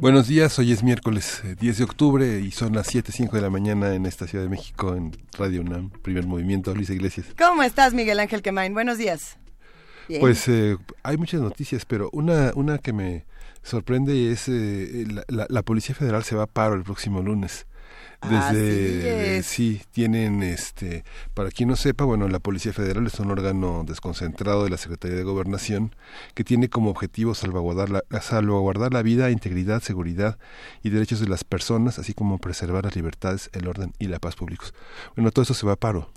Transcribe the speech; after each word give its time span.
Buenos 0.00 0.28
días, 0.28 0.58
hoy 0.58 0.72
es 0.72 0.82
miércoles 0.82 1.42
10 1.60 1.74
eh, 1.74 1.78
de 1.78 1.84
octubre 1.84 2.40
y 2.40 2.52
son 2.52 2.72
las 2.72 2.88
7.05 2.94 3.32
de 3.32 3.42
la 3.42 3.50
mañana 3.50 3.94
en 3.94 4.06
esta 4.06 4.26
Ciudad 4.26 4.42
de 4.42 4.48
México 4.48 4.96
en 4.96 5.14
Radio 5.36 5.60
UNAM, 5.60 5.90
primer 5.90 6.26
movimiento, 6.26 6.74
Luis 6.74 6.88
Iglesias. 6.88 7.26
¿Cómo 7.36 7.62
estás, 7.62 7.92
Miguel 7.92 8.18
Ángel 8.18 8.40
Quemain? 8.40 8.72
Buenos 8.72 8.96
días. 8.96 9.36
Pues 10.18 10.48
eh, 10.48 10.78
hay 11.02 11.18
muchas 11.18 11.42
noticias, 11.42 11.84
pero 11.84 12.08
una, 12.14 12.52
una 12.54 12.78
que 12.78 12.94
me 12.94 13.26
sorprende 13.62 14.32
es 14.32 14.48
eh, 14.48 15.04
la, 15.28 15.46
la, 15.50 15.62
Policía 15.62 15.94
Federal 15.94 16.24
se 16.24 16.34
va 16.34 16.44
a 16.44 16.46
paro 16.46 16.76
el 16.76 16.82
próximo 16.82 17.20
lunes. 17.20 17.66
Desde 18.28 19.42
sí 19.42 19.80
tienen 19.92 20.42
este 20.42 21.04
para 21.32 21.50
quien 21.50 21.70
no 21.70 21.76
sepa, 21.76 22.04
bueno, 22.04 22.28
la 22.28 22.38
Policía 22.38 22.72
Federal 22.72 23.06
es 23.06 23.18
un 23.18 23.30
órgano 23.30 23.82
desconcentrado 23.86 24.64
de 24.64 24.70
la 24.70 24.76
Secretaría 24.76 25.16
de 25.16 25.22
Gobernación 25.22 25.94
que 26.34 26.44
tiene 26.44 26.68
como 26.68 26.90
objetivo 26.90 27.34
salvaguardar 27.34 27.88
la, 27.88 28.02
salvaguardar 28.20 28.92
la 28.92 29.02
vida, 29.02 29.30
integridad, 29.30 29.82
seguridad 29.82 30.38
y 30.82 30.90
derechos 30.90 31.20
de 31.20 31.28
las 31.28 31.44
personas, 31.44 31.98
así 31.98 32.12
como 32.12 32.38
preservar 32.38 32.84
las 32.84 32.94
libertades, 32.94 33.48
el 33.54 33.66
orden 33.66 33.94
y 33.98 34.08
la 34.08 34.18
paz 34.18 34.36
públicos. 34.36 34.74
Bueno, 35.16 35.30
todo 35.30 35.42
eso 35.44 35.54
se 35.54 35.66
va 35.66 35.72
a 35.72 35.76
paro. 35.76 36.10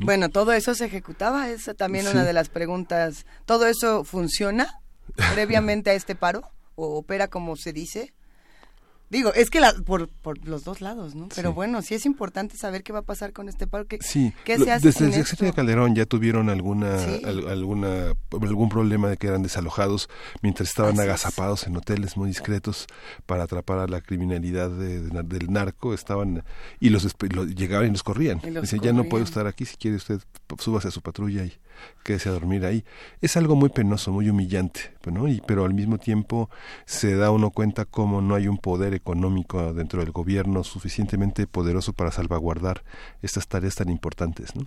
Bueno, 0.00 0.28
todo 0.30 0.52
eso 0.52 0.74
se 0.74 0.86
ejecutaba, 0.86 1.50
es 1.50 1.70
también 1.76 2.08
una 2.08 2.24
de 2.24 2.32
las 2.32 2.48
preguntas. 2.48 3.26
¿Todo 3.44 3.66
eso 3.66 4.02
funciona 4.02 4.80
previamente 5.34 5.90
a 5.90 5.94
este 5.94 6.16
paro 6.16 6.42
o 6.74 6.96
opera 6.98 7.28
como 7.28 7.54
se 7.54 7.72
dice? 7.72 8.12
Digo, 9.10 9.34
es 9.34 9.50
que 9.50 9.58
la, 9.58 9.72
por, 9.72 10.08
por 10.08 10.46
los 10.46 10.62
dos 10.62 10.80
lados, 10.80 11.16
¿no? 11.16 11.28
Pero 11.34 11.52
bueno, 11.52 11.82
sí 11.82 11.96
es 11.96 12.06
importante 12.06 12.56
saber 12.56 12.84
qué 12.84 12.92
va 12.92 13.00
a 13.00 13.02
pasar 13.02 13.32
con 13.32 13.48
este 13.48 13.66
parque. 13.66 13.98
Sí, 14.00 14.32
¿Qué 14.44 14.56
se 14.56 14.70
hace 14.70 14.86
desde 14.86 15.06
el 15.06 15.12
sexenio 15.12 15.50
de 15.50 15.56
Calderón 15.56 15.96
ya 15.96 16.06
tuvieron 16.06 16.48
alguna, 16.48 16.96
alguna, 17.24 18.12
algún 18.30 18.68
problema 18.68 19.08
de 19.08 19.16
que 19.16 19.26
eran 19.26 19.42
desalojados 19.42 20.08
mientras 20.42 20.68
estaban 20.68 20.98
agazapados 21.00 21.66
en 21.66 21.76
hoteles 21.76 22.16
muy 22.16 22.28
discretos 22.28 22.86
para 23.26 23.42
atrapar 23.42 23.80
a 23.80 23.88
la 23.88 24.00
criminalidad 24.00 24.70
del 24.70 25.52
narco, 25.52 25.92
estaban 25.92 26.44
y 26.78 26.90
los, 26.90 27.04
llegaban 27.56 27.88
y 27.88 27.90
los 27.90 28.04
corrían. 28.04 28.40
Dicen, 28.60 28.80
ya 28.80 28.92
no 28.92 29.04
puedo 29.04 29.24
estar 29.24 29.48
aquí, 29.48 29.64
si 29.64 29.76
quiere 29.76 29.96
usted 29.96 30.20
súbase 30.58 30.86
a 30.86 30.90
su 30.92 31.02
patrulla 31.02 31.44
y 31.44 31.52
quédese 32.04 32.28
a 32.28 32.32
dormir 32.32 32.64
ahí. 32.64 32.84
Es 33.20 33.36
algo 33.36 33.56
muy 33.56 33.70
penoso, 33.70 34.12
muy 34.12 34.28
humillante, 34.28 34.94
¿no? 35.10 35.26
y, 35.26 35.40
pero 35.46 35.64
al 35.64 35.74
mismo 35.74 35.98
tiempo 35.98 36.48
se 36.86 37.16
da 37.16 37.30
uno 37.30 37.50
cuenta 37.50 37.84
cómo 37.84 38.20
no 38.20 38.34
hay 38.34 38.46
un 38.46 38.58
poder 38.58 38.99
económico 39.00 39.72
dentro 39.74 40.00
del 40.00 40.12
gobierno 40.12 40.64
suficientemente 40.64 41.46
poderoso 41.46 41.92
para 41.92 42.12
salvaguardar 42.12 42.84
estas 43.22 43.48
tareas 43.48 43.74
tan 43.74 43.88
importantes, 43.88 44.54
¿no? 44.54 44.66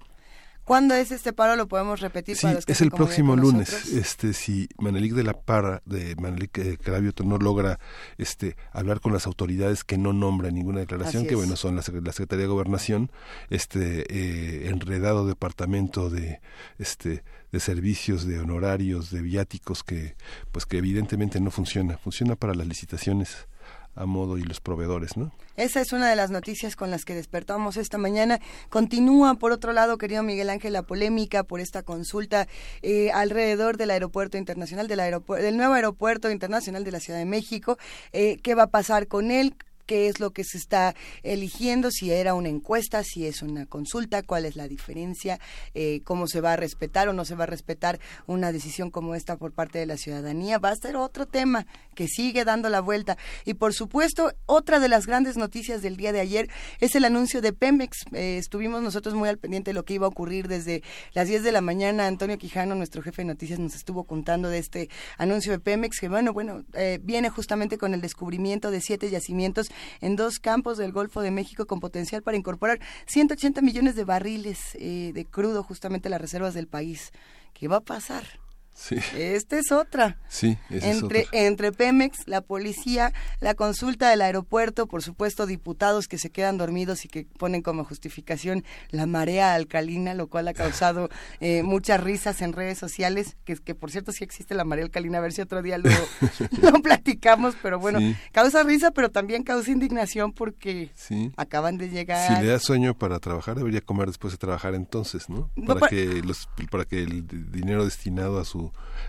¿Cuándo 0.63 0.95
es 0.95 1.11
este 1.11 1.33
paro? 1.33 1.57
Lo 1.57 1.67
podemos 1.67 1.99
repetir. 1.99 2.37
Sí, 2.37 2.47
es 2.67 2.79
el 2.79 2.89
próximo 2.89 3.35
lunes. 3.35 3.89
Este, 3.89 4.31
si 4.31 4.69
Manelik 4.77 5.13
de 5.13 5.23
la 5.23 5.33
Parra, 5.33 5.81
de 5.85 6.15
Manelik 6.15 6.57
eh, 6.57 6.77
Cravioto, 6.81 7.25
no 7.25 7.37
logra 7.37 7.79
este, 8.17 8.55
hablar 8.71 9.01
con 9.01 9.11
las 9.11 9.27
autoridades 9.27 9.83
que 9.83 9.97
no 9.97 10.13
nombran 10.13 10.55
ninguna 10.55 10.79
declaración, 10.79 11.27
que 11.27 11.35
bueno, 11.35 11.57
son 11.57 11.75
la, 11.75 11.81
Secretaría 11.81 12.43
de 12.43 12.47
Gobernación, 12.47 13.11
este, 13.49 14.05
eh, 14.07 14.69
enredado 14.69 15.27
departamento 15.27 16.09
de, 16.09 16.39
este, 16.79 17.25
de 17.51 17.59
servicios, 17.59 18.25
de 18.25 18.39
honorarios, 18.39 19.11
de 19.11 19.22
viáticos, 19.22 19.83
que, 19.83 20.16
pues 20.53 20.66
que 20.66 20.77
evidentemente 20.77 21.41
no 21.41 21.51
funciona. 21.51 21.97
Funciona 21.97 22.38
para 22.38 22.55
las 22.55 22.67
licitaciones 22.67 23.49
a 23.95 24.05
modo 24.05 24.37
y 24.37 24.43
los 24.43 24.59
proveedores, 24.59 25.17
¿no? 25.17 25.31
Esa 25.55 25.81
es 25.81 25.93
una 25.93 26.09
de 26.09 26.15
las 26.15 26.31
noticias 26.31 26.75
con 26.75 26.89
las 26.89 27.05
que 27.05 27.13
despertamos 27.13 27.77
esta 27.77 27.97
mañana. 27.97 28.39
Continúa, 28.69 29.35
por 29.35 29.51
otro 29.51 29.71
lado, 29.71 29.97
querido 29.97 30.23
Miguel 30.23 30.49
Ángel, 30.49 30.73
la 30.73 30.81
polémica 30.81 31.43
por 31.43 31.59
esta 31.59 31.83
consulta 31.83 32.47
eh, 32.81 33.11
alrededor 33.11 33.77
del 33.77 33.91
aeropuerto 33.91 34.37
internacional, 34.37 34.87
del, 34.87 34.99
aeropuerto, 34.99 35.43
del 35.43 35.57
nuevo 35.57 35.73
aeropuerto 35.73 36.31
internacional 36.31 36.83
de 36.83 36.91
la 36.91 36.99
Ciudad 36.99 37.19
de 37.19 37.25
México. 37.25 37.77
Eh, 38.13 38.39
¿Qué 38.41 38.55
va 38.55 38.63
a 38.63 38.67
pasar 38.67 39.07
con 39.07 39.29
él? 39.29 39.55
Qué 39.93 40.07
es 40.07 40.19
lo 40.19 40.31
que 40.31 40.43
se 40.43 40.57
está 40.57 40.95
eligiendo, 41.21 41.91
si 41.91 42.11
era 42.11 42.33
una 42.33 42.49
encuesta, 42.49 43.03
si 43.03 43.27
es 43.27 43.43
una 43.43 43.67
consulta, 43.67 44.23
cuál 44.23 44.45
es 44.45 44.55
la 44.55 44.67
diferencia, 44.67 45.39
eh, 45.75 46.01
cómo 46.03 46.25
se 46.25 46.41
va 46.41 46.53
a 46.53 46.55
respetar 46.55 47.09
o 47.09 47.13
no 47.13 47.25
se 47.25 47.35
va 47.35 47.43
a 47.43 47.45
respetar 47.45 47.99
una 48.25 48.51
decisión 48.51 48.89
como 48.89 49.13
esta 49.13 49.37
por 49.37 49.51
parte 49.51 49.77
de 49.77 49.85
la 49.85 49.97
ciudadanía. 49.97 50.57
Va 50.57 50.69
a 50.69 50.75
ser 50.75 50.95
otro 50.95 51.27
tema 51.27 51.67
que 51.93 52.07
sigue 52.07 52.43
dando 52.43 52.69
la 52.69 52.79
vuelta. 52.79 53.19
Y 53.45 53.53
por 53.53 53.75
supuesto, 53.75 54.33
otra 54.47 54.79
de 54.79 54.89
las 54.89 55.05
grandes 55.05 55.37
noticias 55.37 55.83
del 55.83 55.95
día 55.95 56.11
de 56.11 56.21
ayer 56.21 56.49
es 56.79 56.95
el 56.95 57.05
anuncio 57.05 57.39
de 57.39 57.53
Pemex. 57.53 57.97
Eh, 58.13 58.37
estuvimos 58.39 58.81
nosotros 58.81 59.13
muy 59.13 59.29
al 59.29 59.37
pendiente 59.37 59.69
de 59.69 59.75
lo 59.75 59.85
que 59.85 59.93
iba 59.93 60.07
a 60.07 60.09
ocurrir 60.09 60.47
desde 60.47 60.81
las 61.13 61.27
10 61.27 61.43
de 61.43 61.51
la 61.51 61.61
mañana. 61.61 62.07
Antonio 62.07 62.39
Quijano, 62.39 62.73
nuestro 62.73 63.03
jefe 63.03 63.21
de 63.21 63.27
noticias, 63.27 63.59
nos 63.59 63.75
estuvo 63.75 64.05
contando 64.05 64.49
de 64.49 64.57
este 64.57 64.89
anuncio 65.19 65.51
de 65.51 65.59
Pemex, 65.59 65.99
que 65.99 66.09
bueno, 66.09 66.33
bueno, 66.33 66.63
eh, 66.73 66.99
viene 67.03 67.29
justamente 67.29 67.77
con 67.77 67.93
el 67.93 68.01
descubrimiento 68.01 68.71
de 68.71 68.81
siete 68.81 69.11
yacimientos 69.11 69.67
en 70.01 70.16
dos 70.16 70.39
campos 70.39 70.77
del 70.77 70.91
Golfo 70.91 71.21
de 71.21 71.31
México 71.31 71.66
con 71.66 71.79
potencial 71.79 72.21
para 72.21 72.38
incorporar 72.38 72.79
180 73.07 73.61
millones 73.61 73.95
de 73.95 74.03
barriles 74.03 74.75
eh, 74.75 75.11
de 75.13 75.25
crudo 75.25 75.63
justamente 75.63 76.07
a 76.07 76.11
las 76.11 76.21
reservas 76.21 76.53
del 76.53 76.67
país. 76.67 77.11
¿Qué 77.53 77.67
va 77.67 77.77
a 77.77 77.81
pasar? 77.81 78.42
Sí. 78.73 78.97
Esta 79.16 79.57
es 79.59 79.72
otra. 79.72 80.17
Sí, 80.28 80.57
entre, 80.69 81.28
entre 81.31 81.72
Pemex, 81.72 82.28
la 82.28 82.41
policía, 82.41 83.13
la 83.39 83.53
consulta 83.53 84.09
del 84.09 84.22
aeropuerto, 84.22 84.88
por 84.88 85.03
supuesto, 85.03 85.45
diputados 85.45 86.07
que 86.07 86.17
se 86.17 86.31
quedan 86.31 86.57
dormidos 86.57 87.06
y 87.06 87.07
que 87.07 87.28
ponen 87.38 87.61
como 87.61 87.84
justificación 87.84 88.63
la 88.89 89.06
marea 89.06 89.53
alcalina, 89.53 90.13
lo 90.13 90.28
cual 90.28 90.47
ha 90.47 90.53
causado 90.53 91.09
eh, 91.39 91.61
muchas 91.63 92.01
risas 92.01 92.41
en 92.41 92.53
redes 92.53 92.78
sociales, 92.79 93.38
que, 93.45 93.56
que 93.56 93.75
por 93.75 93.91
cierto 93.91 94.11
sí 94.11 94.23
existe 94.23 94.56
la 94.56 94.63
marea 94.63 94.85
alcalina, 94.85 95.19
a 95.19 95.22
ver 95.22 95.34
si 95.34 95.41
otro 95.41 95.61
día 95.61 95.78
lo, 95.78 95.90
lo 96.61 96.81
platicamos, 96.81 97.55
pero 97.61 97.79
bueno, 97.79 98.00
causa 98.31 98.63
risa, 98.63 98.91
pero 98.91 99.11
también 99.11 99.44
causa 99.44 99.72
indignación 99.72 100.34
porque 100.34 100.91
acaban 101.38 101.78
de 101.78 101.90
llegar. 101.90 102.35
Si 102.35 102.41
le 102.44 102.50
da 102.50 102.59
sueño 102.59 102.97
para 102.97 103.19
trabajar, 103.19 103.55
debería 103.55 103.81
comer 103.81 104.07
después 104.07 104.34
de 104.34 104.38
trabajar 104.38 104.73
entonces, 104.73 105.29
¿no? 105.29 105.51
Para, 105.66 105.88
que, 105.88 106.22
los, 106.23 106.50
para 106.72 106.85
que 106.85 107.03
el 107.03 107.28
dinero 107.51 107.85
destinado 107.85 108.40
a 108.40 108.45
su 108.45 108.62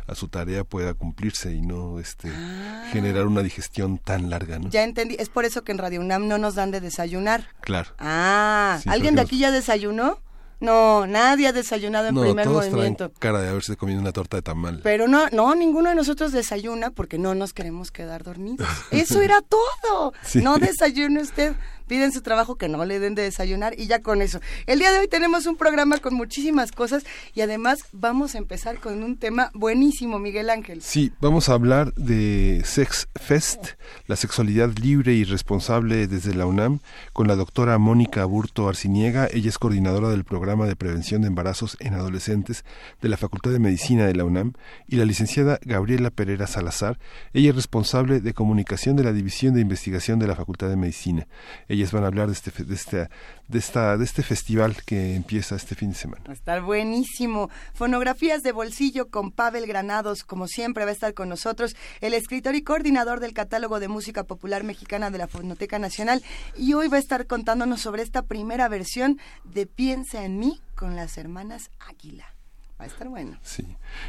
a 0.07 0.15
su 0.15 0.29
tarea 0.29 0.65
pueda 0.65 0.95
cumplirse 0.95 1.53
y 1.53 1.61
no 1.61 1.99
este 1.99 2.31
ah. 2.31 2.89
generar 2.93 3.27
una 3.27 3.43
digestión 3.43 3.99
tan 3.99 4.31
larga, 4.31 4.59
¿no? 4.59 4.69
Ya 4.71 4.83
entendí, 4.83 5.17
es 5.19 5.29
por 5.29 5.45
eso 5.45 5.65
que 5.65 5.73
en 5.73 5.79
Radio 5.79 6.01
UNAM 6.01 6.29
no 6.29 6.39
nos 6.39 6.55
dan 6.55 6.71
de 6.71 6.81
desayunar. 6.81 7.49
Claro. 7.61 7.91
Ah, 7.99 8.81
¿alguien 8.87 9.15
de 9.15 9.23
aquí 9.23 9.39
ya 9.39 9.51
desayunó? 9.51 10.19
No, 10.61 11.07
nadie 11.07 11.49
ha 11.49 11.53
desayunado 11.53 12.09
en 12.09 12.15
primer 12.15 12.45
todos 12.45 12.71
movimiento. 12.71 13.13
cara 13.19 13.43
de 13.43 13.49
haberse 13.49 13.77
comido 13.77 14.01
una 14.01 14.13
torta 14.13 14.39
de 14.39 14.43
tamal. 14.43 14.81
Pero 14.83 15.09
no, 15.09 15.29
no, 15.31 15.55
ninguno 15.55 15.91
de 15.91 15.95
nosotros 15.95 16.33
desayuna 16.33 16.91
porque 16.91 17.19
no 17.19 17.35
nos 17.35 17.53
queremos 17.53 17.91
quedar 17.91 18.23
dormidos. 18.23 18.67
Eso 18.91 19.21
era 19.21 19.41
todo. 19.43 20.13
No 20.35 20.59
desayune 20.59 21.23
usted 21.23 21.55
piden 21.87 22.13
su 22.13 22.23
trabajo 22.23 22.57
que 22.57 22.69
no 22.69 22.85
le 22.85 22.99
den 22.99 23.15
de 23.15 23.23
desayunar 23.23 23.79
y 23.79 23.87
ya 23.87 24.01
con 24.01 24.23
eso. 24.23 24.41
El 24.67 24.79
día 24.79 24.93
de 24.93 25.01
hoy 25.01 25.09
tenemos 25.09 25.47
un 25.47 25.57
programa 25.57 25.99
con 25.99 26.15
muchísimas 26.15 26.73
cosas 26.73 27.05
y 27.35 27.41
además 27.41 27.85
vamos 27.93 28.35
a 28.35 28.39
empezar 28.39 28.79
con 28.79 29.03
un 29.03 29.17
tema 29.17 29.51
buenísimo, 29.55 30.19
Miguel 30.19 30.51
Ángel. 30.51 30.83
Sí, 30.83 31.13
vamos 31.21 31.49
a 31.49 31.55
hablar 31.55 31.93
de 31.95 32.63
Sex 32.65 33.09
Fest, 33.15 33.71
la 34.07 34.17
sexualidad 34.17 34.71
libre 34.79 35.15
y 35.15 35.25
responsable 35.25 36.07
desde 36.07 36.35
la 36.35 36.47
UNAM, 36.47 36.81
con 37.13 37.29
la 37.29 37.37
doctora 37.37 37.79
Mónica 37.79 38.25
Burto 38.25 38.69
Arciniega. 38.69 39.29
Ella 39.33 39.49
es 39.49 39.59
coordinadora 39.59 40.09
del 40.09 40.25
programa 40.25 40.67
de 40.67 40.77
prevención 40.77 41.23
de 41.23 41.29
embarazos 41.29 41.77
en 41.81 41.95
adolescentes 41.95 42.65
de 43.01 43.09
la 43.09 43.17
Facultad 43.17 43.51
de 43.51 43.59
Medicina 43.59 44.07
de 44.07 44.15
la 44.15 44.25
UNAM 44.25 44.55
y 44.89 44.97
la 44.97 45.05
licenciada 45.05 45.59
Gabriela 45.63 46.11
Pereira 46.11 46.47
Salazar. 46.47 46.99
Ella 47.33 47.51
es 47.51 47.57
responsable 47.57 48.21
de 48.21 48.35
comunicación 48.35 48.97
de 48.97 49.05
la 49.05 49.13
División 49.13 49.55
de 49.55 49.61
Investigación 49.61 50.19
de 50.19 50.27
la 50.27 50.37
Facultad 50.37 50.69
de 50.69 50.77
Medicina 50.77 51.27
ellas 51.75 51.93
van 51.93 52.05
a 52.05 52.09
hablar 52.09 52.27
de 52.27 52.33
este, 52.33 52.51
de 52.65 52.75
este, 52.75 53.09
de 53.49 53.59
esta, 53.59 53.97
de 53.97 54.05
este 54.05 54.23
festival 54.23 54.77
que 54.85 55.15
empieza 55.15 55.57
este 55.57 55.75
fin 55.75 55.91
de 55.91 55.97
semana. 55.97 56.23
Va 56.27 56.33
a 56.33 56.35
estar 56.35 56.63
buenísimo. 56.63 57.51
Fonografías 57.75 58.43
de 58.43 58.53
bolsillo 58.53 59.11
con 59.11 59.31
Pavel 59.31 59.67
Granados, 59.67 60.25
como 60.25 60.49
siempre 60.49 60.85
va 60.85 60.91
a 60.91 60.95
estar 60.95 61.15
con 61.15 61.29
nosotros, 61.29 61.77
el 62.01 62.15
escritor 62.15 62.55
y 62.55 62.63
coordinador 62.63 63.21
del 63.21 63.35
catálogo 63.35 63.81
de 63.81 63.89
música 63.89 64.25
popular 64.25 64.65
mexicana 64.65 65.11
de 65.11 65.19
la 65.19 65.29
Fonoteca 65.29 65.79
Nacional, 65.79 66.23
y 66.57 66.75
hoy 66.75 66.89
va 66.89 66.97
a 66.97 67.01
estar 67.01 67.27
contándonos 67.27 67.81
sobre 67.81 68.03
esta 68.03 68.23
primera 68.23 68.69
versión 68.69 69.19
de 69.45 69.67
Piensa 69.67 70.25
en 70.25 70.39
mí 70.39 70.61
con 70.75 70.97
las 70.97 71.19
hermanas 71.19 71.71
Águila. 71.79 72.34
Va 72.81 72.87
a 72.87 72.89
estar 72.89 73.09
bueno. 73.09 73.39
Sí. 73.43 73.65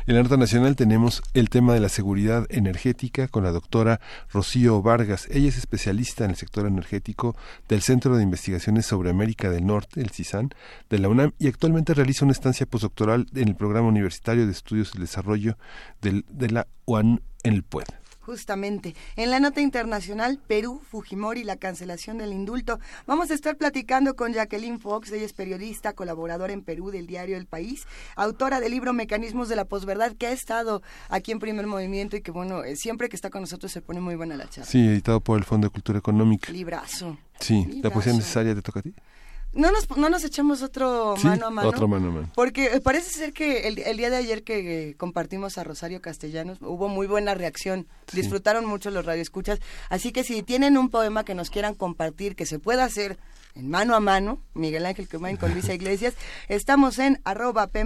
En 0.08 0.16
la 0.16 0.24
nota 0.24 0.38
nacional 0.38 0.76
tenemos 0.76 1.22
el 1.36 1.50
tema 1.50 1.76
de 1.76 1.80
la 1.80 1.90
seguridad 1.90 2.48
energética 2.50 3.28
con 3.28 3.44
la 3.44 3.52
doctora 3.52 4.02
Rocío 4.32 4.82
Vargas. 4.82 5.28
Ella 5.30 5.50
es 5.50 5.58
especialista 5.58 6.26
en 6.26 6.32
el 6.32 6.36
sector 6.36 6.66
energético 6.66 7.36
del 7.70 7.82
Centro 7.82 8.18
de 8.18 8.24
Investigaciones 8.24 8.88
sobre 8.88 9.12
América 9.12 9.52
del 9.52 9.68
Norte, 9.68 10.02
el 10.02 10.10
CISAN, 10.10 10.50
de 10.90 11.00
la 11.00 11.10
UNAM 11.10 11.34
y 11.38 11.48
actualmente 11.48 11.94
realiza 11.94 12.26
una 12.26 12.32
estancia 12.32 12.66
postdoctoral 12.66 13.28
en 13.36 13.50
el 13.50 13.56
Programa 13.56 13.88
Universitario 13.88 14.46
de 14.46 14.52
Estudios 14.52 14.94
y 14.96 15.00
Desarrollo 15.00 15.58
del, 16.02 16.26
de 16.30 16.50
la 16.50 16.68
UAN 16.86 17.22
en 17.44 17.54
el 17.54 17.64
PUED. 17.64 18.05
Justamente. 18.26 18.96
En 19.18 19.30
la 19.30 19.40
nota 19.40 19.62
internacional, 19.62 20.40
Perú, 20.48 20.82
Fujimori, 20.90 21.44
la 21.44 21.58
cancelación 21.58 22.18
del 22.18 22.34
indulto. 22.34 22.80
Vamos 23.06 23.30
a 23.30 23.36
estar 23.36 23.56
platicando 23.56 24.16
con 24.16 24.34
Jacqueline 24.34 24.80
Fox, 24.80 25.12
ella 25.12 25.26
es 25.26 25.34
periodista, 25.34 25.94
colaboradora 25.94 26.52
en 26.52 26.64
Perú 26.64 26.90
del 26.90 27.06
diario 27.06 27.38
El 27.38 27.46
País, 27.46 27.86
autora 28.16 28.60
del 28.60 28.72
libro 28.72 28.94
Mecanismos 28.94 29.48
de 29.48 29.56
la 29.56 29.66
Posverdad, 29.66 30.14
que 30.14 30.26
ha 30.26 30.32
estado 30.32 30.82
aquí 31.10 31.34
en 31.34 31.40
Primer 31.40 31.68
Movimiento 31.68 32.18
y 32.18 32.22
que, 32.22 32.32
bueno, 32.32 32.64
eh, 32.64 32.76
siempre 32.76 33.10
que 33.10 33.16
está 33.16 33.30
con 33.30 33.42
nosotros 33.42 33.72
se 33.72 33.84
pone 33.84 34.02
muy 34.02 34.16
buena 34.16 34.36
la 34.36 34.50
charla. 34.50 34.72
Sí, 34.72 34.80
editado 34.88 35.20
por 35.20 35.38
el 35.38 35.44
Fondo 35.44 35.68
de 35.68 35.72
Cultura 35.72 36.00
Económica. 36.00 36.52
Librazo. 36.52 37.20
Sí, 37.40 37.80
la 37.84 37.92
poesía 37.92 38.14
necesaria 38.14 38.56
te 38.56 38.64
toca 38.64 38.80
a 38.80 38.84
ti. 38.84 38.96
No 39.56 39.72
nos, 39.72 39.90
no 39.98 40.10
nos 40.10 40.24
echamos 40.26 40.62
otro 40.62 41.16
mano 41.24 41.48
a 41.48 41.50
mano. 41.50 41.70
Otro 41.70 41.88
mano 41.88 42.10
a 42.10 42.12
mano. 42.12 42.32
Porque 42.36 42.66
eh, 42.66 42.82
parece 42.82 43.10
ser 43.10 43.32
que 43.32 43.68
el, 43.70 43.76
día 43.98 44.10
de 44.10 44.18
ayer 44.18 44.44
que 44.44 44.96
compartimos 44.98 45.58
a 45.58 45.64
Rosario 45.64 46.02
Castellanos 46.02 46.58
hubo 46.62 46.90
muy 46.90 47.08
buena 47.08 47.34
reacción. 47.34 47.88
Disfrutaron 48.12 48.66
mucho 48.66 48.92
los 48.92 49.06
radioescuchas. 49.06 49.60
Así 49.90 50.12
que 50.12 50.26
si 50.26 50.44
tienen 50.44 50.78
un 50.78 50.90
poema 50.90 51.24
que 51.24 51.36
nos 51.36 51.50
quieran 51.50 51.74
compartir, 51.74 52.36
que 52.36 52.46
se 52.46 52.60
pueda 52.60 52.84
hacer 52.84 53.18
en 53.56 53.70
mano 53.70 53.96
a 53.96 54.00
mano, 54.00 54.42
Miguel 54.54 54.86
Ángel 54.86 55.08
Quemain 55.08 55.38
con 55.38 55.54
Luisa 55.54 55.74
Iglesias. 55.74 56.14
Estamos 56.50 57.00
en 57.00 57.20
arroba 57.24 57.68
P 57.68 57.86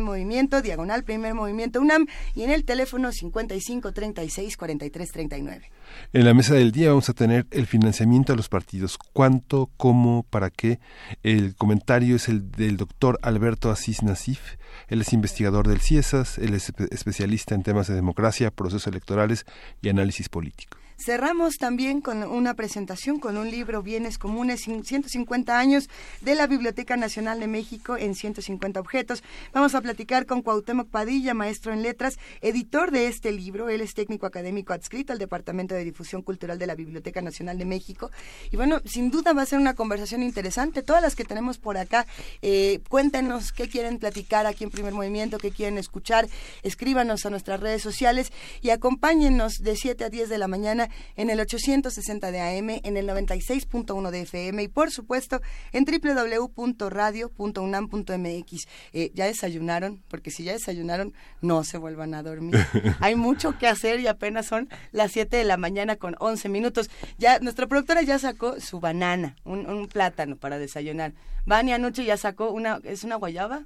diagonal 0.64 1.04
Primer 1.04 1.34
Movimiento 1.34 1.80
UNAM 1.80 2.08
y 2.36 2.44
en 2.44 2.50
el 2.50 2.66
teléfono 2.66 3.12
55 3.12 3.92
36 3.94 4.58
43 4.58 5.12
39. 5.12 5.72
En 6.14 6.26
la 6.26 6.34
mesa 6.34 6.56
del 6.56 6.72
día 6.72 6.90
vamos 6.90 7.10
a 7.10 7.14
tener 7.14 7.46
el 7.52 7.68
financiamiento 7.68 8.34
a 8.34 8.36
los 8.36 8.50
partidos. 8.50 8.98
¿Cuánto, 9.14 9.70
cómo, 9.78 10.26
para 10.30 10.50
qué? 10.50 10.80
El 11.24 11.56
comentario 11.56 12.16
es 12.16 12.30
el 12.30 12.52
del 12.52 12.78
doctor 12.78 13.20
Alberto 13.22 13.70
Asís 13.70 14.04
Nasif. 14.04 14.58
Él 14.88 15.02
es 15.02 15.14
investigador 15.14 15.68
del 15.68 15.82
CIESAS, 15.82 16.40
él 16.40 16.54
es 16.56 16.74
especialista 16.92 17.54
en 17.54 17.64
temas 17.64 17.88
de 17.88 17.96
democracia, 17.96 18.52
procesos 18.52 18.88
electorales 18.88 19.46
y 19.82 19.90
análisis 19.90 20.30
político. 20.30 20.78
Cerramos 21.00 21.58
también 21.58 22.02
con 22.02 22.24
una 22.24 22.56
presentación 22.56 23.22
con 23.22 23.38
un 23.38 23.50
libro 23.50 23.82
Bienes 23.82 24.18
Comunes, 24.18 24.60
150 24.64 25.58
años 25.58 25.90
de 26.20 26.36
la 26.36 26.46
Biblioteca 26.46 26.98
Nacional 26.98 27.40
de 27.40 27.48
México 27.48 27.96
en 27.96 28.16
150 28.16 28.82
objetos. 28.82 29.24
Vamos 29.54 29.76
a 29.76 29.82
platicar 29.82 30.26
con 30.26 30.42
Cuauhtémoc 30.42 30.90
Padilla, 30.90 31.34
maestro 31.34 31.72
en 31.72 31.84
letras, 31.84 32.20
editor 32.42 32.92
de 32.92 33.08
este 33.08 33.32
libro. 33.32 33.70
Él 33.70 33.80
es 33.80 33.94
técnico 33.94 34.26
académico 34.26 34.74
adscrito 34.74 35.14
al 35.14 35.20
Departamento 35.20 35.74
de 35.74 35.86
Difusión 35.86 36.22
Cultural 36.22 36.60
de 36.60 36.68
la 36.68 36.76
Biblioteca 36.76 37.22
Nacional 37.22 37.58
de 37.58 37.64
México. 37.64 38.12
Y 38.52 38.58
bueno, 38.58 38.82
sin 38.84 39.10
duda 39.10 39.32
va 39.32 39.44
a 39.44 39.46
ser 39.46 39.60
una 39.60 39.76
conversación 39.76 40.22
interesante. 40.22 40.84
Todas 40.84 41.02
las 41.02 41.16
que 41.16 41.24
tenemos 41.24 41.60
por 41.60 41.78
acá, 41.78 42.08
eh, 42.42 42.82
cuéntenos 42.90 43.54
qué 43.54 43.70
quieren 43.70 44.00
platicar 44.00 44.46
aquí 44.46 44.66
en 44.66 44.70
Primer 44.70 44.94
Movimiento, 44.94 45.38
qué 45.38 45.52
quieren 45.52 45.78
escuchar. 45.78 46.28
Escríbanos 46.62 47.26
a 47.26 47.30
nuestras 47.30 47.62
redes 47.62 47.82
sociales 47.82 48.34
y 48.62 48.72
acompáñennos 48.72 49.60
de 49.64 49.78
7 49.78 50.04
a 50.04 50.10
10 50.10 50.28
de 50.28 50.38
la 50.38 50.50
mañana 50.50 50.89
en 51.16 51.30
el 51.30 51.40
860 51.40 52.32
de 52.32 52.42
AM, 52.42 52.82
en 52.84 52.98
el 52.98 53.08
96.1 53.08 54.12
de 54.12 54.22
FM 54.22 54.64
y 54.64 54.68
por 54.68 54.92
supuesto 54.92 55.42
en 55.72 55.86
www.radio.unam.mx. 55.86 58.68
Eh, 58.94 59.12
¿Ya 59.14 59.26
desayunaron? 59.26 60.02
Porque 60.10 60.32
si 60.32 60.44
ya 60.44 60.54
desayunaron, 60.54 61.14
no 61.42 61.64
se 61.64 61.78
vuelvan 61.78 62.14
a 62.14 62.24
dormir. 62.24 62.56
Hay 63.00 63.16
mucho 63.16 63.58
que 63.58 63.68
hacer 63.68 64.00
y 64.00 64.08
apenas 64.08 64.46
son 64.46 64.70
las 64.92 65.12
7 65.12 65.38
de 65.38 65.44
la 65.44 65.58
mañana 65.58 65.96
con 65.96 66.16
11 66.20 66.50
minutos. 66.50 66.90
Ya 67.18 67.40
Nuestra 67.40 67.68
productora 67.68 68.02
ya 68.02 68.20
sacó 68.20 68.60
su 68.60 68.80
banana, 68.80 69.36
un, 69.44 69.88
plátano 69.88 70.36
para 70.36 70.60
desayunar. 70.60 71.14
Vani 71.46 71.74
anoche 71.74 72.06
ya 72.06 72.18
sacó 72.18 72.52
una, 72.52 72.80
¿es 72.84 73.04
una 73.04 73.16
guayaba? 73.16 73.64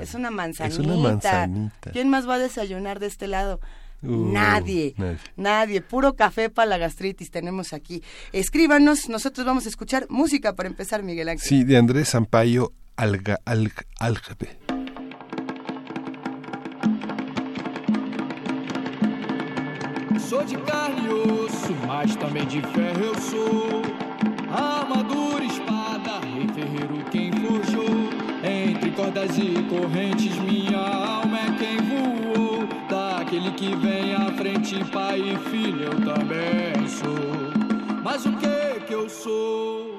Es 0.00 0.14
una 0.14 0.30
manzanita. 0.30 0.74
Es 0.74 0.86
una 0.86 0.96
manzanita. 0.96 1.90
¿Quién 1.90 2.08
más 2.08 2.28
va 2.28 2.34
a 2.34 2.38
desayunar 2.38 3.00
de 3.00 3.06
este 3.06 3.26
lado? 3.26 3.60
Nadie, 4.02 4.94
nadie, 5.36 5.80
puro 5.80 6.14
café 6.14 6.48
para 6.50 6.68
la 6.70 6.78
gastritis 6.78 7.30
tenemos 7.30 7.72
aquí. 7.72 8.02
Escríbanos, 8.32 9.08
nosotros 9.08 9.46
vamos 9.46 9.66
a 9.66 9.68
escuchar 9.68 10.06
música 10.08 10.54
para 10.56 10.68
empezar, 10.68 11.02
Miguel 11.02 11.28
Ángel. 11.28 11.48
Sí, 11.48 11.64
de 11.64 11.76
Andrés 11.76 12.08
Sampaio 12.08 12.72
Alga, 12.96 13.40
Alga, 13.44 13.86
Algabe. 13.98 14.48
Sou 20.18 20.44
de 20.44 20.56
carne 20.58 21.06
e 21.06 21.12
osso, 21.12 21.74
mas 21.86 22.14
também 22.16 22.46
de 22.46 22.60
ferro 22.60 23.04
eu 23.04 23.14
sou. 23.18 23.82
Armadura, 24.52 25.44
espada, 25.44 26.20
rei 26.20 26.46
ferreiro 26.54 27.04
quem 27.10 27.32
forjou. 27.32 28.10
Entre 28.44 28.90
cordas 28.92 29.36
e 29.38 29.62
correntes, 29.68 30.36
minha 30.40 30.78
alma 30.78 31.38
é 31.38 31.50
quem 31.58 31.76
voou. 31.78 32.29
Aquele 33.40 33.52
que 33.52 33.74
vem 33.76 34.14
à 34.14 34.30
frente, 34.32 34.84
pai 34.90 35.18
e 35.18 35.38
filho, 35.48 35.84
eu 35.84 35.94
também 36.04 36.86
sou. 36.86 38.02
Mas 38.04 38.26
o 38.26 38.32
que 38.32 38.80
que 38.86 38.92
eu 38.92 39.08
sou? 39.08 39.98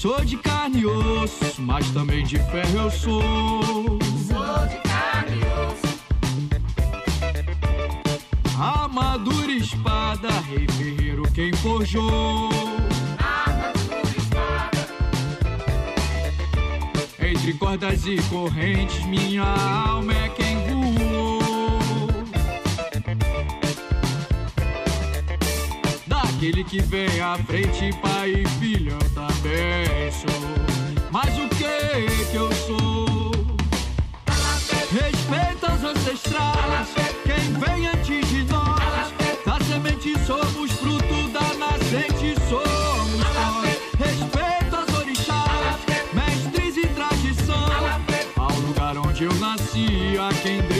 Sou 0.00 0.24
de 0.24 0.36
carne 0.36 0.82
e 0.82 0.86
osso, 0.86 1.60
mas 1.60 1.90
também 1.90 2.24
de 2.24 2.38
ferro 2.38 2.78
eu 2.78 2.90
sou. 2.90 3.20
Sou 3.20 4.66
de 4.68 4.78
carne 4.88 5.40
e 5.40 5.44
osso. 5.66 5.98
Armadura 8.56 9.50
e 9.50 9.58
espada, 9.58 10.28
rei 10.48 10.68
ferreiro 10.68 11.24
quem 11.32 11.52
forjou. 11.54 12.48
Armadura 13.18 14.08
e 14.14 14.18
espada. 14.18 14.88
Entre 17.18 17.54
cordas 17.54 18.06
e 18.06 18.22
correntes, 18.30 19.04
minha 19.06 19.42
alma 19.42 20.12
é 20.12 20.28
quem 20.28 20.47
Daquele 26.38 26.62
que 26.62 26.80
vem 26.80 27.20
à 27.20 27.36
frente, 27.36 27.90
pai 28.00 28.30
e 28.30 28.48
filho, 28.60 28.92
eu 28.92 29.10
também. 29.10 30.08
Mas 31.10 31.36
o 31.36 31.48
que 31.48 32.30
que 32.30 32.36
eu 32.36 32.48
sou? 32.52 33.56
Respeita 34.92 35.74
os 35.74 35.82
ancestrais, 35.82 36.88
quem 37.24 37.54
vem 37.54 37.88
antes 37.88 38.28
de 38.28 38.44
nós. 38.44 39.12
Da 39.44 39.58
semente 39.64 40.14
somos 40.24 40.70
fruto 40.70 41.28
da 41.32 41.54
nascente, 41.54 42.36
somos 42.48 43.24
nós. 43.34 43.76
Respeita 43.98 44.84
os 44.86 44.96
orixás, 44.96 45.80
mestres 46.12 46.76
e 46.76 46.86
tradição. 46.86 47.66
Ao 48.36 48.56
lugar 48.60 48.96
onde 48.96 49.24
eu 49.24 49.34
nasci, 49.40 50.16
a 50.16 50.32
quem 50.40 50.62
devo 50.62 50.77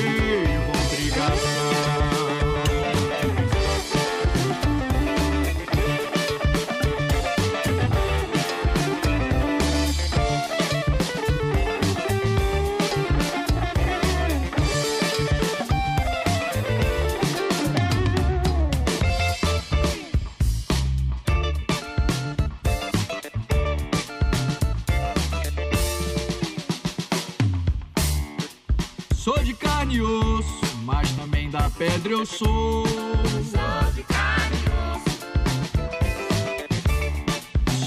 pedra 31.78 32.12
eu 32.12 32.26
sou. 32.26 32.84
Sou 32.86 33.92
de 33.94 34.02
carne 34.02 34.56
e 34.64 34.68
osso. 34.92 35.18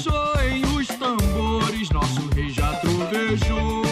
Sou 0.02 0.42
em 0.44 0.64
os 0.78 0.88
tambores, 0.88 1.90
nosso 1.90 2.22
rei 2.34 2.50
já 2.50 2.74
trovejou. 2.76 3.84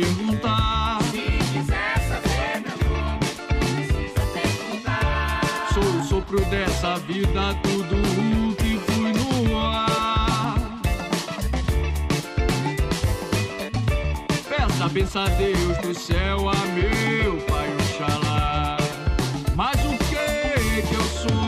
perguntar. 0.00 0.98
Se 1.10 1.22
quiser 1.52 1.98
saber 2.08 2.62
meu 2.64 2.78
nome, 2.88 3.26
precisa 3.58 4.22
perguntar. 4.32 5.40
Sou 5.74 5.82
o 5.82 6.04
sopro 6.04 6.44
dessa 6.46 6.96
vida, 6.98 7.54
tudo 7.62 7.96
o 7.96 8.54
que 8.56 8.78
fui 8.92 9.12
no 9.12 9.58
ar. 9.58 10.56
Peça 14.48 14.88
benção 14.88 15.24
a 15.24 15.28
Deus 15.30 15.78
do 15.78 15.94
céu, 15.94 16.48
a 16.48 16.56
meu 16.74 17.36
Pai 17.46 17.68
Oxalá. 17.74 18.76
Mas 19.56 19.74
o 19.84 19.98
que 19.98 20.82
que 20.86 20.94
eu 20.94 21.02
sou? 21.02 21.47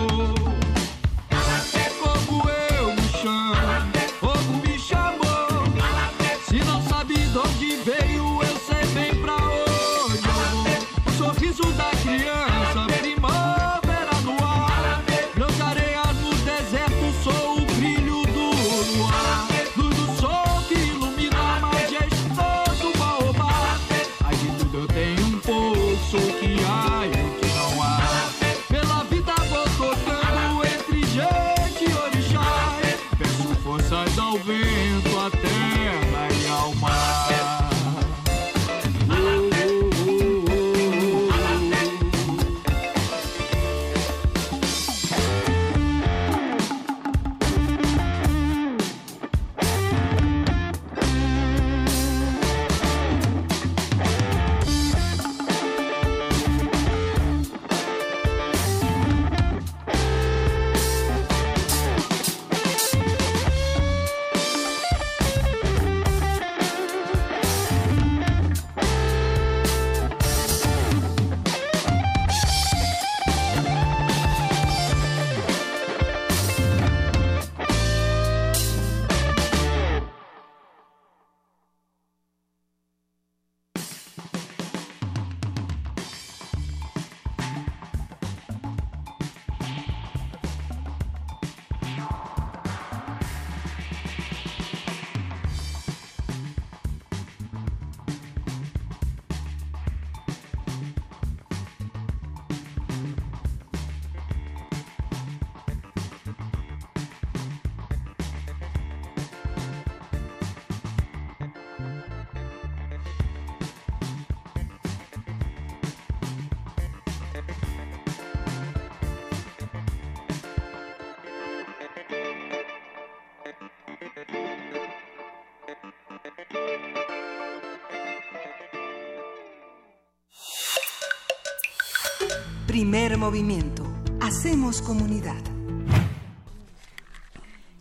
Movimiento. 133.21 133.85
Hacemos 134.23 134.81
comunidad. 134.81 135.37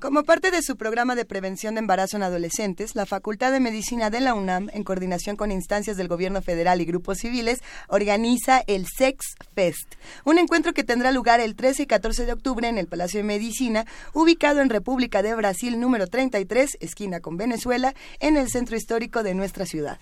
Como 0.01 0.24
parte 0.24 0.51
de 0.51 0.62
su 0.62 0.75
programa 0.75 1.15
de 1.15 1.24
prevención 1.24 1.75
de 1.75 1.79
embarazo 1.79 2.17
en 2.17 2.24
adolescentes, 2.24 2.93
la 2.93 3.05
Facultad 3.05 3.53
de 3.53 3.62
Medicina 3.62 4.10
de 4.10 4.19
la 4.19 4.34
UNAM, 4.34 4.69
en 4.74 4.84
coordinación 4.84 5.38
con 5.38 5.53
instancias 5.53 5.96
del 5.96 6.10
gobierno 6.10 6.41
federal 6.41 6.81
y 6.81 6.86
grupos 6.86 7.19
civiles, 7.19 7.60
organiza 7.88 8.63
el 8.67 8.86
Sex 8.86 9.36
Fest, 9.55 9.96
un 10.25 10.39
encuentro 10.39 10.74
que 10.74 10.84
tendrá 10.84 11.13
lugar 11.13 11.39
el 11.39 11.55
13 11.55 11.84
y 11.84 11.88
14 11.88 12.25
de 12.25 12.34
octubre 12.34 12.67
en 12.67 12.77
el 12.77 12.88
Palacio 12.88 13.19
de 13.22 13.25
Medicina, 13.25 13.86
ubicado 14.13 14.60
en 14.60 14.69
República 14.69 15.24
de 15.24 15.36
Brasil 15.36 15.79
número 15.79 16.08
33, 16.08 16.77
esquina 16.81 17.22
con 17.22 17.38
Venezuela, 17.38 17.93
en 18.19 18.36
el 18.36 18.50
centro 18.50 18.75
histórico 18.75 19.24
de 19.24 19.36
nuestra 19.36 19.65
ciudad. 19.65 20.00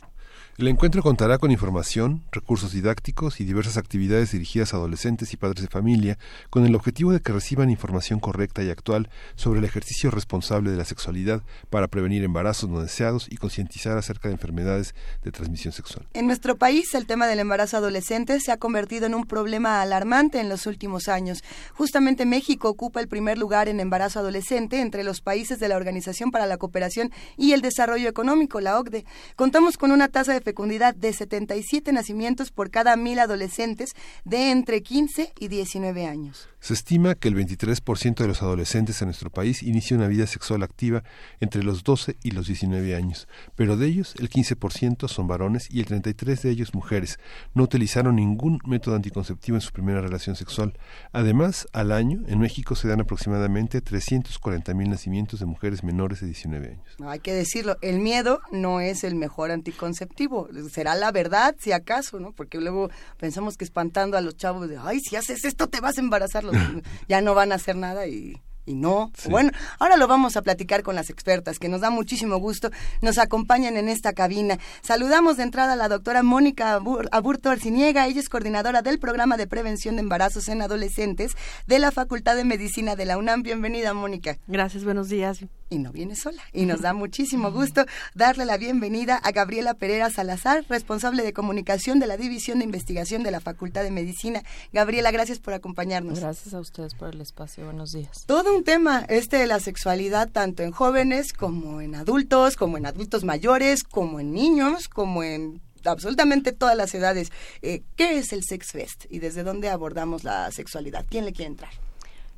El 0.57 0.67
encuentro 0.67 1.03
contará 1.03 1.37
con 1.37 1.51
información, 1.51 2.23
recursos 2.31 2.71
didácticos 2.71 3.39
y 3.39 3.45
diversas 3.45 3.77
actividades 3.77 4.31
dirigidas 4.31 4.73
a 4.73 4.77
adolescentes 4.77 5.31
y 5.31 5.37
padres 5.37 5.61
de 5.61 5.67
familia, 5.67 6.17
con 6.49 6.65
el 6.65 6.73
objetivo 6.73 7.11
de 7.11 7.19
que 7.19 7.31
reciban 7.31 7.69
información 7.69 8.19
correcta 8.19 8.63
y 8.63 8.71
actual 8.71 9.07
sobre 9.35 9.59
el 9.59 9.65
ejercicio 9.65 10.09
responsable 10.09 10.71
de 10.71 10.77
la 10.77 10.83
sexualidad 10.83 11.43
para 11.69 11.87
prevenir 11.87 12.23
embarazos 12.23 12.71
no 12.71 12.81
deseados 12.81 13.27
y 13.29 13.37
concientizar 13.37 13.99
acerca 13.99 14.29
de 14.29 14.33
enfermedades 14.33 14.95
de 15.23 15.31
transmisión 15.31 15.73
sexual. 15.73 16.07
En 16.15 16.25
nuestro 16.25 16.55
país, 16.57 16.91
el 16.95 17.05
tema 17.05 17.27
del 17.27 17.37
embarazo 17.37 17.77
adolescente 17.77 18.39
se 18.39 18.51
ha 18.51 18.57
convertido 18.57 19.05
en 19.05 19.13
un 19.13 19.27
problema 19.27 19.83
alarmante 19.83 20.39
en 20.39 20.49
los 20.49 20.65
últimos 20.65 21.07
años. 21.07 21.43
Justamente 21.75 22.25
México 22.25 22.67
ocupa 22.67 22.99
el 22.99 23.07
primer 23.07 23.37
lugar 23.37 23.69
en 23.69 23.79
embarazo 23.79 24.21
adolescente 24.21 24.81
entre 24.81 25.03
los 25.03 25.21
países 25.21 25.59
de 25.59 25.67
la 25.67 25.77
Organización 25.77 26.31
para 26.31 26.47
la 26.47 26.57
Cooperación 26.57 27.11
y 27.37 27.51
el 27.51 27.61
Desarrollo 27.61 28.09
Económico, 28.09 28.59
la 28.59 28.79
OCDE. 28.79 29.05
Contamos 29.35 29.77
con 29.77 29.91
una 29.91 30.07
tasa 30.07 30.33
fecundidad 30.47 30.95
de 30.95 31.11
77 31.11 31.91
nacimientos 31.91 32.51
por 32.51 32.71
cada 32.71 32.95
mil 32.95 33.19
adolescentes 33.19 33.95
de 34.23 34.51
entre 34.51 34.81
15 34.81 35.33
y 35.37 35.49
19 35.49 36.05
años. 36.05 36.47
Se 36.61 36.73
estima 36.73 37.15
que 37.15 37.27
el 37.27 37.35
23% 37.35 38.15
de 38.15 38.27
los 38.27 38.41
adolescentes 38.41 39.01
en 39.01 39.09
nuestro 39.09 39.29
país 39.29 39.61
inicia 39.61 39.97
una 39.97 40.07
vida 40.07 40.25
sexual 40.25 40.63
activa 40.63 41.03
entre 41.41 41.63
los 41.63 41.83
12 41.83 42.15
y 42.23 42.31
los 42.31 42.47
19 42.47 42.95
años, 42.95 43.27
pero 43.55 43.75
de 43.75 43.87
ellos 43.87 44.15
el 44.19 44.29
15% 44.29 45.09
son 45.09 45.27
varones 45.27 45.67
y 45.69 45.81
el 45.81 45.87
33% 45.87 46.41
de 46.41 46.49
ellos 46.49 46.73
mujeres. 46.73 47.19
No 47.53 47.63
utilizaron 47.63 48.15
ningún 48.15 48.59
método 48.65 48.95
anticonceptivo 48.95 49.57
en 49.57 49.61
su 49.61 49.73
primera 49.73 49.99
relación 49.99 50.37
sexual. 50.37 50.73
Además, 51.11 51.67
al 51.73 51.91
año 51.91 52.21
en 52.27 52.39
México 52.39 52.75
se 52.75 52.87
dan 52.87 53.01
aproximadamente 53.01 53.81
340 53.81 54.73
mil 54.73 54.89
nacimientos 54.89 55.41
de 55.41 55.45
mujeres 55.45 55.83
menores 55.83 56.21
de 56.21 56.27
19 56.27 56.67
años. 56.67 56.95
hay 57.05 57.19
que 57.19 57.33
decirlo, 57.33 57.77
el 57.81 57.99
miedo 57.99 58.39
no 58.51 58.79
es 58.79 59.03
el 59.03 59.15
mejor 59.15 59.51
anticonceptivo. 59.51 60.36
Será 60.71 60.95
la 60.95 61.11
verdad, 61.11 61.55
si 61.59 61.71
acaso, 61.71 62.19
¿no? 62.19 62.31
Porque 62.31 62.59
luego 62.59 62.89
pensamos 63.17 63.57
que 63.57 63.65
espantando 63.65 64.17
a 64.17 64.21
los 64.21 64.37
chavos 64.37 64.69
de, 64.69 64.77
ay, 64.77 64.99
si 64.99 65.15
haces 65.15 65.45
esto 65.45 65.67
te 65.67 65.79
vas 65.79 65.97
a 65.97 66.01
embarazar, 66.01 66.43
ya 67.07 67.21
no 67.21 67.33
van 67.33 67.51
a 67.51 67.55
hacer 67.55 67.75
nada 67.75 68.07
y 68.07 68.41
y 68.67 68.75
no. 68.75 69.11
Bueno, 69.29 69.51
ahora 69.79 69.97
lo 69.97 70.07
vamos 70.07 70.37
a 70.37 70.41
platicar 70.43 70.83
con 70.83 70.93
las 70.93 71.09
expertas, 71.09 71.57
que 71.57 71.69
nos 71.69 71.81
da 71.81 71.89
muchísimo 71.89 72.37
gusto, 72.37 72.69
nos 73.01 73.17
acompañan 73.17 73.77
en 73.77 73.89
esta 73.89 74.13
cabina. 74.13 74.59
Saludamos 74.81 75.37
de 75.37 75.43
entrada 75.43 75.73
a 75.73 75.77
la 75.77 75.87
doctora 75.87 76.21
Mónica 76.21 76.79
Aburto 77.11 77.49
Arciniega, 77.49 78.05
ella 78.05 78.19
es 78.19 78.29
coordinadora 78.29 78.81
del 78.81 78.99
programa 78.99 79.37
de 79.37 79.47
prevención 79.47 79.95
de 79.95 80.01
embarazos 80.01 80.49
en 80.49 80.61
adolescentes 80.61 81.31
de 81.65 81.79
la 81.79 81.91
Facultad 81.91 82.35
de 82.35 82.43
Medicina 82.43 82.95
de 82.95 83.05
la 83.05 83.17
UNAM. 83.17 83.41
Bienvenida, 83.41 83.93
Mónica. 83.93 84.37
Gracias, 84.47 84.83
buenos 84.83 85.07
días. 85.07 85.39
Y 85.69 85.79
no 85.79 85.91
viene 85.91 86.15
sola, 86.15 86.41
y 86.53 86.65
nos 86.65 86.81
da 86.81 86.93
muchísimo 86.93 87.51
gusto 87.51 87.85
darle 88.15 88.45
la 88.45 88.57
bienvenida 88.57 89.17
a 89.17 89.31
Gabriela 89.31 89.73
Pereira 89.73 90.09
Salazar, 90.09 90.65
responsable 90.69 91.23
de 91.23 91.33
comunicación 91.33 91.99
de 91.99 92.07
la 92.07 92.15
División 92.15 92.59
de 92.59 92.65
Investigación 92.65 93.23
de 93.23 93.31
la 93.31 93.41
Facultad 93.41 93.83
de 93.83 93.91
Medicina. 93.91 94.43
Gabriela, 94.71 95.11
gracias 95.11 95.39
por 95.39 95.53
acompañarnos. 95.53 96.19
Gracias 96.21 96.53
a 96.53 96.59
ustedes 96.59 96.93
por 96.93 97.13
el 97.13 97.19
espacio. 97.19 97.65
Buenos 97.65 97.91
días. 97.91 98.23
Todo 98.25 98.55
un 98.55 98.63
tema 98.63 99.05
este 99.09 99.37
de 99.37 99.47
la 99.47 99.59
sexualidad 99.59 100.29
tanto 100.29 100.63
en 100.63 100.71
jóvenes 100.71 101.33
como 101.33 101.81
en 101.81 101.95
adultos, 101.95 102.55
como 102.55 102.77
en 102.77 102.85
adultos 102.85 103.25
mayores, 103.25 103.83
como 103.83 104.19
en 104.21 104.31
niños, 104.31 104.87
como 104.87 105.23
en 105.23 105.61
absolutamente 105.83 106.51
todas 106.51 106.77
las 106.77 106.93
edades. 106.93 107.31
Eh, 107.61 107.83
¿Qué 107.95 108.17
es 108.17 108.31
el 108.31 108.43
Sex 108.43 108.71
Fest 108.71 109.05
y 109.09 109.19
desde 109.19 109.43
dónde 109.43 109.69
abordamos 109.69 110.23
la 110.23 110.51
sexualidad? 110.51 111.05
¿Quién 111.09 111.25
le 111.25 111.33
quiere 111.33 111.51
entrar? 111.51 111.86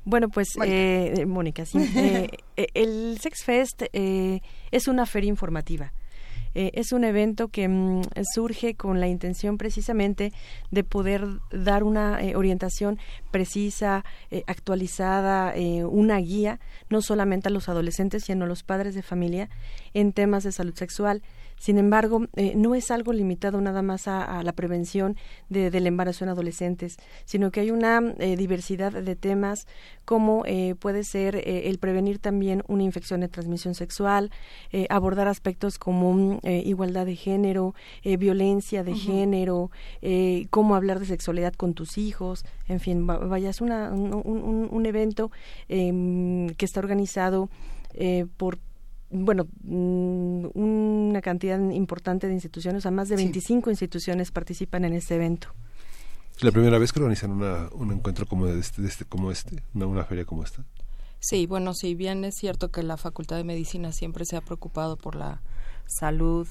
Bueno, 0.06 0.30
pues 0.30 0.50
Mónica, 1.28 1.64
eh, 1.64 1.66
sí. 1.66 1.80
Eh, 2.58 2.68
el 2.74 3.18
Sex 3.22 3.44
Fest 3.44 3.84
es 3.94 4.88
una 4.88 5.06
feria 5.06 5.30
informativa. 5.30 5.94
Eh, 6.56 6.72
es 6.74 6.92
un 6.92 7.04
evento 7.04 7.50
que 7.50 7.68
mm, 7.68 8.02
surge 8.34 8.76
con 8.76 9.00
la 9.00 9.08
intención 9.08 9.58
precisamente 9.58 10.34
de 10.72 10.84
poder 10.84 11.26
dar 11.52 11.84
una 11.84 12.22
eh, 12.22 12.36
orientación 12.36 12.98
precisa, 13.32 14.04
eh, 14.32 14.44
actualizada, 14.48 15.54
una 15.88 16.18
guía, 16.18 16.60
no 16.90 17.02
solamente 17.02 17.50
a 17.50 17.52
los 17.52 17.70
adolescentes, 17.70 18.24
sino 18.26 18.46
a 18.46 18.48
los 18.48 18.64
padres 18.64 18.96
de 18.96 19.04
familia 19.04 19.50
en 19.94 20.12
temas 20.12 20.44
de 20.44 20.52
salud 20.52 20.74
sexual. 20.76 21.22
Sin 21.60 21.78
embargo, 21.78 22.26
eh, 22.36 22.54
no 22.56 22.74
es 22.74 22.90
algo 22.90 23.12
limitado 23.12 23.60
nada 23.60 23.82
más 23.82 24.08
a, 24.08 24.42
la 24.44 24.54
prevención 24.54 25.18
del 25.50 25.86
embarazo 25.86 26.24
en 26.24 26.30
adolescentes, 26.30 26.98
sino 27.26 27.52
que 27.52 27.60
hay 27.60 27.72
una 27.72 28.02
eh, 28.18 28.38
diversidad 28.38 28.94
de 28.94 29.16
temas 29.16 29.68
como 30.06 30.44
eh, 30.46 30.76
puede 30.80 31.04
ser 31.04 31.36
el 31.46 31.78
prevenir 31.78 32.18
también 32.18 32.64
una 32.68 32.84
infección 32.84 33.20
de 33.20 33.28
transmisión 33.28 33.76
sexual, 33.76 34.32
abordar 34.90 35.28
aspectos 35.28 35.78
como 35.78 36.40
igualdad 36.44 37.06
de 37.06 37.16
género, 37.16 37.76
violencia 38.04 38.84
de 38.84 38.96
género, 38.96 39.70
cómo 40.50 40.76
hablar 40.76 41.00
de 41.00 41.06
sexualidad 41.06 41.54
con 41.54 41.76
tus 41.76 42.00
hijos, 42.00 42.44
en 42.68 42.80
fin, 42.80 43.06
vaya, 43.06 43.50
es 43.50 43.62
una, 43.62 43.92
un, 43.92 44.70
un, 44.72 44.86
evento 44.86 45.30
em, 45.68 46.48
que 46.56 46.66
está 46.66 46.80
organizado 46.80 47.50
por 48.38 48.58
bueno, 49.10 49.48
mm, 49.64 50.48
una 50.54 51.22
cantidad 51.22 51.60
importante 51.72 52.28
de 52.28 52.34
instituciones, 52.34 52.80
o 52.80 52.84
sea, 52.84 52.92
más 52.92 53.10
de 53.10 53.16
25 53.16 53.70
instituciones 53.70 54.32
participan 54.32 54.86
en 54.86 54.94
este 54.94 55.16
evento. 55.16 55.50
¿Es 56.38 56.44
la 56.44 56.52
primera 56.52 56.78
vez 56.78 56.94
que 56.94 57.00
organizan 57.00 57.32
una, 57.32 57.70
un 57.74 57.92
encuentro 57.92 58.26
como 58.26 58.48
este, 58.48 58.86
este 58.86 59.06
como 59.06 59.32
este, 59.32 59.62
una, 59.74 59.88
una 59.88 60.04
feria 60.06 60.26
como 60.26 60.44
esta? 60.44 60.64
Sí, 61.20 61.48
bueno, 61.48 61.74
si 61.74 61.96
bien 61.96 62.24
es 62.24 62.36
cierto 62.36 62.70
que 62.70 62.82
la 62.82 62.96
Facultad 62.96 63.36
de 63.36 63.44
Medicina 63.44 63.92
siempre 63.92 64.24
se 64.26 64.38
ha 64.38 64.42
preocupado 64.42 64.96
por 64.96 65.16
la 65.16 65.42
salud 65.86 66.48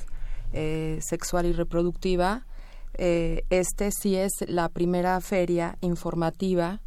eh, 0.52 0.98
sexual 1.00 1.46
y 1.46 1.52
reproductiva, 1.52 2.44
eh, 2.94 3.44
este 3.48 3.90
sí 3.92 4.16
es 4.16 4.32
la 4.46 4.68
primera 4.68 5.20
feria 5.20 5.78
informativa 5.80 6.80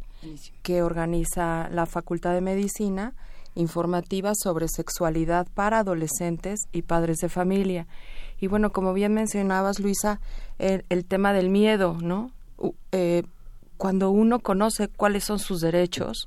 que 0.62 0.82
organiza 0.82 1.68
la 1.70 1.86
Facultad 1.86 2.34
de 2.34 2.40
Medicina 2.40 3.14
informativa 3.54 4.32
sobre 4.34 4.68
sexualidad 4.68 5.46
para 5.54 5.80
adolescentes 5.80 6.60
y 6.72 6.82
padres 6.82 7.18
de 7.18 7.28
familia. 7.28 7.86
Y 8.40 8.46
bueno, 8.46 8.72
como 8.72 8.92
bien 8.92 9.14
mencionabas, 9.14 9.78
Luisa, 9.78 10.20
el, 10.58 11.04
tema 11.04 11.32
del 11.32 11.48
miedo, 11.50 11.96
¿no? 12.00 12.32
Eh, 12.92 13.22
cuando 13.76 14.10
uno 14.10 14.40
conoce 14.40 14.88
cuáles 14.88 15.24
son 15.24 15.38
sus 15.38 15.60
derechos, 15.60 16.26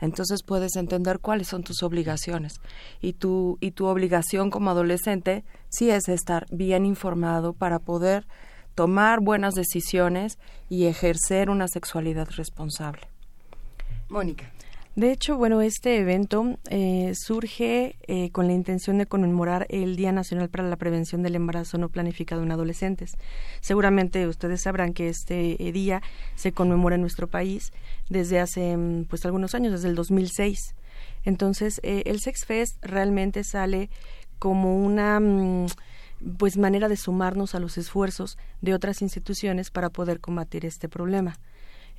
entonces 0.00 0.42
puedes 0.42 0.76
entender 0.76 1.18
cuáles 1.18 1.48
son 1.48 1.62
tus 1.62 1.82
obligaciones. 1.82 2.60
Y 3.00 3.12
tu, 3.12 3.58
y 3.60 3.72
tu 3.72 3.86
obligación 3.86 4.50
como 4.50 4.70
adolescente 4.70 5.44
sí 5.68 5.90
es 5.90 6.08
estar 6.08 6.46
bien 6.50 6.86
informado 6.86 7.52
para 7.52 7.78
poder 7.78 8.26
tomar 8.74 9.20
buenas 9.20 9.54
decisiones 9.54 10.38
y 10.68 10.86
ejercer 10.86 11.50
una 11.50 11.68
sexualidad 11.68 12.28
responsable. 12.36 13.02
Mónica. 14.08 14.50
De 15.00 15.12
hecho, 15.12 15.38
bueno, 15.38 15.62
este 15.62 15.96
evento 15.96 16.58
eh, 16.68 17.14
surge 17.14 17.96
eh, 18.06 18.30
con 18.32 18.46
la 18.46 18.52
intención 18.52 18.98
de 18.98 19.06
conmemorar 19.06 19.66
el 19.70 19.96
Día 19.96 20.12
Nacional 20.12 20.50
para 20.50 20.68
la 20.68 20.76
Prevención 20.76 21.22
del 21.22 21.36
Embarazo 21.36 21.78
No 21.78 21.88
Planificado 21.88 22.42
en 22.42 22.52
Adolescentes. 22.52 23.16
Seguramente 23.62 24.26
ustedes 24.26 24.60
sabrán 24.60 24.92
que 24.92 25.08
este 25.08 25.66
eh, 25.66 25.72
día 25.72 26.02
se 26.34 26.52
conmemora 26.52 26.96
en 26.96 27.00
nuestro 27.00 27.28
país 27.28 27.72
desde 28.10 28.40
hace 28.40 28.76
mm, 28.76 29.06
pues 29.06 29.24
algunos 29.24 29.54
años, 29.54 29.72
desde 29.72 29.88
el 29.88 29.94
2006. 29.94 30.74
Entonces, 31.24 31.80
el 31.82 32.20
Sex 32.20 32.44
Fest 32.44 32.76
realmente 32.84 33.42
sale 33.42 33.88
como 34.38 34.84
una 34.84 35.18
mm, 35.18 35.68
pues 36.36 36.58
manera 36.58 36.90
de 36.90 36.98
sumarnos 36.98 37.54
a 37.54 37.60
los 37.60 37.78
esfuerzos 37.78 38.36
de 38.60 38.74
otras 38.74 39.00
instituciones 39.00 39.70
para 39.70 39.88
poder 39.88 40.20
combatir 40.20 40.66
este 40.66 40.90
problema 40.90 41.38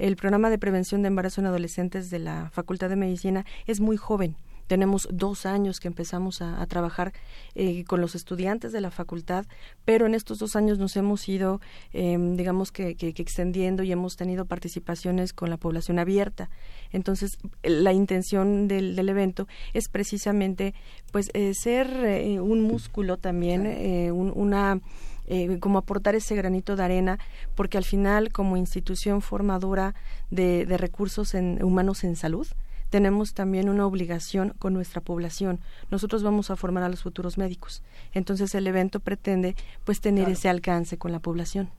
el 0.02 0.16
programa 0.16 0.50
de 0.50 0.58
prevención 0.58 1.04
de 1.04 1.10
embarazo 1.10 1.42
en 1.42 1.48
adolescentes 1.48 2.10
de 2.10 2.18
la 2.18 2.50
Facultad 2.52 2.90
de 2.90 2.96
Medicina 2.96 3.46
es 3.68 3.80
muy 3.80 3.98
joven. 3.98 4.36
Tenemos 4.66 5.08
dos 5.12 5.46
años 5.46 5.80
que 5.80 5.90
empezamos 5.90 6.42
a, 6.42 6.66
trabajar 6.66 7.14
eh, 7.56 7.84
con 7.84 8.00
los 8.00 8.16
estudiantes 8.16 8.72
de 8.72 8.80
la 8.82 8.90
facultad, 8.90 9.46
pero 9.84 10.06
en 10.06 10.16
estos 10.16 10.40
dos 10.40 10.56
años 10.56 10.80
nos 10.80 10.96
hemos 10.96 11.28
ido, 11.28 11.60
em, 11.92 12.38
digamos 12.38 12.72
que, 12.72 12.96
extendiendo 13.00 13.84
y 13.84 13.92
hemos 13.92 14.16
tenido 14.16 14.46
participaciones 14.46 15.34
con 15.34 15.50
la 15.50 15.58
población 15.58 16.00
abierta. 16.00 16.50
Entonces, 16.92 17.38
la 17.62 17.92
intención 17.92 18.70
del, 18.70 18.98
evento 18.98 19.48
es 19.74 19.90
precisamente, 19.90 20.74
pues, 21.12 21.30
eh, 21.34 21.54
ser 21.54 21.88
eh, 22.06 22.40
un 22.40 22.62
músculo 22.62 23.18
también, 23.18 23.68
una 24.14 24.80
eh, 25.28 25.60
como 25.60 25.78
aportar 25.80 26.16
ese 26.16 26.36
granito 26.36 26.76
de 26.76 26.84
arena, 26.84 27.20
porque 27.56 27.78
al 27.78 27.86
final, 27.86 28.32
como 28.32 28.58
institución 28.58 29.22
formadora 29.22 29.96
de, 30.30 30.66
recursos 30.78 31.34
humanos 31.34 32.04
en 32.04 32.16
salud, 32.16 32.48
tenemos 32.92 33.34
también 33.34 33.70
una 33.70 33.88
obligación 33.88 34.54
con 34.60 34.74
nuestra 34.74 35.02
población. 35.02 35.62
Nosotros 35.90 36.24
vamos 36.24 36.52
a 36.52 36.58
formar 36.58 36.84
a 36.84 36.90
los 36.90 37.02
futuros 37.02 37.38
médicos. 37.38 37.82
Entonces 38.14 38.54
el 38.54 38.68
evento 38.68 39.00
pretende 39.00 39.56
pues 39.86 40.02
tener 40.02 40.30
ese 40.30 40.50
alcance 40.50 40.98
con 40.98 41.12
la 41.12 41.20
población. 41.20 41.70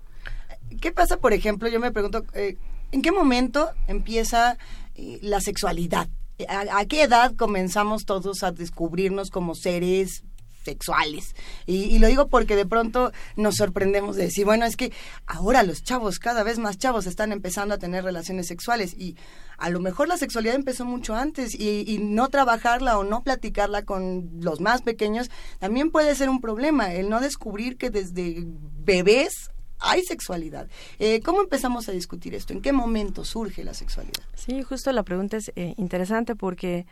¿Qué 0.81 0.91
pasa, 0.91 1.19
por 1.19 1.35
ejemplo? 1.35 1.69
Yo 1.69 1.81
me 1.81 1.93
pregunto, 1.93 2.25
eh, 2.33 2.57
¿en 2.93 3.03
qué 3.03 3.13
momento 3.13 3.71
empieza 3.89 4.57
eh, 4.95 5.19
la 5.23 5.41
sexualidad? 5.41 6.09
¿A, 6.49 6.85
qué 6.87 7.03
edad 7.03 7.35
comenzamos 7.37 8.05
todos 8.05 8.43
a 8.43 8.51
descubrirnos 8.51 9.31
como 9.31 9.55
seres 9.55 10.25
sexuales. 10.65 11.35
Y, 11.67 11.99
lo 11.99 12.09
digo 12.09 12.29
porque 12.29 12.57
de 12.57 12.67
pronto 12.67 13.13
nos 13.37 13.57
sorprendemos 13.57 14.17
de 14.17 14.25
decir, 14.25 14.45
bueno, 14.45 14.65
es 14.65 14.77
que 14.77 14.93
ahora 15.27 15.63
los 15.63 15.83
chavos, 15.83 16.19
cada 16.19 16.43
vez 16.43 16.59
más 16.59 16.79
chavos, 16.79 17.07
están 17.07 17.33
empezando 17.33 17.75
a 17.75 17.79
tener 17.79 18.05
relaciones 18.05 18.47
sexuales 18.47 18.95
y 18.95 19.17
a 19.59 19.71
lo 19.71 19.79
mejor 19.79 20.09
la 20.09 20.17
sexualidad 20.17 20.57
empezó 20.57 20.85
mucho 20.85 21.15
antes 21.15 21.55
y, 21.55 21.85
y 21.87 21.99
no 21.99 22.29
trabajarla 22.29 22.99
o 22.99 23.05
no 23.05 23.23
platicarla 23.23 23.83
con 23.83 24.31
los 24.41 24.61
más 24.61 24.83
pequeños 24.83 25.31
también 25.59 25.91
puede 25.91 26.15
ser 26.15 26.29
un 26.29 26.41
problema, 26.41 26.93
el 26.93 27.09
no 27.09 27.21
descubrir 27.21 27.77
que 27.77 27.91
desde 27.91 28.45
bebés 28.85 29.51
hay 29.79 30.03
sexualidad. 30.03 30.69
Eh, 30.99 31.21
¿Cómo 31.23 31.43
empezamos 31.43 31.89
a 31.89 31.93
discutir 31.93 32.35
esto? 32.35 32.53
¿En 32.53 32.63
qué 32.63 32.73
momento 32.73 33.25
surge 33.25 33.65
la 33.65 33.75
sexualidad? 33.75 34.23
Sí, 34.35 34.63
justo 34.63 34.93
la 34.93 35.03
pregunta 35.03 35.37
es 35.37 35.51
eh, 35.57 35.75
interesante 35.77 36.37
porque 36.37 36.87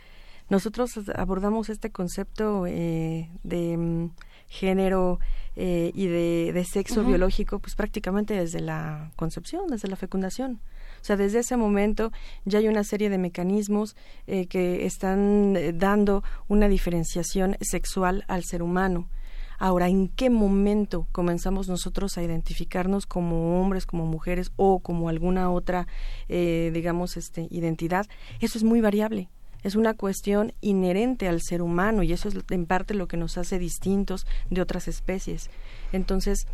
nosotros 0.50 0.98
abordamos 1.14 1.68
este 1.68 1.90
concepto 1.90 2.66
eh, 2.66 3.30
de 3.44 3.76
mm, 3.76 4.10
género 4.48 5.20
eh, 5.54 5.92
y 5.94 6.08
de, 6.08 6.66
sexo 6.68 7.04
biológico 7.04 7.60
pues 7.60 7.76
prácticamente 7.76 8.34
desde 8.34 8.60
la 8.60 9.12
concepción, 9.14 9.68
desde 9.68 9.86
la 9.86 9.94
fecundación. 9.94 10.60
O 11.00 11.04
sea, 11.04 11.16
desde 11.16 11.38
ese 11.38 11.56
momento 11.56 12.10
ya 12.44 12.58
hay 12.58 12.66
una 12.66 12.82
serie 12.82 13.10
de 13.10 13.16
mecanismos 13.16 13.94
eh, 14.26 14.46
que 14.46 14.86
están 14.86 15.56
dando 15.78 16.24
una 16.48 16.68
diferenciación 16.68 17.56
sexual 17.60 18.24
al 18.26 18.42
ser 18.42 18.64
humano. 18.64 19.08
Ahora, 19.56 19.88
¿en 19.88 20.08
qué 20.08 20.30
momento 20.30 21.06
comenzamos 21.12 21.68
nosotros 21.68 22.18
a 22.18 22.22
identificarnos 22.22 23.06
como 23.06 23.60
hombres, 23.60 23.86
como 23.86 24.04
mujeres 24.04 24.50
o 24.56 24.80
como 24.80 25.10
alguna 25.10 25.50
otra, 25.50 25.86
digamos, 26.28 27.18
este, 27.18 27.46
identidad? 27.50 28.06
Eso 28.40 28.56
es 28.56 28.64
muy 28.64 28.80
variable 28.80 29.28
es 29.62 29.74
una 29.74 29.94
cuestión 29.94 30.52
inherente 30.60 31.28
al 31.28 31.40
ser 31.42 31.62
humano 31.62 32.02
y 32.02 32.12
eso 32.12 32.28
es 32.28 32.36
en 32.50 32.66
parte 32.66 32.94
lo 32.94 33.08
que 33.08 33.16
nos 33.16 33.38
hace 33.38 33.58
distintos 33.58 34.26
de 34.50 34.60
otras 34.60 34.88
especies. 34.88 35.50
Entonces, 35.92 36.46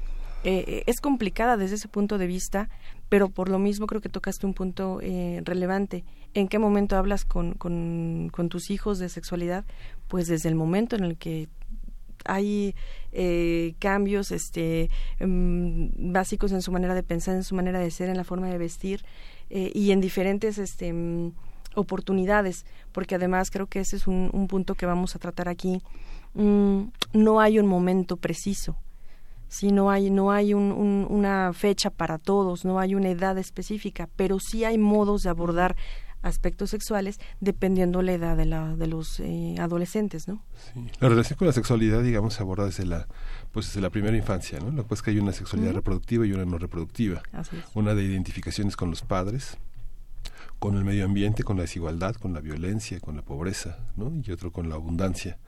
eh, 0.49 0.85
es 0.87 1.01
complicada 1.01 1.57
desde 1.57 1.75
ese 1.75 1.89
punto 1.89 2.19
de 2.19 2.29
vista, 2.29 2.69
pero 3.09 3.29
por 3.29 3.49
lo 3.49 3.59
mismo 3.59 3.87
creo 3.87 4.01
que 4.01 4.09
tocaste 4.09 4.47
un 4.47 4.55
punto 4.55 5.01
eh, 5.03 5.43
relevante. 5.45 6.05
¿En 6.35 6.47
qué 6.47 6.59
momento 6.59 6.97
hablas 6.97 7.25
con, 7.25 7.55
con, 7.55 8.31
tus 8.49 8.71
hijos 8.71 8.99
de 8.99 9.09
sexualidad? 9.09 9.65
Pues 10.07 10.29
desde 10.29 10.49
el 10.49 10.55
momento 10.55 10.95
en 10.95 11.03
el 11.03 11.17
que 11.17 11.49
hay 12.25 12.77
eh, 13.13 13.75
cambios 13.79 14.31
este, 14.31 14.89
mm, 15.19 16.13
básicos 16.13 16.53
en 16.53 16.63
su 16.63 16.71
manera 16.71 16.95
de 16.95 17.03
pensar, 17.03 17.35
en 17.35 17.45
su 17.45 17.55
manera 17.55 17.81
de 17.81 17.91
ser, 17.91 18.09
en 18.09 18.17
la 18.17 18.25
forma 18.25 18.49
de 18.49 18.59
vestir 18.59 19.05
y 19.49 19.93
en 19.93 20.01
diferentes 20.01 20.59
este, 20.59 20.93
mm, 20.93 21.33
oportunidades, 21.77 22.67
porque 22.93 23.15
además 23.15 23.51
creo 23.51 23.67
que 23.67 23.81
ese 23.81 23.97
es 23.97 24.07
un, 24.07 24.47
punto 24.49 24.75
que 24.75 24.87
vamos 24.87 25.15
a 25.15 25.19
tratar 25.19 25.49
aquí. 25.49 25.81
Mm, 26.35 26.89
no 27.13 27.41
hay 27.41 27.59
un 27.59 27.67
momento 27.67 28.17
preciso, 28.17 28.77
si 29.49 29.71
no 29.71 29.91
hay 29.91 30.11
no 30.11 30.33
hay 30.33 30.55
una 30.55 31.53
fecha 31.53 31.91
para 31.91 32.19
todos, 32.19 32.65
no 32.65 32.79
hay 32.81 32.95
una 32.95 33.11
edad 33.11 33.39
específica, 33.39 34.09
pero 34.17 34.39
sí 34.41 34.65
hay 34.65 34.77
modos 34.77 35.23
de 35.23 35.31
abordar 35.31 35.77
aspectos 36.23 36.71
sexuales 36.71 37.21
dependiendo 37.41 38.03
la 38.03 38.13
edad 38.13 38.37
de, 38.37 38.47
la, 38.47 38.75
de 38.75 38.87
los 38.87 39.21
eh, 39.21 39.55
adolescentes, 39.61 40.27
¿no? 40.27 40.43
La 41.01 41.09
relación 41.09 41.39
con 41.39 41.47
la 41.47 41.53
sexualidad, 41.53 42.03
digamos, 42.03 42.35
se 42.35 42.43
aborda 42.43 42.65
desde 42.65 42.85
la, 42.85 43.07
pues 43.53 43.67
desde 43.67 43.81
la 43.81 43.91
primera 43.91 44.17
infancia, 44.17 44.59
¿no? 44.59 44.71
Lo 44.71 44.83
que 44.83 44.89
pasa 44.89 45.01
es 45.01 45.03
que 45.03 45.11
hay 45.13 45.19
una 45.19 45.33
sexualidad 45.33 45.73
reproductiva 45.73 46.27
y 46.27 46.33
una 46.33 46.45
no 46.45 46.59
reproductiva. 46.59 47.23
Una 47.75 47.95
de 47.95 48.03
identificaciones 48.03 48.77
con 48.77 48.91
los 48.91 49.03
padres, 49.03 49.57
con 50.67 50.77
el 50.77 50.85
medio 50.85 51.05
ambiente, 51.05 51.45
con 51.45 51.59
la 51.59 51.63
desigualdad, 51.63 52.17
con 52.17 52.35
la 52.35 52.41
violencia, 52.41 52.99
con 52.99 53.15
la 53.15 53.23
pobreza, 53.23 53.79
¿no? 53.95 54.13
Y 54.21 54.33
otro 54.33 54.51
con 54.51 54.69
la 54.69 54.75
abundancia. 54.75 55.39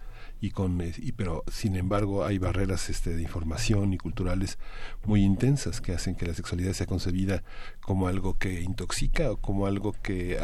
Y 0.41 0.53
con 0.53 0.81
eh, 0.81 0.95
y, 0.97 1.11
pero 1.11 1.43
sin 1.51 1.75
embargo 1.75 2.25
hay 2.25 2.39
barreras 2.39 2.89
este 2.89 3.17
de 3.17 3.23
información 3.23 3.93
y 3.93 3.99
culturales 3.99 4.59
muy 5.05 5.25
intensas 5.25 5.81
que 5.81 5.93
hacen 5.93 6.15
que 6.15 6.25
la 6.25 6.35
sexualidad 6.35 6.73
sea 6.73 6.87
concebida 6.87 7.43
como 7.81 8.07
algo 8.07 8.39
que 8.39 8.61
intoxica 8.61 9.33
o 9.33 9.39
como 9.39 9.67
algo 9.67 9.93
que, 10.05 10.39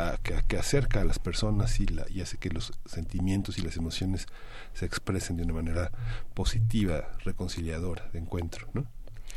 que, 0.49 0.59
acerca 0.59 1.03
a 1.03 1.05
las 1.05 1.21
personas 1.21 1.79
y, 1.79 1.87
la, 1.87 2.05
y 2.11 2.21
hace 2.21 2.39
que 2.39 2.51
los 2.51 2.73
sentimientos 2.85 3.59
y 3.59 3.63
las 3.63 3.77
emociones 3.77 4.27
se 4.73 4.87
expresen 4.87 5.37
de 5.37 5.45
una 5.45 5.55
manera 5.55 5.93
positiva, 6.35 7.13
reconciliadora, 7.23 8.11
de 8.13 8.19
encuentro, 8.19 8.67
¿no? 8.75 8.87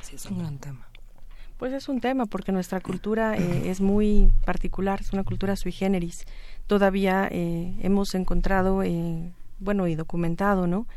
Sí, 0.02 0.16
es 0.16 0.26
un 0.26 0.40
gran 0.40 0.58
tema. 0.58 0.88
Pues 1.58 1.74
es 1.74 1.90
un 1.90 2.00
tema 2.00 2.28
porque 2.28 2.52
nuestra 2.52 2.80
cultura 2.82 3.36
eh, 3.36 3.70
es 3.70 3.82
muy 3.82 4.32
particular, 4.46 5.02
es 5.02 5.12
una 5.12 5.24
cultura 5.24 5.56
sui 5.56 5.72
generis. 5.72 6.26
Todavía 6.68 7.28
eh, 7.32 7.74
hemos 7.82 8.14
encontrado, 8.14 8.84
eh, 8.84 9.32
bueno, 9.58 9.88
y 9.88 9.96
documentado, 9.96 10.68
¿no? 10.68 10.88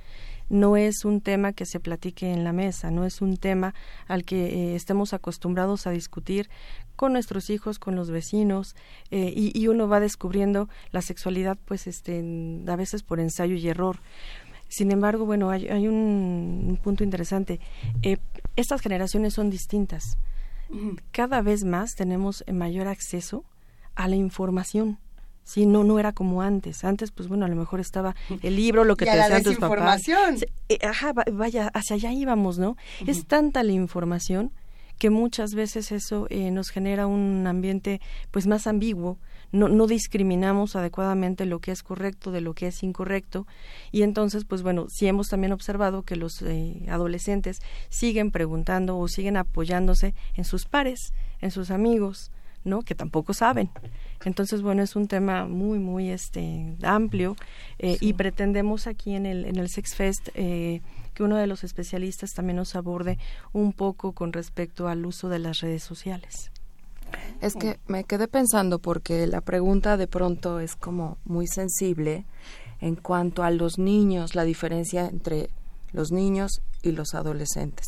No 0.51 0.77
es 0.77 1.07
un 1.07 1.23
tema 1.23 1.55
que 1.55 1.65
se 1.65 1.81
platique 1.81 2.31
en 2.31 2.45
la 2.45 2.53
mesa, 2.53 2.91
no 2.91 3.07
es 3.07 3.23
un 3.23 3.39
tema 3.39 3.73
al 4.07 4.25
que 4.25 4.75
estemos 4.75 5.15
acostumbrados 5.15 5.87
a 5.87 5.93
discutir 5.93 6.51
con 6.95 7.15
nuestros 7.15 7.49
hijos, 7.49 7.79
con 7.79 7.95
los 7.95 8.11
vecinos, 8.11 8.75
y, 9.11 9.57
y, 9.59 9.69
uno 9.69 9.89
va 9.89 10.01
descubriendo 10.01 10.69
la 10.91 11.03
sexualidad, 11.03 11.57
pues, 11.67 11.87
este, 11.87 12.19
a 12.67 12.75
veces 12.75 13.05
por 13.05 13.21
ensayo 13.21 13.55
y 13.55 13.69
error. 13.69 14.01
Sin 14.69 14.91
embargo, 14.91 15.25
bueno, 15.25 15.51
hay, 15.51 15.69
hay 15.69 15.87
un, 15.87 16.65
un, 16.67 16.77
punto 16.83 17.05
interesante. 17.05 17.61
estas 18.57 18.81
generaciones 18.81 19.35
son 19.35 19.51
distintas 19.51 20.19
cada 21.11 21.43
vez 21.43 21.65
más 21.65 21.95
tenemos 21.95 22.45
mayor 22.53 22.89
acceso 22.89 23.45
a 23.95 24.09
la 24.09 24.17
información. 24.17 24.99
Sí, 25.43 25.67
no, 25.67 25.83
no 25.83 25.99
era 25.99 26.13
como 26.13 26.43
antes. 26.43 26.85
Antes, 26.85 27.11
pues 27.11 27.29
bueno, 27.29 27.45
a 27.45 27.49
lo 27.49 27.57
mejor 27.57 27.81
estaba 27.81 28.15
el 28.43 28.57
libro, 28.57 28.85
lo 28.85 28.97
que 28.97 29.05
te 29.07 29.17
decían 29.17 29.43
tus 29.43 29.59
papás. 29.59 30.03
Eh, 30.69 30.79
ajá, 30.83 31.13
vaya, 31.33 31.69
hacia 31.75 31.97
allá 31.97 32.13
íbamos, 32.13 32.59
¿no? 32.59 32.77
Es 33.07 33.27
tanta 33.27 33.63
la 33.63 33.73
información 33.73 34.53
que 35.01 35.11
muchas 35.11 35.55
veces 35.55 35.93
eso 35.93 36.27
eh, 36.29 36.51
nos 36.51 36.69
genera 36.69 37.07
un 37.07 37.47
ambiente 37.47 38.03
pues 38.31 38.47
más 38.47 38.67
ambiguo 38.67 39.19
no, 39.53 39.69
no 39.69 39.87
discriminamos 39.87 40.77
adecuadamente 40.77 41.47
lo 41.47 41.59
que 41.61 41.73
es 41.73 41.83
correcto 41.83 42.31
de 42.31 42.41
lo 42.41 42.55
que 42.55 42.69
es 42.69 42.83
incorrecto. 42.83 43.47
Y 43.93 44.03
entonces 44.03 44.45
pues 44.45 44.63
bueno 44.63 44.87
sí 44.89 45.07
hemos 45.07 45.29
también 45.29 45.53
observado 45.53 46.03
que 46.03 46.17
los 46.17 46.43
eh, 46.43 46.85
adolescentes 46.89 47.61
siguen 47.89 48.31
preguntando 48.31 48.99
o 48.99 49.09
siguen 49.09 49.37
apoyándose 49.37 50.15
en 50.35 50.45
sus 50.45 50.67
pares 50.67 51.13
en 51.41 51.51
sus 51.51 51.71
amigos 51.71 52.31
no 52.63 52.83
que 52.83 52.95
tampoco 52.95 53.33
saben. 53.33 53.71
Entonces 54.25 54.61
bueno 54.63 54.83
es 54.83 54.95
un 54.97 55.09
tema 55.09 55.47
muy 55.47 55.79
muy 55.79 56.11
este 56.11 56.77
amplio 56.83 57.37
eh, 57.79 57.97
y 58.01 58.13
pretendemos 58.13 58.87
aquí 58.87 59.15
en 59.15 59.27
el 59.27 59.47
en 59.47 59.57
el 59.57 59.69
Sex 59.69 59.95
Fest 59.95 60.29
eh, 60.35 60.83
que 61.15 61.23
uno 61.23 61.37
de 61.37 61.47
los 61.47 61.65
especialistas 61.65 62.33
también 62.35 62.57
nos 62.57 62.77
aborde 62.77 63.19
un 63.53 63.73
poco 63.73 64.13
con 64.13 64.33
respecto 64.33 64.89
al 64.89 65.07
uso 65.07 65.29
de 65.29 65.39
las 65.39 65.61
redes 65.61 65.83
sociales 65.83 66.51
es 67.41 67.55
que 67.55 67.79
me 67.87 68.05
quedé 68.05 68.29
pensando 68.29 68.79
porque 68.79 69.27
la 69.27 69.41
pregunta 69.41 69.97
de 69.97 70.07
pronto 70.07 70.61
es 70.61 70.77
como 70.77 71.19
muy 71.25 71.47
sensible 71.47 72.25
en 72.81 72.97
cuanto 72.97 73.43
a 73.43 73.51
los 73.51 73.79
niños, 73.79 74.35
la 74.35 74.45
diferencia 74.45 75.07
entre 75.07 75.51
los 75.93 76.13
niños 76.13 76.63
y 76.83 76.93
los 76.93 77.15
adolescentes. 77.15 77.87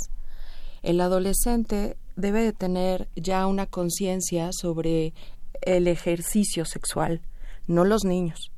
El 0.82 1.00
adolescente 1.00 1.96
debe 2.16 2.42
de 2.42 2.52
tener 2.52 3.08
ya 3.14 3.46
una 3.46 3.66
conciencia 3.66 4.50
sobre 4.52 5.14
el 5.62 5.86
ejercicio 5.86 6.64
sexual, 6.64 7.22
no 7.66 7.84
los 7.84 8.04
niños. 8.04 8.50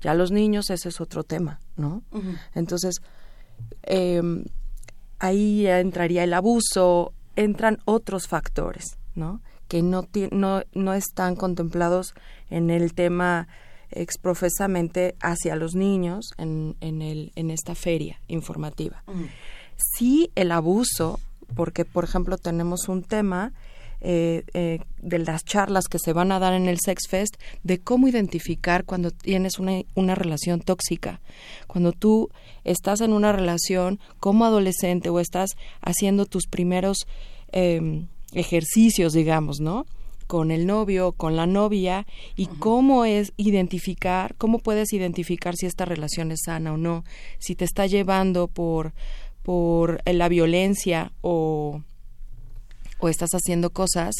Ya 0.00 0.14
los 0.14 0.32
niños 0.32 0.70
ese 0.70 0.88
es 0.88 1.00
otro 1.00 1.22
tema, 1.22 1.60
¿no? 1.76 2.02
Entonces, 2.54 2.96
em, 3.82 4.44
ahí 5.20 5.66
entraría 5.66 6.24
el 6.24 6.34
abuso, 6.34 7.12
entran 7.36 7.78
otros 7.84 8.26
factores, 8.26 8.98
¿no? 9.14 9.40
Que 9.72 9.80
no, 9.80 10.06
no, 10.32 10.62
no 10.74 10.92
están 10.92 11.34
contemplados 11.34 12.12
en 12.50 12.68
el 12.68 12.92
tema 12.92 13.48
exprofesamente 13.90 15.14
hacia 15.22 15.56
los 15.56 15.74
niños 15.74 16.34
en, 16.36 16.76
en, 16.82 17.00
el, 17.00 17.32
en 17.36 17.50
esta 17.50 17.74
feria 17.74 18.20
informativa. 18.28 19.02
Sí 19.96 20.30
el 20.34 20.52
abuso, 20.52 21.20
porque 21.56 21.86
por 21.86 22.04
ejemplo 22.04 22.36
tenemos 22.36 22.86
un 22.90 23.02
tema 23.02 23.54
eh, 24.02 24.44
eh, 24.52 24.80
de 24.98 25.18
las 25.20 25.42
charlas 25.42 25.88
que 25.88 25.98
se 25.98 26.12
van 26.12 26.32
a 26.32 26.38
dar 26.38 26.52
en 26.52 26.68
el 26.68 26.76
Sex 26.78 27.08
Fest 27.08 27.36
de 27.62 27.80
cómo 27.80 28.08
identificar 28.08 28.84
cuando 28.84 29.10
tienes 29.10 29.58
una, 29.58 29.80
una 29.94 30.14
relación 30.14 30.60
tóxica, 30.60 31.22
cuando 31.66 31.92
tú 31.92 32.28
estás 32.64 33.00
en 33.00 33.14
una 33.14 33.32
relación 33.32 34.00
como 34.20 34.44
adolescente 34.44 35.08
o 35.08 35.18
estás 35.18 35.52
haciendo 35.80 36.26
tus 36.26 36.46
primeros 36.46 37.06
eh, 37.52 38.04
ejercicios, 38.32 39.12
digamos, 39.12 39.60
¿no? 39.60 39.86
con 40.32 40.50
el 40.50 40.64
novio, 40.66 41.12
con 41.12 41.36
la 41.36 41.46
novia 41.46 42.06
y 42.36 42.46
cómo 42.46 43.04
es 43.04 43.34
identificar, 43.36 44.34
cómo 44.36 44.60
puedes 44.60 44.94
identificar 44.94 45.56
si 45.56 45.66
esta 45.66 45.84
relación 45.84 46.32
es 46.32 46.40
sana 46.46 46.72
o 46.72 46.78
no, 46.78 47.04
si 47.38 47.54
te 47.54 47.66
está 47.66 47.86
llevando 47.86 48.48
por 48.48 48.94
por 49.42 50.00
la 50.10 50.30
violencia 50.30 51.12
o 51.20 51.82
o 52.98 53.08
estás 53.10 53.32
haciendo 53.34 53.70
cosas 53.70 54.14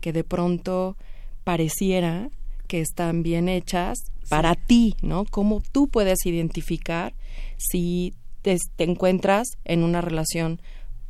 que 0.00 0.12
de 0.12 0.24
pronto 0.24 0.96
pareciera 1.44 2.28
que 2.66 2.80
están 2.80 3.22
bien 3.22 3.48
hechas 3.48 3.98
para 4.28 4.56
ti, 4.56 4.96
¿no? 5.00 5.26
Cómo 5.30 5.62
tú 5.70 5.86
puedes 5.86 6.26
identificar 6.26 7.14
si 7.56 8.14
te, 8.40 8.56
te 8.74 8.82
encuentras 8.82 9.46
en 9.64 9.84
una 9.84 10.00
relación 10.00 10.60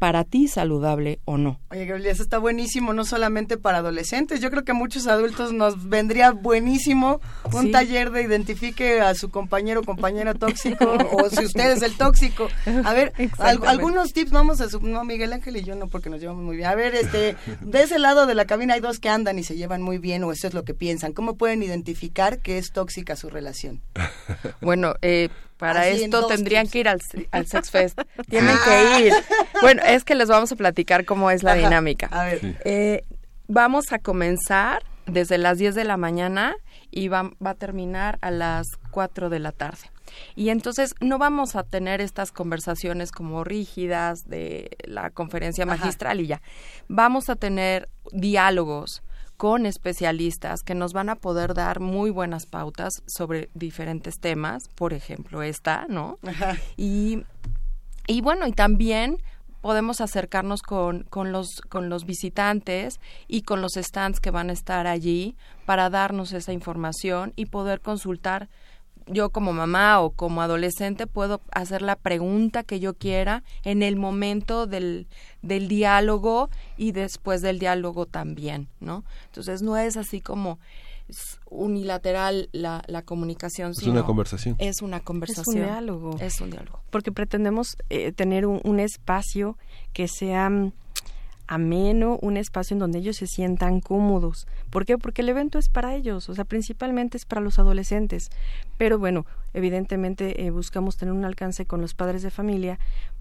para 0.03 0.25
ti 0.25 0.49
saludable 0.49 1.21
o 1.27 1.39
no. 1.39 1.61
Oye, 1.71 1.87
Gabriel, 1.87 2.11
eso 2.11 2.25
está 2.25 2.39
buenísimo, 2.39 2.93
no 2.93 3.05
solamente 3.05 3.57
para 3.57 3.79
adolescentes. 3.79 4.41
Yo 4.41 4.51
creo 4.51 4.65
que 4.65 4.73
a 4.73 4.75
muchos 4.75 5.07
adultos 5.07 5.53
nos 5.53 5.89
vendría 5.89 6.33
buenísimo 6.33 7.21
un 7.53 7.67
Sí. 7.67 7.71
taller 7.71 8.11
de 8.11 8.23
identifique 8.23 9.01
a 9.01 9.15
su 9.15 9.31
compañero 9.31 9.83
o 9.83 9.85
compañera 9.85 10.35
tóxico 10.35 10.93
o 11.13 11.31
si 11.31 11.45
usted 11.45 11.71
es 11.71 11.83
el 11.83 11.97
tóxico. 11.97 12.49
A 12.85 12.93
ver, 12.95 13.13
al- 13.39 13.65
algunos 13.65 14.13
tips 14.13 14.33
vamos 14.33 14.61
a 14.61 14.69
su... 14.69 14.81
No, 14.81 15.05
Miguel 15.05 15.33
Ángel 15.35 15.57
y 15.57 15.63
yo 15.63 15.77
no, 15.77 15.87
porque 15.87 16.11
nos 16.11 16.21
llevamos 16.21 16.43
muy 16.43 16.57
bien. 16.57 16.69
A 16.69 16.75
ver, 16.75 16.97
este, 16.97 17.37
de 17.61 17.83
ese 17.85 18.01
lado 18.01 18.27
de 18.27 18.35
la 18.35 18.45
cabina 18.45 18.75
hay 18.75 18.81
dos 18.81 18.99
que 18.99 19.09
andan 19.09 19.39
y 19.39 19.45
se 19.45 19.55
llevan 19.55 19.83
muy 19.83 19.99
bien 19.99 20.25
o 20.25 20.33
eso 20.33 20.49
es 20.49 20.53
lo 20.55 20.65
que 20.65 20.75
piensan. 20.75 21.13
¿Cómo 21.13 21.37
pueden 21.37 21.63
identificar 21.63 22.41
que 22.41 22.59
es 22.59 22.73
tóxica 22.73 23.15
su 23.15 23.31
relación? 23.31 23.81
Bueno, 24.61 24.95
eh, 25.03 25.29
para 25.63 25.83
Así 25.83 26.03
esto 26.05 26.27
tendrían 26.27 26.65
tips. 26.65 26.73
que 26.73 26.79
ir 26.81 26.89
al, 26.89 27.01
al 27.31 27.47
Sex 27.47 27.71
Fest. 27.71 28.01
Tienen 28.29 28.57
que 28.65 29.07
ir. 29.07 29.13
Bueno, 29.61 29.81
es 29.87 30.03
que 30.03 30.17
les 30.17 30.29
vamos 30.29 30.51
a 30.51 30.57
platicar 30.57 31.05
cómo 31.05 31.31
es 31.31 31.45
la 31.45 31.53
Ajá. 31.53 31.61
dinámica. 31.61 32.09
A 32.11 32.25
ver. 32.25 32.41
Sí. 32.41 32.57
Eh, 32.65 33.05
vamos 33.47 33.93
a 33.93 34.01
comenzar 34.01 34.83
desde 35.07 35.39
las 35.39 35.59
10 35.59 35.77
de 35.77 35.85
la 35.85 35.97
mañana 35.97 36.57
y 36.91 37.07
va, 37.07 37.31
va 37.45 37.51
a 37.51 37.55
terminar 37.55 38.19
a 38.23 38.33
las 38.33 38.67
4 38.91 39.31
de 39.31 39.39
la 39.39 39.53
tarde. 39.53 39.79
Y 40.35 40.49
entonces 40.49 40.95
no 41.01 41.19
vamos 41.19 41.55
a 41.55 41.63
tener 41.63 42.01
estas 42.01 42.33
conversaciones 42.33 43.13
como 43.13 43.45
rígidas 43.45 44.29
de 44.29 44.77
la 44.85 45.11
conferencia 45.11 45.63
Ajá. 45.65 45.77
magistral 45.77 46.21
y 46.21 46.27
ya. 46.27 46.43
Vamos 46.89 47.31
a 47.31 47.37
tener 47.37 47.89
diálogos 48.11 49.03
con 49.43 49.67
especialistas 49.67 50.63
que 50.63 50.77
nos 50.77 50.93
van 50.93 51.09
a 51.09 51.17
poder 51.17 51.53
dar 51.53 51.81
muy 51.81 52.11
buenas 52.11 52.47
pautas 52.47 53.03
sobre 53.09 53.51
diferentes 53.55 54.21
temas, 54.21 54.69
por 54.69 54.93
ejemplo 54.93 55.43
esta, 55.43 55.87
¿no? 55.89 56.21
Ajá. 56.25 56.57
Y, 56.77 57.25
y 58.07 58.21
bueno, 58.21 58.47
y 58.47 58.53
también 58.53 59.19
podemos 59.61 60.01
acercarnos 60.01 60.63
con, 60.63 61.03
con, 61.11 61.33
los, 61.33 61.61
con 61.63 61.89
los 61.89 62.07
visitantes 62.07 63.01
y 63.27 63.43
con 63.43 63.61
los 63.63 63.73
stands 63.73 64.21
que 64.21 64.31
van 64.31 64.49
a 64.49 64.53
estar 64.53 64.87
allí 64.87 65.35
para 65.67 65.91
darnos 65.91 66.33
esa 66.33 66.53
información 66.53 67.33
y 67.35 67.47
poder 67.47 67.81
consultar. 67.81 68.49
Yo 69.07 69.31
como 69.31 69.53
mamá 69.53 70.01
o 70.01 70.11
como 70.11 70.43
adolescente 70.43 71.07
puedo 71.07 71.41
hacer 71.53 71.83
la 71.83 71.97
pregunta 71.97 72.63
que 72.63 72.81
yo 72.81 72.95
quiera 72.95 73.43
en 73.65 73.83
el 73.83 73.97
momento 73.97 74.67
del, 74.67 75.07
del 75.43 75.69
diálogo 75.69 76.51
y 76.77 76.93
después 76.93 77.43
del 77.43 77.59
diálogo 77.59 78.07
también, 78.07 78.69
¿no? 78.81 79.05
Entonces 79.27 79.63
no 79.63 79.77
es 79.77 79.97
así 79.97 80.21
como 80.21 80.59
unilateral 81.51 82.49
la, 82.53 82.83
la 82.87 83.03
comunicación, 83.03 83.73
Es 83.73 83.79
sino 83.79 83.93
una 83.93 84.05
conversación. 84.05 84.57
es 84.59 84.83
una 84.83 85.01
conversación. 85.01 85.57
diálogo. 85.65 86.17
Es 86.21 86.41
un 86.41 86.51
diálogo. 86.51 86.81
porque 86.91 87.13
pretendemos 87.13 87.77
eh, 87.91 88.13
tener 88.13 88.47
un, 88.47 88.61
un 88.65 88.81
espacio 88.81 89.59
que 89.93 90.09
sea 90.09 90.49
mm, 90.49 90.73
ameno, 91.55 92.19
un 92.23 92.37
espacio 92.37 92.75
en 92.75 92.79
donde 92.79 92.99
ellos 92.99 93.17
se 93.17 93.27
sientan 93.27 93.81
cómodos. 93.81 94.47
¿Por 94.71 94.85
qué? 94.85 94.97
Porque 94.99 95.23
el 95.23 95.29
evento 95.29 95.59
es 95.59 95.69
para 95.69 95.95
ellos, 95.95 96.29
o 96.29 96.35
sea, 96.35 96.45
principalmente 96.45 97.17
es 97.17 97.25
para 97.27 97.41
los 97.41 97.59
adolescentes. 97.59 98.31
Pero 98.79 98.99
bueno, 98.99 99.27
evidentemente 99.55 100.45
eh, 100.45 100.51
buscamos 100.51 100.97
tener 100.97 101.13
un 101.13 101.25
alcance 101.25 101.67
con 101.67 101.81
los 101.81 101.95
padres 101.95 102.23
de 102.23 102.31
familia 102.31 102.79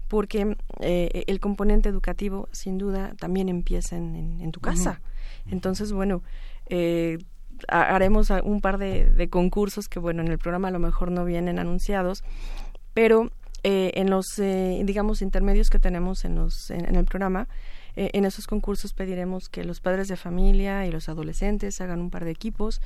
porque 0.08 0.56
eh, 0.80 1.24
el 1.26 1.40
componente 1.40 1.88
educativo 1.88 2.48
sin 2.52 2.78
duda 2.78 3.14
también 3.18 3.48
empieza 3.48 3.96
en, 3.96 4.14
en- 4.16 4.40
en 4.40 4.52
tu 4.52 4.60
casa. 4.60 5.00
Entonces, 5.50 5.92
bueno, 5.92 6.22
eh, 6.68 7.18
ha- 7.68 7.94
haremos 7.94 8.30
un 8.44 8.60
par 8.60 8.78
de, 8.78 9.10
de 9.10 9.28
concursos 9.28 9.88
que, 9.88 9.98
bueno, 9.98 10.22
en 10.22 10.28
el 10.28 10.38
programa 10.38 10.68
a 10.68 10.70
lo 10.70 10.78
mejor 10.78 11.10
no 11.10 11.24
vienen 11.24 11.58
anunciados, 11.58 12.24
pero 12.94 13.30
eh, 13.64 13.92
en 13.94 14.10
los, 14.10 14.38
eh, 14.38 14.80
digamos, 14.84 15.22
intermedios 15.22 15.70
que 15.70 15.78
tenemos 15.78 16.24
en, 16.24 16.34
los, 16.34 16.70
en, 16.70 16.84
en 16.84 16.96
el 16.96 17.04
programa, 17.04 17.46
eh, 17.96 18.10
en 18.12 18.24
esos 18.24 18.46
concursos 18.46 18.92
pediremos 18.92 19.48
que 19.48 19.64
los 19.64 19.80
padres 19.80 20.08
de 20.08 20.16
familia 20.16 20.86
y 20.86 20.90
los 20.90 21.08
adolescentes 21.08 21.80
hagan 21.80 22.00
un 22.00 22.10
par 22.10 22.24
de 22.24 22.30
equipos, 22.30 22.80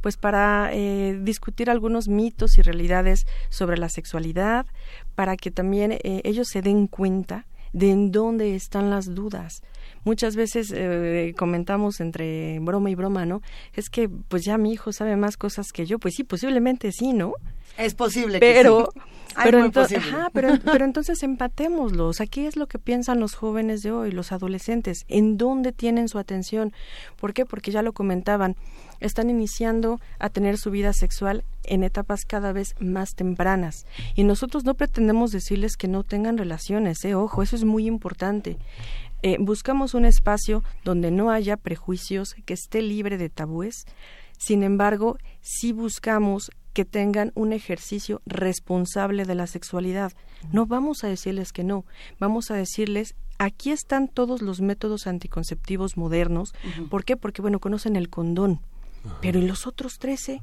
pues 0.00 0.16
para 0.16 0.70
eh, 0.72 1.18
discutir 1.22 1.70
algunos 1.70 2.08
mitos 2.08 2.58
y 2.58 2.62
realidades 2.62 3.26
sobre 3.48 3.78
la 3.78 3.88
sexualidad, 3.88 4.66
para 5.14 5.36
que 5.36 5.50
también 5.50 5.92
eh, 5.92 6.20
ellos 6.24 6.48
se 6.48 6.62
den 6.62 6.86
cuenta 6.86 7.46
de 7.72 7.90
en 7.90 8.12
dónde 8.12 8.54
están 8.54 8.90
las 8.90 9.14
dudas. 9.14 9.62
Muchas 10.04 10.36
veces 10.36 10.72
eh, 10.74 11.34
comentamos 11.36 12.00
entre 12.00 12.58
broma 12.60 12.90
y 12.90 12.94
broma, 12.94 13.24
¿no? 13.24 13.40
Es 13.72 13.88
que 13.88 14.08
pues 14.08 14.44
ya 14.44 14.58
mi 14.58 14.72
hijo 14.72 14.92
sabe 14.92 15.16
más 15.16 15.36
cosas 15.36 15.72
que 15.72 15.86
yo. 15.86 15.98
Pues 15.98 16.14
sí, 16.14 16.24
posiblemente 16.24 16.92
sí, 16.92 17.12
¿no? 17.12 17.34
Es 17.76 17.94
posible 17.94 18.40
que 18.40 18.52
Pero, 18.52 18.90
sí. 18.92 19.00
Ay, 19.34 19.44
pero, 19.50 19.64
ento- 19.64 19.96
ajá, 19.96 20.28
pero, 20.34 20.48
pero 20.64 20.84
entonces 20.84 21.22
empatémoslo. 21.22 22.06
O 22.08 22.12
sea, 22.12 22.26
¿qué 22.26 22.46
es 22.46 22.56
lo 22.56 22.66
que 22.66 22.78
piensan 22.78 23.18
los 23.18 23.34
jóvenes 23.34 23.80
de 23.82 23.90
hoy, 23.90 24.10
los 24.10 24.30
adolescentes? 24.30 25.04
¿En 25.08 25.38
dónde 25.38 25.72
tienen 25.72 26.08
su 26.08 26.18
atención? 26.18 26.72
¿Por 27.16 27.32
qué? 27.32 27.46
Porque 27.46 27.70
ya 27.70 27.80
lo 27.80 27.94
comentaban, 27.94 28.56
están 29.00 29.30
iniciando 29.30 30.00
a 30.18 30.28
tener 30.28 30.58
su 30.58 30.70
vida 30.70 30.92
sexual 30.92 31.44
en 31.64 31.82
etapas 31.82 32.26
cada 32.26 32.52
vez 32.52 32.74
más 32.78 33.14
tempranas. 33.14 33.86
Y 34.14 34.24
nosotros 34.24 34.64
no 34.64 34.74
pretendemos 34.74 35.32
decirles 35.32 35.76
que 35.78 35.88
no 35.88 36.04
tengan 36.04 36.36
relaciones, 36.36 37.02
¿eh? 37.06 37.14
Ojo, 37.14 37.42
eso 37.42 37.56
es 37.56 37.64
muy 37.64 37.86
importante. 37.86 38.58
Eh, 39.22 39.38
buscamos 39.40 39.94
un 39.94 40.04
espacio 40.04 40.62
donde 40.84 41.10
no 41.10 41.30
haya 41.30 41.56
prejuicios, 41.56 42.34
que 42.44 42.52
esté 42.52 42.82
libre 42.82 43.16
de 43.16 43.30
tabúes. 43.30 43.86
Sin 44.36 44.62
embargo, 44.62 45.16
sí 45.40 45.72
buscamos 45.72 46.50
que 46.72 46.84
tengan 46.84 47.32
un 47.34 47.52
ejercicio 47.52 48.22
responsable 48.26 49.24
de 49.24 49.34
la 49.34 49.46
sexualidad. 49.46 50.12
No 50.52 50.66
vamos 50.66 51.04
a 51.04 51.08
decirles 51.08 51.52
que 51.52 51.64
no, 51.64 51.84
vamos 52.18 52.50
a 52.50 52.54
decirles 52.54 53.14
aquí 53.38 53.70
están 53.70 54.08
todos 54.08 54.42
los 54.42 54.60
métodos 54.60 55.06
anticonceptivos 55.06 55.96
modernos. 55.96 56.54
¿Por 56.90 57.04
qué? 57.04 57.16
Porque, 57.16 57.42
bueno, 57.42 57.58
conocen 57.58 57.96
el 57.96 58.08
condón. 58.08 58.60
Pero 59.20 59.40
¿y 59.40 59.46
los 59.46 59.66
otros 59.66 59.98
13? 59.98 60.40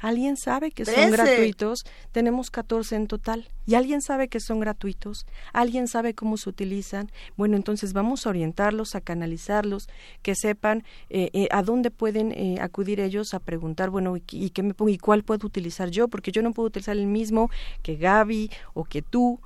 ¿Alguien 0.00 0.36
sabe 0.36 0.70
que 0.72 0.84
son 0.84 0.94
gratuitos? 1.12 1.84
Tenemos 2.12 2.50
14 2.50 2.96
en 2.96 3.06
total. 3.06 3.48
¿Y 3.66 3.74
alguien 3.76 4.02
sabe 4.02 4.28
que 4.28 4.40
son 4.40 4.60
gratuitos? 4.60 5.26
¿Alguien 5.52 5.88
sabe 5.88 6.14
cómo 6.14 6.36
se 6.36 6.50
utilizan? 6.50 7.10
Bueno, 7.36 7.56
entonces 7.56 7.92
vamos 7.94 8.26
a 8.26 8.30
orientarlos, 8.30 8.94
a 8.94 9.00
canalizarlos, 9.00 9.88
que 10.22 10.34
sepan 10.34 10.84
eh, 11.08 11.30
eh, 11.32 11.48
a 11.50 11.62
dónde 11.62 11.90
pueden 11.90 12.32
eh, 12.32 12.58
acudir 12.60 13.00
ellos 13.00 13.32
a 13.34 13.38
preguntar, 13.40 13.88
bueno, 13.90 14.16
¿y, 14.16 14.20
qué- 14.20 14.36
y 14.36 14.50
qué 14.50 14.62
me? 14.62 14.74
¿Y 14.88 14.98
cuál 14.98 15.24
puedo 15.24 15.46
utilizar 15.46 15.88
yo? 15.90 16.08
Porque 16.08 16.30
yo 16.30 16.42
no 16.42 16.52
puedo 16.52 16.66
utilizar 16.68 16.96
el 16.96 17.06
mismo 17.06 17.50
que 17.82 17.96
Gaby 17.96 18.50
o 18.74 18.84
que 18.84 19.00
tú. 19.02 19.40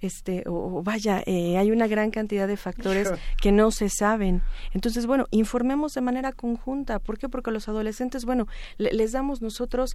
Este, 0.00 0.44
o, 0.46 0.78
o 0.78 0.82
vaya, 0.82 1.22
eh, 1.24 1.56
hay 1.56 1.70
una 1.70 1.86
gran 1.86 2.10
cantidad 2.10 2.46
de 2.46 2.56
factores 2.58 3.08
que 3.40 3.52
no 3.52 3.70
se 3.70 3.88
saben. 3.88 4.42
Entonces, 4.74 5.06
bueno, 5.06 5.26
informemos 5.30 5.92
de 5.94 6.00
manera 6.02 6.32
conjunta. 6.32 6.98
¿Por 6.98 7.18
qué? 7.18 7.28
Porque 7.28 7.50
a 7.50 7.52
los 7.52 7.68
adolescentes, 7.68 8.24
bueno, 8.26 8.46
le- 8.76 8.92
les 8.92 9.12
damos 9.12 9.40
nosotros, 9.40 9.94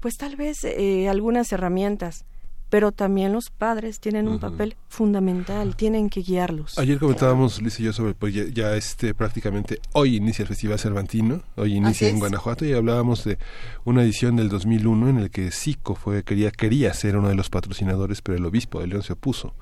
pues 0.00 0.16
tal 0.16 0.36
vez 0.36 0.64
eh, 0.64 1.08
algunas 1.08 1.52
herramientas, 1.52 2.24
pero 2.70 2.92
también 2.92 3.32
los 3.32 3.50
padres 3.50 4.00
tienen 4.00 4.28
un 4.28 4.38
papel 4.38 4.76
fundamental, 4.88 5.76
tienen 5.76 6.10
que 6.10 6.20
guiarlos. 6.20 6.78
Ayer 6.78 6.98
comentábamos 6.98 7.60
Luis 7.62 7.78
y 7.80 7.84
yo 7.84 7.92
sobre 7.92 8.14
pues 8.14 8.34
ya, 8.34 8.44
ya, 8.52 8.76
este 8.76 9.14
prácticamente 9.14 9.80
hoy 9.92 10.16
inicia 10.16 10.42
el 10.42 10.48
Festival 10.48 10.78
Cervantino, 10.78 11.42
hoy 11.56 11.76
inicia 11.76 12.08
en. 12.08 12.18
Guanajuato 12.18 12.64
y 12.64 12.72
hablábamos 12.72 13.24
de 13.24 13.38
una 13.84 14.02
edición 14.02 14.36
del 14.36 14.48
2001 14.48 15.08
en 15.08 15.18
el 15.18 15.30
que 15.30 15.50
Zico 15.50 15.94
fue 15.94 16.22
quería 16.24 16.50
quería 16.50 16.92
ser 16.92 17.16
uno 17.16 17.28
de 17.28 17.34
los 17.34 17.48
patrocinadores, 17.48 18.22
pero 18.22 18.36
el 18.36 18.44
obispo 18.44 18.80
de 18.80 18.88
León 18.88 19.02
se 19.02 19.14
opuso. 19.14 19.54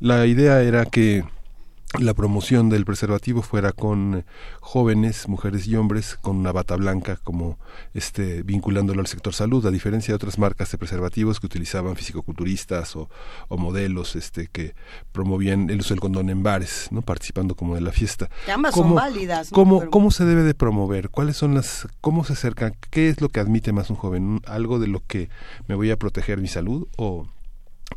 La 0.00 0.26
idea 0.26 0.62
era 0.62 0.84
que 0.84 1.24
la 2.00 2.12
promoción 2.14 2.68
del 2.68 2.84
preservativo 2.84 3.40
fuera 3.42 3.72
con 3.72 4.16
eh, 4.16 4.24
jóvenes, 4.60 5.28
mujeres 5.28 5.66
y 5.66 5.76
hombres 5.76 6.18
con 6.20 6.36
una 6.36 6.52
bata 6.52 6.76
blanca 6.76 7.16
como 7.22 7.58
este 7.94 8.42
vinculándolo 8.42 9.00
al 9.00 9.06
sector 9.06 9.32
salud, 9.32 9.64
a 9.64 9.70
diferencia 9.70 10.12
de 10.12 10.16
otras 10.16 10.38
marcas 10.38 10.70
de 10.72 10.78
preservativos 10.78 11.40
que 11.40 11.46
utilizaban 11.46 11.96
fisicoculturistas 11.96 12.96
o, 12.96 13.08
o 13.48 13.56
modelos 13.56 14.14
este 14.16 14.48
que 14.48 14.74
promovían 15.12 15.70
el 15.70 15.78
uso 15.80 15.94
del 15.94 16.00
condón 16.00 16.28
en 16.28 16.42
bares, 16.42 16.88
no 16.90 17.02
participando 17.02 17.54
como 17.54 17.76
de 17.76 17.80
la 17.80 17.92
fiesta. 17.92 18.28
Que 18.44 18.52
ambas 18.52 18.74
son 18.74 18.94
válidas, 18.94 19.50
¿no? 19.52 19.54
¿cómo, 19.54 19.78
Pero- 19.78 19.90
¿Cómo 19.92 20.10
se 20.10 20.24
debe 20.24 20.42
de 20.42 20.54
promover? 20.54 21.08
¿Cuáles 21.08 21.36
son 21.36 21.54
las, 21.54 21.86
cómo 22.00 22.24
se 22.24 22.34
acercan? 22.34 22.74
¿Qué 22.90 23.08
es 23.08 23.20
lo 23.20 23.28
que 23.30 23.40
admite 23.40 23.72
más 23.72 23.88
un 23.90 23.96
joven? 23.96 24.24
¿Un- 24.24 24.42
¿Algo 24.46 24.78
de 24.80 24.88
lo 24.88 25.00
que 25.06 25.30
me 25.68 25.74
voy 25.76 25.90
a 25.92 25.96
proteger 25.96 26.40
mi 26.40 26.48
salud 26.48 26.88
o 26.98 27.26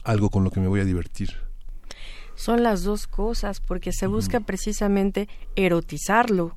algo 0.03 0.29
con 0.29 0.43
lo 0.43 0.51
que 0.51 0.59
me 0.61 0.67
voy 0.67 0.79
a 0.79 0.85
divertir? 0.85 1.48
Son 2.39 2.63
las 2.63 2.83
dos 2.83 3.05
cosas, 3.07 3.59
porque 3.59 3.91
se 3.91 4.07
busca 4.07 4.39
precisamente 4.39 5.27
erotizarlo. 5.55 6.55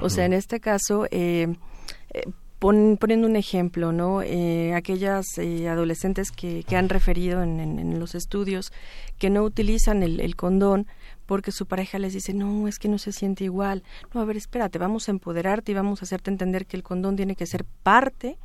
O 0.00 0.08
sea, 0.10 0.24
en 0.26 0.32
este 0.32 0.60
caso, 0.60 1.06
eh, 1.10 1.48
eh, 2.14 2.22
pon- 2.58 2.96
poniendo 3.00 3.26
un 3.26 3.36
ejemplo, 3.36 3.92
¿no? 3.92 4.22
Eh, 4.22 4.74
aquellas 4.74 5.26
eh, 5.38 5.68
adolescentes 5.68 6.30
que, 6.30 6.64
que 6.64 6.76
han 6.76 6.88
referido 6.88 7.42
en, 7.42 7.60
en- 7.60 7.78
en 7.78 7.98
los 7.98 8.14
estudios 8.14 8.72
que 9.18 9.28
no 9.30 9.42
utilizan 9.42 10.02
el, 10.02 10.20
el 10.20 10.36
condón 10.36 10.86
porque 11.26 11.50
su 11.50 11.66
pareja 11.66 11.98
les 11.98 12.12
dice, 12.12 12.34
no, 12.34 12.68
es 12.68 12.78
que 12.78 12.88
no 12.88 12.98
se 12.98 13.12
siente 13.12 13.44
igual. 13.44 13.82
No, 14.14 14.20
a 14.20 14.24
ver, 14.24 14.36
espérate, 14.36 14.78
vamos 14.78 15.08
a 15.08 15.12
empoderarte 15.12 15.72
y 15.72 15.74
vamos 15.74 16.00
a 16.02 16.04
hacerte 16.04 16.30
entender 16.30 16.66
que 16.66 16.76
el 16.76 16.82
condón 16.82 17.16
tiene 17.16 17.36
que 17.36 17.46
ser 17.46 17.64
parte 17.82 18.38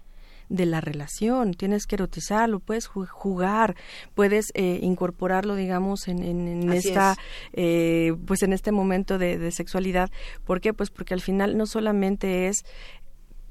de 0.50 0.66
la 0.66 0.82
relación, 0.82 1.54
tienes 1.54 1.86
que 1.86 1.96
erotizarlo, 1.96 2.60
puedes 2.60 2.88
jugar, 2.88 3.76
puedes 4.16 4.48
eh, 4.54 4.80
incorporarlo, 4.82 5.56
digamos, 5.56 6.08
en, 6.08 6.24
en, 6.24 6.72
esta, 6.72 7.18
eh, 7.54 8.16
pues 8.26 8.44
en 8.44 8.54
este 8.54 8.72
momento 8.72 9.18
de, 9.18 9.38
de 9.38 9.52
sexualidad. 9.52 10.10
¿Por 10.46 10.62
qué? 10.62 10.74
Pues 10.74 10.90
porque 10.90 11.14
al 11.14 11.22
final 11.22 11.58
no 11.58 11.66
solamente 11.66 12.48
es 12.48 12.64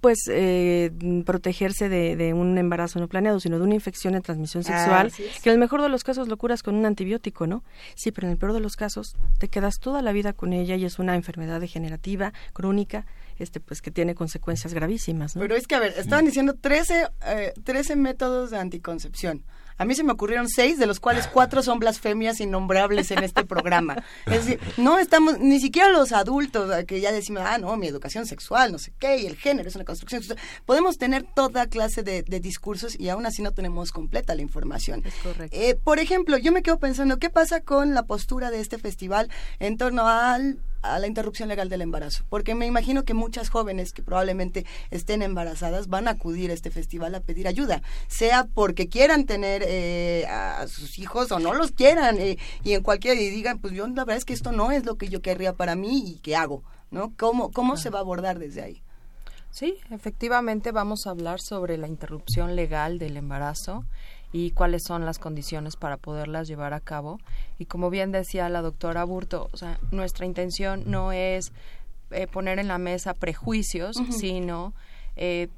pues 0.00 0.18
eh, 0.30 0.92
protegerse 1.24 1.88
de, 1.88 2.32
un 2.32 2.56
embarazo 2.58 3.00
no 3.00 3.08
planeado, 3.08 3.40
sino 3.40 3.58
de 3.58 3.64
una 3.64 3.74
infección 3.74 4.12
de 4.14 4.20
transmisión 4.20 4.62
sexual, 4.62 5.12
que 5.12 5.48
en 5.48 5.54
el 5.54 5.58
mejor 5.58 5.82
de 5.82 5.88
los 5.88 6.04
casos 6.04 6.28
lo 6.28 6.36
curas 6.36 6.62
con 6.62 6.76
un 6.76 6.86
antibiótico, 6.86 7.48
¿no? 7.48 7.64
Sí, 7.96 8.12
pero 8.12 8.28
en 8.28 8.32
el 8.32 8.38
peor 8.38 8.52
de 8.52 8.60
los 8.60 8.76
casos 8.76 9.16
te 9.38 9.48
quedas 9.48 9.80
toda 9.80 10.02
la 10.02 10.12
vida 10.12 10.32
con 10.32 10.52
ella 10.52 10.76
y 10.76 10.84
es 10.84 11.00
una 11.00 11.16
enfermedad 11.16 11.60
degenerativa, 11.60 12.32
crónica, 12.52 13.04
este 13.38 13.60
pues 13.60 13.82
que 13.82 13.90
tiene 13.90 14.14
consecuencias 14.14 14.74
gravísimas. 14.74 15.36
¿no? 15.36 15.42
Pero 15.42 15.56
es 15.56 15.66
que, 15.66 15.74
a 15.74 15.80
ver, 15.80 15.94
estaban 15.96 16.24
diciendo 16.24 16.54
13, 16.54 17.08
eh, 17.26 17.52
13 17.64 17.96
métodos 17.96 18.50
de 18.50 18.58
anticoncepción. 18.58 19.44
A 19.78 19.84
mí 19.84 19.94
se 19.94 20.04
me 20.04 20.12
ocurrieron 20.12 20.48
seis, 20.48 20.78
de 20.78 20.86
los 20.86 21.00
cuales 21.00 21.26
cuatro 21.26 21.62
son 21.62 21.78
blasfemias 21.78 22.40
innombrables 22.40 23.10
en 23.10 23.22
este 23.22 23.44
programa. 23.44 24.02
Es 24.24 24.46
decir, 24.46 24.60
no 24.78 24.98
estamos, 24.98 25.38
ni 25.38 25.60
siquiera 25.60 25.90
los 25.90 26.12
adultos 26.12 26.84
que 26.86 27.00
ya 27.00 27.12
decimos, 27.12 27.42
ah, 27.44 27.58
no, 27.58 27.76
mi 27.76 27.86
educación 27.86 28.24
sexual, 28.24 28.72
no 28.72 28.78
sé 28.78 28.92
qué, 28.98 29.18
y 29.18 29.26
el 29.26 29.36
género 29.36 29.68
es 29.68 29.74
una 29.74 29.84
construcción. 29.84 30.22
Podemos 30.64 30.96
tener 30.96 31.24
toda 31.34 31.66
clase 31.66 32.02
de, 32.02 32.22
discursos 32.40 32.98
y 32.98 33.08
aún 33.08 33.26
así 33.26 33.42
no 33.42 33.52
tenemos 33.52 33.92
completa 33.92 34.34
la 34.34 34.42
información. 34.42 35.02
Es 35.04 35.14
correcto. 35.14 35.56
Eh, 35.56 35.74
por 35.82 35.98
ejemplo, 35.98 36.38
yo 36.38 36.52
me 36.52 36.62
quedo 36.62 36.78
pensando, 36.78 37.18
¿qué 37.18 37.28
pasa 37.28 37.60
con 37.60 37.92
la 37.92 38.04
postura 38.04 38.50
de 38.50 38.60
este 38.60 38.78
festival 38.78 39.30
en 39.58 39.76
torno 39.76 40.06
al 40.08 40.58
a 40.94 40.98
la 40.98 41.06
interrupción 41.06 41.48
legal 41.48 41.68
del 41.68 41.82
embarazo, 41.82 42.24
porque 42.28 42.54
me 42.54 42.66
imagino 42.66 43.04
que 43.04 43.14
muchas 43.14 43.48
jóvenes 43.48 43.92
que 43.92 44.02
probablemente 44.02 44.66
estén 44.90 45.22
embarazadas 45.22 45.88
van 45.88 46.08
a 46.08 46.12
acudir 46.12 46.50
a 46.50 46.54
este 46.54 46.70
festival 46.70 47.14
a 47.14 47.20
pedir 47.20 47.48
ayuda, 47.48 47.82
sea 48.08 48.46
porque 48.54 48.88
quieran 48.88 49.26
tener 49.26 49.62
eh, 49.66 50.26
a 50.28 50.66
sus 50.68 50.98
hijos 50.98 51.32
o 51.32 51.38
no 51.38 51.54
los 51.54 51.72
quieran, 51.72 52.18
eh, 52.18 52.38
y 52.62 52.72
en 52.72 52.82
cualquier 52.82 53.18
y 53.18 53.30
digan, 53.30 53.58
pues 53.58 53.74
yo 53.74 53.86
la 53.86 54.04
verdad 54.04 54.18
es 54.18 54.24
que 54.24 54.34
esto 54.34 54.52
no 54.52 54.70
es 54.72 54.84
lo 54.84 54.96
que 54.96 55.08
yo 55.08 55.22
querría 55.22 55.52
para 55.52 55.74
mí 55.74 56.02
y 56.06 56.18
qué 56.18 56.36
hago, 56.36 56.62
¿no? 56.90 57.12
¿Cómo, 57.16 57.50
cómo 57.50 57.76
se 57.76 57.90
va 57.90 57.98
a 57.98 58.02
abordar 58.02 58.38
desde 58.38 58.62
ahí? 58.62 58.82
Sí, 59.50 59.78
efectivamente 59.90 60.70
vamos 60.70 61.06
a 61.06 61.10
hablar 61.10 61.40
sobre 61.40 61.78
la 61.78 61.88
interrupción 61.88 62.56
legal 62.56 62.98
del 62.98 63.16
embarazo 63.16 63.86
y 64.32 64.50
cuáles 64.50 64.82
son 64.82 65.04
las 65.04 65.18
condiciones 65.18 65.76
para 65.76 65.96
poderlas 65.96 66.48
llevar 66.48 66.74
a 66.74 66.80
cabo. 66.80 67.18
Y 67.58 67.66
como 67.66 67.90
bien 67.90 68.12
decía 68.12 68.48
la 68.48 68.62
doctora 68.62 69.04
Burto, 69.04 69.48
o 69.52 69.56
sea, 69.56 69.78
nuestra 69.90 70.26
intención 70.26 70.84
no 70.86 71.12
es 71.12 71.52
eh, 72.10 72.26
poner 72.26 72.58
en 72.58 72.68
la 72.68 72.78
mesa 72.78 73.14
prejuicios, 73.14 73.96
sino 74.10 74.74
eh, 75.16 75.48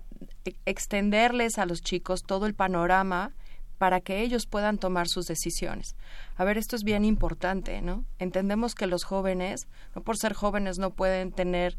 e-, 0.44 0.54
extenderles 0.66 1.58
a 1.58 1.66
los 1.66 1.82
chicos 1.82 2.22
todo 2.22 2.46
el 2.46 2.54
panorama 2.54 3.32
para 3.78 4.00
que 4.00 4.22
ellos 4.22 4.46
puedan 4.46 4.78
tomar 4.78 5.08
sus 5.08 5.26
decisiones. 5.26 5.94
A 6.36 6.44
ver, 6.44 6.58
esto 6.58 6.74
es 6.74 6.82
bien 6.82 7.04
importante, 7.04 7.80
¿no? 7.80 8.04
Entendemos 8.18 8.74
que 8.74 8.86
los 8.86 9.04
jóvenes, 9.04 9.68
no 9.94 10.02
por 10.02 10.16
ser 10.16 10.34
jóvenes, 10.34 10.78
no 10.78 10.90
pueden 10.90 11.32
tener 11.32 11.76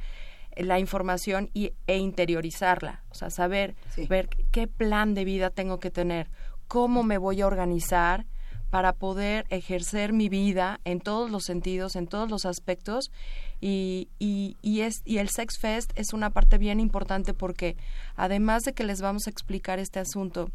la 0.56 0.80
información 0.80 1.50
y, 1.54 1.74
e 1.88 1.98
interiorizarla, 1.98 3.04
o 3.10 3.16
sea, 3.16 3.30
saber 3.30 3.76
ver 4.08 4.30
qué 4.52 4.68
plan 4.68 5.14
de 5.14 5.26
vida 5.26 5.50
tengo 5.50 5.80
que 5.80 5.92
tener, 5.92 6.30
cómo 6.70 7.04
me 7.04 7.18
voy 7.18 7.42
a 7.42 7.48
organizar 7.48 8.26
para 8.70 8.94
poder 8.94 9.46
ejercer 9.50 10.14
mi 10.14 10.30
vida 10.30 10.80
en 10.86 11.02
todos 11.02 11.32
los 11.32 11.44
sentidos, 11.44 11.96
en 11.96 12.08
todos 12.08 12.30
los 12.30 12.46
aspectos. 12.46 13.12
Y, 13.60 14.08
y, 14.20 14.56
y, 14.62 14.82
es, 14.82 15.02
y 15.04 15.18
el 15.18 15.30
Sex 15.30 15.58
Fest 15.60 15.92
es 15.96 16.14
una 16.14 16.30
parte 16.30 16.58
bien 16.58 16.80
importante 16.80 17.34
porque 17.34 17.76
además 18.16 18.64
de 18.64 18.74
que 18.74 18.84
les 18.84 19.02
vamos 19.02 19.26
a 19.26 19.32
explicar 19.32 19.80
este 19.80 20.00
asunto 20.00 20.52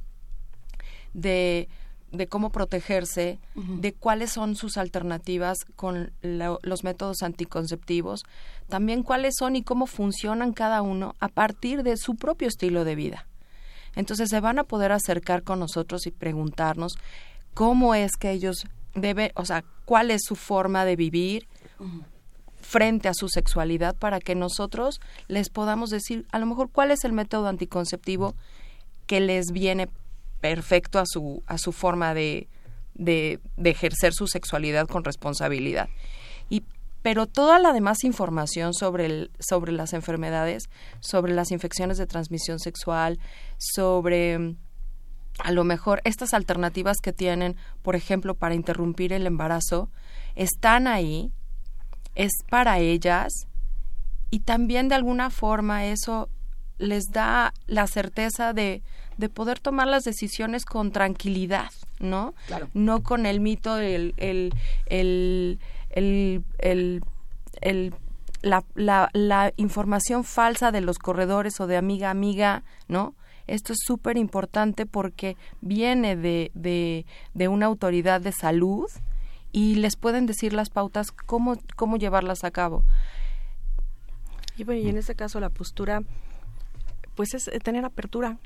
de, 1.12 1.68
de 2.12 2.28
cómo 2.28 2.50
protegerse, 2.50 3.40
de 3.56 3.92
cuáles 3.92 4.30
son 4.30 4.54
sus 4.54 4.76
alternativas 4.76 5.64
con 5.74 6.12
los 6.22 6.84
métodos 6.84 7.22
anticonceptivos, 7.24 8.22
también 8.68 9.02
cuáles 9.02 9.34
son 9.36 9.56
y 9.56 9.64
cómo 9.64 9.86
funcionan 9.86 10.52
cada 10.52 10.80
uno 10.82 11.16
a 11.18 11.26
partir 11.26 11.82
de 11.82 11.96
su 11.96 12.14
propio 12.14 12.46
estilo 12.46 12.84
de 12.84 12.94
vida. 12.94 13.26
Entonces 13.96 14.28
se 14.30 14.40
van 14.40 14.58
a 14.58 14.64
poder 14.64 14.92
acercar 14.92 15.42
con 15.42 15.58
nosotros 15.60 16.06
y 16.06 16.10
preguntarnos 16.10 16.96
cómo 17.54 17.94
es 17.94 18.12
que 18.16 18.30
ellos 18.30 18.66
deben, 18.94 19.30
o 19.34 19.44
sea, 19.44 19.64
cuál 19.84 20.10
es 20.10 20.22
su 20.24 20.36
forma 20.36 20.84
de 20.84 20.96
vivir 20.96 21.46
frente 22.60 23.08
a 23.08 23.14
su 23.14 23.28
sexualidad 23.28 23.94
para 23.94 24.20
que 24.20 24.34
nosotros 24.34 25.00
les 25.28 25.50
podamos 25.50 25.90
decir 25.90 26.26
a 26.32 26.38
lo 26.38 26.46
mejor 26.46 26.70
cuál 26.70 26.90
es 26.90 27.04
el 27.04 27.12
método 27.12 27.48
anticonceptivo 27.48 28.34
que 29.06 29.20
les 29.20 29.46
viene 29.52 29.88
perfecto 30.40 30.98
a 30.98 31.04
su, 31.06 31.42
a 31.46 31.58
su 31.58 31.72
forma 31.72 32.14
de, 32.14 32.48
de, 32.94 33.40
de 33.56 33.70
ejercer 33.70 34.12
su 34.12 34.26
sexualidad 34.26 34.86
con 34.88 35.04
responsabilidad. 35.04 35.88
Pero 37.04 37.26
toda 37.26 37.58
la 37.58 37.74
demás 37.74 38.02
información 38.02 38.72
sobre, 38.72 39.04
el, 39.04 39.30
sobre 39.38 39.72
las 39.72 39.92
enfermedades, 39.92 40.70
sobre 41.00 41.34
las 41.34 41.50
infecciones 41.50 41.98
de 41.98 42.06
transmisión 42.06 42.58
sexual, 42.58 43.18
sobre 43.58 44.56
a 45.38 45.52
lo 45.52 45.64
mejor 45.64 46.00
estas 46.04 46.32
alternativas 46.32 46.96
que 47.02 47.12
tienen, 47.12 47.56
por 47.82 47.94
ejemplo, 47.94 48.34
para 48.34 48.54
interrumpir 48.54 49.12
el 49.12 49.26
embarazo, 49.26 49.90
están 50.34 50.86
ahí, 50.86 51.30
es 52.14 52.32
para 52.48 52.78
ellas 52.78 53.48
y 54.30 54.40
también 54.40 54.88
de 54.88 54.94
alguna 54.94 55.28
forma 55.28 55.84
eso 55.84 56.30
les 56.78 57.10
da 57.12 57.52
la 57.66 57.86
certeza 57.86 58.54
de, 58.54 58.82
de 59.18 59.28
poder 59.28 59.60
tomar 59.60 59.88
las 59.88 60.04
decisiones 60.04 60.64
con 60.64 60.90
tranquilidad, 60.90 61.70
¿no? 62.00 62.32
No 62.72 63.02
con 63.02 63.26
el 63.26 63.40
mito 63.40 63.76
del 63.76 64.14
el, 64.16 64.54
el, 64.86 65.60
el, 65.94 66.44
el, 67.60 67.94
la, 68.42 68.64
la, 68.74 69.10
la, 69.12 69.52
información 69.56 70.24
falsa 70.24 70.72
de 70.72 70.80
los 70.80 70.98
corredores 70.98 71.60
o 71.60 71.66
de 71.66 71.76
amiga 71.76 72.10
amiga, 72.10 72.64
¿no? 72.88 73.14
Esto 73.46 73.72
es 73.72 73.78
súper 73.84 74.16
importante 74.16 74.86
porque 74.86 75.36
viene 75.60 76.16
de, 76.16 76.50
de, 76.54 77.06
de, 77.34 77.48
una 77.48 77.66
autoridad 77.66 78.20
de 78.20 78.32
salud 78.32 78.90
y 79.52 79.76
les 79.76 79.96
pueden 79.96 80.26
decir 80.26 80.52
las 80.52 80.70
pautas 80.70 81.12
cómo, 81.12 81.56
cómo 81.76 81.96
llevarlas 81.96 82.42
a 82.42 82.50
cabo. 82.50 82.84
Y, 84.56 84.64
bueno, 84.64 84.80
y 84.80 84.88
en 84.88 84.96
este 84.96 85.14
caso 85.14 85.40
la 85.40 85.50
postura, 85.50 86.02
pues 87.14 87.34
es 87.34 87.50
tener 87.62 87.84
apertura, 87.84 88.38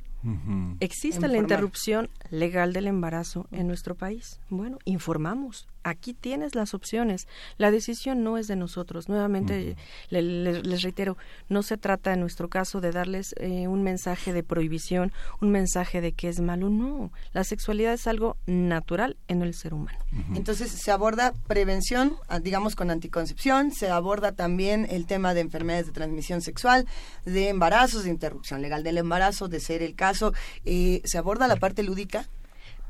¿Existe 0.80 1.28
la 1.28 1.36
interrupción 1.36 2.10
legal 2.30 2.72
del 2.72 2.88
embarazo 2.88 3.46
en 3.52 3.68
nuestro 3.68 3.94
país? 3.94 4.40
Bueno, 4.50 4.78
informamos. 4.84 5.68
Aquí 5.88 6.14
tienes 6.14 6.54
las 6.54 6.74
opciones. 6.74 7.28
La 7.56 7.70
decisión 7.70 8.24
no 8.24 8.38
es 8.38 8.48
de 8.48 8.56
nosotros. 8.56 9.08
Nuevamente, 9.08 9.76
les 10.10 10.82
reitero, 10.82 11.16
no 11.48 11.62
se 11.62 11.76
trata 11.76 12.12
en 12.12 12.20
nuestro 12.20 12.48
caso 12.48 12.80
de 12.80 12.90
darles 12.90 13.34
eh, 13.38 13.68
un 13.68 13.82
mensaje 13.82 14.32
de 14.32 14.42
prohibición, 14.42 15.12
un 15.40 15.50
mensaje 15.50 16.00
de 16.00 16.12
que 16.12 16.28
es 16.28 16.40
malo. 16.40 16.68
No, 16.68 17.12
la 17.32 17.44
sexualidad 17.44 17.94
es 17.94 18.06
algo 18.06 18.36
natural 18.46 19.16
en 19.28 19.42
el 19.42 19.54
ser 19.54 19.74
humano. 19.74 19.98
Entonces, 20.34 20.70
se 20.70 20.90
aborda 20.90 21.32
prevención, 21.46 22.16
ah, 22.28 22.40
digamos, 22.40 22.74
con 22.74 22.90
anticoncepción, 22.90 23.72
se 23.72 23.88
aborda 23.88 24.32
también 24.32 24.86
el 24.90 25.06
tema 25.06 25.34
de 25.34 25.40
enfermedades 25.40 25.86
de 25.86 25.92
transmisión 25.92 26.40
sexual, 26.42 26.86
de 27.24 27.48
embarazos, 27.48 28.04
de 28.04 28.10
interrupción 28.10 28.62
legal 28.62 28.82
del 28.82 28.98
embarazo, 28.98 29.48
de 29.48 29.60
ser 29.60 29.82
el 29.82 29.94
caso 29.94 30.08
caso, 30.08 30.32
eh, 30.64 31.02
se 31.04 31.18
aborda 31.18 31.46
la 31.48 31.56
parte 31.56 31.82
lúdica. 31.82 32.26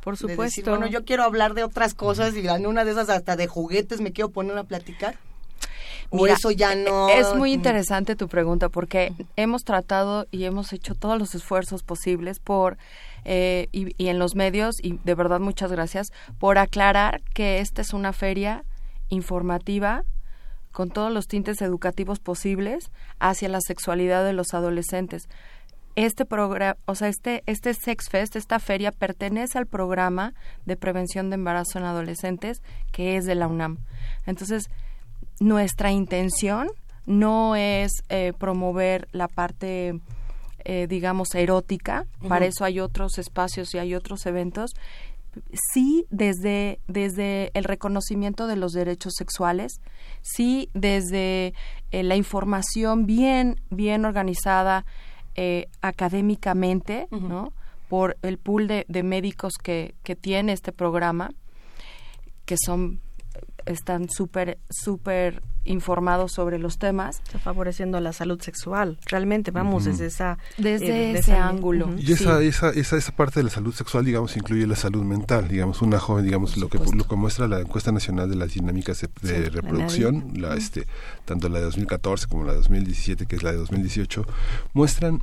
Por 0.02 0.16
supuesto. 0.16 0.70
bueno, 0.70 0.86
yo 0.86 1.04
quiero 1.04 1.24
hablar 1.24 1.54
de 1.54 1.64
otras 1.64 1.94
cosas 1.94 2.34
y 2.34 2.46
en 2.46 2.66
una 2.66 2.84
de 2.84 2.92
esas 2.92 3.08
hasta 3.08 3.36
de 3.36 3.46
juguetes 3.46 4.00
me 4.00 4.12
quiero 4.12 4.30
poner 4.30 4.56
a 4.56 4.64
platicar. 4.64 5.16
O 6.10 6.26
eso 6.26 6.50
ya 6.50 6.74
no. 6.74 7.10
Es 7.10 7.34
muy 7.34 7.52
interesante 7.52 8.16
tu 8.16 8.28
pregunta 8.28 8.70
porque 8.70 9.12
hemos 9.36 9.64
tratado 9.64 10.26
y 10.30 10.44
hemos 10.44 10.72
hecho 10.72 10.94
todos 10.94 11.18
los 11.18 11.34
esfuerzos 11.34 11.82
posibles 11.82 12.38
por 12.38 12.78
eh, 13.24 13.68
y, 13.72 13.92
y, 14.02 14.08
en 14.08 14.18
los 14.18 14.34
medios 14.34 14.76
y 14.82 14.98
de 15.04 15.14
verdad 15.14 15.40
muchas 15.40 15.70
gracias 15.70 16.08
por 16.38 16.56
aclarar 16.56 17.20
que 17.34 17.58
esta 17.58 17.82
es 17.82 17.92
una 17.92 18.14
feria 18.14 18.64
informativa 19.10 20.04
con 20.72 20.90
todos 20.90 21.12
los 21.12 21.26
tintes 21.26 21.60
educativos 21.60 22.20
posibles 22.20 22.90
hacia 23.18 23.48
la 23.48 23.60
sexualidad 23.60 24.24
de 24.24 24.32
los 24.32 24.54
adolescentes 24.54 25.28
este 26.06 26.24
programa, 26.24 26.76
o 26.86 26.94
sea, 26.94 27.08
este, 27.08 27.42
este 27.46 27.74
Sex 27.74 28.08
Fest, 28.08 28.36
esta 28.36 28.60
feria 28.60 28.92
pertenece 28.92 29.58
al 29.58 29.66
programa 29.66 30.32
de 30.64 30.76
prevención 30.76 31.28
de 31.28 31.34
embarazo 31.34 31.78
en 31.78 31.84
adolescentes 31.84 32.62
que 32.92 33.16
es 33.16 33.24
de 33.24 33.34
la 33.34 33.48
UNAM. 33.48 33.78
Entonces, 34.24 34.70
nuestra 35.40 35.90
intención 35.90 36.68
no 37.06 37.56
es 37.56 37.90
eh, 38.10 38.32
promover 38.38 39.08
la 39.10 39.26
parte, 39.26 39.98
eh, 40.64 40.86
digamos, 40.88 41.34
erótica, 41.34 42.06
para 42.28 42.46
eso 42.46 42.64
hay 42.64 42.78
otros 42.78 43.18
espacios 43.18 43.74
y 43.74 43.78
hay 43.78 43.96
otros 43.96 44.24
eventos, 44.26 44.74
sí 45.72 46.06
desde, 46.10 46.78
desde 46.86 47.50
el 47.54 47.64
reconocimiento 47.64 48.46
de 48.46 48.54
los 48.54 48.72
derechos 48.72 49.14
sexuales, 49.16 49.80
sí 50.22 50.70
desde 50.74 51.54
eh, 51.90 52.02
la 52.04 52.14
información 52.14 53.06
bien, 53.06 53.60
bien 53.70 54.04
organizada, 54.04 54.84
eh, 55.40 55.68
académicamente, 55.82 57.06
¿no? 57.12 57.52
Por 57.88 58.16
el 58.22 58.38
pool 58.38 58.66
de, 58.66 58.84
de 58.88 59.04
médicos 59.04 59.52
que, 59.62 59.94
que 60.02 60.16
tiene 60.16 60.52
este 60.52 60.72
programa, 60.72 61.30
que 62.44 62.56
son 62.58 62.98
están 63.64 64.08
súper, 64.10 64.58
súper 64.68 65.40
informados 65.68 66.32
sobre 66.32 66.58
los 66.58 66.78
temas. 66.78 67.20
Está 67.24 67.38
favoreciendo 67.38 68.00
la 68.00 68.12
salud 68.12 68.40
sexual. 68.40 68.98
Realmente 69.06 69.50
vamos 69.50 69.84
desde 69.84 70.06
esa 70.06 70.38
desde 70.56 71.12
eh, 71.12 71.18
ese 71.18 71.34
ángulo. 71.34 71.90
Y 71.98 72.12
esa, 72.12 72.42
esa, 72.42 72.70
esa, 72.70 72.96
esa 72.96 73.12
parte 73.12 73.40
de 73.40 73.44
la 73.44 73.50
salud 73.50 73.74
sexual, 73.74 74.04
digamos, 74.04 74.36
incluye 74.36 74.66
la 74.66 74.76
salud 74.76 75.04
mental. 75.04 75.48
Digamos, 75.48 75.82
una 75.82 75.98
joven, 75.98 76.24
digamos, 76.24 76.56
lo 76.56 76.68
que, 76.68 76.78
lo 76.78 77.06
que 77.06 77.16
muestra 77.16 77.46
la 77.48 77.60
encuesta 77.60 77.92
nacional 77.92 78.28
de 78.30 78.36
las 78.36 78.54
dinámicas 78.54 79.06
de, 79.22 79.50
reproducción, 79.50 80.32
la, 80.34 80.54
este, 80.56 80.86
tanto 81.24 81.48
la 81.48 81.58
de 81.58 81.66
2014 81.66 82.26
como 82.26 82.44
la 82.44 82.52
de 82.52 82.58
2017, 82.58 83.26
que 83.26 83.36
es 83.36 83.42
la 83.42 83.52
de 83.52 83.58
2018, 83.58 84.24
muestran 84.72 85.20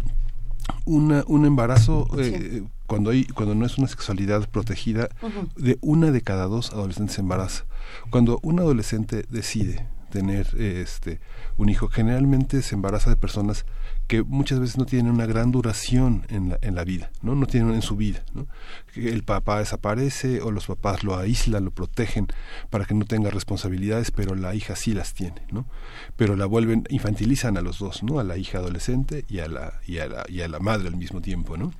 una, 0.85 1.23
un 1.27 1.45
embarazo 1.45 2.07
eh, 2.17 2.63
cuando 2.87 3.11
hay 3.11 3.25
cuando 3.25 3.55
no 3.55 3.65
es 3.65 3.77
una 3.77 3.87
sexualidad 3.87 4.47
protegida 4.49 5.09
de 5.55 5.77
una 5.81 6.11
de 6.11 6.21
cada 6.21 6.45
dos 6.45 6.71
adolescentes 6.71 7.15
se 7.15 7.21
embaraza 7.21 7.65
cuando 8.09 8.39
un 8.41 8.59
adolescente 8.59 9.25
decide 9.29 9.87
tener 10.15 10.47
este 10.57 11.19
un 11.57 11.69
hijo 11.69 11.89
generalmente 11.89 12.61
se 12.61 12.75
embaraza 12.75 13.09
de 13.09 13.17
personas 13.17 13.65
que 14.07 14.23
muchas 14.23 14.59
veces 14.59 14.77
no 14.77 14.85
tienen 14.85 15.11
una 15.11 15.25
gran 15.25 15.51
duración 15.51 16.25
en 16.29 16.49
la, 16.49 16.59
en 16.61 16.75
la 16.75 16.83
vida, 16.83 17.11
¿no? 17.21 17.35
No 17.35 17.47
tienen 17.47 17.73
en 17.73 17.81
su 17.81 17.95
vida, 17.95 18.23
¿no? 18.33 18.47
El 18.95 19.23
papá 19.23 19.59
desaparece 19.59 20.41
o 20.41 20.51
los 20.51 20.67
papás 20.67 21.03
lo 21.03 21.17
aíslan, 21.17 21.65
lo 21.65 21.71
protegen 21.71 22.27
para 22.69 22.85
que 22.85 22.93
no 22.93 23.05
tenga 23.05 23.29
responsabilidades, 23.29 24.11
pero 24.11 24.35
la 24.35 24.55
hija 24.55 24.75
sí 24.75 24.93
las 24.93 25.13
tiene, 25.13 25.41
¿no? 25.51 25.65
Pero 26.15 26.35
la 26.35 26.45
vuelven, 26.45 26.85
infantilizan 26.89 27.57
a 27.57 27.61
los 27.61 27.79
dos, 27.79 28.03
¿no? 28.03 28.19
A 28.19 28.23
la 28.23 28.37
hija 28.37 28.59
adolescente 28.59 29.25
y 29.27 29.39
a 29.39 29.47
la, 29.47 29.81
y 29.85 29.97
a 29.97 30.07
la, 30.07 30.25
y 30.29 30.41
a 30.41 30.47
la 30.47 30.59
madre 30.59 30.87
al 30.87 30.95
mismo 30.95 31.21
tiempo, 31.21 31.57
¿no? 31.57 31.73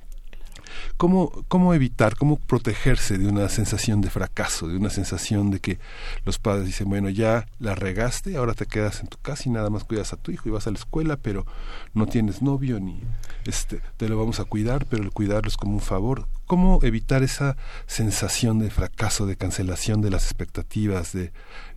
¿Cómo, 0.96 1.30
¿Cómo 1.48 1.74
evitar, 1.74 2.16
cómo 2.16 2.36
protegerse 2.36 3.18
de 3.18 3.28
una 3.28 3.48
sensación 3.48 4.00
de 4.00 4.10
fracaso, 4.10 4.68
de 4.68 4.76
una 4.76 4.90
sensación 4.90 5.50
de 5.50 5.60
que 5.60 5.78
los 6.24 6.38
padres 6.38 6.66
dicen, 6.66 6.88
bueno, 6.88 7.08
ya 7.08 7.46
la 7.58 7.74
regaste, 7.74 8.36
ahora 8.36 8.54
te 8.54 8.66
quedas 8.66 9.00
en 9.00 9.08
tu 9.08 9.18
casa 9.18 9.44
y 9.46 9.50
nada 9.50 9.70
más 9.70 9.84
cuidas 9.84 10.12
a 10.12 10.16
tu 10.16 10.30
hijo 10.32 10.48
y 10.48 10.52
vas 10.52 10.66
a 10.66 10.70
la 10.70 10.78
escuela, 10.78 11.16
pero 11.16 11.46
no 11.94 12.06
tienes 12.06 12.42
novio 12.42 12.80
ni 12.80 13.00
este, 13.44 13.80
te 13.96 14.08
lo 14.08 14.18
vamos 14.18 14.40
a 14.40 14.44
cuidar, 14.44 14.86
pero 14.86 15.02
el 15.02 15.10
cuidarlo 15.10 15.48
es 15.48 15.56
como 15.56 15.74
un 15.74 15.80
favor? 15.80 16.26
¿Cómo 16.46 16.80
evitar 16.82 17.22
esa 17.22 17.56
sensación 17.86 18.58
de 18.58 18.70
fracaso, 18.70 19.26
de 19.26 19.36
cancelación 19.36 20.00
de 20.00 20.10
las 20.10 20.24
expectativas, 20.24 21.12
de 21.12 21.32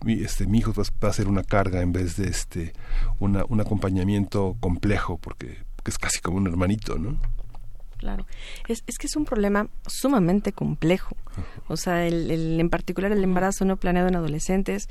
este, 0.06 0.46
mi 0.46 0.58
hijo 0.58 0.72
va 0.74 1.08
a 1.08 1.12
ser 1.12 1.28
una 1.28 1.42
carga 1.42 1.80
en 1.80 1.92
vez 1.92 2.16
de 2.16 2.28
este, 2.28 2.72
un 3.18 3.60
acompañamiento 3.60 4.56
complejo, 4.60 5.18
porque 5.18 5.58
es 5.84 5.98
casi 5.98 6.20
como 6.20 6.36
un 6.36 6.46
hermanito, 6.46 6.98
¿no? 6.98 7.18
Claro, 8.00 8.24
es, 8.66 8.82
es 8.86 8.96
que 8.96 9.06
es 9.06 9.14
un 9.14 9.26
problema 9.26 9.68
sumamente 9.86 10.52
complejo. 10.52 11.18
O 11.68 11.76
sea, 11.76 12.06
el, 12.06 12.30
el, 12.30 12.58
en 12.58 12.70
particular 12.70 13.12
el 13.12 13.22
embarazo 13.22 13.66
no 13.66 13.76
planeado 13.76 14.08
en 14.08 14.16
adolescentes, 14.16 14.88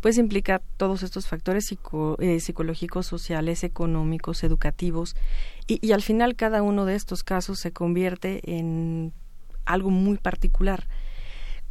pues 0.00 0.16
implica 0.16 0.62
todos 0.76 1.02
estos 1.02 1.26
factores 1.26 1.66
psico, 1.66 2.16
eh, 2.20 2.38
psicológicos, 2.38 3.08
sociales, 3.08 3.64
económicos, 3.64 4.44
educativos, 4.44 5.16
y, 5.66 5.84
y 5.84 5.90
al 5.90 6.02
final 6.02 6.36
cada 6.36 6.62
uno 6.62 6.84
de 6.84 6.94
estos 6.94 7.24
casos 7.24 7.58
se 7.58 7.72
convierte 7.72 8.40
en 8.44 9.12
algo 9.64 9.90
muy 9.90 10.18
particular. 10.18 10.86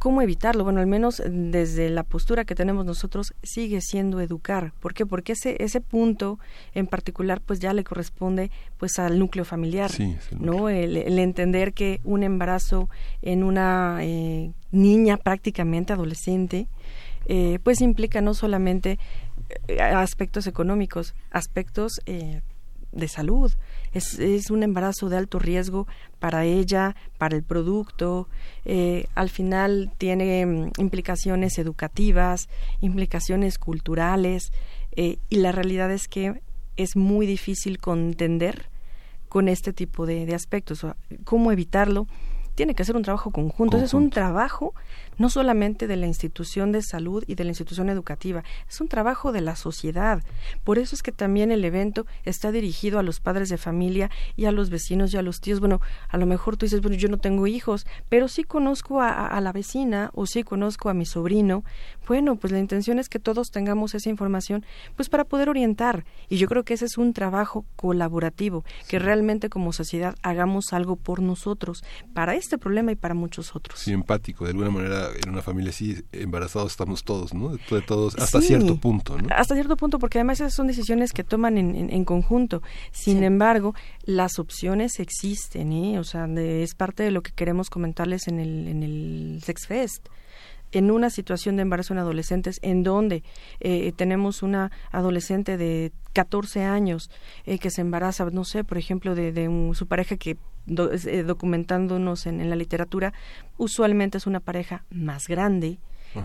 ¿Cómo 0.02 0.20
evitarlo? 0.20 0.64
Bueno, 0.64 0.80
al 0.80 0.88
menos 0.88 1.22
desde 1.24 1.88
la 1.88 2.02
postura 2.02 2.44
que 2.44 2.56
tenemos 2.56 2.84
nosotros 2.84 3.34
sigue 3.44 3.80
siendo 3.80 4.20
educar. 4.20 4.72
¿Por 4.80 4.94
qué? 4.94 5.06
Porque 5.06 5.34
ese, 5.34 5.62
ese 5.62 5.80
punto 5.80 6.40
en 6.74 6.88
particular 6.88 7.40
pues 7.40 7.60
ya 7.60 7.72
le 7.72 7.84
corresponde 7.84 8.50
pues 8.78 8.98
al 8.98 9.20
núcleo 9.20 9.44
familiar, 9.44 9.92
Sí, 9.92 10.02
el 10.32 10.38
núcleo. 10.38 10.60
¿no? 10.60 10.68
El, 10.68 10.96
el 10.96 11.20
entender 11.20 11.72
que 11.72 12.00
un 12.02 12.24
embarazo 12.24 12.90
en 13.22 13.44
una 13.44 13.98
eh, 14.00 14.50
niña 14.72 15.18
prácticamente 15.18 15.92
adolescente 15.92 16.66
eh, 17.26 17.60
pues 17.62 17.80
implica 17.80 18.20
no 18.20 18.34
solamente 18.34 18.98
eh, 19.68 19.80
aspectos 19.80 20.48
económicos, 20.48 21.14
aspectos 21.30 22.00
eh, 22.06 22.42
de 22.92 23.08
salud. 23.08 23.52
Es, 23.92 24.18
es 24.18 24.50
un 24.50 24.62
embarazo 24.62 25.08
de 25.08 25.16
alto 25.16 25.38
riesgo 25.38 25.86
para 26.18 26.44
ella, 26.44 26.94
para 27.18 27.36
el 27.36 27.42
producto. 27.42 28.28
Eh, 28.64 29.06
al 29.14 29.28
final 29.28 29.92
tiene 29.98 30.46
mm, 30.46 30.70
implicaciones 30.78 31.58
educativas, 31.58 32.48
implicaciones 32.80 33.58
culturales, 33.58 34.52
eh, 34.94 35.18
y 35.30 35.36
la 35.36 35.52
realidad 35.52 35.90
es 35.90 36.06
que 36.08 36.40
es 36.76 36.96
muy 36.96 37.26
difícil 37.26 37.78
contender 37.78 38.68
con 39.28 39.48
este 39.48 39.72
tipo 39.72 40.06
de, 40.06 40.26
de 40.26 40.34
aspectos. 40.34 40.86
¿Cómo 41.24 41.50
evitarlo? 41.52 42.06
Tiene 42.54 42.74
que 42.74 42.84
ser 42.84 42.96
un 42.96 43.02
trabajo 43.02 43.30
conjunto. 43.30 43.78
Ese 43.78 43.86
Es 43.86 43.94
un 43.94 44.00
Conjunto. 44.00 44.14
trabajo 44.14 44.74
no 45.18 45.30
solamente 45.30 45.86
de 45.86 45.96
la 45.96 46.06
institución 46.06 46.72
de 46.72 46.82
salud 46.82 47.24
y 47.26 47.34
de 47.34 47.44
la 47.44 47.50
institución 47.50 47.88
educativa, 47.90 48.44
es 48.68 48.80
un 48.80 48.88
trabajo 48.88 49.32
de 49.32 49.40
la 49.40 49.56
sociedad. 49.56 50.22
Por 50.64 50.78
eso 50.78 50.94
es 50.94 51.02
que 51.02 51.12
también 51.12 51.52
el 51.52 51.64
evento 51.64 52.06
está 52.24 52.52
dirigido 52.52 52.98
a 52.98 53.02
los 53.02 53.20
padres 53.20 53.48
de 53.48 53.58
familia 53.58 54.10
y 54.36 54.46
a 54.46 54.52
los 54.52 54.70
vecinos 54.70 55.12
y 55.12 55.16
a 55.16 55.22
los 55.22 55.40
tíos. 55.40 55.60
Bueno, 55.60 55.80
a 56.08 56.16
lo 56.16 56.26
mejor 56.26 56.56
tú 56.56 56.66
dices, 56.66 56.80
bueno, 56.80 56.96
yo 56.96 57.08
no 57.08 57.18
tengo 57.18 57.46
hijos, 57.46 57.86
pero 58.08 58.28
sí 58.28 58.44
conozco 58.44 59.00
a, 59.00 59.10
a- 59.10 59.26
a 59.28 59.40
la 59.40 59.52
vecina 59.52 60.10
o 60.14 60.26
sí 60.26 60.42
conozco 60.44 60.88
a 60.88 60.94
mi 60.94 61.04
sobrino. 61.06 61.64
Bueno, 62.08 62.36
pues 62.36 62.52
la 62.52 62.58
intención 62.58 62.98
es 62.98 63.08
que 63.08 63.18
todos 63.18 63.50
tengamos 63.50 63.94
esa 63.94 64.08
información, 64.10 64.64
pues 64.96 65.08
para 65.08 65.24
poder 65.24 65.48
orientar. 65.48 66.04
Y 66.28 66.36
yo 66.38 66.48
creo 66.48 66.64
que 66.64 66.74
ese 66.74 66.86
es 66.86 66.98
un 66.98 67.12
trabajo 67.12 67.64
colaborativo, 67.76 68.64
que 68.88 68.98
realmente 68.98 69.48
como 69.48 69.72
sociedad 69.72 70.16
hagamos 70.22 70.72
algo 70.72 70.96
por 70.96 71.20
nosotros, 71.20 71.84
para 72.14 72.34
este 72.34 72.58
problema 72.58 72.92
y 72.92 72.96
para 72.96 73.14
muchos 73.14 73.54
otros. 73.54 73.78
Sí, 73.80 73.92
empático. 73.92 74.44
De 74.44 74.50
alguna 74.50 74.70
manera, 74.70 75.01
en 75.22 75.30
una 75.30 75.42
familia 75.42 75.70
así, 75.70 76.02
embarazados 76.12 76.72
estamos 76.72 77.04
todos, 77.04 77.34
¿no? 77.34 77.50
De, 77.56 77.82
todos, 77.82 78.16
hasta 78.16 78.40
Sí, 78.40 78.48
cierto 78.48 78.76
punto, 78.76 79.18
¿no? 79.18 79.28
Hasta 79.34 79.54
cierto 79.54 79.76
punto, 79.76 79.98
porque 79.98 80.18
además 80.18 80.40
esas 80.40 80.54
son 80.54 80.66
decisiones 80.66 81.12
que 81.12 81.24
toman 81.24 81.58
en, 81.58 81.74
en- 81.74 81.90
en 81.92 82.04
conjunto. 82.04 82.62
Sin 82.92 83.22
embargo, 83.24 83.74
las 84.04 84.38
opciones 84.38 85.00
existen, 85.00 85.72
¿eh? 85.72 85.98
O 85.98 86.04
sea, 86.04 86.26
de- 86.26 86.62
es 86.62 86.74
parte 86.74 87.02
de 87.02 87.10
lo 87.10 87.22
que 87.22 87.32
queremos 87.32 87.70
comentarles 87.70 88.28
en 88.28 88.38
el, 88.40 88.68
en 88.68 88.82
el 88.82 89.40
Sex 89.44 89.66
Fest. 89.66 90.08
En 90.74 90.90
una 90.90 91.10
situación 91.10 91.56
de 91.56 91.62
embarazo 91.62 91.92
en 91.92 91.98
adolescentes, 91.98 92.58
en 92.62 92.82
donde 92.82 93.22
eh, 93.60 93.92
tenemos 93.94 94.42
una 94.42 94.72
adolescente 94.90 95.58
de 95.58 95.92
14 96.14 96.62
años 96.64 97.10
eh, 97.44 97.58
que 97.58 97.70
se 97.70 97.82
embaraza, 97.82 98.24
no 98.32 98.44
sé, 98.44 98.64
por 98.64 98.78
ejemplo, 98.78 99.14
de, 99.14 99.32
de 99.32 99.48
un- 99.48 99.74
su 99.74 99.86
pareja 99.86 100.16
que, 100.16 100.38
do- 100.66 100.90
eh, 100.92 101.22
documentándonos 101.22 102.26
en, 102.26 102.40
en 102.40 102.50
la 102.50 102.56
literatura, 102.56 103.12
usualmente 103.58 104.18
es 104.18 104.26
una 104.26 104.40
pareja 104.40 104.84
más 104.90 105.28
grande, 105.28 105.78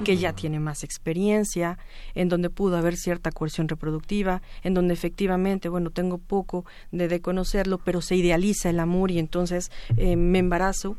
que 0.03 0.17
ya 0.17 0.33
tiene 0.33 0.59
más 0.59 0.83
experiencia, 0.83 1.77
en 2.13 2.27
donde 2.27 2.49
pudo 2.49 2.75
haber 2.75 2.97
cierta 2.97 3.31
coerción 3.31 3.69
reproductiva, 3.69 4.41
en 4.63 4.73
donde 4.73 4.93
efectivamente, 4.93 5.69
bueno, 5.69 5.91
tengo 5.91 6.17
poco 6.17 6.65
de, 6.91 7.07
de 7.07 7.21
conocerlo, 7.21 7.77
pero 7.77 8.01
se 8.01 8.17
idealiza 8.17 8.69
el 8.69 8.81
amor 8.81 9.11
y 9.11 9.19
entonces 9.19 9.71
eh, 9.95 10.17
me 10.17 10.39
embarazo. 10.39 10.97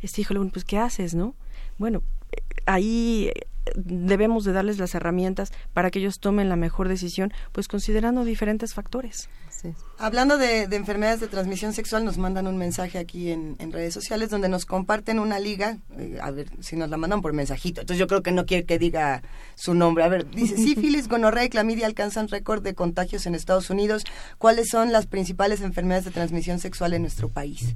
Este, 0.00 0.22
híjole, 0.22 0.38
bueno, 0.38 0.52
pues 0.54 0.64
¿qué 0.64 0.78
haces, 0.78 1.14
no? 1.14 1.34
Bueno, 1.76 2.02
eh, 2.32 2.38
ahí 2.64 3.30
eh, 3.34 3.46
debemos 3.74 4.44
de 4.44 4.52
darles 4.52 4.78
las 4.78 4.94
herramientas 4.94 5.52
para 5.74 5.90
que 5.90 5.98
ellos 5.98 6.18
tomen 6.18 6.48
la 6.48 6.56
mejor 6.56 6.88
decisión, 6.88 7.34
pues 7.52 7.68
considerando 7.68 8.24
diferentes 8.24 8.72
factores. 8.72 9.28
Sí. 9.60 9.74
Hablando 9.98 10.38
de, 10.38 10.66
de 10.68 10.76
enfermedades 10.76 11.20
de 11.20 11.28
transmisión 11.28 11.74
sexual, 11.74 12.02
nos 12.04 12.16
mandan 12.16 12.46
un 12.46 12.56
mensaje 12.56 12.96
aquí 12.98 13.30
en, 13.30 13.56
en 13.58 13.72
redes 13.72 13.92
sociales 13.92 14.30
donde 14.30 14.48
nos 14.48 14.64
comparten 14.64 15.18
una 15.18 15.38
liga. 15.38 15.76
eh, 15.98 16.18
a 16.22 16.30
ver 16.30 16.48
si 16.60 16.76
nos 16.76 16.88
la 16.88 16.96
mandan 16.96 17.20
por 17.20 17.34
mensajito. 17.34 17.82
Entonces 17.82 17.98
yo 17.98 18.06
creo 18.06 18.22
que 18.22 18.32
no 18.32 18.46
quiere 18.46 18.64
que 18.64 18.78
diga 18.78 19.22
su 19.56 19.74
nombre. 19.74 20.02
A 20.04 20.08
ver, 20.08 20.30
dice, 20.30 20.56
sífilis, 20.68 21.08
gonorrea 21.08 21.44
y 21.44 21.50
clamidia 21.50 21.86
alcanzan 21.86 22.28
récord 22.28 22.62
de 22.62 22.74
contagios 22.74 23.26
en 23.26 23.34
Estados 23.34 23.68
Unidos. 23.68 24.04
¿Cuáles 24.38 24.68
son 24.68 24.92
las 24.92 25.06
principales 25.06 25.60
enfermedades 25.60 26.06
de 26.06 26.10
transmisión 26.12 26.58
sexual 26.58 26.94
en 26.94 27.02
nuestro 27.02 27.28
país? 27.28 27.74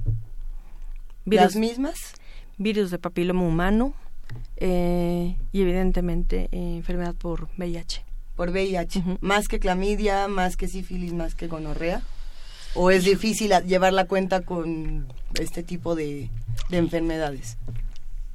Virus, 1.25 1.43
¿Las 1.45 1.55
mismas? 1.55 2.13
virus 2.57 2.89
de 2.89 2.97
papiloma 2.99 3.43
humano 3.43 3.93
eh, 4.57 5.37
y 5.51 5.61
evidentemente 5.61 6.49
eh, 6.51 6.77
enfermedad 6.77 7.13
por 7.13 7.49
VIH. 7.57 8.03
Por 8.35 8.49
VIH. 8.49 9.03
¿Más 9.21 9.47
que 9.47 9.59
clamidia, 9.59 10.27
más 10.27 10.57
que 10.57 10.67
sífilis, 10.67 11.13
más 11.13 11.35
que 11.35 11.47
gonorrea? 11.47 12.01
¿O 12.73 12.91
es 12.91 13.05
difícil 13.05 13.51
llevar 13.65 13.93
la 13.93 14.05
cuenta 14.05 14.41
con 14.41 15.07
este 15.39 15.63
tipo 15.63 15.95
de, 15.95 16.29
de 16.69 16.77
enfermedades? 16.77 17.57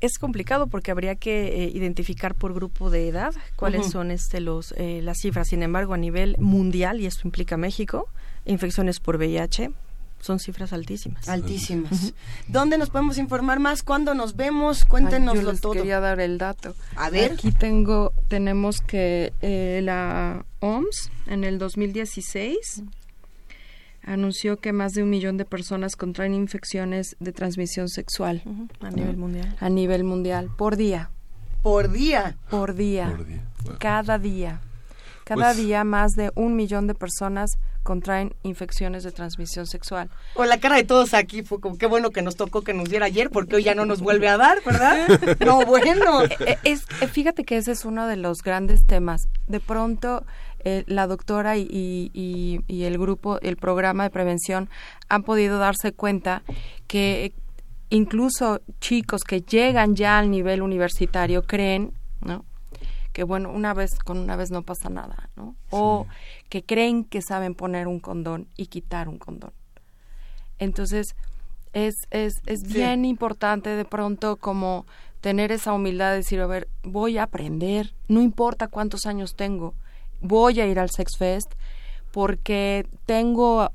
Es 0.00 0.18
complicado 0.18 0.66
porque 0.66 0.90
habría 0.90 1.14
que 1.14 1.64
eh, 1.64 1.70
identificar 1.74 2.34
por 2.34 2.54
grupo 2.54 2.88
de 2.88 3.08
edad 3.08 3.34
cuáles 3.56 3.90
son 3.90 4.10
este 4.10 4.40
los 4.40 4.72
eh, 4.78 5.00
las 5.02 5.18
cifras. 5.18 5.48
Sin 5.48 5.62
embargo, 5.62 5.92
a 5.92 5.98
nivel 5.98 6.36
mundial 6.38 7.00
y 7.00 7.06
esto 7.06 7.22
implica 7.26 7.58
México, 7.58 8.08
infecciones 8.46 8.98
por 8.98 9.16
VIH 9.16 9.70
son 10.20 10.38
cifras 10.38 10.72
altísimas. 10.72 11.28
Altísimas. 11.28 12.12
¿Dónde 12.48 12.78
nos 12.78 12.90
podemos 12.90 13.18
informar 13.18 13.58
más? 13.58 13.82
¿Cuándo 13.82 14.14
nos 14.14 14.36
vemos? 14.36 14.82
Ay, 14.82 14.88
Cuéntenoslo 14.88 15.42
yo 15.42 15.50
les 15.52 15.60
todo. 15.60 15.72
quería 15.72 16.00
dar 16.00 16.20
el 16.20 16.38
dato. 16.38 16.74
A 16.96 17.10
ver. 17.10 17.32
Aquí 17.32 17.52
tengo, 17.52 18.12
tenemos 18.28 18.80
que 18.80 19.32
eh, 19.40 19.80
la 19.82 20.44
OMS 20.60 21.10
en 21.26 21.44
el 21.44 21.58
2016 21.58 22.82
anunció 24.02 24.58
que 24.58 24.72
más 24.72 24.92
de 24.94 25.02
un 25.02 25.10
millón 25.10 25.36
de 25.36 25.44
personas 25.44 25.96
contraen 25.96 26.34
infecciones 26.34 27.16
de 27.20 27.32
transmisión 27.32 27.88
sexual 27.88 28.42
a 28.80 28.90
nivel 28.90 29.16
mundial. 29.16 29.56
A 29.60 29.68
nivel 29.68 30.04
mundial, 30.04 30.50
por 30.56 30.76
día. 30.76 31.10
Por 31.62 31.90
día. 31.92 32.36
Por 32.48 32.74
día. 32.74 33.14
Cada 33.78 34.18
día. 34.18 34.60
Cada 35.30 35.54
pues 35.54 35.58
día 35.58 35.84
más 35.84 36.16
de 36.16 36.32
un 36.34 36.56
millón 36.56 36.88
de 36.88 36.94
personas 36.96 37.52
contraen 37.84 38.34
infecciones 38.42 39.04
de 39.04 39.12
transmisión 39.12 39.64
sexual. 39.64 40.10
O 40.34 40.44
la 40.44 40.58
cara 40.58 40.74
de 40.74 40.82
todos 40.82 41.14
aquí 41.14 41.44
fue 41.44 41.60
como 41.60 41.78
qué 41.78 41.86
bueno 41.86 42.10
que 42.10 42.20
nos 42.20 42.34
tocó 42.34 42.62
que 42.62 42.74
nos 42.74 42.90
diera 42.90 43.06
ayer 43.06 43.30
porque 43.30 43.54
hoy 43.54 43.62
ya 43.62 43.76
no 43.76 43.86
nos 43.86 44.00
vuelve 44.00 44.26
a 44.26 44.36
dar, 44.36 44.58
¿verdad? 44.64 45.06
no, 45.46 45.64
bueno. 45.64 45.90
Eh, 46.30 46.36
eh, 46.46 46.58
es, 46.64 46.82
eh, 47.00 47.06
fíjate 47.06 47.44
que 47.44 47.56
ese 47.56 47.72
es 47.72 47.84
uno 47.84 48.06
de 48.06 48.16
los 48.16 48.38
grandes 48.42 48.86
temas. 48.86 49.28
De 49.46 49.60
pronto 49.60 50.24
la 50.64 51.06
doctora 51.06 51.56
y, 51.56 51.66
y, 51.70 52.60
y, 52.66 52.82
el 52.82 52.98
grupo, 52.98 53.40
el 53.40 53.56
programa 53.56 54.02
de 54.02 54.10
prevención 54.10 54.68
han 55.08 55.22
podido 55.22 55.58
darse 55.58 55.92
cuenta 55.92 56.42
que 56.86 57.32
incluso 57.88 58.60
chicos 58.80 59.22
que 59.22 59.40
llegan 59.40 59.94
ya 59.94 60.18
al 60.18 60.30
nivel 60.30 60.60
universitario 60.60 61.44
creen, 61.44 61.92
¿no? 62.20 62.44
Que 63.12 63.24
bueno, 63.24 63.50
una 63.50 63.74
vez 63.74 63.98
con 63.98 64.18
una 64.18 64.36
vez 64.36 64.50
no 64.50 64.62
pasa 64.62 64.88
nada, 64.88 65.30
¿no? 65.36 65.56
O 65.70 66.06
que 66.48 66.62
creen 66.62 67.04
que 67.04 67.22
saben 67.22 67.54
poner 67.54 67.88
un 67.88 68.00
condón 68.00 68.48
y 68.56 68.66
quitar 68.66 69.08
un 69.08 69.18
condón. 69.18 69.52
Entonces, 70.58 71.14
es, 71.72 71.94
es, 72.10 72.34
es 72.46 72.62
bien 72.62 73.04
importante 73.04 73.70
de 73.70 73.84
pronto 73.84 74.36
como 74.36 74.86
tener 75.20 75.52
esa 75.52 75.72
humildad 75.72 76.10
de 76.10 76.16
decir, 76.18 76.40
a 76.40 76.46
ver, 76.46 76.68
voy 76.82 77.18
a 77.18 77.24
aprender, 77.24 77.94
no 78.08 78.22
importa 78.22 78.68
cuántos 78.68 79.06
años 79.06 79.34
tengo, 79.36 79.74
voy 80.20 80.60
a 80.60 80.66
ir 80.66 80.78
al 80.78 80.90
Sex 80.90 81.16
Fest 81.16 81.52
porque 82.12 82.86
tengo 83.06 83.70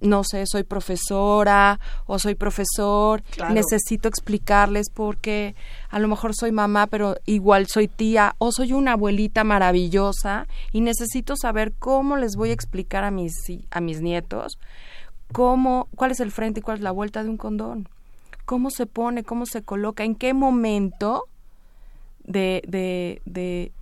no 0.00 0.22
sé, 0.24 0.44
soy 0.46 0.62
profesora 0.62 1.80
o 2.06 2.18
soy 2.18 2.34
profesor, 2.34 3.22
necesito 3.50 4.08
explicarles 4.08 4.90
porque 4.90 5.54
a 5.88 5.98
lo 5.98 6.08
mejor 6.08 6.34
soy 6.34 6.52
mamá, 6.52 6.86
pero 6.86 7.16
igual 7.26 7.66
soy 7.66 7.88
tía 7.88 8.34
o 8.38 8.52
soy 8.52 8.72
una 8.72 8.92
abuelita 8.92 9.44
maravillosa 9.44 10.46
y 10.72 10.80
necesito 10.80 11.34
saber 11.36 11.72
cómo 11.78 12.16
les 12.16 12.36
voy 12.36 12.50
a 12.50 12.54
explicar 12.54 13.04
a 13.04 13.10
mis 13.10 13.32
a 13.70 13.80
mis 13.80 14.00
nietos 14.00 14.58
cómo 15.32 15.88
cuál 15.94 16.10
es 16.10 16.20
el 16.20 16.30
frente 16.30 16.60
y 16.60 16.62
cuál 16.62 16.78
es 16.78 16.82
la 16.82 16.90
vuelta 16.90 17.22
de 17.22 17.28
un 17.28 17.36
condón. 17.36 17.88
Cómo 18.44 18.70
se 18.70 18.86
pone, 18.86 19.24
cómo 19.24 19.44
se 19.44 19.62
coloca, 19.62 20.04
en 20.04 20.14
qué 20.14 20.32
momento 20.32 21.24
de, 22.24 22.62
de, 22.66 23.20
de 23.26 23.72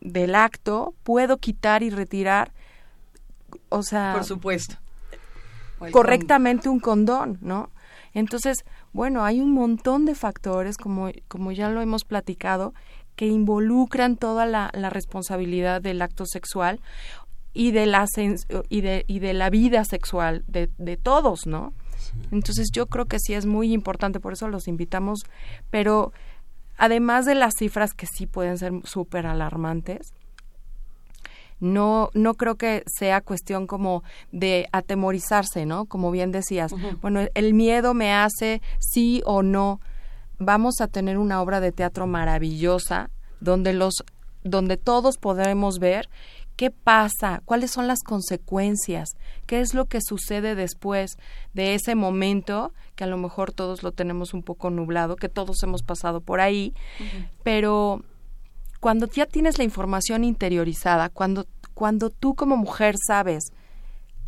del 0.00 0.34
acto 0.34 0.94
puedo 1.04 1.36
quitar 1.36 1.84
y 1.84 1.90
retirar. 1.90 2.52
O 3.68 3.82
sea, 3.82 4.12
por 4.14 4.24
supuesto 4.24 4.76
correctamente 5.90 6.68
un 6.68 6.80
condón, 6.80 7.38
¿no? 7.40 7.70
Entonces, 8.14 8.64
bueno, 8.92 9.24
hay 9.24 9.40
un 9.40 9.52
montón 9.52 10.04
de 10.04 10.14
factores, 10.14 10.76
como, 10.76 11.10
como 11.28 11.52
ya 11.52 11.70
lo 11.70 11.80
hemos 11.80 12.04
platicado, 12.04 12.74
que 13.16 13.26
involucran 13.26 14.16
toda 14.16 14.46
la, 14.46 14.70
responsabilidad 14.90 15.80
del 15.80 16.02
acto 16.02 16.24
sexual 16.26 16.80
y 17.54 17.70
de 17.72 17.86
la, 17.86 18.06
y 18.68 18.80
de, 18.80 19.04
y 19.06 19.18
de 19.18 19.32
la 19.34 19.50
vida 19.50 19.84
sexual 19.84 20.44
de, 20.46 20.70
de 20.78 20.96
todos, 20.96 21.46
¿no? 21.46 21.72
Entonces 22.30 22.70
yo 22.72 22.86
creo 22.86 23.06
que 23.06 23.18
sí 23.18 23.34
es 23.34 23.46
muy 23.46 23.72
importante, 23.72 24.20
por 24.20 24.32
eso 24.32 24.48
los 24.48 24.68
invitamos, 24.68 25.20
pero 25.70 26.12
además 26.76 27.24
de 27.26 27.34
las 27.34 27.54
cifras 27.58 27.94
que 27.94 28.06
sí 28.06 28.26
pueden 28.26 28.58
ser 28.58 28.72
súper 28.84 29.26
alarmantes, 29.26 30.12
no, 31.62 32.10
no 32.12 32.34
creo 32.34 32.56
que 32.56 32.82
sea 32.86 33.20
cuestión 33.20 33.68
como 33.68 34.02
de 34.32 34.68
atemorizarse, 34.72 35.64
¿no? 35.64 35.86
Como 35.86 36.10
bien 36.10 36.32
decías, 36.32 36.72
bueno, 37.00 37.20
el 37.34 37.54
miedo 37.54 37.94
me 37.94 38.12
hace 38.12 38.60
sí 38.80 39.22
o 39.24 39.44
no. 39.44 39.80
Vamos 40.38 40.80
a 40.80 40.88
tener 40.88 41.18
una 41.18 41.40
obra 41.40 41.60
de 41.60 41.70
teatro 41.70 42.08
maravillosa 42.08 43.10
donde 43.40 43.72
los 43.72 44.04
donde 44.42 44.76
todos 44.76 45.18
podremos 45.18 45.78
ver 45.78 46.08
qué 46.56 46.72
pasa, 46.72 47.42
cuáles 47.44 47.70
son 47.70 47.86
las 47.86 48.02
consecuencias, 48.02 49.10
qué 49.46 49.60
es 49.60 49.72
lo 49.72 49.86
que 49.86 50.00
sucede 50.00 50.56
después 50.56 51.16
de 51.54 51.74
ese 51.74 51.94
momento, 51.94 52.72
que 52.96 53.04
a 53.04 53.06
lo 53.06 53.18
mejor 53.18 53.52
todos 53.52 53.84
lo 53.84 53.92
tenemos 53.92 54.34
un 54.34 54.42
poco 54.42 54.68
nublado, 54.70 55.14
que 55.14 55.28
todos 55.28 55.62
hemos 55.62 55.84
pasado 55.84 56.20
por 56.20 56.40
ahí, 56.40 56.74
pero 57.44 58.02
cuando 58.82 59.06
ya 59.06 59.26
tienes 59.26 59.58
la 59.58 59.64
información 59.64 60.24
interiorizada, 60.24 61.08
cuando, 61.08 61.46
cuando 61.72 62.10
tú 62.10 62.34
como 62.34 62.56
mujer 62.56 62.96
sabes 63.06 63.52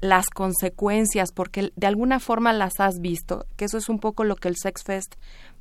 las 0.00 0.30
consecuencias, 0.30 1.32
porque 1.32 1.72
de 1.74 1.86
alguna 1.88 2.20
forma 2.20 2.52
las 2.52 2.78
has 2.78 3.00
visto, 3.00 3.46
que 3.56 3.64
eso 3.64 3.78
es 3.78 3.88
un 3.88 3.98
poco 3.98 4.22
lo 4.22 4.36
que 4.36 4.46
el 4.46 4.54
Sex 4.56 4.84
Fest 4.84 5.16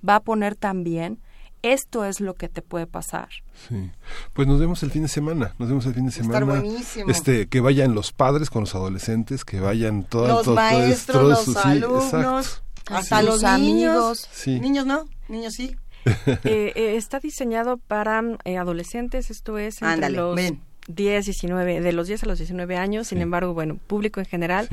va 0.07 0.17
a 0.17 0.19
poner 0.19 0.55
también, 0.55 1.19
esto 1.63 2.05
es 2.05 2.19
lo 2.19 2.35
que 2.35 2.49
te 2.49 2.61
puede 2.61 2.85
pasar. 2.85 3.29
Sí. 3.67 3.89
Pues 4.33 4.47
nos 4.47 4.59
vemos 4.59 4.83
el 4.83 4.91
fin 4.91 5.01
de 5.01 5.07
semana, 5.07 5.55
nos 5.57 5.69
vemos 5.69 5.87
el 5.87 5.95
fin 5.95 6.05
de 6.05 6.11
semana. 6.11 6.45
buenísimo. 6.45 7.09
Este, 7.09 7.47
que 7.47 7.61
vayan 7.61 7.95
los 7.95 8.11
padres 8.11 8.51
con 8.51 8.61
los 8.61 8.75
adolescentes, 8.75 9.43
que 9.43 9.59
vayan 9.59 10.03
todos 10.03 10.45
los 10.45 10.55
maestros, 10.55 11.47
los 11.47 11.57
alumnos, 11.65 12.61
hasta 12.91 13.23
los 13.23 13.43
amigos. 13.43 14.29
Niños 14.45 14.85
no, 14.85 15.07
niños 15.29 15.55
sí. 15.55 15.75
Eh, 16.45 16.73
eh, 16.75 16.95
está 16.95 17.19
diseñado 17.19 17.77
para 17.77 18.21
eh, 18.43 18.57
adolescentes, 18.57 19.29
esto 19.29 19.57
es 19.57 19.81
entre 19.81 20.09
los 20.09 20.35
10, 20.87 21.25
19, 21.25 21.81
de 21.81 21.93
los 21.93 22.07
10 22.07 22.23
a 22.23 22.25
los 22.25 22.39
19 22.39 22.77
años, 22.77 23.07
sin 23.07 23.21
embargo, 23.21 23.53
bueno, 23.53 23.77
público 23.87 24.19
en 24.19 24.25
general. 24.25 24.67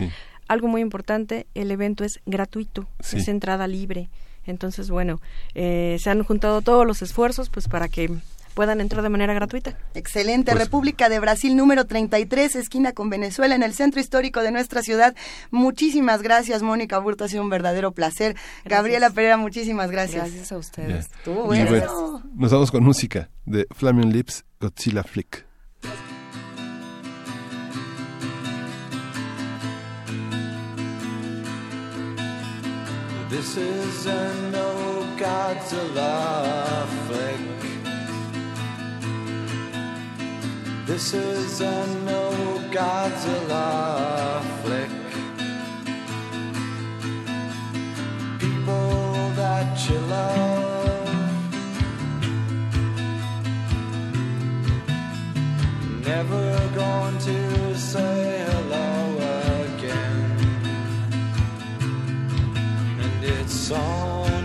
Algo 0.48 0.66
muy 0.66 0.80
importante, 0.80 1.46
el 1.54 1.70
evento 1.70 2.02
es 2.02 2.20
gratuito, 2.26 2.88
es 3.00 3.28
entrada 3.28 3.68
libre. 3.68 4.08
Entonces, 4.46 4.90
bueno, 4.90 5.20
se 5.54 6.02
han 6.06 6.24
juntado 6.24 6.62
todos 6.62 6.86
los 6.86 7.02
esfuerzos 7.02 7.50
pues 7.50 7.68
para 7.68 7.88
que 7.88 8.10
puedan 8.60 8.82
entrar 8.82 9.02
de 9.02 9.08
manera 9.08 9.32
gratuita. 9.32 9.74
Excelente. 9.94 10.52
Pues, 10.52 10.64
República 10.64 11.08
de 11.08 11.18
Brasil 11.18 11.56
número 11.56 11.86
33, 11.86 12.56
esquina 12.56 12.92
con 12.92 13.08
Venezuela, 13.08 13.54
en 13.54 13.62
el 13.62 13.72
centro 13.72 14.02
histórico 14.02 14.42
de 14.42 14.50
nuestra 14.50 14.82
ciudad. 14.82 15.16
Muchísimas 15.50 16.20
gracias, 16.20 16.60
Mónica 16.60 16.98
Burto. 16.98 17.24
Ha 17.24 17.28
sido 17.28 17.42
un 17.42 17.48
verdadero 17.48 17.92
placer. 17.92 18.36
Gabriela 18.66 19.08
Pereira, 19.08 19.38
muchísimas 19.38 19.90
gracias. 19.90 20.24
Gracias 20.24 20.52
a 20.52 20.58
ustedes. 20.58 21.08
bueno. 21.24 22.22
nos 22.34 22.52
vamos 22.52 22.70
con 22.70 22.84
música 22.84 23.30
de 23.46 23.66
Flaming 23.74 24.12
Lips, 24.12 24.44
Godzilla 24.60 25.04
Flick. 25.04 25.46
This 33.30 33.56
is 33.56 34.06
no 34.52 35.06
Godzilla 35.16 36.84
This 40.86 41.14
is 41.14 41.60
a 41.60 41.86
no 42.04 42.30
Godzilla 42.72 44.42
flick. 44.62 44.90
People 48.40 49.30
that 49.36 49.88
you 49.88 49.98
love 49.98 51.10
never 56.04 56.68
going 56.74 57.18
to 57.18 57.78
say 57.78 58.44
hello 58.50 59.16
again, 59.64 60.36
and 63.00 63.24
it's 63.24 63.70
only 63.70 64.39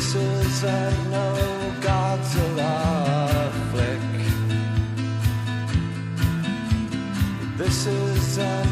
This 0.00 0.14
is 0.14 0.64
a 0.64 0.90
no 1.10 1.28
Godzilla 1.82 3.52
flick. 3.70 4.00
This 7.58 7.86
is 7.86 8.38
a 8.38 8.69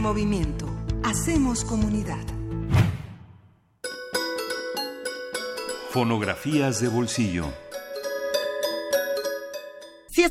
Movimiento. 0.00 0.66
Hacemos 1.02 1.64
comunidad. 1.64 2.24
Fonografías 5.90 6.80
de 6.80 6.88
bolsillo. 6.88 7.46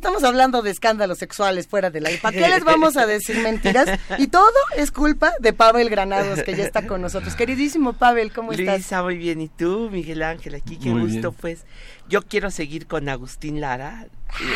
Estamos 0.07 0.23
hablando 0.23 0.61
de 0.61 0.71
escándalos 0.71 1.17
sexuales 1.17 1.67
fuera 1.67 1.89
del 1.89 2.05
aire. 2.05 2.21
¿Para 2.21 2.37
qué 2.37 2.47
les 2.47 2.63
vamos 2.63 2.95
a 2.95 3.05
decir 3.05 3.39
mentiras? 3.43 3.99
Y 4.17 4.27
todo 4.27 4.53
es 4.77 4.89
culpa 4.89 5.33
de 5.41 5.51
Pavel 5.51 5.89
Granados, 5.89 6.43
que 6.43 6.55
ya 6.55 6.63
está 6.63 6.87
con 6.87 7.01
nosotros. 7.01 7.35
Queridísimo 7.35 7.91
Pavel, 7.91 8.31
¿cómo 8.31 8.53
estás? 8.53 8.77
Luisa, 8.77 9.03
muy 9.03 9.17
bien. 9.17 9.41
¿Y 9.41 9.49
tú, 9.49 9.89
Miguel 9.91 10.23
Ángel? 10.23 10.55
Aquí, 10.55 10.77
qué 10.77 10.91
Muy 10.91 11.01
gusto, 11.01 11.31
bien. 11.31 11.41
pues. 11.41 11.65
Yo 12.07 12.21
quiero 12.21 12.51
seguir 12.51 12.87
con 12.87 13.09
Agustín 13.09 13.59
Lara. 13.59 14.07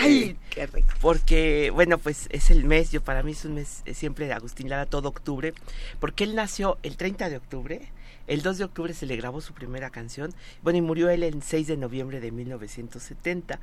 Ay, 0.02 0.24
eh, 0.24 0.36
qué 0.52 0.68
rico. 0.68 0.88
porque, 1.02 1.70
bueno, 1.74 1.98
pues 1.98 2.28
es 2.30 2.50
el 2.50 2.64
mes, 2.64 2.94
yo 2.94 3.02
para 3.02 3.22
mí 3.22 3.34
es 3.34 3.44
un 3.44 3.56
mes 3.56 3.82
eh, 3.84 3.94
siempre 3.94 4.28
de 4.28 4.34
Agustín 4.34 4.70
Lara, 4.70 4.86
todo 4.86 5.10
octubre, 5.10 5.54
porque 6.00 6.24
él 6.24 6.34
nació 6.34 6.78
el 6.82 6.96
30 6.96 7.30
de 7.30 7.36
octubre, 7.36 7.92
el 8.28 8.42
2 8.42 8.58
de 8.58 8.64
octubre 8.64 8.94
se 8.94 9.06
le 9.06 9.16
grabó 9.16 9.42
su 9.42 9.54
primera 9.54 9.90
canción, 9.90 10.34
bueno, 10.64 10.78
y 10.78 10.82
murió 10.82 11.10
él 11.10 11.24
el 11.24 11.42
6 11.42 11.68
de 11.68 11.78
noviembre 11.78 12.20
de 12.20 12.32
1970. 12.32 13.60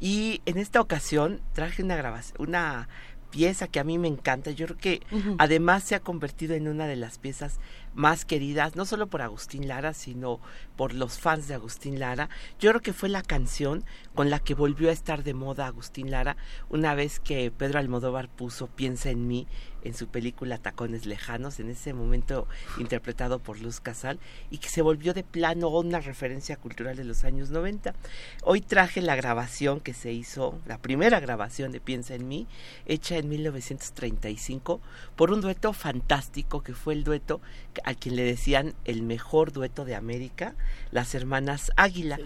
Y 0.00 0.42
en 0.46 0.58
esta 0.58 0.80
ocasión 0.80 1.40
traje 1.52 1.82
una 1.82 1.96
grabación, 1.96 2.36
una 2.40 2.88
pieza 3.30 3.68
que 3.68 3.80
a 3.80 3.84
mí 3.84 3.98
me 3.98 4.08
encanta, 4.08 4.50
yo 4.50 4.66
creo 4.66 4.78
que 4.78 5.02
además 5.38 5.84
se 5.84 5.94
ha 5.94 6.00
convertido 6.00 6.54
en 6.54 6.68
una 6.68 6.86
de 6.86 6.96
las 6.96 7.18
piezas 7.18 7.60
más 7.94 8.24
queridas, 8.24 8.76
no 8.76 8.84
solo 8.84 9.08
por 9.08 9.22
Agustín 9.22 9.68
Lara, 9.68 9.92
sino 9.92 10.40
por 10.76 10.94
los 10.94 11.18
fans 11.18 11.48
de 11.48 11.54
Agustín 11.54 11.98
Lara. 11.98 12.28
Yo 12.58 12.70
creo 12.70 12.80
que 12.80 12.92
fue 12.92 13.08
la 13.08 13.22
canción 13.22 13.84
con 14.14 14.30
la 14.30 14.38
que 14.38 14.54
volvió 14.54 14.88
a 14.88 14.92
estar 14.92 15.24
de 15.24 15.34
moda 15.34 15.66
Agustín 15.66 16.10
Lara 16.10 16.36
una 16.68 16.94
vez 16.94 17.20
que 17.20 17.50
Pedro 17.50 17.78
Almodóvar 17.78 18.28
puso 18.28 18.66
Piensa 18.66 19.10
en 19.10 19.26
mí 19.26 19.46
en 19.82 19.94
su 19.94 20.08
película 20.08 20.58
Tacones 20.58 21.06
Lejanos, 21.06 21.60
en 21.60 21.70
ese 21.70 21.92
momento 21.92 22.46
interpretado 22.78 23.38
por 23.38 23.60
Luz 23.60 23.80
Casal, 23.80 24.18
y 24.50 24.58
que 24.58 24.68
se 24.68 24.82
volvió 24.82 25.14
de 25.14 25.24
plano 25.24 25.68
una 25.68 26.00
referencia 26.00 26.56
cultural 26.56 26.96
de 26.96 27.04
los 27.04 27.24
años 27.24 27.50
90. 27.50 27.94
Hoy 28.42 28.60
traje 28.60 29.00
la 29.00 29.16
grabación 29.16 29.80
que 29.80 29.94
se 29.94 30.12
hizo, 30.12 30.58
la 30.66 30.78
primera 30.78 31.20
grabación 31.20 31.72
de 31.72 31.80
Piensa 31.80 32.14
en 32.14 32.28
mí, 32.28 32.46
hecha 32.86 33.16
en 33.16 33.28
1935 33.28 34.80
por 35.16 35.30
un 35.30 35.40
dueto 35.40 35.72
fantástico 35.72 36.62
que 36.62 36.74
fue 36.74 36.94
el 36.94 37.04
dueto 37.04 37.40
a 37.84 37.94
quien 37.94 38.16
le 38.16 38.22
decían 38.22 38.74
el 38.84 39.02
mejor 39.02 39.52
dueto 39.52 39.84
de 39.84 39.94
América, 39.94 40.54
las 40.90 41.14
hermanas 41.14 41.72
Águila, 41.76 42.18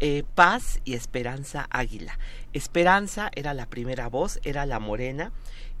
eh, 0.00 0.24
Paz 0.34 0.80
y 0.84 0.94
Esperanza 0.94 1.66
Águila. 1.70 2.18
Esperanza 2.52 3.30
era 3.34 3.54
la 3.54 3.66
primera 3.66 4.08
voz, 4.08 4.40
era 4.42 4.66
la 4.66 4.80
morena, 4.80 5.32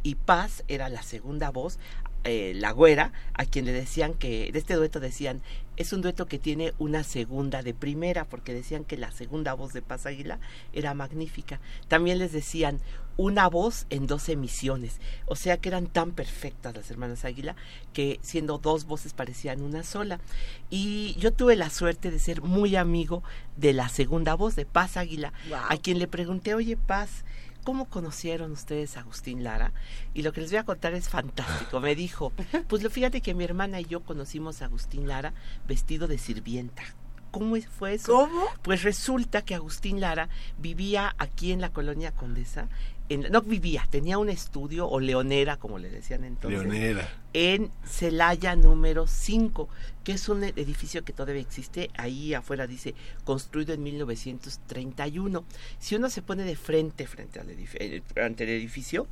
y 0.02 0.14
Paz 0.14 0.64
era 0.68 0.88
la 0.88 1.02
segunda 1.02 1.50
voz, 1.50 1.78
eh, 2.24 2.52
la 2.54 2.70
güera, 2.72 3.12
a 3.32 3.46
quien 3.46 3.64
le 3.64 3.72
decían 3.72 4.12
que, 4.12 4.52
de 4.52 4.58
este 4.58 4.74
dueto 4.74 5.00
decían, 5.00 5.40
es 5.78 5.94
un 5.94 6.02
dueto 6.02 6.26
que 6.26 6.38
tiene 6.38 6.74
una 6.78 7.02
segunda 7.02 7.62
de 7.62 7.72
primera, 7.72 8.26
porque 8.26 8.52
decían 8.52 8.84
que 8.84 8.98
la 8.98 9.10
segunda 9.10 9.54
voz 9.54 9.72
de 9.72 9.80
Paz 9.80 10.04
Águila 10.04 10.38
era 10.74 10.92
magnífica. 10.92 11.60
También 11.88 12.18
les 12.18 12.32
decían 12.32 12.78
una 13.16 13.48
voz 13.48 13.86
en 13.88 14.06
dos 14.06 14.28
emisiones, 14.28 14.98
o 15.26 15.36
sea 15.36 15.58
que 15.58 15.70
eran 15.70 15.86
tan 15.86 16.12
perfectas 16.12 16.74
las 16.74 16.90
hermanas 16.90 17.24
Águila 17.24 17.54
que 17.92 18.18
siendo 18.22 18.58
dos 18.58 18.84
voces 18.84 19.14
parecían 19.14 19.62
una 19.62 19.82
sola. 19.82 20.20
Y 20.68 21.16
yo 21.18 21.32
tuve 21.32 21.56
la 21.56 21.70
suerte 21.70 22.10
de 22.10 22.18
ser 22.18 22.42
muy 22.42 22.76
amigo 22.76 23.22
de 23.56 23.72
la 23.72 23.88
segunda 23.88 24.34
voz 24.34 24.56
de 24.56 24.66
Paz 24.66 24.96
Águila, 24.98 25.32
a 25.68 25.76
quien 25.78 25.98
le 25.98 26.06
pregunté, 26.06 26.54
oye 26.54 26.76
Paz, 26.76 27.24
¿cómo 27.70 27.84
conocieron 27.84 28.50
ustedes 28.50 28.96
a 28.96 29.00
Agustín 29.02 29.44
Lara? 29.44 29.72
Y 30.12 30.22
lo 30.22 30.32
que 30.32 30.40
les 30.40 30.50
voy 30.50 30.58
a 30.58 30.64
contar 30.64 30.92
es 30.94 31.08
fantástico. 31.08 31.78
Me 31.78 31.94
dijo, 31.94 32.32
pues 32.66 32.82
lo 32.82 32.90
fíjate 32.90 33.20
que 33.20 33.32
mi 33.32 33.44
hermana 33.44 33.80
y 33.80 33.84
yo 33.84 34.00
conocimos 34.00 34.60
a 34.60 34.64
Agustín 34.64 35.06
Lara 35.06 35.34
vestido 35.68 36.08
de 36.08 36.18
sirvienta. 36.18 36.82
¿Cómo 37.30 37.54
fue 37.78 37.94
eso? 37.94 38.12
¿Cómo? 38.12 38.42
Pues 38.62 38.82
resulta 38.82 39.42
que 39.42 39.54
Agustín 39.54 40.00
Lara 40.00 40.28
vivía 40.58 41.14
aquí 41.16 41.52
en 41.52 41.60
la 41.60 41.72
colonia 41.72 42.10
Condesa. 42.10 42.66
En, 43.10 43.26
no 43.30 43.42
vivía, 43.42 43.86
tenía 43.90 44.16
un 44.18 44.30
estudio, 44.30 44.88
o 44.88 45.00
leonera, 45.00 45.56
como 45.58 45.78
le 45.78 45.90
decían 45.90 46.24
entonces 46.24 46.60
Leonera. 46.62 47.08
en 47.34 47.70
Celaya 47.84 48.54
número 48.56 49.06
5, 49.06 49.68
que 50.04 50.12
es 50.12 50.28
un 50.28 50.44
edificio 50.44 51.04
que 51.04 51.12
todavía 51.12 51.42
existe. 51.42 51.90
Ahí 51.98 52.32
afuera 52.34 52.66
dice 52.68 52.94
construido 53.24 53.74
en 53.74 53.82
1931. 53.82 55.44
Si 55.78 55.96
uno 55.96 56.08
se 56.10 56.22
pone 56.22 56.44
de 56.44 56.56
frente 56.56 57.06
frente 57.06 57.40
al 57.40 57.48
edif- 57.48 57.76
eh, 57.80 58.02
ante 58.22 58.44
el 58.44 58.50
edificio, 58.50 59.06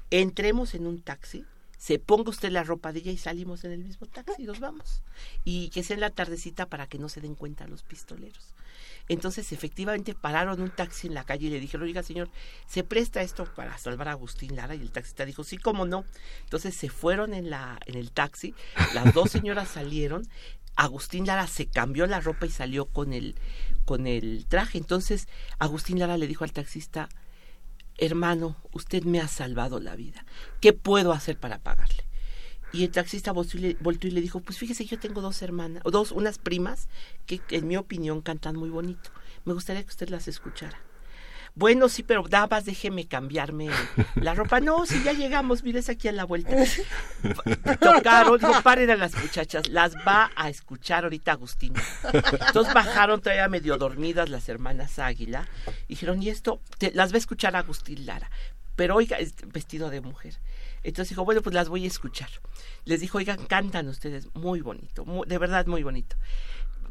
entremos 0.10 0.74
en 0.74 0.88
un 0.88 1.02
taxi, 1.02 1.44
se 1.78 2.00
ponga 2.00 2.30
usted 2.30 2.50
la 2.50 2.64
ropa 2.64 2.94
de 2.94 3.00
ella 3.00 3.12
y 3.12 3.18
salimos 3.18 3.66
en 3.66 3.74
el 3.74 3.84
mismo 3.84 4.08
taxi 4.08 4.44
y 4.44 4.46
nos 4.46 4.62
vamos. 4.62 5.02
Y 5.44 5.70
que 5.72 5.84
sea 5.84 5.96
en 5.96 6.02
la 6.02 6.12
tardecita 6.12 6.68
para 6.68 6.88
que 6.88 6.98
no 6.98 7.10
se 7.10 7.20
den 7.20 7.36
cuenta 7.36 7.68
los 7.68 7.84
pistoleros. 7.84 8.56
Entonces, 9.10 9.52
efectivamente, 9.52 10.14
pararon 10.14 10.62
un 10.62 10.70
taxi 10.70 11.08
en 11.08 11.16
la 11.16 11.24
calle 11.24 11.48
y 11.48 11.50
le 11.50 11.60
dijeron, 11.60 11.88
oiga, 11.88 12.04
señor, 12.04 12.30
¿se 12.68 12.84
presta 12.84 13.22
esto 13.24 13.46
para 13.56 13.76
salvar 13.80 14.08
a 14.08 14.12
Agustín 14.12 14.56
Lara? 14.56 14.76
Y 14.76 14.82
el 14.82 14.92
taxista 14.92 15.26
dijo, 15.26 15.44
sí, 15.44 15.58
cómo 15.58 15.86
no. 15.86 16.06
Entonces 16.44 16.76
se 16.76 16.90
fueron 16.90 17.34
en, 17.34 17.50
la, 17.50 17.80
en 17.88 17.96
el 17.96 18.12
taxi, 18.12 18.54
las 18.94 19.14
dos 19.14 19.32
señoras 19.32 19.68
salieron, 19.70 20.28
Agustín 20.76 21.26
Lara 21.26 21.48
se 21.48 21.66
cambió 21.66 22.06
la 22.08 22.22
ropa 22.22 22.46
y 22.46 22.52
salió 22.52 22.86
con 22.86 23.12
el, 23.12 23.36
con 23.84 24.06
el 24.06 24.46
traje. 24.48 24.78
Entonces, 24.78 25.28
Agustín 25.58 26.00
Lara 26.00 26.18
le 26.18 26.28
dijo 26.28 26.44
al 26.44 26.54
taxista, 26.54 27.10
hermano, 27.98 28.58
usted 28.72 29.04
me 29.04 29.20
ha 29.20 29.28
salvado 29.28 29.80
la 29.80 29.96
vida. 29.96 30.24
¿Qué 30.62 30.72
puedo 30.72 31.14
hacer 31.14 31.38
para 31.38 31.58
pagarle? 31.58 32.09
Y 32.72 32.84
el 32.84 32.92
taxista 32.92 33.32
volteó 33.32 33.60
y 33.60 34.12
le, 34.12 34.22
dijo, 34.22 34.42
pues 34.42 34.58
fíjese, 34.58 34.86
yo 34.86 35.00
tengo 35.00 35.22
dos 35.22 35.42
hermanas, 35.42 35.82
o 35.86 35.92
dos, 35.92 36.12
unas 36.12 36.38
primas, 36.38 36.88
que 37.26 37.42
en 37.50 37.68
mi 37.68 37.78
opinión 37.78 38.22
cantan 38.22 38.56
muy 38.56 38.70
bonito. 38.70 39.10
Me 39.46 39.54
gustaría 39.54 39.82
que 39.84 39.90
usted 39.90 40.10
las 40.10 40.28
escuchara. 40.28 40.78
Bueno, 41.56 41.90
sí, 41.90 42.04
pero 42.04 42.24
nada 42.30 42.48
más 42.48 42.66
déjeme 42.66 43.08
cambiarme 43.08 43.70
la 44.16 44.36
ropa. 44.36 44.60
No, 44.62 44.86
si 44.86 45.02
ya 45.04 45.14
llegamos, 45.14 45.64
mires 45.64 45.90
aquí 45.90 46.08
a 46.08 46.12
la 46.12 46.24
vuelta. 46.24 46.56
Tocaron, 47.80 48.40
dijo, 48.40 48.62
paren 48.62 48.90
a 48.92 48.96
las 48.96 49.16
muchachas, 49.16 49.68
las 49.68 49.96
va 50.08 50.32
a 50.36 50.50
escuchar 50.50 51.04
ahorita 51.04 51.32
Agustín. 51.34 51.74
Entonces 52.48 52.74
bajaron 52.74 53.22
todavía 53.22 53.48
medio 53.50 53.78
dormidas 53.78 54.30
las 54.30 54.48
hermanas 54.48 55.00
Águila. 55.00 55.48
Y 55.88 55.94
dijeron, 55.96 56.22
y 56.22 56.30
esto, 56.30 56.62
te- 56.78 56.92
las 56.94 57.12
va 57.12 57.16
a 57.16 57.20
escuchar 57.20 57.56
Agustín 57.56 58.06
Lara. 58.06 58.30
Pero 58.76 58.96
oiga, 58.96 59.18
es 59.18 59.34
vestido 59.52 59.90
de 59.90 60.02
mujer. 60.02 60.36
Entonces 60.84 61.10
dijo, 61.10 61.26
bueno, 61.26 61.42
pues 61.42 61.54
las 61.54 61.70
voy 61.70 61.84
a 61.84 61.88
escuchar. 61.88 62.30
Les 62.86 63.02
dijo, 63.02 63.18
oigan, 63.18 63.46
cantan 63.46 63.88
ustedes 63.88 64.28
muy 64.34 64.62
bonito, 64.62 65.06
de 65.28 65.38
verdad 65.38 65.66
muy 65.68 65.84
bonito. 65.84 66.16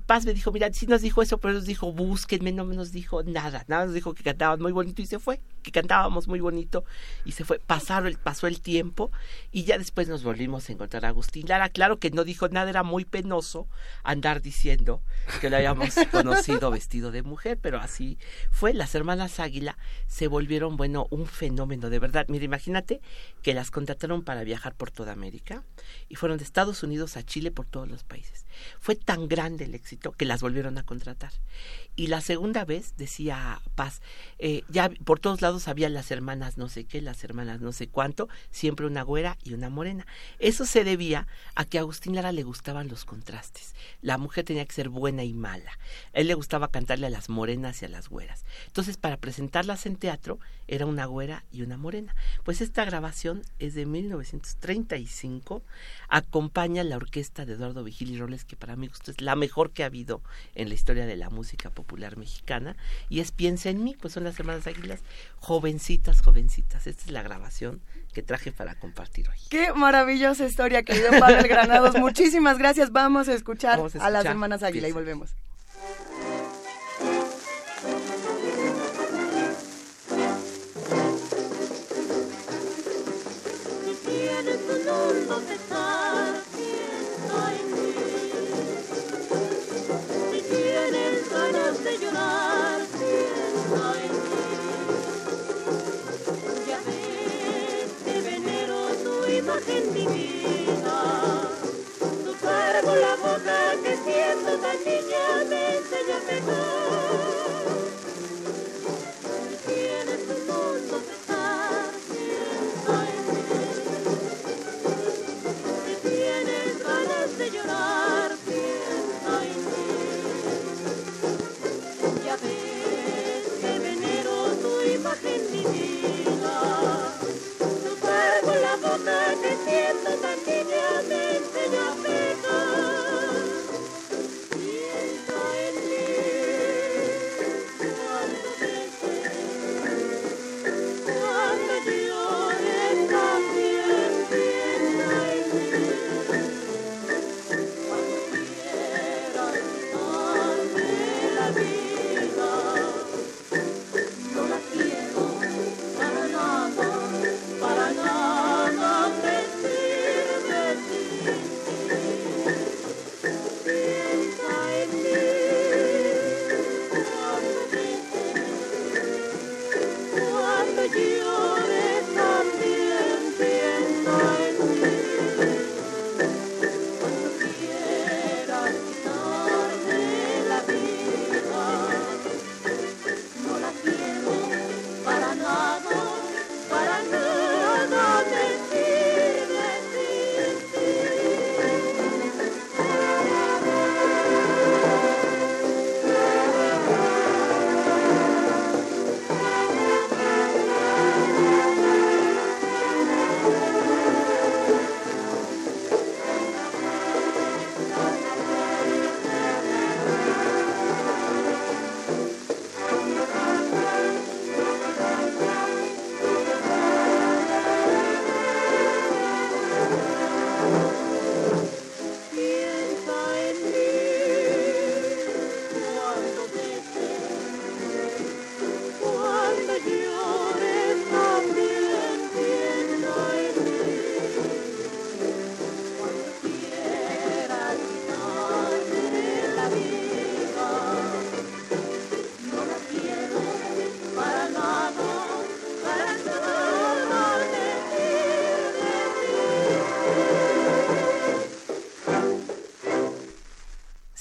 Paz 0.06 0.24
me 0.24 0.32
dijo, 0.32 0.50
mira, 0.52 0.72
sí 0.72 0.86
nos 0.86 1.02
dijo 1.02 1.20
eso, 1.20 1.38
pero 1.38 1.54
nos 1.54 1.66
dijo, 1.66 1.92
búsquenme, 1.92 2.50
no 2.52 2.64
nos 2.64 2.92
dijo 2.92 3.22
nada, 3.22 3.64
nada 3.68 3.84
nos 3.84 3.94
dijo 3.94 4.14
que 4.14 4.22
cantaban 4.22 4.60
muy 4.60 4.72
bonito 4.72 5.02
y 5.02 5.06
se 5.06 5.18
fue, 5.18 5.40
que 5.70 5.80
cantábamos 5.80 6.28
muy 6.28 6.40
bonito 6.40 6.84
y 7.24 7.32
se 7.32 7.44
fue, 7.44 7.58
pasaron, 7.58 8.08
el- 8.08 8.18
pasó 8.18 8.46
el 8.46 8.60
tiempo 8.60 9.10
y 9.52 9.64
ya 9.64 9.76
después 9.78 10.08
nos 10.08 10.22
volvimos 10.22 10.68
a 10.68 10.72
encontrar 10.72 11.04
a 11.04 11.08
Agustín 11.08 11.46
Lara, 11.48 11.68
claro 11.68 11.98
que 11.98 12.10
no 12.10 12.24
dijo 12.24 12.48
nada, 12.48 12.70
era 12.70 12.82
muy 12.82 13.04
penoso 13.04 13.66
andar 14.02 14.40
diciendo 14.42 15.02
que 15.40 15.50
lo 15.50 15.56
habíamos 15.56 15.94
conocido 16.10 16.70
vestido 16.70 17.10
de 17.10 17.22
mujer, 17.22 17.58
pero 17.60 17.78
así 17.78 18.18
fue, 18.50 18.72
las 18.72 18.94
hermanas 18.94 19.40
Águila 19.40 19.76
se 20.06 20.26
volvieron, 20.28 20.76
bueno, 20.76 21.06
un 21.10 21.26
fenómeno, 21.26 21.90
de 21.90 21.98
verdad, 21.98 22.26
mira, 22.28 22.44
imagínate 22.44 23.00
que 23.42 23.54
las 23.54 23.70
contrataron 23.70 24.22
para 24.22 24.42
viajar 24.44 24.74
por 24.74 24.90
toda 24.90 25.12
América 25.12 25.62
y 26.08 26.14
fueron 26.14 26.38
de 26.38 26.44
Estados 26.44 26.82
Unidos 26.82 27.16
a 27.16 27.22
Chile 27.22 27.50
por 27.50 27.66
todos 27.66 27.88
los 27.88 28.04
países. 28.04 28.46
Fue 28.80 28.96
tan 28.96 29.28
grande 29.28 29.64
el 29.64 29.74
éxito 29.74 30.12
que 30.12 30.24
las 30.24 30.40
volvieron 30.42 30.78
a 30.78 30.82
contratar. 30.82 31.32
Y 31.96 32.06
la 32.08 32.20
segunda 32.20 32.64
vez, 32.64 32.94
decía 32.96 33.60
Paz, 33.74 34.00
eh, 34.38 34.62
ya 34.68 34.90
por 35.04 35.18
todos 35.20 35.40
lados 35.42 35.57
había 35.66 35.88
las 35.88 36.10
hermanas 36.10 36.58
no 36.58 36.68
sé 36.68 36.84
qué, 36.84 37.00
las 37.00 37.24
hermanas 37.24 37.60
no 37.60 37.72
sé 37.72 37.88
cuánto, 37.88 38.28
siempre 38.50 38.86
una 38.86 39.02
güera 39.02 39.38
y 39.42 39.54
una 39.54 39.70
morena. 39.70 40.06
Eso 40.38 40.66
se 40.66 40.84
debía 40.84 41.26
a 41.54 41.64
que 41.64 41.78
a 41.78 41.80
Agustín 41.80 42.14
Lara 42.14 42.30
le 42.30 42.44
gustaban 42.44 42.88
los 42.88 43.04
contrastes. 43.04 43.74
La 44.02 44.18
mujer 44.18 44.44
tenía 44.44 44.66
que 44.66 44.74
ser 44.74 44.90
buena 44.90 45.24
y 45.24 45.32
mala. 45.32 45.72
Él 46.12 46.28
le 46.28 46.34
gustaba 46.34 46.68
cantarle 46.70 47.06
a 47.06 47.10
las 47.10 47.28
morenas 47.28 47.82
y 47.82 47.86
a 47.86 47.88
las 47.88 48.08
güeras. 48.08 48.44
Entonces, 48.66 48.96
para 48.96 49.16
presentarlas 49.16 49.86
en 49.86 49.96
teatro, 49.96 50.38
era 50.68 50.86
una 50.86 51.06
güera 51.06 51.44
y 51.50 51.62
una 51.62 51.78
morena. 51.78 52.14
Pues 52.44 52.60
esta 52.60 52.84
grabación 52.84 53.42
es 53.58 53.74
de 53.74 53.86
1935, 53.86 55.62
acompaña 56.08 56.84
la 56.84 56.96
orquesta 56.96 57.46
de 57.46 57.54
Eduardo 57.54 57.84
Vigil 57.84 58.10
y 58.10 58.18
Roles, 58.18 58.44
que 58.44 58.56
para 58.56 58.76
mí 58.76 58.88
es 59.06 59.20
la 59.20 59.34
mejor 59.34 59.70
que 59.70 59.82
ha 59.82 59.86
habido 59.86 60.22
en 60.54 60.68
la 60.68 60.74
historia 60.74 61.06
de 61.06 61.16
la 61.16 61.30
música 61.30 61.70
popular 61.70 62.16
mexicana, 62.16 62.76
y 63.08 63.20
es 63.20 63.32
Piensa 63.32 63.70
en 63.70 63.82
mí, 63.82 63.96
pues 63.98 64.14
son 64.14 64.24
las 64.24 64.38
hermanas 64.38 64.66
Águilas, 64.66 65.00
jovencitas, 65.40 66.20
jovencitas. 66.20 66.86
Esta 66.86 67.04
es 67.04 67.10
la 67.10 67.22
grabación 67.22 67.80
que 68.12 68.22
traje 68.22 68.52
para 68.52 68.74
compartir 68.74 69.28
hoy. 69.28 69.38
Qué 69.50 69.72
maravillosa 69.72 70.44
historia, 70.44 70.82
querido 70.82 71.10
Pavel 71.18 71.46
Granados. 71.48 71.94
Muchísimas 71.98 72.58
gracias. 72.58 72.90
Vamos 72.92 73.28
a 73.28 73.34
escuchar, 73.34 73.76
Vamos 73.78 73.96
a 73.96 74.06
a 74.06 74.10
las 74.10 74.24
hermanas 74.24 74.62
Águila 74.62 74.88
y 74.88 74.92
volvemos. 74.92 75.34
Tienes 84.04 84.60
un 84.68 84.88
hondo 84.88 85.40
pesar, 85.46 86.42
piensa 86.54 87.54
la 104.68 104.74
niña 104.74 105.44
del 105.48 105.82
Señor 105.84 106.22
mejor. 106.26 107.27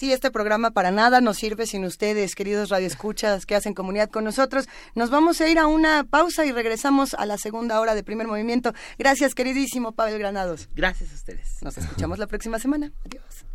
Sí, 0.08 0.14
este 0.14 0.32
programa 0.32 0.72
para 0.72 0.92
nada 0.92 1.20
nos 1.20 1.38
sirve 1.38 1.66
sin 1.66 1.84
ustedes, 1.84 2.34
queridos 2.34 2.70
radioescuchas 2.70 3.46
que 3.46 3.56
hacen 3.56 3.74
comunidad 3.74 4.10
con 4.10 4.24
nosotros. 4.24 4.70
Nos 4.96 5.10
vamos 5.10 5.42
a 5.42 5.50
ir 5.50 5.60
a 5.60 5.68
una 5.68 6.06
pausa 6.06 6.46
y 6.46 6.54
regresamos 6.54 7.14
a 7.14 7.26
la 7.26 7.38
segunda 7.38 7.82
hora 7.82 7.94
de 7.94 8.04
primer 8.04 8.26
movimiento. 8.26 8.74
Gracias, 8.98 9.36
queridísimo 9.36 9.92
Pavel 9.92 10.18
Granados. 10.18 10.70
Gracias 10.76 11.12
a 11.12 11.16
ustedes. 11.16 11.62
Nos 11.62 11.78
escuchamos 11.78 12.20
la 12.20 12.28
próxima 12.28 12.58
semana. 12.58 12.94
Adiós. 13.06 13.46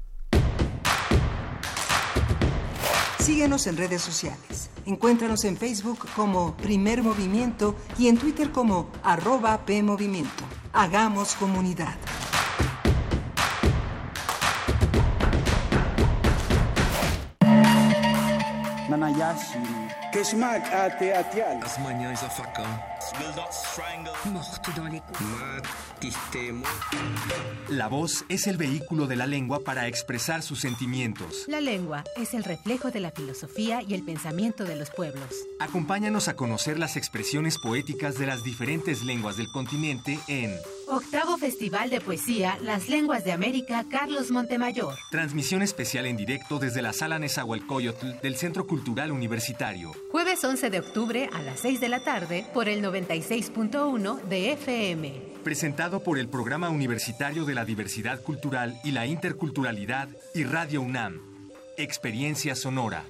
Síguenos 3.21 3.67
en 3.67 3.77
redes 3.79 4.03
sociales. 4.03 4.69
Encuéntranos 4.85 5.45
en 5.45 5.57
Facebook 5.57 6.07
como 6.15 6.55
Primer 6.59 7.03
Movimiento 7.03 7.77
y 7.99 8.09
en 8.09 8.19
Twitter 8.19 8.51
como 8.51 8.91
arroba 9.03 9.65
PMovimiento. 9.65 10.45
Hagamos 10.75 11.35
comunidad. 11.37 11.97
Nanayashiri. 19.33 20.13
Keshmak 20.13 20.63
ate 20.73 21.13
atial. 21.13 21.63
As 21.63 21.79
manhãs 21.79 22.23
a 22.23 22.29
facão. 22.29 22.67
Will 23.19 23.35
not 23.37 23.53
strangle. 23.53 24.13
Morto 24.27 24.71
dans 24.73 24.89
les 24.89 25.01
coups. 25.01 25.21
Matistemo. 26.03 26.65
La 27.69 27.89
voz 27.89 28.25
es 28.29 28.47
el 28.47 28.57
vehículo 28.57 29.07
de 29.07 29.17
la 29.17 29.27
lengua 29.27 29.61
para 29.65 29.87
expresar 29.87 30.43
sus 30.43 30.61
sentimientos. 30.61 31.45
La 31.49 31.61
lengua 31.61 32.05
es 32.17 32.35
el 32.35 32.45
reflejo 32.45 32.91
de 32.91 33.01
la 33.01 33.11
filosofía 33.11 33.83
y 33.83 33.95
el 33.95 34.03
pensamiento 34.03 34.65
de 34.65 34.77
los 34.77 34.91
pueblos. 34.91 35.29
Acompáñanos 35.61 36.29
a 36.29 36.37
conocer 36.37 36.79
las 36.79 36.97
expresiones 36.97 37.59
poéticas 37.59 38.19
de 38.19 38.27
las 38.27 38.45
diferentes 38.45 39.03
lenguas 39.03 39.37
del 39.37 39.49
continente 39.49 40.19
en 40.29 40.55
Octavo 40.93 41.39
Festival 41.39 41.89
de 41.89 42.03
Poesía 42.03 42.59
Las 42.61 42.91
Lenguas 42.91 43.25
de 43.25 43.33
América 43.33 43.87
Carlos 43.91 44.31
Montemayor. 44.31 44.95
transmisión 45.11 45.63
especial 45.63 46.05
en 46.05 46.19
directo 46.19 46.59
desde 46.59 46.83
la 46.83 46.93
Sala 46.93 47.19
Nezahualcóyotl 47.19 48.21
del 48.21 48.37
Centro 48.37 48.67
Cultural 48.67 49.11
Universitario. 49.11 49.93
Jueves 50.11 50.45
11 50.45 50.69
de 50.69 50.81
octubre 50.81 51.31
a 51.33 51.41
las 51.41 51.61
6 51.61 51.81
de 51.81 51.89
la 51.89 52.05
tarde 52.05 52.45
por 52.53 52.69
el 52.69 52.85
96.1 52.85 54.21
de 54.25 54.53
FM. 54.53 55.33
Presentado 55.43 56.03
por 56.03 56.19
el 56.19 56.29
Programa 56.29 56.69
Universitario 56.69 57.47
de 57.47 57.55
la 57.55 57.65
Diversidad 57.65 58.21
Cultural 58.21 58.79
y 58.85 58.91
la 58.91 59.07
Interculturalidad 59.07 60.11
y 60.35 60.45
Radio 60.45 60.83
UNAM. 60.83 61.23
Experiencia 61.79 62.55
Sonora. 62.55 63.05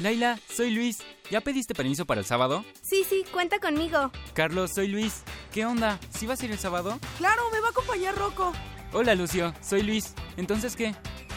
Laila, 0.00 0.38
soy 0.50 0.70
Luis. 0.70 0.98
¿Ya 1.30 1.42
pediste 1.42 1.74
permiso 1.74 2.06
para 2.06 2.20
el 2.20 2.26
sábado? 2.26 2.64
Sí, 2.80 3.04
sí, 3.06 3.22
cuenta 3.30 3.58
conmigo. 3.58 4.10
Carlos, 4.32 4.70
soy 4.74 4.88
Luis. 4.88 5.22
¿Qué 5.52 5.66
onda? 5.66 6.00
¿Sí 6.16 6.26
vas 6.26 6.40
a 6.40 6.46
ir 6.46 6.52
el 6.52 6.58
sábado? 6.58 6.98
Claro, 7.18 7.42
me 7.52 7.60
va 7.60 7.66
a 7.66 7.70
acompañar 7.70 8.16
Rocco. 8.16 8.52
Hola, 8.94 9.14
Lucio. 9.14 9.54
Soy 9.60 9.82
Luis. 9.82 10.14
¿Entonces 10.38 10.74
qué? 10.74 10.94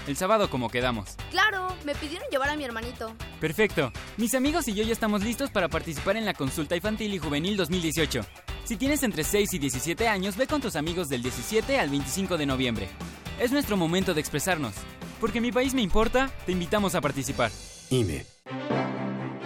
El 0.08 0.16
sábado 0.16 0.50
como 0.50 0.70
quedamos. 0.70 1.18
Claro, 1.30 1.76
me 1.84 1.94
pidieron 1.94 2.28
llevar 2.32 2.50
a 2.50 2.56
mi 2.56 2.64
hermanito. 2.64 3.14
Perfecto. 3.42 3.92
Mis 4.16 4.34
amigos 4.34 4.68
y 4.70 4.74
yo 4.74 4.84
ya 4.84 4.94
estamos 4.94 5.24
listos 5.24 5.50
para 5.50 5.68
participar 5.68 6.16
en 6.16 6.26
la 6.26 6.34
consulta 6.34 6.76
infantil 6.78 7.14
y 7.14 7.20
juvenil 7.20 7.58
2018. 7.58 8.22
Si 8.64 8.78
tienes 8.78 9.04
entre 9.04 9.26
6 9.26 9.54
y 9.56 9.60
17 9.60 10.08
años, 10.08 10.38
ve 10.38 10.48
con 10.48 10.62
tus 10.62 10.78
amigos 10.78 11.10
del 11.10 11.22
17 11.22 11.80
al 11.80 11.90
25 11.90 12.38
de 12.38 12.46
noviembre. 12.46 12.88
Es 13.42 13.52
nuestro 13.52 13.76
momento 13.76 14.14
de 14.14 14.22
expresarnos. 14.22 14.74
Porque 15.20 15.42
mi 15.42 15.52
país 15.52 15.74
me 15.74 15.82
importa, 15.82 16.32
te 16.46 16.54
invitamos 16.54 16.96
a 16.96 17.02
participar. 17.02 17.52
IME. 17.94 18.26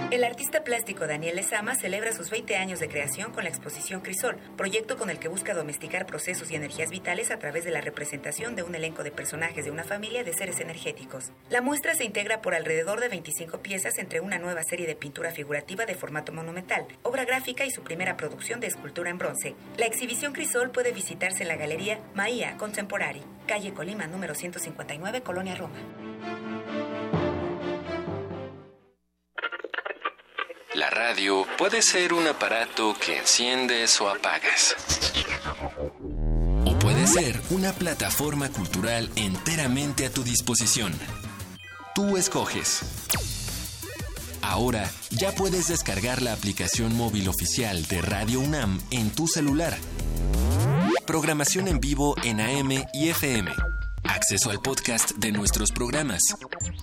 El 0.09 0.23
artista 0.23 0.63
plástico 0.63 1.05
Daniel 1.05 1.35
Lezama 1.35 1.75
celebra 1.75 2.13
sus 2.13 2.29
20 2.29 2.55
años 2.55 2.79
de 2.79 2.87
creación 2.87 3.33
con 3.33 3.43
la 3.43 3.49
exposición 3.49 3.99
Crisol, 3.99 4.37
proyecto 4.55 4.97
con 4.97 5.09
el 5.09 5.19
que 5.19 5.27
busca 5.27 5.53
domesticar 5.53 6.05
procesos 6.05 6.49
y 6.49 6.55
energías 6.55 6.89
vitales 6.89 7.29
a 7.29 7.39
través 7.39 7.65
de 7.65 7.71
la 7.71 7.81
representación 7.81 8.55
de 8.55 8.63
un 8.63 8.73
elenco 8.73 9.03
de 9.03 9.11
personajes 9.11 9.65
de 9.65 9.71
una 9.71 9.83
familia 9.83 10.23
de 10.23 10.31
seres 10.31 10.61
energéticos. 10.61 11.33
La 11.49 11.61
muestra 11.61 11.93
se 11.93 12.05
integra 12.05 12.41
por 12.41 12.55
alrededor 12.55 13.01
de 13.01 13.09
25 13.09 13.59
piezas 13.59 13.97
entre 13.97 14.21
una 14.21 14.39
nueva 14.39 14.63
serie 14.63 14.87
de 14.87 14.95
pintura 14.95 15.31
figurativa 15.31 15.85
de 15.85 15.95
formato 15.95 16.31
monumental, 16.31 16.87
obra 17.03 17.25
gráfica 17.25 17.65
y 17.65 17.71
su 17.71 17.83
primera 17.83 18.15
producción 18.15 18.61
de 18.61 18.67
escultura 18.67 19.09
en 19.09 19.17
bronce. 19.17 19.55
La 19.75 19.87
exhibición 19.87 20.31
Crisol 20.31 20.71
puede 20.71 20.93
visitarse 20.93 21.41
en 21.41 21.49
la 21.49 21.57
galería 21.57 21.99
Maía 22.15 22.55
Contemporary, 22.55 23.23
calle 23.45 23.73
Colima 23.73 24.07
número 24.07 24.35
159, 24.35 25.21
Colonia 25.21 25.55
Roma. 25.55 26.86
La 30.77 30.91
radio 30.91 31.43
puede 31.57 31.81
ser 31.81 32.13
un 32.13 32.27
aparato 32.27 32.95
que 33.03 33.17
enciendes 33.17 33.99
o 33.99 34.11
apagas. 34.11 34.75
O 36.65 36.77
puede 36.77 37.07
ser 37.07 37.41
una 37.49 37.73
plataforma 37.73 38.49
cultural 38.49 39.09
enteramente 39.15 40.05
a 40.05 40.11
tu 40.11 40.23
disposición. 40.23 40.93
Tú 41.95 42.15
escoges. 42.15 42.81
Ahora 44.43 44.87
ya 45.09 45.31
puedes 45.31 45.67
descargar 45.67 46.21
la 46.21 46.33
aplicación 46.33 46.95
móvil 46.95 47.27
oficial 47.27 47.87
de 47.87 48.03
Radio 48.03 48.39
UNAM 48.39 48.79
en 48.91 49.09
tu 49.09 49.27
celular. 49.27 49.75
Programación 51.07 51.67
en 51.67 51.79
vivo 51.79 52.13
en 52.23 52.39
AM 52.39 52.85
y 52.93 53.09
FM. 53.09 53.76
Acceso 54.07 54.49
al 54.49 54.61
podcast 54.61 55.11
de 55.11 55.31
nuestros 55.31 55.71
programas. 55.71 56.21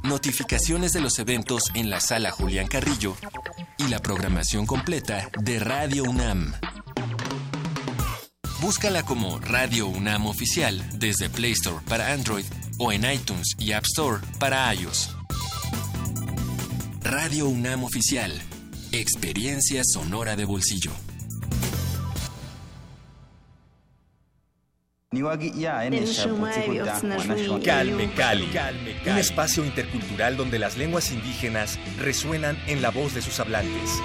Notificaciones 0.02 0.92
de 0.92 1.00
los 1.00 1.18
eventos 1.18 1.64
en 1.74 1.90
la 1.90 2.00
sala 2.00 2.30
Julián 2.30 2.66
Carrillo. 2.66 3.16
Y 3.78 3.88
la 3.88 3.98
programación 3.98 4.66
completa 4.66 5.30
de 5.40 5.58
Radio 5.58 6.04
UNAM. 6.04 6.54
Búscala 8.60 9.02
como 9.02 9.38
Radio 9.40 9.86
UNAM 9.86 10.26
Oficial 10.26 10.82
desde 10.98 11.28
Play 11.28 11.52
Store 11.52 11.84
para 11.88 12.12
Android 12.12 12.44
o 12.78 12.92
en 12.92 13.10
iTunes 13.10 13.54
y 13.58 13.72
App 13.72 13.84
Store 13.84 14.20
para 14.38 14.72
iOS. 14.74 15.10
Radio 17.02 17.48
UNAM 17.48 17.84
Oficial. 17.84 18.32
Experiencia 18.92 19.82
sonora 19.84 20.36
de 20.36 20.44
bolsillo. 20.44 20.92
Calme 27.64 28.10
Cali, 28.14 28.48
un 29.06 29.18
espacio 29.18 29.64
intercultural 29.64 30.36
donde 30.36 30.58
las 30.58 30.76
lenguas 30.76 31.12
indígenas 31.12 31.78
resuenan 31.98 32.58
en 32.66 32.82
la 32.82 32.90
voz 32.90 33.14
de 33.14 33.22
sus 33.22 33.40
hablantes. 33.40 34.00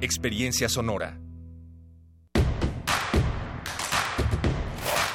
experiencia 0.00 0.68
sonora. 0.68 1.20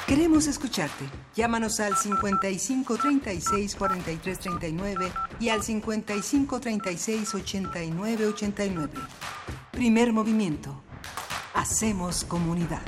Queremos 0.06 0.46
escucharte. 0.46 1.04
Llámanos 1.34 1.80
al 1.80 1.96
55 1.96 2.96
36 2.96 3.74
43 3.74 4.38
39 4.38 5.12
y 5.40 5.48
al 5.48 5.64
55 5.64 6.60
36 6.60 7.34
89 7.34 8.26
89. 8.26 8.92
Primer 9.72 10.12
movimiento. 10.12 10.80
Hacemos 11.54 12.24
comunidad. 12.24 12.82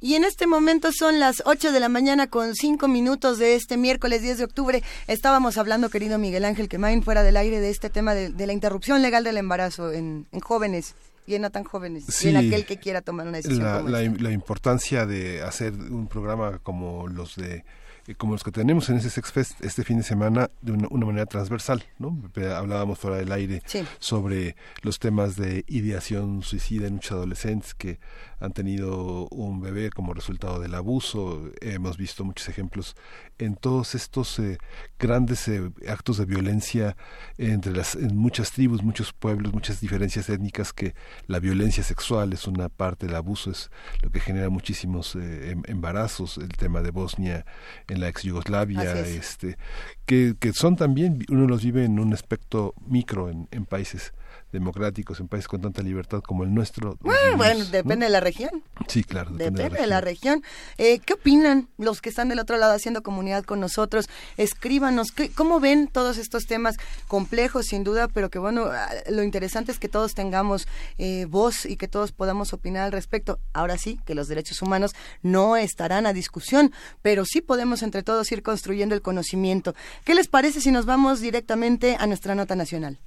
Y 0.00 0.14
en 0.14 0.22
este 0.22 0.46
momento 0.46 0.92
son 0.92 1.18
las 1.18 1.42
8 1.46 1.72
de 1.72 1.80
la 1.80 1.88
mañana 1.88 2.28
con 2.28 2.54
5 2.54 2.86
minutos 2.86 3.38
de 3.38 3.56
este 3.56 3.76
miércoles 3.76 4.22
10 4.22 4.38
de 4.38 4.44
octubre. 4.44 4.82
Estábamos 5.08 5.58
hablando, 5.58 5.88
querido 5.88 6.16
Miguel 6.16 6.44
Ángel 6.44 6.68
Quemain, 6.68 7.02
fuera 7.02 7.24
del 7.24 7.38
aire 7.38 7.58
de 7.58 7.70
este 7.70 7.90
tema 7.90 8.14
de, 8.14 8.46
la 8.46 8.52
interrupción 8.52 9.02
legal 9.02 9.24
del 9.24 9.38
embarazo 9.38 9.90
en 9.90 10.28
jóvenes 10.42 10.94
y 11.26 11.34
en 11.34 11.42
no 11.42 11.50
tan 11.50 11.64
jóvenes, 11.64 12.04
Sí. 12.08 12.26
y 12.28 12.30
en 12.30 12.36
aquel 12.36 12.66
que 12.66 12.78
quiera 12.78 13.00
tomar 13.02 13.26
una 13.26 13.38
decisión 13.38 13.62
la, 13.64 13.76
como 13.78 13.88
la, 13.88 14.02
esta. 14.02 14.22
la 14.22 14.30
importancia 14.32 15.06
de 15.06 15.42
hacer 15.42 15.72
un 15.72 16.06
programa 16.08 16.58
como 16.62 17.08
los 17.08 17.36
de 17.36 17.64
eh, 18.06 18.14
como 18.14 18.32
los 18.34 18.42
que 18.44 18.50
tenemos 18.50 18.88
en 18.88 18.96
ese 18.96 19.10
Sex 19.10 19.32
Fest 19.32 19.64
este 19.64 19.84
fin 19.84 19.98
de 19.98 20.02
semana 20.02 20.50
de 20.62 20.72
una, 20.72 20.88
una 20.90 21.06
manera 21.06 21.26
transversal, 21.26 21.84
¿no? 21.98 22.18
Hablábamos 22.54 22.98
fuera 22.98 23.16
del 23.16 23.32
aire 23.32 23.62
sobre 23.98 24.56
los 24.82 24.98
temas 24.98 25.36
de 25.36 25.64
ideación 25.68 26.42
suicida 26.42 26.86
en 26.86 26.94
muchos 26.94 27.12
adolescentes 27.12 27.74
que 27.74 27.98
han 28.40 28.52
tenido 28.52 29.26
un 29.28 29.60
bebé 29.60 29.90
como 29.90 30.12
resultado 30.12 30.60
del 30.60 30.74
abuso. 30.74 31.50
Hemos 31.60 31.96
visto 31.96 32.24
muchos 32.24 32.48
ejemplos 32.48 32.94
en 33.38 33.56
todos 33.56 33.94
estos 33.94 34.38
eh, 34.38 34.58
grandes 34.98 35.48
eh, 35.48 35.70
actos 35.88 36.18
de 36.18 36.24
violencia 36.26 36.96
entre 37.38 37.72
las 37.72 37.94
en 37.94 38.16
muchas 38.16 38.52
tribus, 38.52 38.82
muchos 38.82 39.12
pueblos, 39.12 39.52
muchas 39.52 39.80
diferencias 39.80 40.28
étnicas 40.28 40.72
que 40.72 40.94
la 41.26 41.38
violencia 41.40 41.82
sexual 41.82 42.32
es 42.32 42.46
una 42.46 42.68
parte 42.68 43.06
del 43.06 43.16
abuso 43.16 43.50
es 43.50 43.70
lo 44.02 44.10
que 44.10 44.20
genera 44.20 44.48
muchísimos 44.50 45.14
eh, 45.16 45.50
em- 45.52 45.62
embarazos, 45.66 46.38
el 46.38 46.48
tema 46.48 46.82
de 46.82 46.90
Bosnia 46.90 47.46
en 47.94 48.00
la 48.00 48.08
ex 48.08 48.22
Yugoslavia, 48.22 49.00
es. 49.00 49.08
este 49.08 49.56
que, 50.04 50.34
que 50.38 50.52
son 50.52 50.76
también 50.76 51.24
uno 51.30 51.46
los 51.46 51.62
vive 51.62 51.84
en 51.84 51.98
un 51.98 52.12
aspecto 52.12 52.74
micro 52.86 53.30
en, 53.30 53.48
en 53.50 53.64
países 53.64 54.12
democráticos, 54.54 55.20
en 55.20 55.28
países 55.28 55.48
con 55.48 55.60
tanta 55.60 55.82
libertad 55.82 56.20
como 56.22 56.44
el 56.44 56.54
nuestro. 56.54 56.90
los 56.90 56.98
Bueno, 57.00 57.20
vivimos, 57.20 57.36
bueno, 57.46 57.64
¿no? 57.64 57.70
depende 57.70 58.06
de 58.06 58.10
la 58.12 58.20
región. 58.20 58.62
Sí, 58.88 59.04
claro, 59.04 59.32
Depende 59.32 59.68
de 59.78 59.86
la 59.86 60.00
región. 60.00 60.42
Eh, 60.78 61.00
¿Qué 61.00 61.12
opinan 61.14 61.68
los 61.76 62.00
que 62.00 62.08
están 62.08 62.28
del 62.28 62.38
otro 62.38 62.56
lado 62.56 62.72
haciendo 62.72 63.02
comunidad 63.02 63.44
con 63.44 63.60
nosotros? 63.60 64.08
Escríbanos, 64.36 65.08
¿qué- 65.12 65.30
¿cómo 65.30 65.60
ven 65.60 65.88
todos 65.88 66.16
estos 66.18 66.44
temas 66.44 66.76
complejos, 67.08 67.66
sin 67.66 67.84
duda, 67.84 68.08
pero 68.08 68.30
que 68.30 68.38
bueno, 68.38 68.66
ah, 68.70 68.88
lo 69.10 69.22
interesante 69.22 69.72
es 69.72 69.78
que 69.78 69.88
todos 69.88 70.14
tengamos 70.14 70.66
eh, 70.98 71.26
voz 71.28 71.66
y 71.66 71.76
que 71.76 71.88
todos 71.88 72.12
podamos 72.12 72.52
opinar 72.52 72.84
al 72.84 72.92
respecto. 72.92 73.38
Ahora 73.52 73.76
sí, 73.76 73.98
que 74.06 74.14
los 74.14 74.28
derechos 74.28 74.62
humanos 74.62 74.94
no 75.22 75.56
estarán 75.56 76.06
a 76.06 76.12
discusión, 76.12 76.72
pero 77.02 77.24
sí 77.24 77.40
podemos 77.40 77.82
entre 77.82 78.02
todos 78.02 78.30
ir 78.32 78.42
construyendo 78.42 78.94
el 78.94 79.02
conocimiento. 79.02 79.74
¿Qué 80.04 80.14
les 80.14 80.28
parece 80.28 80.60
si 80.60 80.70
nos 80.70 80.86
vamos 80.86 81.20
directamente 81.20 81.96
a 81.98 82.06
nuestra 82.06 82.34
nota 82.34 82.54
nacional? 82.54 82.98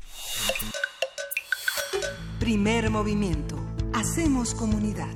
Primer 2.39 2.89
movimiento. 2.89 3.56
Hacemos 3.93 4.54
comunidad. 4.54 5.16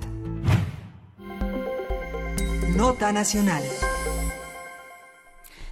Nota 2.76 3.12
nacional. 3.12 3.64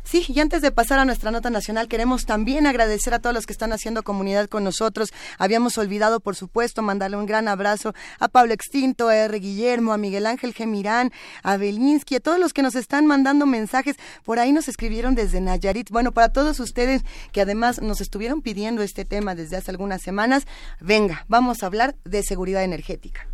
Sí, 0.10 0.26
y 0.28 0.40
antes 0.40 0.64
de 0.64 0.72
pasar 0.72 0.98
a 0.98 1.06
nuestra 1.06 1.30
nota 1.30 1.52
nacional, 1.52 1.88
queremos 1.88 2.26
también 2.26 2.66
agradecer 2.66 3.14
a 3.14 3.20
todos 3.20 3.32
los 3.32 3.46
que 3.46 3.54
están 3.54 3.74
haciendo 3.74 4.02
comunidad 4.02 4.50
con 4.50 4.64
nosotros. 4.64 5.14
Habíamos 5.38 5.78
olvidado, 5.78 6.20
por 6.20 6.36
supuesto, 6.36 6.82
mandarle 6.82 7.18
un 7.18 7.28
gran 7.28 7.48
abrazo 7.48 7.94
a 8.20 8.28
Pablo 8.28 8.56
Extinto, 8.56 9.10
a 9.10 9.16
R. 9.16 9.40
Guillermo, 9.40 9.94
a 9.94 10.00
Miguel 10.00 10.26
Ángel 10.26 10.56
Gemirán, 10.56 11.12
a 11.44 11.58
Belinsky, 11.58 12.16
a 12.16 12.20
todos 12.22 12.40
los 12.40 12.54
que 12.54 12.64
nos 12.64 12.74
están 12.74 13.06
mandando 13.06 13.46
mensajes. 13.46 13.98
Por 14.24 14.40
ahí 14.40 14.52
nos 14.52 14.68
escribieron 14.68 15.14
desde 15.14 15.42
Nayarit. 15.42 15.92
Bueno, 15.92 16.12
para 16.12 16.30
todos 16.30 16.60
ustedes 16.60 17.04
que 17.32 17.42
además 17.42 17.80
nos 17.80 18.02
estuvieron 18.02 18.42
pidiendo 18.42 18.82
este 18.82 19.06
tema 19.06 19.36
desde 19.36 19.58
hace 19.58 19.70
algunas 19.70 20.02
semanas, 20.02 20.48
venga, 20.80 21.24
vamos 21.28 21.62
a 21.62 21.68
hablar 21.68 21.96
de 22.04 22.24
seguridad 22.24 22.64
energética. 22.64 23.28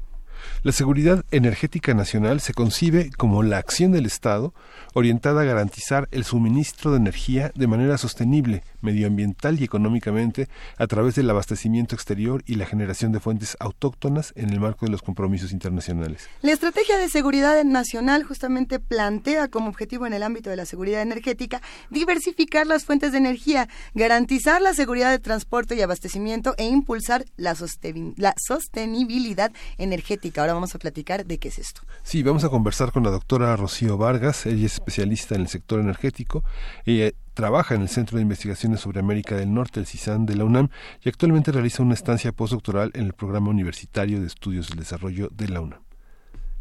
La 0.65 0.71
seguridad 0.71 1.23
energética 1.29 1.93
nacional 1.93 2.41
se 2.41 2.55
concibe 2.55 3.11
como 3.15 3.43
la 3.43 3.59
acción 3.59 3.91
del 3.91 4.07
Estado 4.07 4.51
orientada 4.95 5.41
a 5.41 5.45
garantizar 5.45 6.07
el 6.09 6.23
suministro 6.23 6.89
de 6.89 6.97
energía 6.97 7.51
de 7.53 7.67
manera 7.67 7.99
sostenible, 7.99 8.63
medioambiental 8.85 9.59
y 9.59 9.65
económicamente 9.65 10.47
a 10.77 10.87
través 10.87 11.15
del 11.15 11.29
abastecimiento 11.29 11.95
exterior 11.95 12.43
y 12.45 12.55
la 12.55 12.65
generación 12.65 13.11
de 13.11 13.19
fuentes 13.19 13.57
autóctonas 13.59 14.31
en 14.37 14.51
el 14.51 14.61
marco 14.61 14.85
de 14.85 14.91
los 14.91 15.01
compromisos 15.01 15.51
internacionales. 15.51 16.29
La 16.41 16.53
estrategia 16.53 16.97
de 16.97 17.09
seguridad 17.09 17.61
nacional 17.65 18.23
justamente 18.23 18.79
plantea 18.79 19.49
como 19.49 19.69
objetivo 19.69 20.05
en 20.07 20.13
el 20.13 20.23
ámbito 20.23 20.49
de 20.49 20.55
la 20.55 20.65
seguridad 20.65 21.01
energética 21.01 21.61
diversificar 21.89 22.67
las 22.67 22.85
fuentes 22.85 23.11
de 23.11 23.17
energía, 23.17 23.67
garantizar 23.93 24.61
la 24.61 24.73
seguridad 24.73 25.11
de 25.11 25.19
transporte 25.19 25.75
y 25.75 25.81
abastecimiento 25.81 26.53
e 26.57 26.65
impulsar 26.65 27.25
la, 27.37 27.55
sostenibilidad 27.55 29.51
energética. 29.77 30.41
Ahora 30.41 30.53
vamos 30.53 30.75
a 30.75 30.79
platicar 30.79 31.25
de 31.25 31.37
qué 31.37 31.47
es 31.49 31.59
esto. 31.59 31.81
Sí, 32.03 32.23
vamos 32.23 32.43
a 32.43 32.49
conversar 32.49 32.91
con 32.91 33.03
la 33.03 33.09
doctora 33.09 33.55
Rocío 33.55 33.97
Vargas, 33.97 34.45
ella 34.45 34.65
es 34.65 34.73
especialista 34.73 35.35
en 35.35 35.41
el 35.41 35.47
sector 35.47 35.79
energético, 35.79 36.43
ella 36.85 37.11
trabaja 37.35 37.75
en 37.75 37.81
el 37.81 37.89
Centro 37.89 38.17
de 38.17 38.23
Investigaciones 38.23 38.79
sobre 38.79 38.99
América 38.99 39.35
del 39.35 39.53
Norte, 39.53 39.79
el 39.79 39.85
CISAN 39.85 40.25
de 40.25 40.35
la 40.35 40.45
UNAM, 40.45 40.69
y 41.03 41.09
actualmente 41.09 41.51
realiza 41.51 41.83
una 41.83 41.93
estancia 41.93 42.31
postdoctoral 42.31 42.89
en 42.95 43.05
el 43.05 43.13
Programa 43.13 43.49
Universitario 43.49 44.19
de 44.19 44.25
Estudios 44.25 44.69
del 44.69 44.79
Desarrollo 44.79 45.29
de 45.31 45.49
la 45.49 45.61
UNAM. 45.61 45.81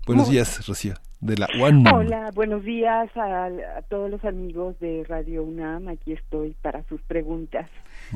Buenos 0.07 0.29
días, 0.29 0.67
Rocío, 0.67 0.95
de 1.21 1.39
la 1.39 1.49
UNAM. 1.59 1.95
Hola, 1.95 2.31
buenos 2.35 2.63
días 2.65 3.09
a, 3.17 3.47
a 3.47 3.83
todos 3.89 4.11
los 4.11 4.23
amigos 4.25 4.79
de 4.81 5.05
Radio 5.09 5.45
UNAM. 5.45 5.89
Aquí 5.89 6.13
estoy 6.13 6.55
para 6.61 6.87
sus 6.89 7.01
preguntas. 7.03 7.71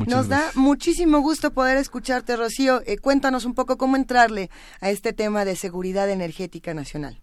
Nos 0.06 0.28
da 0.28 0.42
muchísimo 0.54 1.20
gusto 1.20 1.52
poder 1.52 1.78
escucharte, 1.78 2.36
Rocío. 2.36 2.82
Eh, 2.84 2.98
cuéntanos 2.98 3.46
un 3.46 3.54
poco 3.54 3.78
cómo 3.78 3.96
entrarle 3.96 4.50
a 4.82 4.90
este 4.90 5.14
tema 5.14 5.46
de 5.46 5.56
seguridad 5.56 6.10
energética 6.10 6.74
nacional. 6.74 7.22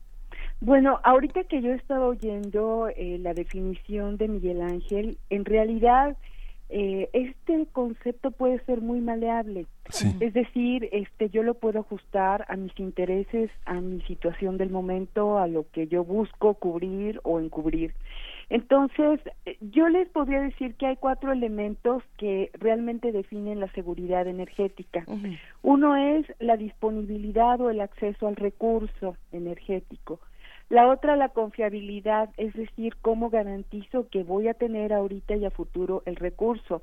Bueno, 0.62 0.99
ahorita 1.03 1.43
que 1.43 1.62
yo 1.62 1.74
estaba 1.74 2.08
oyendo 2.08 2.88
eh, 2.88 3.18
la 3.20 3.34
definición 3.34 4.18
de 4.18 4.28
Miguel 4.28 4.62
Ángel, 4.62 5.18
en 5.30 5.45
realidad 5.45 6.18
eh, 6.70 7.10
este 7.14 7.68
concepto 7.72 8.32
puede 8.32 8.60
ser 8.66 8.82
muy 8.82 8.99
maleable. 8.99 9.68
Es 10.20 10.34
decir, 10.34 10.89
este, 10.91 11.30
yo 11.30 11.43
lo 11.43 11.53
puedo 11.53 11.80
ajustar 11.80 12.45
a 12.49 12.56
mis 12.56 12.78
intereses, 12.80 13.51
a 13.66 13.76
mi 13.76 14.01
situación 14.01 14.58
del 14.58 14.72
momento, 14.72 15.38
a 15.38 15.47
lo 15.47 15.70
que 15.72 15.88
yo 15.88 16.03
busco 16.03 16.56
cubrir 16.56 17.20
o 17.24 17.39
encubrir. 17.39 17.93
Entonces, 18.49 19.20
yo 19.60 19.89
les 19.89 20.10
podría 20.10 20.41
decir 20.41 20.76
que 20.76 20.88
hay 20.88 20.95
cuatro 20.95 21.32
elementos 21.32 22.03
que 22.18 22.51
realmente 22.53 23.12
definen 23.12 23.60
la 23.60 23.72
seguridad 23.74 24.28
energética. 24.28 25.06
Uno 25.62 25.95
es 25.95 26.26
la 26.39 26.58
disponibilidad 26.58 27.60
o 27.62 27.70
el 27.70 27.82
acceso 27.82 28.28
al 28.28 28.36
recurso 28.36 29.18
energético. 29.32 30.20
La 30.70 30.88
otra, 30.88 31.16
la 31.16 31.30
confiabilidad, 31.30 32.30
es 32.38 32.53
decir, 32.53 32.95
cómo 33.01 33.30
garantizo 33.30 34.07
que 34.09 34.24
voy 34.24 34.47
a 34.47 34.55
tener 34.55 34.93
ahorita 34.93 35.36
y 35.36 35.45
a 35.45 35.51
futuro 35.51 36.01
el 36.05 36.16
recurso. 36.16 36.82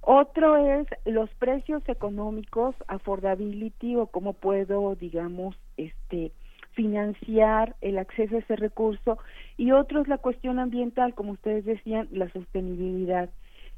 Otro 0.00 0.56
es 0.56 0.86
los 1.04 1.30
precios 1.34 1.82
económicos, 1.88 2.74
affordability 2.88 3.94
o 3.96 4.06
cómo 4.06 4.32
puedo, 4.32 4.96
digamos, 4.96 5.56
este 5.76 6.32
financiar 6.72 7.76
el 7.80 7.98
acceso 7.98 8.36
a 8.36 8.38
ese 8.38 8.56
recurso 8.56 9.18
y 9.56 9.72
otro 9.72 10.00
es 10.00 10.08
la 10.08 10.18
cuestión 10.18 10.58
ambiental, 10.58 11.14
como 11.14 11.32
ustedes 11.32 11.64
decían, 11.64 12.08
la 12.10 12.30
sostenibilidad. 12.30 13.28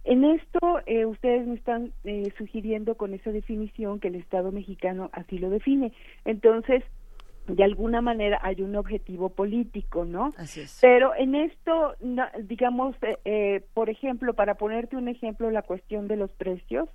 En 0.05 0.25
esto, 0.25 0.81
eh, 0.87 1.07
ustedes 1.07 1.47
me 1.47 1.55
están 1.55 1.93
eh, 2.05 2.33
sugiriendo 2.37 2.97
con 2.97 3.15
esa 3.15 3.31
definición 3.31 4.01
que 4.01 4.09
el 4.09 4.17
Estado 4.17 4.51
mexicano 4.51 5.11
así 5.13 5.39
lo 5.39 5.49
define. 5.49 5.93
Entonces, 6.25 6.83
de 7.53 7.65
alguna 7.65 8.01
manera 8.01 8.41
hay 8.43 8.63
un 8.63 8.77
objetivo 8.77 9.29
político, 9.31 10.05
¿no? 10.05 10.31
Así 10.37 10.61
es. 10.61 10.79
Pero 10.81 11.15
en 11.17 11.35
esto, 11.35 11.95
digamos, 12.45 12.97
eh, 13.03 13.19
eh, 13.25 13.63
por 13.75 13.91
ejemplo, 13.91 14.35
para 14.35 14.55
ponerte 14.55 14.97
un 14.97 15.09
ejemplo, 15.09 15.51
la 15.51 15.63
cuestión 15.63 16.09
de 16.09 16.17
los 16.17 16.31
precios, 16.33 16.89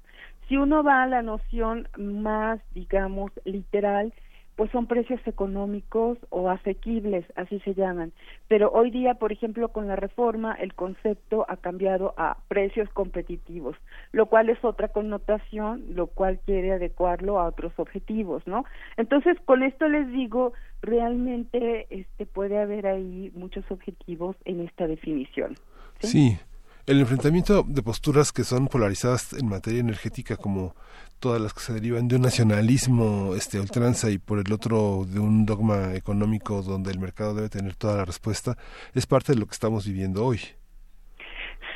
si 0.48 0.58
uno 0.58 0.84
va 0.84 1.04
a 1.04 1.08
la 1.08 1.22
noción 1.22 1.88
más, 1.98 2.60
digamos, 2.74 3.32
literal, 3.46 4.14
pues 4.58 4.72
son 4.72 4.88
precios 4.88 5.22
económicos 5.28 6.18
o 6.30 6.50
asequibles, 6.50 7.24
así 7.36 7.60
se 7.60 7.76
llaman. 7.76 8.12
Pero 8.48 8.72
hoy 8.72 8.90
día, 8.90 9.14
por 9.14 9.32
ejemplo, 9.32 9.70
con 9.70 9.88
la 9.88 9.96
reforma, 9.96 10.54
el 10.56 10.74
concepto 10.74 11.46
ha 11.48 11.58
cambiado 11.58 12.16
a 12.18 12.38
precios 12.48 12.90
competitivos, 12.90 13.78
lo 14.12 14.26
cual 14.26 14.50
es 14.50 14.58
otra 14.66 14.88
connotación, 14.88 15.86
lo 15.94 16.08
cual 16.08 16.40
quiere 16.44 16.74
adecuarlo 16.74 17.40
a 17.40 17.48
otros 17.48 17.72
objetivos, 17.78 18.46
¿no? 18.48 18.66
Entonces, 18.98 19.38
con 19.46 19.62
esto 19.62 19.88
les 19.88 20.12
digo, 20.12 20.54
realmente 20.82 21.86
este 21.92 22.26
puede 22.26 22.60
haber 22.60 22.88
ahí 22.88 23.32
muchos 23.36 23.64
objetivos 23.70 24.36
en 24.46 24.62
esta 24.62 24.88
definición. 24.88 25.54
Sí, 26.00 26.40
el 26.88 27.02
enfrentamiento 27.02 27.64
de 27.68 27.84
posturas 27.84 28.32
que 28.32 28.46
son 28.46 28.68
polarizadas 28.68 29.34
en 29.34 29.50
materia 29.50 29.82
energética, 29.82 30.38
como 30.38 30.74
todas 31.20 31.42
las 31.42 31.54
que 31.54 31.60
se 31.60 31.74
derivan 31.74 32.08
de 32.08 32.16
un 32.16 32.22
nacionalismo 32.22 33.36
este, 33.36 33.60
ultranza 33.60 34.10
y 34.10 34.18
por 34.18 34.40
el 34.40 34.54
otro 34.54 35.04
de 35.06 35.20
un 35.20 35.46
dogma 35.46 35.96
económico 35.96 36.62
donde 36.62 36.92
el 36.92 37.00
mercado 37.00 37.34
debe 37.34 37.50
tener 37.50 37.76
toda 37.76 37.98
la 37.98 38.06
respuesta, 38.06 38.58
es 38.96 39.06
parte 39.06 39.34
de 39.34 39.40
lo 39.40 39.48
que 39.48 39.52
estamos 39.52 39.86
viviendo 39.86 40.26
hoy. 40.26 40.40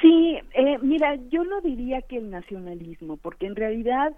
Sí, 0.02 0.40
eh, 0.54 0.78
mira, 0.82 1.16
yo 1.30 1.44
no 1.44 1.60
diría 1.60 2.02
que 2.04 2.18
el 2.18 2.30
nacionalismo, 2.30 3.18
porque 3.18 3.48
en 3.48 3.58
realidad 3.58 4.14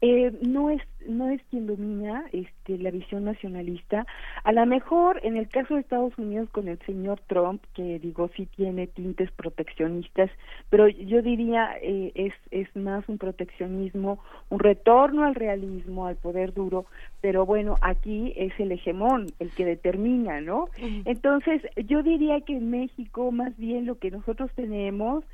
eh, 0.00 0.32
no 0.42 0.70
es 0.70 0.82
no 1.06 1.30
es 1.30 1.40
quien 1.50 1.66
domina 1.66 2.24
este 2.32 2.78
la 2.78 2.90
visión 2.90 3.24
nacionalista 3.24 4.06
a 4.42 4.52
lo 4.52 4.66
mejor 4.66 5.20
en 5.22 5.36
el 5.36 5.48
caso 5.48 5.74
de 5.74 5.80
Estados 5.80 6.16
Unidos 6.18 6.48
con 6.50 6.68
el 6.68 6.78
señor 6.80 7.20
Trump 7.28 7.62
que 7.74 7.98
digo 8.00 8.28
sí 8.36 8.46
tiene 8.56 8.88
tintes 8.88 9.30
proteccionistas 9.32 10.30
pero 10.68 10.88
yo 10.88 11.22
diría 11.22 11.76
eh, 11.80 12.10
es 12.14 12.34
es 12.50 12.74
más 12.74 13.08
un 13.08 13.18
proteccionismo 13.18 14.18
un 14.50 14.58
retorno 14.58 15.24
al 15.24 15.36
realismo 15.36 16.06
al 16.06 16.16
poder 16.16 16.52
duro 16.52 16.86
pero 17.20 17.46
bueno 17.46 17.76
aquí 17.80 18.32
es 18.36 18.52
el 18.58 18.72
hegemón 18.72 19.26
el 19.38 19.50
que 19.50 19.64
determina 19.64 20.40
no 20.40 20.66
entonces 21.04 21.62
yo 21.86 22.02
diría 22.02 22.40
que 22.40 22.56
en 22.56 22.70
México 22.70 23.30
más 23.30 23.56
bien 23.56 23.86
lo 23.86 23.98
que 23.98 24.10
nosotros 24.10 24.50
tenemos 24.56 25.24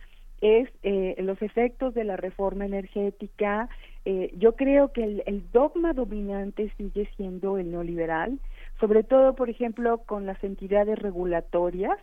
es 0.44 0.68
eh, 0.82 1.14
los 1.18 1.40
efectos 1.40 1.94
de 1.94 2.04
la 2.04 2.16
reforma 2.16 2.66
energética. 2.66 3.68
Eh, 4.04 4.32
yo 4.36 4.54
creo 4.54 4.92
que 4.92 5.02
el, 5.02 5.22
el, 5.26 5.50
dogma 5.50 5.92
dominante 5.94 6.70
sigue 6.76 7.08
siendo 7.16 7.56
el 7.58 7.70
neoliberal, 7.70 8.38
sobre 8.78 9.02
todo, 9.02 9.34
por 9.34 9.48
ejemplo, 9.48 9.98
con 9.98 10.26
las 10.26 10.42
entidades 10.44 10.98
regulatorias, 10.98 11.98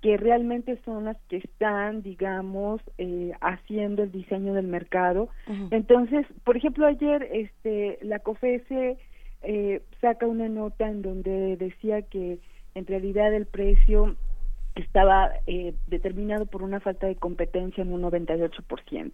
que 0.00 0.16
realmente 0.16 0.78
son 0.84 1.04
las 1.04 1.16
que 1.28 1.36
están, 1.38 2.02
digamos, 2.02 2.80
eh, 2.96 3.32
haciendo 3.40 4.02
el 4.02 4.10
diseño 4.10 4.54
del 4.54 4.66
mercado. 4.66 5.28
Entonces, 5.70 6.26
por 6.44 6.56
ejemplo, 6.56 6.86
ayer 6.86 7.28
este, 7.32 7.98
la 8.00 8.18
COFESE 8.20 8.96
eh, 9.42 9.82
saca 10.00 10.26
una 10.26 10.48
nota 10.48 10.88
en 10.88 11.02
donde 11.02 11.56
decía 11.56 12.02
que 12.02 12.38
en 12.74 12.86
realidad 12.86 13.34
el 13.34 13.46
precio 13.46 14.16
estaba 14.80 15.30
eh, 15.46 15.74
determinado 15.86 16.46
por 16.46 16.62
una 16.62 16.80
falta 16.80 17.06
de 17.06 17.16
competencia 17.16 17.82
en 17.82 17.92
un 17.92 18.02
98%. 18.02 19.12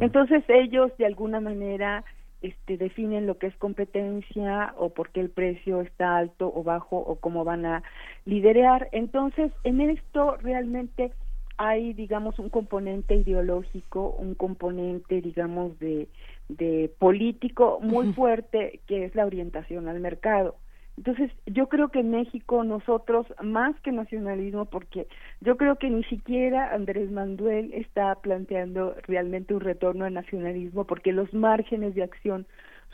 Entonces 0.00 0.44
ellos 0.48 0.96
de 0.98 1.06
alguna 1.06 1.40
manera 1.40 2.04
este, 2.42 2.76
definen 2.76 3.26
lo 3.26 3.38
que 3.38 3.46
es 3.46 3.56
competencia 3.56 4.74
o 4.76 4.90
por 4.90 5.10
qué 5.10 5.20
el 5.20 5.30
precio 5.30 5.80
está 5.80 6.16
alto 6.16 6.52
o 6.54 6.62
bajo 6.62 6.96
o 6.96 7.16
cómo 7.16 7.44
van 7.44 7.66
a 7.66 7.82
liderar. 8.24 8.88
Entonces 8.92 9.52
en 9.64 9.80
esto 9.80 10.36
realmente 10.42 11.12
hay, 11.56 11.92
digamos, 11.92 12.38
un 12.38 12.50
componente 12.50 13.14
ideológico, 13.14 14.10
un 14.18 14.34
componente, 14.34 15.20
digamos, 15.20 15.78
de, 15.78 16.08
de 16.48 16.92
político 16.98 17.78
muy 17.80 18.12
fuerte 18.12 18.80
que 18.86 19.04
es 19.04 19.14
la 19.14 19.24
orientación 19.24 19.88
al 19.88 20.00
mercado. 20.00 20.56
Entonces, 20.96 21.30
yo 21.46 21.68
creo 21.68 21.88
que 21.88 22.00
en 22.00 22.10
México 22.10 22.62
nosotros, 22.62 23.26
más 23.42 23.78
que 23.80 23.90
nacionalismo, 23.90 24.66
porque 24.66 25.08
yo 25.40 25.56
creo 25.56 25.76
que 25.76 25.90
ni 25.90 26.04
siquiera 26.04 26.72
Andrés 26.72 27.10
Manuel 27.10 27.72
está 27.74 28.14
planteando 28.16 28.94
realmente 29.06 29.54
un 29.54 29.60
retorno 29.60 30.04
al 30.04 30.14
nacionalismo, 30.14 30.84
porque 30.84 31.12
los 31.12 31.32
márgenes 31.34 31.94
de 31.94 32.04
acción 32.04 32.46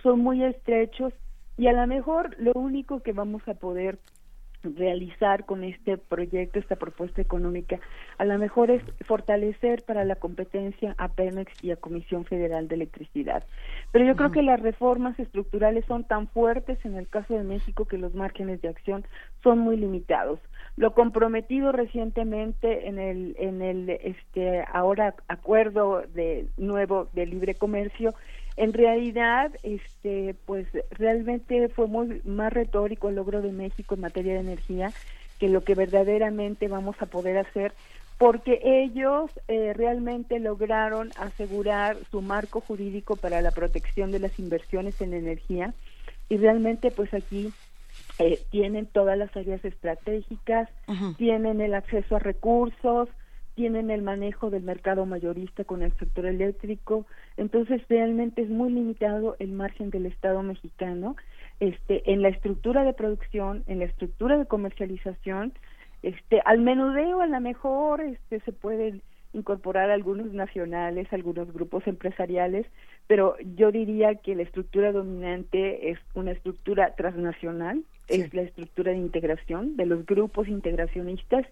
son 0.02 0.20
muy 0.20 0.42
estrechos 0.42 1.12
y 1.58 1.66
a 1.66 1.72
lo 1.72 1.86
mejor 1.86 2.34
lo 2.38 2.52
único 2.54 3.00
que 3.00 3.12
vamos 3.12 3.46
a 3.46 3.54
poder 3.54 3.98
realizar 4.62 5.44
con 5.46 5.64
este 5.64 5.98
proyecto, 5.98 6.58
esta 6.58 6.76
propuesta 6.76 7.20
económica, 7.20 7.78
a 8.18 8.24
lo 8.24 8.38
mejor 8.38 8.70
es 8.70 8.82
fortalecer 9.06 9.82
para 9.84 10.04
la 10.04 10.16
competencia 10.16 10.94
a 10.98 11.08
Pemex 11.08 11.52
y 11.62 11.70
a 11.70 11.76
Comisión 11.76 12.24
Federal 12.24 12.68
de 12.68 12.74
Electricidad. 12.74 13.44
Pero 13.92 14.04
yo 14.04 14.16
creo 14.16 14.30
que 14.30 14.42
las 14.42 14.60
reformas 14.60 15.18
estructurales 15.18 15.84
son 15.86 16.04
tan 16.04 16.28
fuertes 16.28 16.78
en 16.84 16.96
el 16.96 17.08
caso 17.08 17.34
de 17.34 17.44
México 17.44 17.86
que 17.86 17.98
los 17.98 18.14
márgenes 18.14 18.60
de 18.62 18.68
acción 18.68 19.04
son 19.42 19.58
muy 19.58 19.76
limitados. 19.76 20.38
Lo 20.76 20.94
comprometido 20.94 21.72
recientemente 21.72 22.88
en 22.88 22.98
el 22.98 23.36
en 23.38 23.62
el 23.62 23.90
este 23.90 24.64
ahora 24.72 25.14
acuerdo 25.28 26.02
de 26.14 26.46
nuevo 26.56 27.08
de 27.12 27.26
libre 27.26 27.54
comercio 27.54 28.14
en 28.56 28.72
realidad 28.72 29.52
este 29.62 30.34
pues 30.46 30.66
realmente 30.90 31.68
fue 31.68 31.86
muy 31.86 32.20
más 32.24 32.52
retórico 32.52 33.08
el 33.08 33.16
logro 33.16 33.42
de 33.42 33.52
México 33.52 33.94
en 33.94 34.00
materia 34.00 34.34
de 34.34 34.40
energía 34.40 34.92
que 35.38 35.48
lo 35.48 35.64
que 35.64 35.74
verdaderamente 35.74 36.68
vamos 36.68 36.96
a 37.00 37.06
poder 37.06 37.38
hacer 37.38 37.72
porque 38.18 38.60
ellos 38.62 39.30
eh, 39.48 39.72
realmente 39.72 40.38
lograron 40.40 41.12
asegurar 41.16 41.96
su 42.10 42.20
marco 42.20 42.60
jurídico 42.60 43.16
para 43.16 43.40
la 43.40 43.50
protección 43.50 44.12
de 44.12 44.18
las 44.18 44.38
inversiones 44.38 44.94
en 45.00 45.14
energía 45.14 45.72
y 46.28 46.36
realmente 46.36 46.90
pues 46.90 47.12
aquí 47.14 47.50
eh, 48.18 48.38
tienen 48.50 48.84
todas 48.86 49.16
las 49.16 49.34
áreas 49.34 49.64
estratégicas, 49.64 50.68
tienen 51.16 51.62
el 51.62 51.72
acceso 51.72 52.16
a 52.16 52.18
recursos, 52.18 53.08
tienen 53.54 53.90
el 53.90 54.02
manejo 54.02 54.50
del 54.50 54.62
mercado 54.62 55.06
mayorista 55.06 55.64
con 55.64 55.82
el 55.82 55.92
sector 55.98 56.26
eléctrico, 56.26 57.06
entonces 57.36 57.82
realmente 57.88 58.42
es 58.42 58.48
muy 58.48 58.72
limitado 58.72 59.36
el 59.38 59.52
margen 59.52 59.90
del 59.90 60.06
Estado 60.06 60.42
mexicano 60.42 61.16
este 61.60 62.10
en 62.12 62.22
la 62.22 62.28
estructura 62.28 62.84
de 62.84 62.94
producción, 62.94 63.64
en 63.66 63.80
la 63.80 63.84
estructura 63.84 64.38
de 64.38 64.46
comercialización, 64.46 65.52
este 66.02 66.40
al 66.44 66.60
menudeo 66.60 67.20
a 67.20 67.26
lo 67.26 67.40
mejor 67.40 68.00
este 68.00 68.40
se 68.40 68.52
pueden 68.52 69.02
incorporar 69.32 69.90
algunos 69.90 70.32
nacionales, 70.32 71.12
algunos 71.12 71.52
grupos 71.52 71.86
empresariales, 71.86 72.66
pero 73.06 73.36
yo 73.56 73.70
diría 73.70 74.16
que 74.16 74.34
la 74.34 74.42
estructura 74.42 74.90
dominante 74.90 75.90
es 75.90 75.98
una 76.14 76.32
estructura 76.32 76.94
transnacional, 76.96 77.84
es 78.08 78.32
la 78.34 78.42
estructura 78.42 78.90
de 78.90 78.98
integración 78.98 79.76
de 79.76 79.86
los 79.86 80.04
grupos 80.04 80.48
integracionistas 80.48 81.46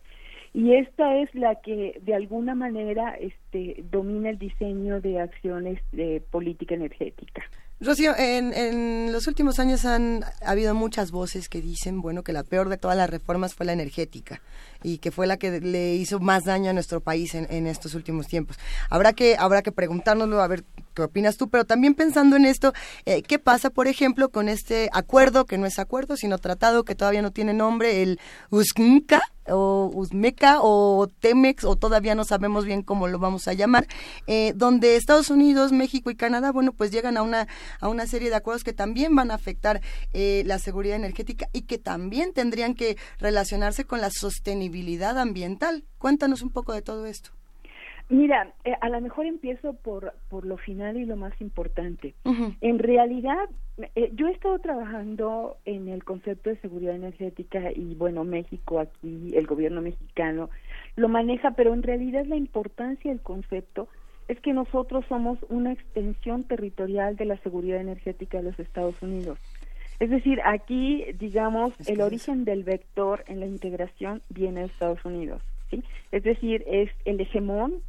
y 0.58 0.74
esta 0.74 1.18
es 1.18 1.32
la 1.36 1.54
que 1.60 2.00
de 2.02 2.16
alguna 2.16 2.56
manera 2.56 3.14
este 3.14 3.76
domina 3.92 4.30
el 4.30 4.40
diseño 4.40 5.00
de 5.00 5.20
acciones 5.20 5.80
de 5.92 6.20
política 6.32 6.74
energética. 6.74 7.44
Rocío, 7.80 8.12
en, 8.18 9.12
los 9.12 9.28
últimos 9.28 9.60
años 9.60 9.84
han 9.84 10.24
habido 10.44 10.74
muchas 10.74 11.12
voces 11.12 11.48
que 11.48 11.60
dicen, 11.60 12.00
bueno, 12.00 12.24
que 12.24 12.32
la 12.32 12.42
peor 12.42 12.70
de 12.70 12.76
todas 12.76 12.96
las 12.96 13.08
reformas 13.08 13.54
fue 13.54 13.66
la 13.66 13.72
energética 13.72 14.42
y 14.82 14.98
que 14.98 15.12
fue 15.12 15.28
la 15.28 15.36
que 15.36 15.60
le 15.60 15.94
hizo 15.94 16.18
más 16.18 16.44
daño 16.44 16.70
a 16.70 16.72
nuestro 16.72 17.00
país 17.00 17.36
en, 17.36 17.68
estos 17.68 17.94
últimos 17.94 18.26
tiempos. 18.26 18.58
Habrá 18.90 19.12
que 19.12 19.36
habrá 19.38 19.62
que 19.62 19.70
preguntárnoslo 19.70 20.42
a 20.42 20.48
ver 20.48 20.64
qué 20.92 21.02
opinas 21.02 21.36
tú, 21.36 21.50
pero 21.50 21.66
también 21.66 21.94
pensando 21.94 22.34
en 22.34 22.46
esto, 22.46 22.72
eh, 23.06 23.22
¿qué 23.22 23.38
pasa, 23.38 23.70
por 23.70 23.86
ejemplo, 23.86 24.30
con 24.30 24.48
este 24.48 24.90
acuerdo 24.92 25.46
que 25.46 25.56
no 25.56 25.66
es 25.66 25.78
acuerdo, 25.78 26.16
sino 26.16 26.38
tratado 26.38 26.82
que 26.82 26.96
todavía 26.96 27.22
no 27.22 27.30
tiene 27.30 27.54
nombre, 27.54 28.02
el 28.02 28.18
USMCA 28.50 29.22
o 29.50 29.90
USMECA 29.94 30.58
o 30.62 31.08
TEMEX 31.20 31.64
o 31.64 31.76
todavía 31.76 32.14
no 32.14 32.24
sabemos 32.24 32.64
bien 32.64 32.82
cómo 32.82 33.08
lo 33.08 33.18
vamos 33.18 33.48
a 33.48 33.52
llamar, 33.52 33.86
eh, 34.26 34.52
donde 34.56 34.96
Estados 34.96 35.30
Unidos, 35.30 35.72
México 35.72 36.10
y 36.10 36.16
Canadá, 36.16 36.52
bueno, 36.52 36.72
pues 36.72 36.90
llegan 36.90 37.16
a 37.16 37.22
una 37.22 37.48
a 37.80 37.88
una 37.88 38.06
serie 38.06 38.30
de 38.30 38.36
acuerdos 38.36 38.64
que 38.64 38.72
también 38.72 39.14
van 39.14 39.30
a 39.30 39.34
afectar 39.34 39.80
eh, 40.12 40.42
la 40.46 40.58
seguridad 40.58 40.96
energética 40.96 41.48
y 41.52 41.62
que 41.62 41.78
también 41.78 42.32
tendrían 42.32 42.74
que 42.74 42.96
relacionarse 43.18 43.84
con 43.84 44.00
la 44.00 44.10
sostenibilidad 44.10 45.18
ambiental. 45.18 45.84
Cuéntanos 45.98 46.42
un 46.42 46.50
poco 46.50 46.72
de 46.72 46.82
todo 46.82 47.06
esto. 47.06 47.37
Mira, 48.10 48.54
eh, 48.64 48.72
a 48.80 48.88
lo 48.88 49.00
mejor 49.02 49.26
empiezo 49.26 49.74
por, 49.74 50.14
por 50.30 50.46
lo 50.46 50.56
final 50.56 50.96
y 50.96 51.04
lo 51.04 51.16
más 51.16 51.38
importante. 51.40 52.14
En 52.62 52.78
realidad, 52.78 53.48
eh, 53.94 54.10
yo 54.14 54.28
he 54.28 54.32
estado 54.32 54.58
trabajando 54.60 55.58
en 55.66 55.88
el 55.88 56.04
concepto 56.04 56.48
de 56.48 56.56
seguridad 56.56 56.94
energética 56.94 57.70
y 57.70 57.94
bueno, 57.94 58.24
México 58.24 58.80
aquí, 58.80 59.36
el 59.36 59.46
gobierno 59.46 59.82
mexicano 59.82 60.48
lo 60.96 61.08
maneja, 61.08 61.50
pero 61.50 61.74
en 61.74 61.82
realidad 61.82 62.24
la 62.24 62.36
importancia 62.36 63.10
del 63.10 63.20
concepto 63.20 63.88
es 64.26 64.40
que 64.40 64.52
nosotros 64.52 65.04
somos 65.08 65.38
una 65.50 65.72
extensión 65.72 66.44
territorial 66.44 67.16
de 67.16 67.26
la 67.26 67.36
seguridad 67.38 67.80
energética 67.80 68.38
de 68.38 68.44
los 68.44 68.58
Estados 68.58 69.00
Unidos. 69.02 69.38
Es 70.00 70.10
decir, 70.10 70.40
aquí, 70.44 71.04
digamos, 71.18 71.72
el 71.88 72.00
origen 72.00 72.44
del 72.44 72.62
vector 72.62 73.24
en 73.26 73.40
la 73.40 73.46
integración 73.46 74.22
viene 74.28 74.60
de 74.60 74.66
Estados 74.66 75.04
Unidos. 75.04 75.42
¿sí? 75.70 75.82
Es 76.12 76.22
decir, 76.22 76.64
es 76.68 76.90
el 77.04 77.20
hegemón, 77.20 77.82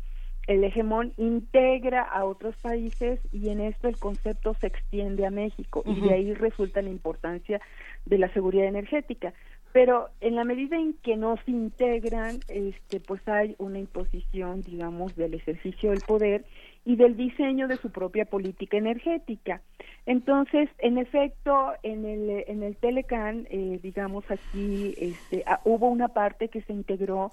el 0.49 0.63
hegemón 0.63 1.13
integra 1.17 2.01
a 2.01 2.25
otros 2.25 2.55
países 2.57 3.19
y 3.31 3.49
en 3.49 3.61
esto 3.61 3.87
el 3.87 3.97
concepto 3.97 4.55
se 4.55 4.65
extiende 4.65 5.27
a 5.27 5.29
México 5.29 5.83
y 5.85 6.01
de 6.01 6.11
ahí 6.11 6.33
resulta 6.33 6.81
la 6.81 6.89
importancia 6.89 7.61
de 8.05 8.17
la 8.17 8.33
seguridad 8.33 8.65
energética 8.65 9.31
pero 9.71 10.09
en 10.19 10.35
la 10.35 10.43
medida 10.43 10.77
en 10.77 10.93
que 10.93 11.15
no 11.15 11.37
se 11.45 11.51
integran, 11.51 12.39
este, 12.47 12.99
pues 12.99 13.25
hay 13.27 13.55
una 13.59 13.77
imposición, 13.77 14.61
digamos, 14.61 15.15
del 15.15 15.35
ejercicio 15.35 15.91
del 15.91 16.01
poder 16.01 16.45
y 16.85 16.95
del 16.95 17.15
diseño 17.15 17.67
de 17.67 17.77
su 17.77 17.91
propia 17.91 18.25
política 18.25 18.77
energética. 18.77 19.61
Entonces, 20.07 20.69
en 20.79 20.97
efecto, 20.97 21.73
en 21.83 22.05
el, 22.05 22.45
en 22.47 22.63
el 22.63 22.77
Telecan, 22.77 23.45
eh, 23.51 23.79
digamos 23.83 24.23
aquí, 24.31 24.95
este, 24.97 25.43
ah, 25.45 25.59
hubo 25.65 25.87
una 25.87 26.07
parte 26.07 26.47
que 26.47 26.63
se 26.63 26.73
integró, 26.73 27.31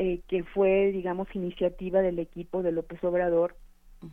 eh, 0.00 0.20
que 0.28 0.44
fue, 0.44 0.92
digamos, 0.92 1.26
iniciativa 1.34 2.00
del 2.00 2.20
equipo 2.20 2.62
de 2.62 2.70
López 2.70 3.02
Obrador, 3.02 3.56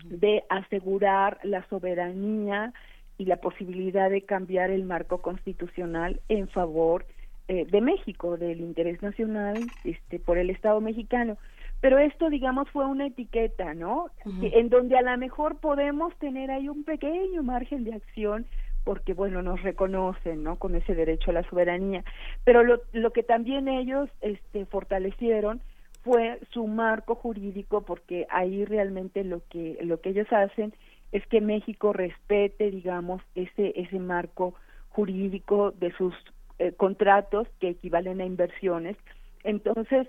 de 0.05 0.43
asegurar 0.49 1.37
la 1.43 1.63
soberanía 1.69 2.73
y 3.19 3.25
la 3.25 3.35
posibilidad 3.35 4.09
de 4.09 4.23
cambiar 4.23 4.71
el 4.71 4.83
marco 4.83 5.21
constitucional 5.21 6.21
en 6.27 6.47
favor 6.47 7.05
eh, 7.47 7.67
de 7.69 7.81
México, 7.81 8.35
del 8.35 8.61
interés 8.61 8.99
nacional 9.03 9.59
este, 9.83 10.17
por 10.17 10.39
el 10.39 10.49
Estado 10.49 10.81
mexicano. 10.81 11.37
Pero 11.81 11.99
esto, 11.99 12.31
digamos, 12.31 12.67
fue 12.71 12.87
una 12.87 13.05
etiqueta, 13.05 13.75
¿no? 13.75 14.07
En 14.41 14.69
donde 14.69 14.97
a 14.97 15.03
lo 15.03 15.15
mejor 15.19 15.59
podemos 15.59 16.15
tener 16.17 16.49
ahí 16.49 16.67
un 16.67 16.83
pequeño 16.83 17.43
margen 17.43 17.83
de 17.83 17.93
acción 17.93 18.47
porque, 18.83 19.13
bueno, 19.13 19.43
nos 19.43 19.61
reconocen, 19.61 20.41
¿no? 20.41 20.55
Con 20.55 20.73
ese 20.73 20.95
derecho 20.95 21.29
a 21.29 21.35
la 21.35 21.47
soberanía. 21.47 22.03
Pero 22.43 22.63
lo, 22.63 22.81
lo 22.91 23.11
que 23.11 23.21
también 23.21 23.67
ellos 23.67 24.09
este, 24.21 24.65
fortalecieron 24.65 25.61
fue 26.05 26.39
su 26.51 26.67
marco 26.67 27.15
jurídico 27.15 27.81
porque 27.81 28.27
ahí 28.29 28.63
realmente 28.63 29.23
lo 29.23 29.41
que 29.49 29.77
lo 29.81 29.99
que 29.99 30.11
ellos 30.11 30.31
hacen 30.31 30.71
es 31.11 31.25
que 31.27 31.41
México 31.41 31.93
respete 31.93 32.69
digamos 32.69 33.23
ese 33.33 33.73
ese 33.75 33.97
marco 33.99 34.53
jurídico 34.89 35.71
de 35.71 35.91
sus 35.93 36.13
eh, 36.59 36.73
contratos 36.73 37.47
que 37.59 37.69
equivalen 37.69 38.21
a 38.21 38.25
inversiones. 38.25 38.95
Entonces 39.43 40.07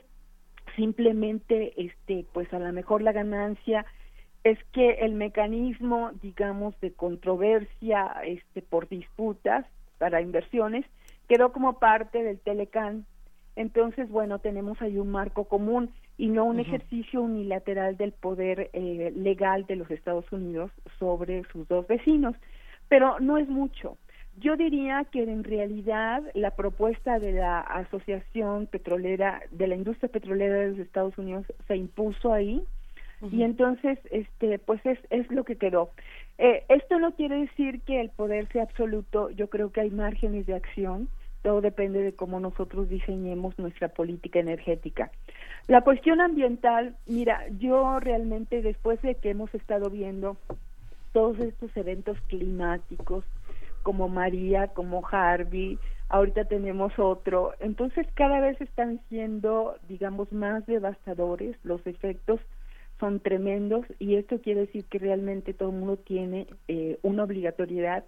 simplemente 0.77 1.73
este 1.83 2.27
pues 2.35 2.53
a 2.53 2.59
lo 2.59 2.71
mejor 2.75 3.01
la 3.01 3.13
ganancia 3.13 3.87
es 4.45 4.59
que 4.73 4.91
el 5.01 5.15
mecanismo 5.15 6.11
digamos 6.21 6.79
de 6.83 6.93
controversia 6.93 8.13
este 8.27 8.61
por 8.61 8.87
disputas 8.89 9.65
para 9.97 10.21
inversiones 10.21 10.85
quedó 11.27 11.53
como 11.53 11.79
parte 11.79 12.23
del 12.23 12.39
Telecan 12.39 13.07
entonces, 13.57 14.09
bueno, 14.11 14.39
tenemos 14.39 14.81
ahí 14.83 14.99
un 14.99 15.11
marco 15.11 15.45
común 15.45 15.91
y 16.19 16.29
no 16.29 16.45
un 16.45 16.61
ejercicio 16.61 17.23
unilateral 17.23 17.97
del 17.97 18.13
poder 18.13 18.71
eh, 18.73 19.13
legal 19.17 19.67
de 19.67 19.77
los 19.77 19.91
Estados 19.91 20.31
Unidos 20.31 20.71
sobre 20.99 21.43
sus 21.53 21.67
dos 21.69 21.87
vecinos. 21.87 22.37
Pero 22.89 23.19
no 23.19 23.39
es 23.39 23.49
mucho. 23.49 23.97
Yo 24.39 24.57
diría 24.57 25.07
que 25.11 25.23
en 25.23 25.45
realidad 25.45 26.23
la 26.35 26.51
propuesta 26.53 27.19
de 27.19 27.33
la 27.33 27.61
Asociación 27.61 28.67
Petrolera, 28.67 29.41
de 29.51 29.67
la 29.67 29.75
Industria 29.75 30.11
Petrolera 30.11 30.57
de 30.57 30.71
los 30.71 30.79
Estados 30.79 31.17
Unidos 31.17 31.47
se 31.67 31.77
impuso 31.77 32.33
ahí 32.33 32.63
y 33.33 33.43
entonces, 33.43 33.99
este, 34.11 34.59
pues 34.59 34.85
es, 34.85 34.99
es 35.09 35.31
lo 35.31 35.45
que 35.45 35.57
quedó. 35.57 35.91
Eh, 36.37 36.65
esto 36.69 36.99
no 36.99 37.15
quiere 37.15 37.41
decir 37.41 37.81
que 37.81 37.99
el 37.99 38.11
poder 38.11 38.47
sea 38.53 38.65
absoluto, 38.65 39.31
yo 39.31 39.49
creo 39.49 39.73
que 39.73 39.81
hay 39.81 39.91
márgenes 39.91 40.45
de 40.45 40.55
acción 40.55 41.09
todo 41.47 41.61
depende 41.61 42.03
de 42.03 42.13
cómo 42.13 42.41
nosotros 42.41 42.89
diseñemos 42.89 43.57
nuestra 43.57 43.87
política 43.87 44.41
energética. 44.41 45.13
La 45.69 45.83
cuestión 45.83 46.21
ambiental, 46.21 46.97
mira, 47.07 47.41
yo 47.61 48.01
realmente 48.01 48.63
después 48.63 49.01
de 49.03 49.15
que 49.15 49.31
hemos 49.31 49.55
estado 49.55 49.89
viendo 49.89 50.37
todos 51.13 51.39
estos 51.39 51.71
eventos 51.77 52.21
climáticos, 52.23 53.25
como 53.85 54.09
María, 54.09 54.67
como 54.75 55.07
Harvey, 55.07 55.79
ahorita 56.09 56.47
tenemos 56.47 56.99
otro, 56.99 57.53
entonces 57.61 58.09
cada 58.15 58.41
vez 58.41 58.61
están 58.61 58.99
siendo, 59.09 59.77
digamos, 59.89 60.33
más 60.33 60.67
devastadores, 60.67 61.57
los 61.63 61.87
efectos 61.87 62.41
son 62.99 63.21
tremendos 63.21 63.87
y 64.01 64.17
esto 64.17 64.41
quiere 64.41 64.63
decir 64.63 64.85
que 64.87 64.99
realmente 64.99 65.55
todo 65.55 65.69
el 65.69 65.77
mundo 65.77 65.97
tiene 65.97 66.49
eh, 66.67 66.99
una 67.03 67.23
obligatoriedad 67.23 68.03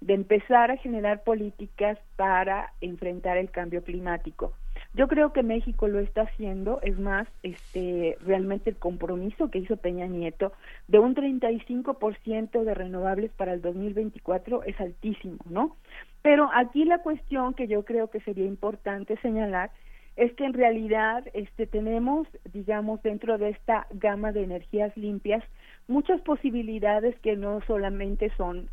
de 0.00 0.14
empezar 0.14 0.70
a 0.70 0.76
generar 0.76 1.24
políticas 1.24 1.98
para 2.16 2.72
enfrentar 2.80 3.36
el 3.36 3.50
cambio 3.50 3.82
climático. 3.82 4.52
Yo 4.94 5.08
creo 5.08 5.32
que 5.32 5.42
México 5.42 5.88
lo 5.88 5.98
está 5.98 6.22
haciendo, 6.22 6.80
es 6.82 6.98
más, 6.98 7.28
este 7.42 8.16
realmente 8.24 8.70
el 8.70 8.76
compromiso 8.76 9.50
que 9.50 9.58
hizo 9.58 9.76
Peña 9.76 10.06
Nieto 10.06 10.52
de 10.86 10.98
un 10.98 11.14
35% 11.14 12.62
de 12.62 12.74
renovables 12.74 13.30
para 13.32 13.52
el 13.52 13.60
2024 13.60 14.62
es 14.64 14.80
altísimo, 14.80 15.38
¿no? 15.50 15.76
Pero 16.22 16.48
aquí 16.54 16.84
la 16.84 16.98
cuestión 16.98 17.54
que 17.54 17.66
yo 17.66 17.84
creo 17.84 18.08
que 18.08 18.20
sería 18.20 18.46
importante 18.46 19.16
señalar 19.18 19.70
es 20.16 20.32
que 20.32 20.44
en 20.44 20.52
realidad 20.52 21.24
este 21.32 21.66
tenemos, 21.66 22.26
digamos, 22.52 23.00
dentro 23.02 23.38
de 23.38 23.50
esta 23.50 23.86
gama 23.90 24.32
de 24.32 24.42
energías 24.42 24.96
limpias 24.96 25.44
muchas 25.86 26.20
posibilidades 26.22 27.18
que 27.20 27.36
no 27.36 27.60
solamente 27.66 28.32
son 28.36 28.68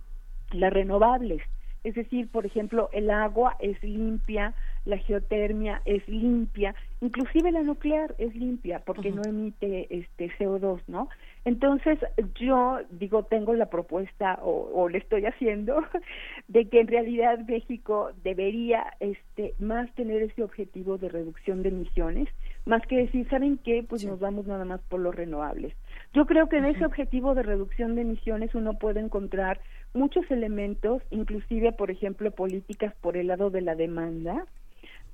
las 0.51 0.73
renovables. 0.73 1.41
Es 1.85 1.93
decir, 1.93 2.27
por 2.29 2.47
ejemplo, 2.47 2.89
el 2.93 3.11
agua 3.11 3.57
es 3.59 3.81
limpia, 3.83 4.55
la 4.85 4.97
geotermia 4.97 5.83
es 5.85 6.07
limpia, 6.07 6.73
inclusive 6.99 7.51
la 7.51 7.61
nuclear 7.61 8.15
es 8.17 8.35
limpia 8.35 8.79
porque 8.79 9.11
no 9.11 9.21
emite 9.23 9.95
este 9.95 10.31
CO2, 10.39 10.81
¿no? 10.87 11.09
Entonces, 11.43 11.99
yo 12.39 12.79
digo, 12.89 13.25
tengo 13.25 13.53
la 13.53 13.67
propuesta 13.67 14.39
o, 14.41 14.71
o 14.73 14.89
le 14.89 14.97
estoy 14.97 15.27
haciendo 15.27 15.83
de 16.47 16.67
que 16.69 16.81
en 16.81 16.87
realidad 16.87 17.37
México 17.47 18.09
debería 18.23 18.83
este 18.99 19.53
más 19.59 19.93
tener 19.93 20.23
ese 20.23 20.41
objetivo 20.41 20.97
de 20.97 21.09
reducción 21.09 21.61
de 21.61 21.69
emisiones, 21.69 22.27
más 22.65 22.81
que 22.87 22.97
decir, 22.97 23.29
¿saben 23.29 23.59
qué? 23.59 23.85
Pues 23.87 24.03
nos 24.05 24.19
vamos 24.19 24.47
nada 24.47 24.65
más 24.65 24.81
por 24.81 24.99
los 24.99 25.13
renovables. 25.13 25.75
Yo 26.15 26.25
creo 26.25 26.49
que 26.49 26.57
en 26.57 26.65
ese 26.65 26.83
objetivo 26.83 27.35
de 27.35 27.43
reducción 27.43 27.93
de 27.93 28.01
emisiones 28.01 28.55
uno 28.55 28.73
puede 28.73 29.01
encontrar 29.01 29.59
muchos 29.95 30.29
elementos, 30.29 31.01
inclusive, 31.09 31.71
por 31.71 31.89
ejemplo, 31.89 32.31
políticas 32.31 32.93
por 33.01 33.17
el 33.17 33.27
lado 33.27 33.49
de 33.49 33.61
la 33.61 33.75
demanda, 33.75 34.45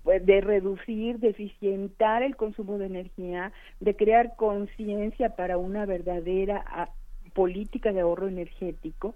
pues, 0.04 0.26
de 0.26 0.42
reducir, 0.42 1.20
de 1.20 1.30
eficientar 1.30 2.24
el 2.24 2.36
consumo 2.36 2.78
de 2.78 2.88
energía, 2.88 3.52
de 3.80 3.96
crear 3.96 4.36
conciencia 4.36 5.36
para 5.36 5.58
una 5.58 5.86
verdadera 5.86 6.64
ah, 6.68 6.90
política 7.34 7.94
de 7.94 8.02
ahorro 8.02 8.28
energético, 8.28 9.16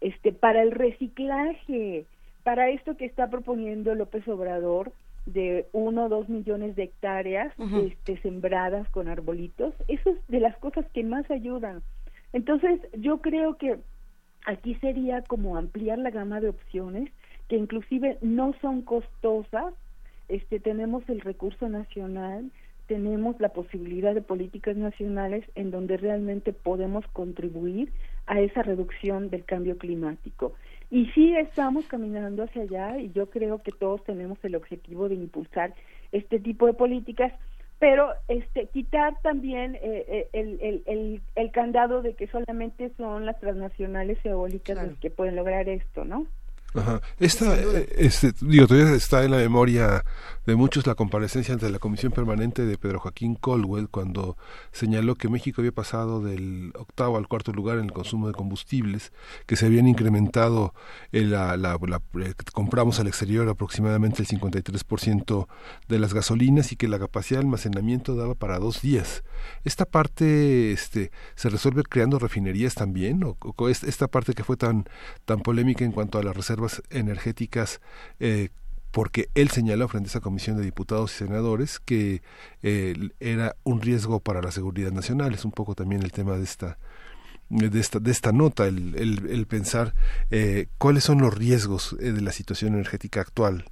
este, 0.00 0.32
para 0.32 0.62
el 0.62 0.72
reciclaje, 0.72 2.04
para 2.44 2.68
esto 2.68 2.96
que 2.96 3.06
está 3.06 3.28
proponiendo 3.30 3.94
López 3.94 4.28
Obrador 4.28 4.92
de 5.24 5.66
uno 5.72 6.04
o 6.04 6.08
dos 6.08 6.28
millones 6.28 6.76
de 6.76 6.84
hectáreas 6.84 7.52
este, 7.84 8.16
sembradas 8.18 8.88
con 8.90 9.08
arbolitos, 9.08 9.74
eso 9.88 10.10
es 10.10 10.26
de 10.28 10.38
las 10.38 10.56
cosas 10.58 10.86
que 10.92 11.02
más 11.02 11.28
ayudan. 11.30 11.82
Entonces, 12.32 12.80
yo 12.92 13.20
creo 13.20 13.56
que 13.56 13.78
aquí 14.46 14.76
sería 14.76 15.22
como 15.22 15.56
ampliar 15.56 15.98
la 15.98 16.10
gama 16.10 16.40
de 16.40 16.48
opciones 16.48 17.10
que 17.48 17.56
inclusive 17.56 18.18
no 18.22 18.54
son 18.62 18.82
costosas. 18.82 19.74
Este 20.28 20.58
tenemos 20.58 21.08
el 21.08 21.20
recurso 21.20 21.68
nacional, 21.68 22.50
tenemos 22.86 23.38
la 23.40 23.50
posibilidad 23.50 24.14
de 24.14 24.22
políticas 24.22 24.76
nacionales 24.76 25.44
en 25.54 25.70
donde 25.70 25.96
realmente 25.96 26.52
podemos 26.52 27.06
contribuir 27.08 27.92
a 28.26 28.40
esa 28.40 28.62
reducción 28.62 29.30
del 29.30 29.44
cambio 29.44 29.76
climático. 29.78 30.54
Y 30.90 31.06
sí 31.06 31.34
estamos 31.36 31.86
caminando 31.86 32.44
hacia 32.44 32.62
allá 32.62 32.98
y 32.98 33.10
yo 33.12 33.28
creo 33.28 33.62
que 33.62 33.72
todos 33.72 34.04
tenemos 34.04 34.38
el 34.44 34.54
objetivo 34.54 35.08
de 35.08 35.16
impulsar 35.16 35.74
este 36.12 36.38
tipo 36.38 36.66
de 36.66 36.74
políticas 36.74 37.32
pero 37.78 38.12
este 38.28 38.66
quitar 38.68 39.20
también 39.22 39.74
eh, 39.76 40.04
eh, 40.08 40.28
el, 40.32 40.58
el, 40.60 40.82
el, 40.86 41.22
el, 41.34 41.50
candado 41.50 42.02
de 42.02 42.14
que 42.14 42.26
solamente 42.26 42.90
son 42.96 43.26
las 43.26 43.38
transnacionales 43.38 44.18
eólicas 44.24 44.76
las 44.76 44.98
que 44.98 45.10
pueden 45.10 45.36
lograr 45.36 45.68
esto, 45.68 46.04
¿no? 46.04 46.26
Ajá. 46.76 47.00
Esta, 47.18 47.58
eh, 47.58 47.88
este, 47.96 48.32
digo, 48.40 48.66
todavía 48.66 48.94
está 48.94 49.24
en 49.24 49.30
la 49.30 49.38
memoria 49.38 50.04
de 50.46 50.54
muchos 50.54 50.86
la 50.86 50.94
comparecencia 50.94 51.52
ante 51.52 51.68
la 51.70 51.80
Comisión 51.80 52.12
Permanente 52.12 52.64
de 52.64 52.78
Pedro 52.78 53.00
Joaquín 53.00 53.34
Colwell 53.34 53.88
cuando 53.88 54.36
señaló 54.70 55.16
que 55.16 55.28
México 55.28 55.60
había 55.60 55.72
pasado 55.72 56.20
del 56.20 56.72
octavo 56.76 57.16
al 57.16 57.26
cuarto 57.26 57.52
lugar 57.52 57.78
en 57.78 57.86
el 57.86 57.92
consumo 57.92 58.28
de 58.28 58.32
combustibles, 58.32 59.12
que 59.46 59.56
se 59.56 59.66
habían 59.66 59.88
incrementado, 59.88 60.72
en 61.10 61.32
la, 61.32 61.56
la, 61.56 61.76
compramos 62.52 63.00
al 63.00 63.08
exterior 63.08 63.48
aproximadamente 63.48 64.22
el 64.22 64.28
53% 64.28 65.48
de 65.88 65.98
las 65.98 66.14
gasolinas 66.14 66.70
y 66.70 66.76
que 66.76 66.86
la 66.86 67.00
capacidad 67.00 67.40
de 67.40 67.46
almacenamiento 67.46 68.14
daba 68.14 68.34
para 68.34 68.60
dos 68.60 68.82
días. 68.82 69.24
¿Esta 69.64 69.84
parte 69.84 70.70
este, 70.70 71.10
se 71.34 71.48
resuelve 71.48 71.82
creando 71.82 72.20
refinerías 72.20 72.74
también? 72.74 73.24
¿O, 73.24 73.36
o 73.40 73.68
esta 73.68 74.06
parte 74.06 74.32
que 74.34 74.44
fue 74.44 74.56
tan, 74.56 74.88
tan 75.24 75.40
polémica 75.40 75.84
en 75.84 75.90
cuanto 75.90 76.18
a 76.18 76.22
las 76.22 76.36
energéticas 76.90 77.80
eh, 78.20 78.48
porque 78.96 79.26
él 79.34 79.50
señaló 79.50 79.88
frente 79.88 80.06
a 80.06 80.12
esa 80.12 80.20
comisión 80.20 80.56
de 80.56 80.64
diputados 80.64 81.14
y 81.14 81.18
senadores 81.18 81.80
que 81.80 82.22
eh, 82.62 82.94
era 83.20 83.54
un 83.62 83.82
riesgo 83.82 84.20
para 84.20 84.40
la 84.40 84.50
seguridad 84.50 84.90
nacional. 84.90 85.34
Es 85.34 85.44
un 85.44 85.50
poco 85.50 85.74
también 85.74 86.02
el 86.02 86.12
tema 86.12 86.36
de 86.38 86.44
esta 86.44 86.78
de 87.50 87.78
esta, 87.78 87.98
de 87.98 88.10
esta 88.10 88.32
nota, 88.32 88.66
el 88.66 89.46
pensar 89.48 89.92
eh, 90.30 90.66
cuáles 90.78 91.04
son 91.04 91.20
los 91.20 91.36
riesgos 91.36 91.96
eh, 92.00 92.12
de 92.12 92.20
la 92.20 92.32
situación 92.32 92.74
energética 92.74 93.20
actual. 93.20 93.64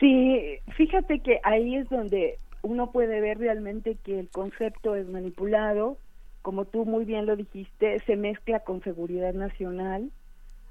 Sí, 0.00 0.58
fíjate 0.76 1.20
que 1.20 1.40
ahí 1.44 1.76
es 1.76 1.88
donde 1.88 2.38
uno 2.62 2.90
puede 2.90 3.20
ver 3.20 3.38
realmente 3.38 3.96
que 4.04 4.20
el 4.20 4.28
concepto 4.28 4.96
es 4.96 5.08
manipulado, 5.08 5.96
como 6.42 6.64
tú 6.64 6.84
muy 6.84 7.04
bien 7.04 7.26
lo 7.26 7.36
dijiste, 7.36 8.00
se 8.00 8.16
mezcla 8.16 8.60
con 8.60 8.82
seguridad 8.82 9.32
nacional, 9.32 10.10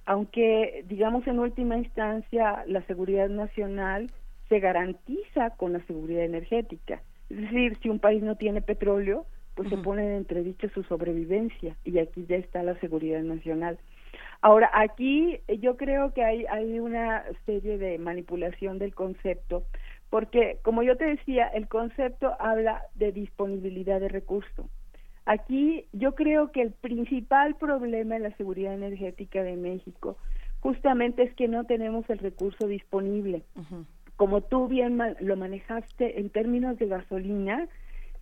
aunque 0.08 0.86
digamos 0.88 1.28
en 1.28 1.38
última 1.38 1.78
instancia 1.78 2.64
la 2.66 2.82
seguridad 2.84 3.28
nacional 3.28 4.10
se 4.48 4.60
garantiza 4.60 5.50
con 5.52 5.74
la 5.74 5.86
seguridad 5.86 6.24
energética. 6.24 7.02
Es 7.30 7.42
decir, 7.42 7.78
si 7.82 7.90
un 7.90 8.00
país 8.00 8.24
no 8.24 8.38
tiene 8.38 8.62
petróleo, 8.62 9.26
pues 9.54 9.70
se 9.70 9.78
pone 9.78 10.06
en 10.06 10.14
entredicho 10.14 10.70
su 10.70 10.84
sobrevivencia 10.84 11.76
y 11.84 12.00
aquí 12.00 12.26
ya 12.26 12.38
está 12.38 12.64
la 12.64 12.80
seguridad 12.80 13.22
nacional. 13.22 13.78
Ahora, 14.42 14.70
aquí 14.74 15.42
yo 15.60 15.76
creo 15.76 16.14
que 16.14 16.24
hay, 16.24 16.46
hay 16.46 16.80
una 16.80 17.26
serie 17.46 17.78
de 17.78 17.98
manipulación 17.98 18.80
del 18.80 18.96
concepto, 18.96 19.64
porque 20.10 20.60
como 20.62 20.84
yo 20.84 20.96
te 20.96 21.06
decía, 21.06 21.48
el 21.48 21.68
concepto 21.68 22.34
habla 22.40 22.84
de 22.96 23.12
disponibilidad 23.12 24.00
de 24.00 24.08
recursos. 24.08 24.68
Aquí 25.28 25.84
yo 25.92 26.16
creo 26.16 26.54
que 26.54 26.62
el 26.62 26.72
principal 26.72 27.56
problema 27.56 28.16
en 28.16 28.24
la 28.24 28.36
seguridad 28.38 28.74
energética 28.74 29.44
de 29.44 29.58
México 29.58 30.18
justamente 30.62 31.24
es 31.24 31.34
que 31.36 31.50
no 31.50 31.66
tenemos 31.66 32.10
el 32.10 32.18
recurso 32.18 32.66
disponible. 32.66 33.44
Como 34.16 34.40
tú 34.40 34.70
bien 34.70 34.98
lo 35.20 35.36
manejaste 35.36 36.22
en 36.22 36.30
términos 36.30 36.80
de 36.80 36.88
gasolina, 36.88 37.68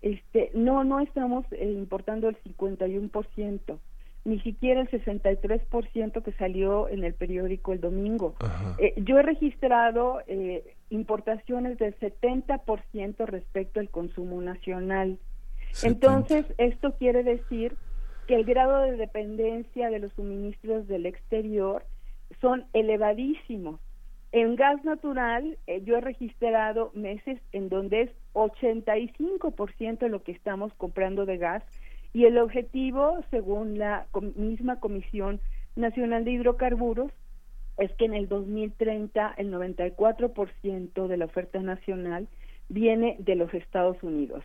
este, 0.02 0.50
no, 0.56 0.84
no 0.84 1.00
estamos 1.00 1.46
eh, 1.52 1.72
importando 1.72 2.28
el 2.28 2.38
51%, 2.44 3.80
ni 4.26 4.40
siquiera 4.40 4.82
el 4.82 4.90
63% 4.90 6.24
que 6.24 6.32
salió 6.34 6.90
en 6.90 7.04
el 7.04 7.14
periódico 7.14 7.72
el 7.72 7.82
domingo. 7.82 8.36
Eh, 8.80 8.96
yo 8.98 9.20
he 9.20 9.22
registrado 9.22 10.22
eh, 10.26 10.76
importaciones 10.90 11.78
del 11.78 11.96
70% 12.00 13.26
respecto 13.28 13.80
al 13.80 13.90
consumo 13.92 14.42
nacional. 14.42 15.20
Entonces, 15.84 16.46
esto 16.58 16.94
quiere 16.98 17.24
decir 17.24 17.76
que 18.28 18.36
el 18.36 18.46
grado 18.46 18.82
de 18.82 18.98
dependencia 18.98 19.90
de 19.90 20.00
los 20.00 20.12
suministros 20.14 20.88
del 20.88 21.06
exterior 21.06 21.84
son 22.42 22.66
elevadísimos. 22.74 23.80
En 24.32 24.56
gas 24.56 24.84
natural, 24.84 25.58
eh, 25.68 25.82
yo 25.84 25.98
he 25.98 26.02
registrado 26.02 26.92
meses 26.94 27.40
en 27.52 27.70
donde 27.70 28.02
es 28.02 28.12
85% 28.34 30.00
de 30.00 30.10
lo 30.10 30.24
que 30.24 30.32
estamos 30.34 30.74
comprando 30.74 31.26
de 31.26 31.38
gas 31.38 31.64
y 32.14 32.26
el 32.26 32.38
objetivo, 32.38 33.24
según 33.30 33.78
la 33.78 34.08
misma 34.36 34.80
Comisión 34.80 35.40
Nacional 35.76 36.26
de 36.26 36.32
Hidrocarburos, 36.32 37.12
es 37.78 37.92
que 37.94 38.06
en 38.06 38.14
el 38.14 38.28
2030 38.30 39.36
el 39.38 39.52
94% 39.52 41.08
de 41.08 41.18
la 41.18 41.26
oferta 41.26 41.60
nacional 41.60 42.28
viene 42.70 43.18
de 43.20 43.36
los 43.36 43.54
Estados 43.54 44.02
Unidos. 44.02 44.44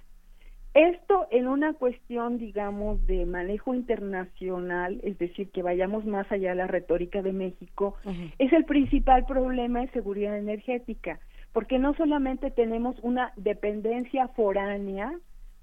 Esto 0.74 1.26
en 1.32 1.48
una 1.48 1.72
cuestión, 1.72 2.38
digamos, 2.38 3.04
de 3.08 3.26
manejo 3.26 3.74
internacional, 3.74 5.00
es 5.02 5.18
decir, 5.18 5.50
que 5.50 5.62
vayamos 5.62 6.04
más 6.04 6.30
allá 6.30 6.50
de 6.50 6.56
la 6.56 6.68
retórica 6.68 7.22
de 7.22 7.32
México, 7.32 7.96
es 8.38 8.52
el 8.52 8.64
principal 8.64 9.24
problema 9.24 9.80
de 9.80 9.88
seguridad 9.88 10.38
energética, 10.38 11.18
porque 11.52 11.80
no 11.80 11.94
solamente 11.94 12.52
tenemos 12.52 12.96
una 13.02 13.32
dependencia 13.36 14.28
foránea, 14.28 15.12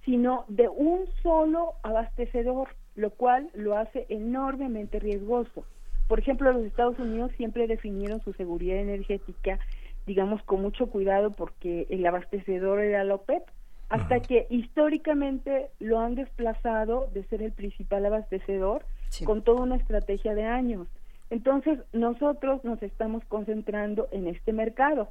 sino 0.03 0.43
de 0.49 0.67
un 0.67 1.05
solo 1.23 1.73
abastecedor, 1.83 2.69
lo 2.95 3.11
cual 3.11 3.49
lo 3.53 3.77
hace 3.77 4.07
enormemente 4.09 4.99
riesgoso. 4.99 5.63
Por 6.09 6.19
ejemplo, 6.19 6.51
los 6.51 6.65
Estados 6.65 6.99
Unidos 6.99 7.31
siempre 7.37 7.67
definieron 7.67 8.19
su 8.21 8.33
seguridad 8.33 8.77
energética, 8.77 9.59
digamos, 10.05 10.41
con 10.43 10.61
mucho 10.61 10.87
cuidado 10.87 11.31
porque 11.31 11.87
el 11.89 12.05
abastecedor 12.05 12.79
era 12.79 13.05
la 13.05 13.15
OPEP, 13.15 13.43
hasta 13.89 14.19
que 14.19 14.47
históricamente 14.49 15.69
lo 15.79 15.99
han 15.99 16.15
desplazado 16.15 17.09
de 17.13 17.23
ser 17.25 17.41
el 17.41 17.51
principal 17.53 18.05
abastecedor 18.05 18.85
con 19.23 19.41
toda 19.41 19.63
una 19.63 19.77
estrategia 19.77 20.35
de 20.35 20.43
años. 20.43 20.87
Entonces, 21.29 21.79
nosotros 21.93 22.63
nos 22.63 22.81
estamos 22.83 23.23
concentrando 23.25 24.07
en 24.11 24.27
este 24.27 24.53
mercado. 24.53 25.09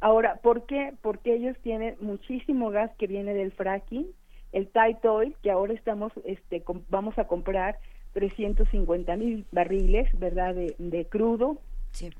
Ahora, 0.00 0.36
¿por 0.42 0.66
qué? 0.66 0.94
Porque 1.02 1.34
ellos 1.34 1.56
tienen 1.62 1.96
muchísimo 2.00 2.70
gas 2.70 2.90
que 2.98 3.06
viene 3.06 3.34
del 3.34 3.52
fracking, 3.52 4.06
el 4.52 4.68
tight 4.68 5.04
oil, 5.04 5.34
que 5.42 5.50
ahora 5.50 5.72
estamos, 5.72 6.12
este, 6.24 6.62
vamos 6.88 7.18
a 7.18 7.24
comprar 7.24 7.78
350 8.12 9.16
mil 9.16 9.46
barriles, 9.50 10.08
¿verdad?, 10.18 10.54
de, 10.54 10.74
de 10.78 11.06
crudo, 11.06 11.58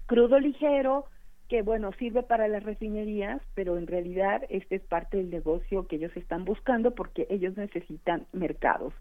crudo 0.07 0.39
ligero, 0.41 1.07
que 1.49 1.63
bueno, 1.63 1.93
sirve 1.99 2.23
para 2.23 2.49
las 2.49 2.63
refinerías, 2.63 3.41
pero 3.55 3.77
en 3.77 3.87
realidad 3.87 4.43
este 4.49 4.77
es 4.77 4.83
parte 4.83 5.19
del 5.19 5.31
negocio 5.31 5.87
que 5.87 5.97
ellos 5.97 6.17
están 6.17 6.45
buscando 6.45 6.95
porque 6.95 7.27
ellos 7.31 7.57
necesitan 7.57 8.27
mercados. 8.33 8.95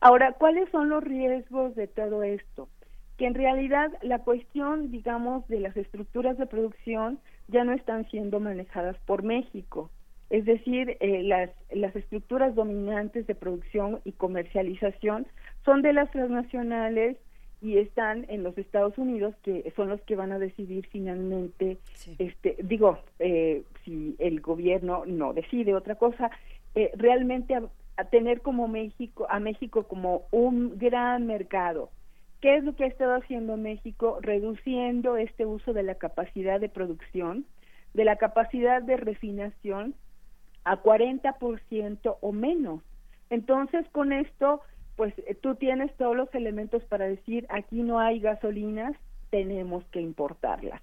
Ahora, 0.00 0.32
¿cuáles 0.32 0.68
son 0.70 0.88
los 0.90 1.02
riesgos 1.02 1.74
de 1.74 1.86
todo 1.86 2.22
esto? 2.22 2.68
Que 3.16 3.26
en 3.26 3.34
realidad 3.34 3.90
la 4.02 4.18
cuestión, 4.18 4.90
digamos, 4.90 5.48
de 5.48 5.60
las 5.60 5.76
estructuras 5.76 6.36
de 6.36 6.46
producción 6.46 7.18
ya 7.48 7.64
no 7.64 7.72
están 7.72 8.06
siendo 8.10 8.40
manejadas 8.40 8.96
por 9.06 9.22
México. 9.22 9.90
Es 10.28 10.44
decir, 10.44 10.96
eh, 11.00 11.22
las, 11.22 11.50
las 11.70 11.94
estructuras 11.96 12.54
dominantes 12.54 13.26
de 13.26 13.34
producción 13.34 14.00
y 14.04 14.12
comercialización 14.12 15.26
son 15.64 15.82
de 15.82 15.92
las 15.92 16.10
transnacionales 16.10 17.16
y 17.60 17.78
están 17.78 18.26
en 18.28 18.42
los 18.42 18.56
Estados 18.58 18.96
Unidos 18.98 19.34
que 19.42 19.72
son 19.76 19.88
los 19.88 20.00
que 20.02 20.16
van 20.16 20.32
a 20.32 20.38
decidir 20.38 20.86
finalmente 20.90 21.78
este 22.18 22.56
digo 22.62 22.98
eh, 23.18 23.62
si 23.84 24.14
el 24.18 24.40
gobierno 24.40 25.04
no 25.06 25.32
decide 25.32 25.74
otra 25.74 25.94
cosa 25.94 26.30
eh, 26.74 26.90
realmente 26.96 27.54
a, 27.54 28.04
tener 28.10 28.42
como 28.42 28.68
México 28.68 29.26
a 29.30 29.40
México 29.40 29.84
como 29.84 30.24
un 30.30 30.78
gran 30.78 31.26
mercado. 31.26 31.88
Qué 32.42 32.56
es 32.56 32.64
lo 32.64 32.76
que 32.76 32.84
ha 32.84 32.88
estado 32.88 33.14
haciendo 33.14 33.56
México 33.56 34.18
reduciendo 34.20 35.16
este 35.16 35.46
uso 35.46 35.72
de 35.72 35.82
la 35.82 35.94
capacidad 35.94 36.60
de 36.60 36.68
producción 36.68 37.46
de 37.94 38.04
la 38.04 38.16
capacidad 38.16 38.82
de 38.82 38.98
refinación 38.98 39.94
a 40.64 40.82
40% 40.82 42.16
o 42.20 42.32
menos. 42.32 42.82
Entonces 43.30 43.88
con 43.92 44.12
esto 44.12 44.60
pues 44.96 45.14
eh, 45.18 45.34
tú 45.34 45.54
tienes 45.54 45.94
todos 45.96 46.16
los 46.16 46.34
elementos 46.34 46.82
para 46.84 47.06
decir 47.06 47.46
aquí 47.50 47.82
no 47.82 48.00
hay 48.00 48.20
gasolinas, 48.20 48.96
tenemos 49.30 49.84
que 49.86 50.00
importarlas. 50.00 50.82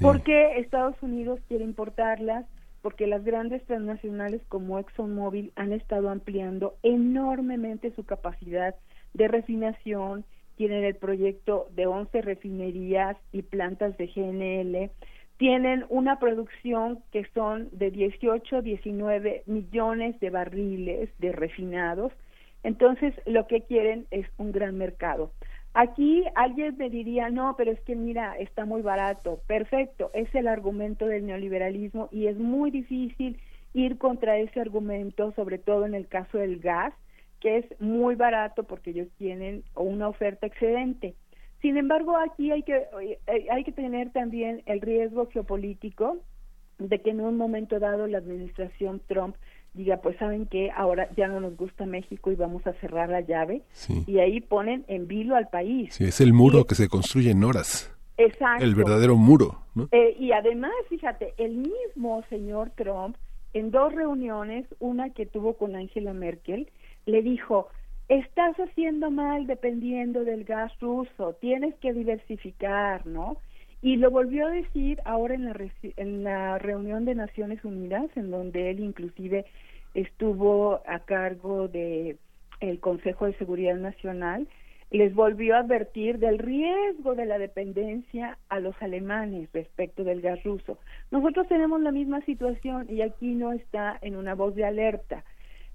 ¿Por 0.00 0.22
qué 0.22 0.58
Estados 0.58 0.96
Unidos 1.02 1.40
quiere 1.48 1.64
importarlas? 1.64 2.46
Porque 2.82 3.06
las 3.06 3.24
grandes 3.24 3.64
transnacionales 3.64 4.42
como 4.48 4.78
ExxonMobil 4.78 5.52
han 5.56 5.72
estado 5.72 6.10
ampliando 6.10 6.76
enormemente 6.82 7.92
su 7.94 8.04
capacidad 8.04 8.74
de 9.14 9.28
refinación, 9.28 10.24
tienen 10.56 10.84
el 10.84 10.94
proyecto 10.94 11.68
de 11.74 11.86
11 11.86 12.22
refinerías 12.22 13.16
y 13.32 13.42
plantas 13.42 13.96
de 13.96 14.06
GNL, 14.06 14.90
tienen 15.36 15.84
una 15.88 16.18
producción 16.18 17.00
que 17.10 17.24
son 17.34 17.68
de 17.72 17.90
18, 17.90 18.62
19 18.62 19.42
millones 19.46 20.18
de 20.20 20.30
barriles 20.30 21.10
de 21.18 21.32
refinados, 21.32 22.12
entonces, 22.64 23.14
lo 23.26 23.46
que 23.46 23.60
quieren 23.60 24.06
es 24.10 24.26
un 24.38 24.50
gran 24.50 24.76
mercado. 24.76 25.30
Aquí 25.74 26.24
alguien 26.34 26.76
me 26.78 26.88
diría, 26.88 27.28
no, 27.30 27.54
pero 27.56 27.70
es 27.70 27.80
que 27.80 27.94
mira, 27.94 28.36
está 28.38 28.64
muy 28.64 28.80
barato. 28.80 29.40
Perfecto, 29.46 30.10
es 30.14 30.34
el 30.34 30.48
argumento 30.48 31.06
del 31.06 31.26
neoliberalismo 31.26 32.08
y 32.10 32.26
es 32.26 32.38
muy 32.38 32.70
difícil 32.70 33.38
ir 33.74 33.98
contra 33.98 34.38
ese 34.38 34.60
argumento, 34.60 35.32
sobre 35.32 35.58
todo 35.58 35.84
en 35.84 35.94
el 35.94 36.08
caso 36.08 36.38
del 36.38 36.58
gas, 36.58 36.94
que 37.40 37.58
es 37.58 37.80
muy 37.80 38.14
barato 38.14 38.64
porque 38.64 38.90
ellos 38.90 39.08
tienen 39.18 39.62
una 39.74 40.08
oferta 40.08 40.46
excedente. 40.46 41.14
Sin 41.60 41.76
embargo, 41.76 42.16
aquí 42.16 42.50
hay 42.50 42.62
que, 42.62 42.86
eh, 43.26 43.46
hay 43.50 43.64
que 43.64 43.72
tener 43.72 44.10
también 44.10 44.62
el 44.66 44.80
riesgo 44.80 45.26
geopolítico 45.26 46.18
de 46.78 47.00
que 47.00 47.10
en 47.10 47.20
un 47.20 47.36
momento 47.36 47.78
dado 47.78 48.06
la 48.06 48.18
administración 48.18 49.02
Trump 49.06 49.36
diga, 49.74 49.98
pues 49.98 50.16
saben 50.18 50.46
que 50.46 50.70
ahora 50.70 51.08
ya 51.16 51.28
no 51.28 51.40
nos 51.40 51.56
gusta 51.56 51.84
México 51.84 52.30
y 52.30 52.36
vamos 52.36 52.66
a 52.66 52.72
cerrar 52.74 53.10
la 53.10 53.20
llave. 53.20 53.62
Y 54.06 54.18
ahí 54.18 54.40
ponen 54.40 54.84
en 54.88 55.06
vilo 55.06 55.36
al 55.36 55.48
país. 55.48 55.94
Sí, 55.94 56.04
es 56.04 56.20
el 56.20 56.32
muro 56.32 56.64
que 56.64 56.74
se 56.74 56.88
construye 56.88 57.32
en 57.32 57.44
horas. 57.44 57.92
Exacto. 58.16 58.64
El 58.64 58.74
verdadero 58.74 59.16
muro. 59.16 59.58
¿no? 59.74 59.88
Eh, 59.90 60.16
y 60.18 60.32
además, 60.32 60.72
fíjate, 60.88 61.34
el 61.36 61.56
mismo 61.56 62.22
señor 62.30 62.70
Trump, 62.76 63.16
en 63.52 63.70
dos 63.70 63.92
reuniones, 63.92 64.66
una 64.78 65.10
que 65.10 65.26
tuvo 65.26 65.54
con 65.54 65.74
Angela 65.74 66.12
Merkel, 66.12 66.70
le 67.06 67.22
dijo, 67.22 67.68
estás 68.08 68.56
haciendo 68.56 69.10
mal 69.10 69.46
dependiendo 69.46 70.24
del 70.24 70.44
gas 70.44 70.72
ruso, 70.80 71.34
tienes 71.40 71.74
que 71.76 71.92
diversificar, 71.92 73.06
¿no? 73.06 73.38
Y 73.84 73.96
lo 73.96 74.10
volvió 74.10 74.46
a 74.46 74.50
decir 74.50 74.98
ahora 75.04 75.34
en 75.34 75.44
la, 75.44 75.54
en 75.98 76.24
la 76.24 76.58
reunión 76.58 77.04
de 77.04 77.14
Naciones 77.14 77.62
Unidas, 77.66 78.06
en 78.16 78.30
donde 78.30 78.70
él 78.70 78.80
inclusive 78.80 79.44
estuvo 79.92 80.80
a 80.86 81.00
cargo 81.00 81.68
de 81.68 82.16
el 82.60 82.80
Consejo 82.80 83.26
de 83.26 83.34
Seguridad 83.34 83.76
Nacional, 83.76 84.48
les 84.90 85.14
volvió 85.14 85.54
a 85.54 85.58
advertir 85.58 86.18
del 86.18 86.38
riesgo 86.38 87.14
de 87.14 87.26
la 87.26 87.36
dependencia 87.36 88.38
a 88.48 88.58
los 88.58 88.74
alemanes 88.80 89.50
respecto 89.52 90.02
del 90.02 90.22
gas 90.22 90.42
ruso. 90.44 90.78
Nosotros 91.10 91.46
tenemos 91.48 91.82
la 91.82 91.92
misma 91.92 92.22
situación 92.22 92.86
y 92.88 93.02
aquí 93.02 93.34
no 93.34 93.52
está 93.52 93.98
en 94.00 94.16
una 94.16 94.34
voz 94.34 94.54
de 94.54 94.64
alerta. 94.64 95.24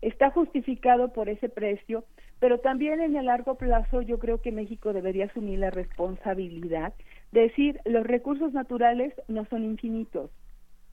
Está 0.01 0.31
justificado 0.31 1.13
por 1.13 1.29
ese 1.29 1.47
precio, 1.47 2.05
pero 2.39 2.57
también 2.57 3.01
en 3.01 3.15
el 3.15 3.27
largo 3.27 3.53
plazo 3.53 4.01
yo 4.01 4.17
creo 4.17 4.41
que 4.41 4.51
México 4.51 4.93
debería 4.93 5.25
asumir 5.25 5.59
la 5.59 5.69
responsabilidad 5.69 6.91
decir 7.31 7.79
los 7.85 8.05
recursos 8.05 8.53
naturales 8.53 9.13
no 9.27 9.45
son 9.45 9.63
infinitos. 9.63 10.31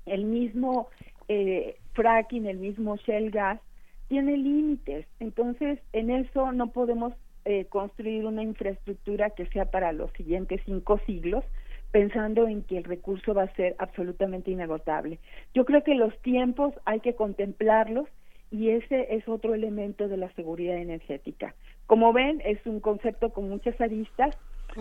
El 0.05 0.25
mismo 0.25 0.89
eh, 1.29 1.77
fracking, 1.95 2.47
el 2.47 2.59
mismo 2.59 2.97
shell 2.97 3.31
gas, 3.31 3.61
tiene 4.09 4.37
límites. 4.37 5.07
Entonces, 5.19 5.81
en 5.93 6.11
eso 6.11 6.53
no 6.53 6.69
podemos 6.69 7.13
eh, 7.45 7.67
construir 7.67 8.27
una 8.27 8.43
infraestructura 8.43 9.31
que 9.31 9.47
sea 9.47 9.67
para 9.67 9.93
los 9.93 10.11
siguientes 10.13 10.61
cinco 10.65 11.01
siglos, 11.07 11.45
pensando 11.91 12.47
en 12.49 12.63
que 12.63 12.79
el 12.79 12.85
recurso 12.85 13.35
va 13.35 13.45
a 13.45 13.55
ser 13.55 13.77
absolutamente 13.79 14.51
inagotable. 14.51 15.19
Yo 15.55 15.65
creo 15.65 15.83
que 15.83 15.95
los 15.95 16.17
tiempos 16.23 16.75
hay 16.85 17.01
que 17.01 17.15
contemplarlos 17.15 18.09
y 18.51 18.71
ese 18.71 19.15
es 19.15 19.29
otro 19.29 19.55
elemento 19.55 20.09
de 20.09 20.17
la 20.17 20.31
seguridad 20.33 20.77
energética. 20.77 21.55
Como 21.87 22.13
ven, 22.13 22.43
es 22.45 22.65
un 22.67 22.81
concepto 22.81 23.31
con 23.31 23.49
muchas 23.49 23.81
aristas, 23.81 24.37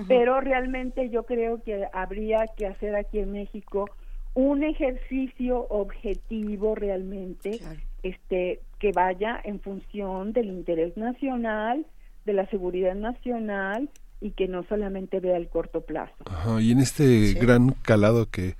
pero 0.07 0.41
realmente 0.41 1.09
yo 1.09 1.23
creo 1.23 1.61
que 1.63 1.87
habría 1.93 2.45
que 2.57 2.67
hacer 2.67 2.95
aquí 2.95 3.19
en 3.19 3.31
México 3.31 3.89
un 4.33 4.63
ejercicio 4.63 5.65
objetivo 5.69 6.75
realmente 6.75 7.59
este 8.03 8.61
que 8.79 8.91
vaya 8.91 9.39
en 9.43 9.59
función 9.61 10.33
del 10.33 10.47
interés 10.47 10.97
nacional, 10.97 11.85
de 12.25 12.33
la 12.33 12.45
seguridad 12.49 12.93
nacional 12.95 13.89
y 14.21 14.31
que 14.31 14.47
no 14.47 14.63
solamente 14.67 15.19
vea 15.19 15.37
el 15.37 15.47
corto 15.47 15.81
plazo. 15.81 16.13
Ajá, 16.25 16.59
y 16.61 16.71
en 16.71 16.79
este 16.79 17.33
gran 17.33 17.71
calado 17.81 18.29
que 18.29 18.55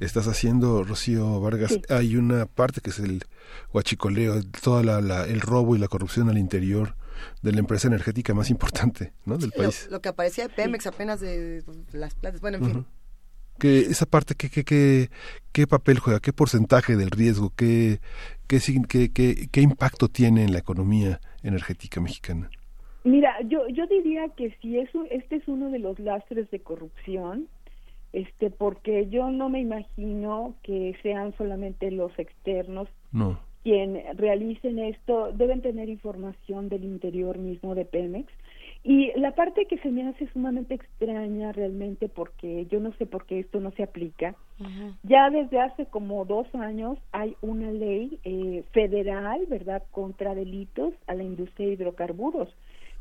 estás 0.00 0.26
haciendo, 0.26 0.82
Rocío 0.82 1.40
Vargas, 1.40 1.78
hay 1.90 2.16
una 2.16 2.46
parte 2.46 2.80
que 2.80 2.90
es 2.90 2.98
el 2.98 3.22
huachicoleo, 3.72 4.34
toda 4.62 4.82
la, 4.82 5.00
la- 5.00 5.24
el 5.26 5.40
robo 5.40 5.76
y 5.76 5.78
la 5.78 5.88
corrupción 5.88 6.28
al 6.30 6.38
interior 6.38 6.94
de 7.42 7.52
la 7.52 7.58
empresa 7.60 7.88
energética 7.88 8.34
más 8.34 8.50
importante 8.50 9.12
¿no? 9.24 9.36
del 9.38 9.52
país. 9.52 9.88
lo 9.90 10.00
que 10.00 10.08
aparecía 10.10 10.48
de 10.48 10.54
Pemex 10.54 10.86
apenas 10.86 11.20
de 11.20 11.62
las 11.92 12.14
plantas. 12.14 12.40
Bueno, 12.40 12.58
en 12.58 12.64
fin. 12.64 12.86
Que 13.58 13.80
esa 13.80 14.06
parte 14.06 14.34
qué 14.34 14.48
qué 14.48 14.64
qué 14.64 15.10
qué 15.52 15.66
papel 15.66 15.98
juega 15.98 16.18
qué 16.20 16.32
porcentaje 16.32 16.96
del 16.96 17.10
riesgo 17.10 17.52
qué 17.54 18.00
qué, 18.46 18.58
qué, 18.88 19.12
qué, 19.12 19.48
qué 19.52 19.60
impacto 19.60 20.08
tiene 20.08 20.44
en 20.44 20.52
la 20.52 20.58
economía 20.60 21.20
energética 21.42 22.00
mexicana 22.00 22.48
Mira, 23.04 23.34
yo 23.48 23.68
yo 23.68 23.86
diría 23.86 24.28
que 24.36 24.56
si 24.62 24.78
es 24.78 24.94
un- 24.94 25.06
este 25.10 25.36
es 25.36 25.48
uno 25.48 25.70
de 25.70 25.78
los 25.78 25.98
lastres 25.98 26.50
de 26.50 26.60
corrupción, 26.60 27.48
este 28.12 28.50
porque 28.50 29.08
yo 29.10 29.30
no 29.30 29.48
me 29.50 29.60
imagino 29.60 30.54
que 30.62 30.96
sean 31.02 31.34
solamente 31.38 31.90
los 31.90 32.12
externos 32.18 32.88
no 33.12 33.38
quien 33.62 34.02
realicen 34.16 34.78
esto, 34.78 35.32
deben 35.32 35.60
tener 35.60 35.88
información 35.88 36.68
del 36.68 36.84
interior 36.84 37.38
mismo 37.38 37.74
de 37.74 37.84
Pemex. 37.84 38.32
Y 38.82 39.12
la 39.18 39.32
parte 39.32 39.66
que 39.66 39.76
se 39.78 39.90
me 39.90 40.08
hace 40.08 40.26
sumamente 40.28 40.74
extraña 40.74 41.52
realmente 41.52 42.08
porque 42.08 42.64
yo 42.66 42.80
no 42.80 42.92
sé 42.94 43.04
por 43.04 43.26
qué 43.26 43.40
esto 43.40 43.60
no 43.60 43.72
se 43.72 43.82
aplica. 43.82 44.34
Ya 45.02 45.28
desde 45.28 45.60
hace 45.60 45.86
como 45.86 46.24
dos 46.24 46.46
años 46.54 46.98
hay 47.12 47.36
una 47.42 47.70
ley 47.70 48.18
eh, 48.24 48.64
federal, 48.72 49.44
¿verdad?, 49.48 49.82
contra 49.90 50.34
delitos 50.34 50.94
a 51.06 51.14
la 51.14 51.24
industria 51.24 51.66
de 51.66 51.72
hidrocarburos, 51.74 52.48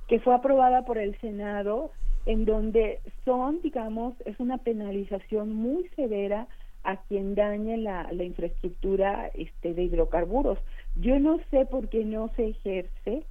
que 0.07 0.19
fue 0.19 0.36
aprobada 0.36 0.84
por 0.84 0.98
el 0.98 1.18
Senado, 1.19 1.91
en 2.26 2.44
donde 2.44 2.99
son, 3.23 3.61
digamos, 3.61 4.15
es 4.26 4.38
una 4.40 4.57
penalización 4.57 5.53
muy 5.53 5.88
severa 5.95 6.48
a 6.84 6.97
quien 7.03 7.35
dañe 7.35 7.77
la, 7.77 8.10
la 8.11 8.23
infraestructura 8.23 9.31
este, 9.34 9.73
de 9.73 9.84
hidrocarburos. 9.84 10.60
Yo 10.95 11.19
no 11.19 11.39
sé 11.51 11.65
por 11.65 11.89
qué 11.89 12.06
no 12.06 12.30
se 12.35 12.49
ejerce, 12.49 13.23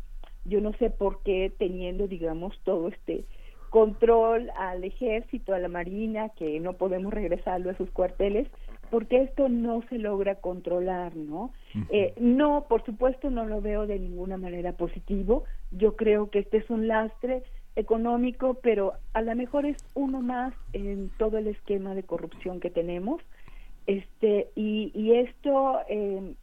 yo 0.44 0.60
no 0.60 0.72
sé 0.74 0.90
por 0.90 1.22
qué 1.22 1.52
teniendo, 1.58 2.08
digamos, 2.08 2.58
todo 2.64 2.88
este 2.88 3.24
control 3.70 4.50
al 4.56 4.84
ejército, 4.84 5.54
a 5.54 5.58
la 5.58 5.68
marina, 5.68 6.30
que 6.30 6.58
no 6.60 6.74
podemos 6.74 7.12
regresarlo 7.12 7.70
a 7.70 7.76
sus 7.76 7.90
cuarteles, 7.90 8.48
porque 8.90 9.22
esto 9.22 9.48
no 9.48 9.82
se 9.90 9.98
logra 9.98 10.36
controlar, 10.36 11.14
¿no? 11.14 11.52
Eh, 11.90 12.14
no, 12.18 12.64
por 12.68 12.82
supuesto, 12.84 13.28
no 13.28 13.44
lo 13.44 13.60
veo 13.60 13.86
de 13.86 13.98
ninguna 13.98 14.38
manera 14.38 14.72
positivo. 14.72 15.44
Yo 15.70 15.96
creo 15.96 16.30
que 16.30 16.38
este 16.38 16.58
es 16.58 16.70
un 16.70 16.88
lastre 16.88 17.42
económico, 17.76 18.54
pero 18.62 18.94
a 19.12 19.22
lo 19.22 19.34
mejor 19.36 19.66
es 19.66 19.76
uno 19.94 20.20
más 20.20 20.54
en 20.72 21.10
todo 21.18 21.38
el 21.38 21.48
esquema 21.48 21.94
de 21.94 22.02
corrupción 22.02 22.60
que 22.60 22.70
tenemos. 22.70 23.20
Este 23.88 24.50
y, 24.54 24.92
y 24.94 25.14
esto, 25.14 25.78
eh, 25.88 26.34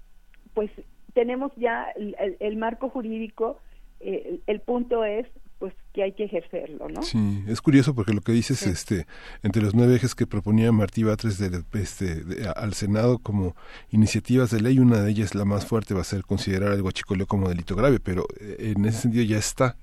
pues 0.54 0.70
tenemos 1.14 1.52
ya 1.56 1.86
el, 1.96 2.16
el- 2.20 2.38
el 2.40 2.58
marco 2.58 2.90
jurídico. 2.90 3.60
eh, 4.02 4.24
el, 4.30 4.42
el 4.48 4.60
punto 4.62 5.06
es, 5.06 5.26
pues, 5.60 5.74
que 5.94 6.04
hay 6.04 6.12
que 6.12 6.26
ejercerlo, 6.26 6.90
¿no? 6.90 7.02
sí 7.02 7.44
es 7.48 7.62
curioso 7.62 7.96
porque 7.96 8.14
lo 8.14 8.20
que 8.22 8.34
dices 8.34 8.62
este 8.68 9.06
entre 9.42 9.62
los 9.62 9.74
nueve 9.74 9.96
ejes 9.96 10.14
que 10.14 10.28
proponía 10.28 10.72
Martí 10.74 11.04
Batres 11.04 11.38
del- 11.38 11.64
este, 11.74 12.24
de- 12.26 12.50
al 12.50 12.74
Senado 12.74 13.20
como 13.20 13.56
iniciativas 13.92 14.52
de 14.52 14.60
ley 14.62 14.80
una 14.80 15.02
de 15.02 15.10
ellas 15.12 15.34
la 15.36 15.46
más 15.46 15.66
fuerte 15.66 15.94
va 15.94 16.02
a 16.02 16.04
ser 16.04 16.24
considerar 16.24 16.74
el 16.74 16.82
huachicoleo 16.82 17.26
como 17.26 17.48
delito 17.48 17.76
grave 17.78 18.00
pero 18.02 18.26
eh, 18.42 18.74
en 18.76 18.84
ese 18.86 19.04
sentido 19.04 19.24
ya 19.24 19.38
está 19.38 19.78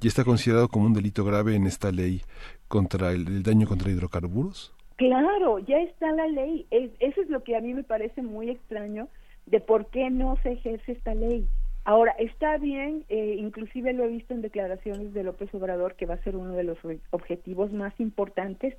ya 0.00 0.08
está 0.08 0.22
considerado 0.22 0.68
como 0.68 0.86
un 0.86 0.92
delito 0.94 1.24
grave 1.24 1.56
en 1.56 1.66
esta 1.66 1.90
ley 1.90 2.22
contra 2.68 3.10
el, 3.10 3.26
el 3.26 3.42
daño 3.42 3.66
contra 3.66 3.90
hidrocarburos 3.90 4.72
Claro, 4.96 5.58
ya 5.60 5.78
está 5.80 6.10
la 6.12 6.26
ley. 6.26 6.66
Es, 6.70 6.90
eso 7.00 7.20
es 7.22 7.28
lo 7.28 7.42
que 7.44 7.56
a 7.56 7.60
mí 7.60 7.74
me 7.74 7.84
parece 7.84 8.22
muy 8.22 8.50
extraño 8.50 9.08
de 9.46 9.60
por 9.60 9.86
qué 9.86 10.10
no 10.10 10.36
se 10.42 10.52
ejerce 10.52 10.92
esta 10.92 11.14
ley. 11.14 11.46
Ahora, 11.84 12.12
está 12.18 12.56
bien, 12.58 13.04
eh, 13.08 13.36
inclusive 13.38 13.92
lo 13.92 14.04
he 14.04 14.08
visto 14.08 14.34
en 14.34 14.42
declaraciones 14.42 15.14
de 15.14 15.22
López 15.22 15.54
Obrador, 15.54 15.94
que 15.94 16.06
va 16.06 16.14
a 16.14 16.22
ser 16.24 16.34
uno 16.34 16.54
de 16.54 16.64
los 16.64 16.78
ob- 16.78 16.98
objetivos 17.10 17.72
más 17.72 17.92
importantes, 18.00 18.74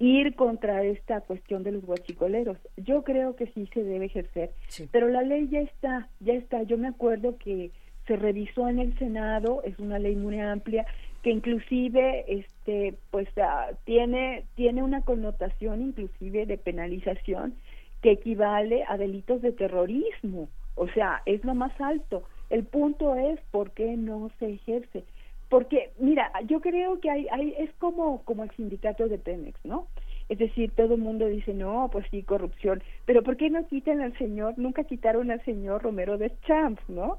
ir 0.00 0.34
contra 0.34 0.82
esta 0.82 1.20
cuestión 1.20 1.62
de 1.62 1.72
los 1.72 1.84
guachicoleros. 1.84 2.56
Yo 2.76 3.04
creo 3.04 3.36
que 3.36 3.46
sí 3.48 3.68
se 3.72 3.84
debe 3.84 4.06
ejercer, 4.06 4.50
pero 4.90 5.08
la 5.08 5.22
ley 5.22 5.46
ya 5.48 5.60
está, 5.60 6.08
ya 6.20 6.32
está. 6.32 6.62
Yo 6.64 6.76
me 6.78 6.88
acuerdo 6.88 7.36
que 7.38 7.70
se 8.06 8.16
revisó 8.16 8.66
en 8.68 8.80
el 8.80 8.98
Senado, 8.98 9.62
es 9.62 9.78
una 9.78 9.98
ley 10.00 10.16
muy 10.16 10.40
amplia, 10.40 10.86
que 11.22 11.30
inclusive 11.30 12.24
este 12.28 12.94
pues 13.10 13.28
ah, 13.38 13.68
tiene 13.84 14.44
tiene 14.54 14.82
una 14.82 15.02
connotación 15.02 15.82
inclusive 15.82 16.46
de 16.46 16.58
penalización 16.58 17.54
que 18.02 18.12
equivale 18.12 18.84
a 18.88 18.96
delitos 18.96 19.42
de 19.42 19.52
terrorismo. 19.52 20.48
O 20.74 20.88
sea 20.88 21.22
es 21.26 21.44
lo 21.44 21.54
más 21.54 21.78
alto. 21.80 22.24
El 22.48 22.64
punto 22.64 23.14
es 23.14 23.38
por 23.50 23.72
qué 23.72 23.96
no 23.96 24.30
se 24.38 24.54
ejerce 24.54 25.04
porque 25.50 25.90
mira 25.98 26.30
yo 26.46 26.60
creo 26.60 27.00
que 27.00 27.10
hay, 27.10 27.26
hay 27.30 27.54
es 27.58 27.70
como 27.74 28.22
como 28.22 28.44
el 28.44 28.50
sindicato 28.52 29.08
de 29.08 29.18
Pemex 29.18 29.58
no 29.64 29.88
es 30.28 30.38
decir 30.38 30.70
todo 30.70 30.94
el 30.94 31.00
mundo 31.00 31.26
dice 31.26 31.52
no 31.52 31.90
pues 31.92 32.06
sí 32.10 32.22
corrupción 32.22 32.82
pero 33.04 33.22
por 33.22 33.36
qué 33.36 33.50
no 33.50 33.66
quitan 33.66 34.00
al 34.00 34.16
señor 34.16 34.54
nunca 34.56 34.84
quitaron 34.84 35.30
al 35.30 35.44
señor 35.44 35.82
Romero 35.82 36.16
de 36.16 36.32
Champs 36.46 36.88
no 36.88 37.18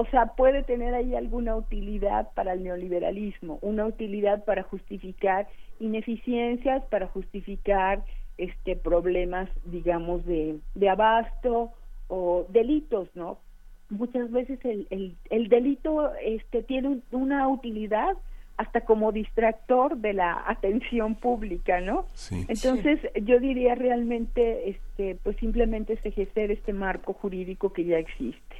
o 0.00 0.06
sea, 0.06 0.26
puede 0.36 0.62
tener 0.62 0.94
ahí 0.94 1.16
alguna 1.16 1.56
utilidad 1.56 2.28
para 2.34 2.52
el 2.52 2.62
neoliberalismo, 2.62 3.58
una 3.62 3.84
utilidad 3.84 4.44
para 4.44 4.62
justificar 4.62 5.48
ineficiencias, 5.80 6.84
para 6.84 7.08
justificar 7.08 8.04
este 8.36 8.76
problemas, 8.76 9.48
digamos, 9.64 10.24
de, 10.24 10.58
de 10.76 10.88
abasto 10.88 11.72
o 12.06 12.46
delitos, 12.50 13.08
¿no? 13.14 13.38
Muchas 13.90 14.30
veces 14.30 14.64
el, 14.64 14.86
el, 14.90 15.16
el 15.30 15.48
delito 15.48 16.12
este, 16.22 16.62
tiene 16.62 16.88
un- 16.88 17.02
una 17.10 17.48
utilidad 17.48 18.16
hasta 18.56 18.82
como 18.82 19.10
distractor 19.10 19.96
de 19.96 20.12
la 20.12 20.44
atención 20.46 21.16
pública, 21.16 21.80
¿no? 21.80 22.04
Sí. 22.14 22.44
Entonces, 22.48 23.00
yo 23.24 23.40
diría 23.40 23.74
realmente, 23.74 24.68
este, 24.70 25.16
pues 25.24 25.36
simplemente 25.38 25.94
es 25.94 26.06
ejercer 26.06 26.52
este 26.52 26.72
marco 26.72 27.14
jurídico 27.14 27.72
que 27.72 27.84
ya 27.84 27.98
existe. 27.98 28.56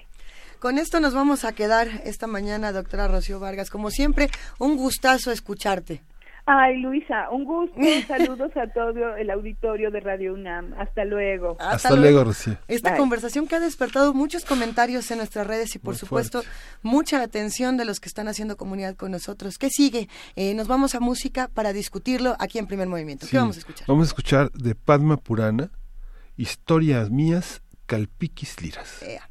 Con 0.58 0.78
esto 0.78 0.98
nos 0.98 1.14
vamos 1.14 1.44
a 1.44 1.52
quedar 1.52 1.86
esta 2.04 2.26
mañana, 2.26 2.72
doctora 2.72 3.06
Rocío 3.06 3.38
Vargas. 3.38 3.70
Como 3.70 3.90
siempre, 3.90 4.28
un 4.58 4.76
gustazo 4.76 5.30
escucharte. 5.30 6.02
Ay, 6.46 6.78
Luisa, 6.78 7.30
un 7.30 7.44
gusto. 7.44 7.76
Saludos 8.08 8.50
a 8.56 8.66
todo 8.72 9.16
el 9.16 9.30
auditorio 9.30 9.90
de 9.92 10.00
Radio 10.00 10.32
UNAM. 10.34 10.72
Hasta 10.78 11.04
luego. 11.04 11.56
Hasta 11.60 11.94
luego, 11.94 12.24
Rocío. 12.24 12.56
Esta 12.66 12.90
Bye. 12.90 12.98
conversación 12.98 13.46
que 13.46 13.54
ha 13.54 13.60
despertado 13.60 14.14
muchos 14.14 14.44
comentarios 14.44 15.08
en 15.12 15.18
nuestras 15.18 15.46
redes 15.46 15.76
y, 15.76 15.78
por 15.78 15.92
Muy 15.94 15.98
supuesto, 15.98 16.42
mucha 16.82 17.22
atención 17.22 17.76
de 17.76 17.84
los 17.84 18.00
que 18.00 18.08
están 18.08 18.26
haciendo 18.26 18.56
comunidad 18.56 18.96
con 18.96 19.12
nosotros. 19.12 19.58
¿Qué 19.58 19.68
sigue? 19.70 20.08
Eh, 20.34 20.54
nos 20.54 20.66
vamos 20.66 20.94
a 20.94 21.00
música 21.00 21.48
para 21.52 21.72
discutirlo 21.72 22.34
aquí 22.40 22.58
en 22.58 22.66
Primer 22.66 22.88
Movimiento. 22.88 23.26
Sí, 23.26 23.32
¿Qué 23.32 23.38
vamos 23.38 23.56
a 23.56 23.58
escuchar? 23.60 23.86
Vamos 23.86 24.06
a 24.06 24.08
escuchar 24.08 24.50
de 24.52 24.74
Padma 24.74 25.18
Purana, 25.18 25.70
Historias 26.36 27.10
mías, 27.10 27.62
Calpiquis 27.86 28.60
Liras. 28.62 29.02
Ea. 29.02 29.28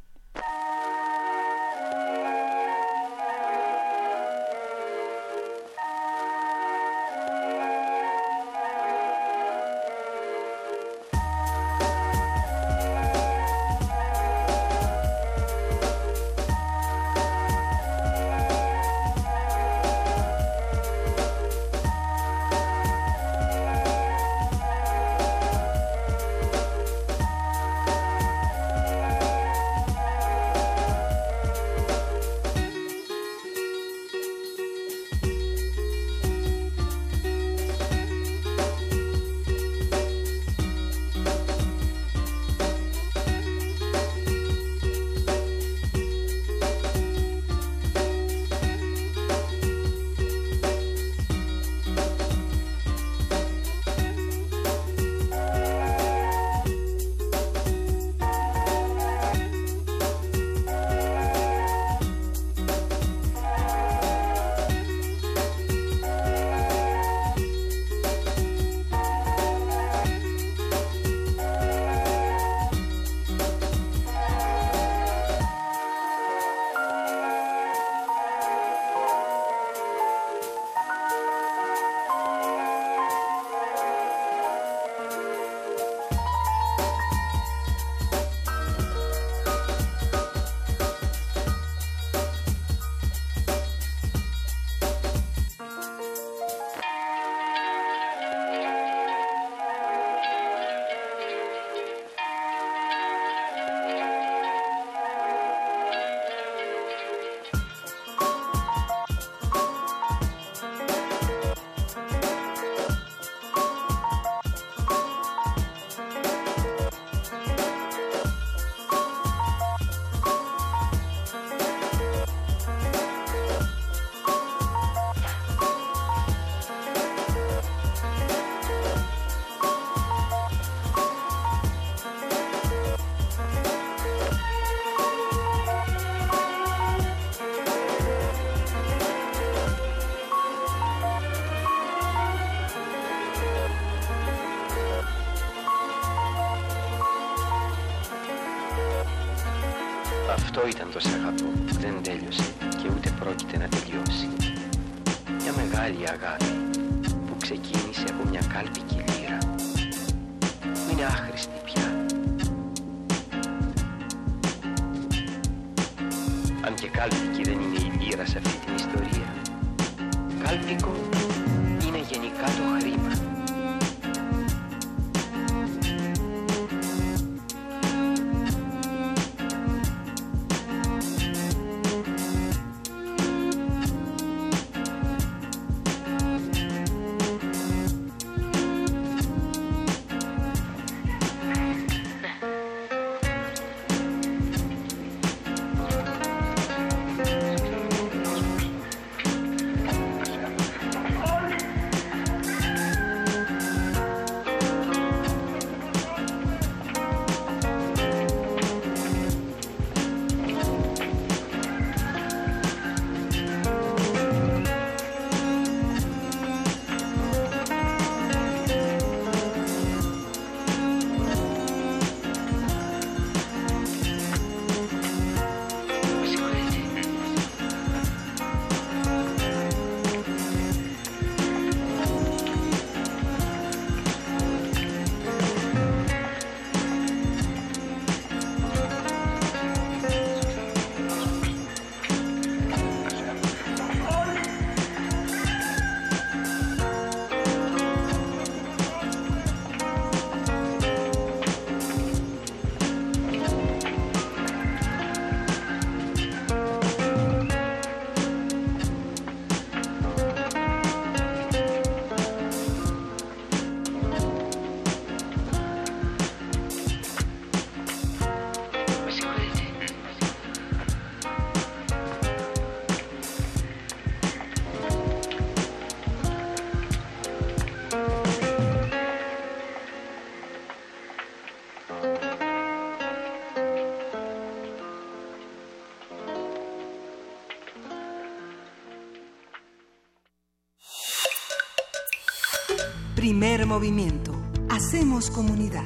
Primer 293.28 293.66
movimiento. 293.66 294.32
Hacemos 294.70 295.30
comunidad. 295.30 295.84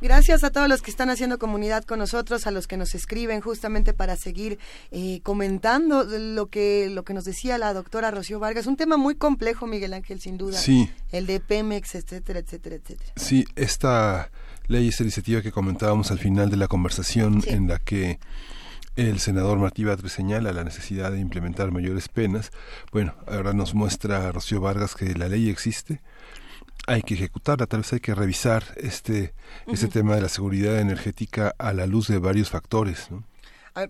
Gracias 0.00 0.44
a 0.44 0.50
todos 0.50 0.68
los 0.68 0.80
que 0.80 0.92
están 0.92 1.10
haciendo 1.10 1.36
comunidad 1.40 1.82
con 1.82 1.98
nosotros, 1.98 2.46
a 2.46 2.52
los 2.52 2.68
que 2.68 2.76
nos 2.76 2.94
escriben 2.94 3.40
justamente 3.40 3.92
para 3.92 4.14
seguir 4.14 4.60
eh, 4.92 5.18
comentando 5.24 6.04
lo 6.04 6.46
que 6.46 6.88
lo 6.90 7.02
que 7.02 7.12
nos 7.12 7.24
decía 7.24 7.58
la 7.58 7.74
doctora 7.74 8.12
Rocío 8.12 8.38
Vargas. 8.38 8.68
Un 8.68 8.76
tema 8.76 8.96
muy 8.96 9.16
complejo, 9.16 9.66
Miguel 9.66 9.94
Ángel, 9.94 10.20
sin 10.20 10.38
duda. 10.38 10.56
Sí. 10.58 10.88
El 11.10 11.26
de 11.26 11.40
Pemex, 11.40 11.96
etcétera, 11.96 12.38
etcétera, 12.38 12.76
etcétera. 12.76 13.12
Sí, 13.16 13.44
esta 13.56 14.30
ley, 14.68 14.86
esta 14.86 15.02
iniciativa 15.02 15.42
que 15.42 15.50
comentábamos 15.50 16.12
al 16.12 16.20
final 16.20 16.50
de 16.50 16.56
la 16.56 16.68
conversación 16.68 17.42
Sí. 17.42 17.50
en 17.50 17.66
la 17.66 17.80
que 17.80 18.20
el 18.96 19.20
senador 19.20 19.58
Martí 19.58 19.84
Batres 19.84 20.12
señala 20.12 20.52
la 20.52 20.64
necesidad 20.64 21.12
de 21.12 21.20
implementar 21.20 21.70
mayores 21.70 22.08
penas. 22.08 22.50
Bueno, 22.92 23.14
ahora 23.26 23.52
nos 23.52 23.74
muestra 23.74 24.32
Rocío 24.32 24.60
Vargas 24.60 24.94
que 24.94 25.14
la 25.14 25.28
ley 25.28 25.50
existe, 25.50 26.00
hay 26.86 27.02
que 27.02 27.14
ejecutarla, 27.14 27.66
tal 27.66 27.80
vez 27.80 27.92
hay 27.92 28.00
que 28.00 28.14
revisar 28.14 28.64
este, 28.76 29.34
este 29.66 29.88
tema 29.88 30.14
de 30.14 30.22
la 30.22 30.28
seguridad 30.28 30.78
energética 30.78 31.54
a 31.58 31.72
la 31.72 31.86
luz 31.86 32.08
de 32.08 32.18
varios 32.18 32.50
factores. 32.50 33.10
¿no? 33.10 33.24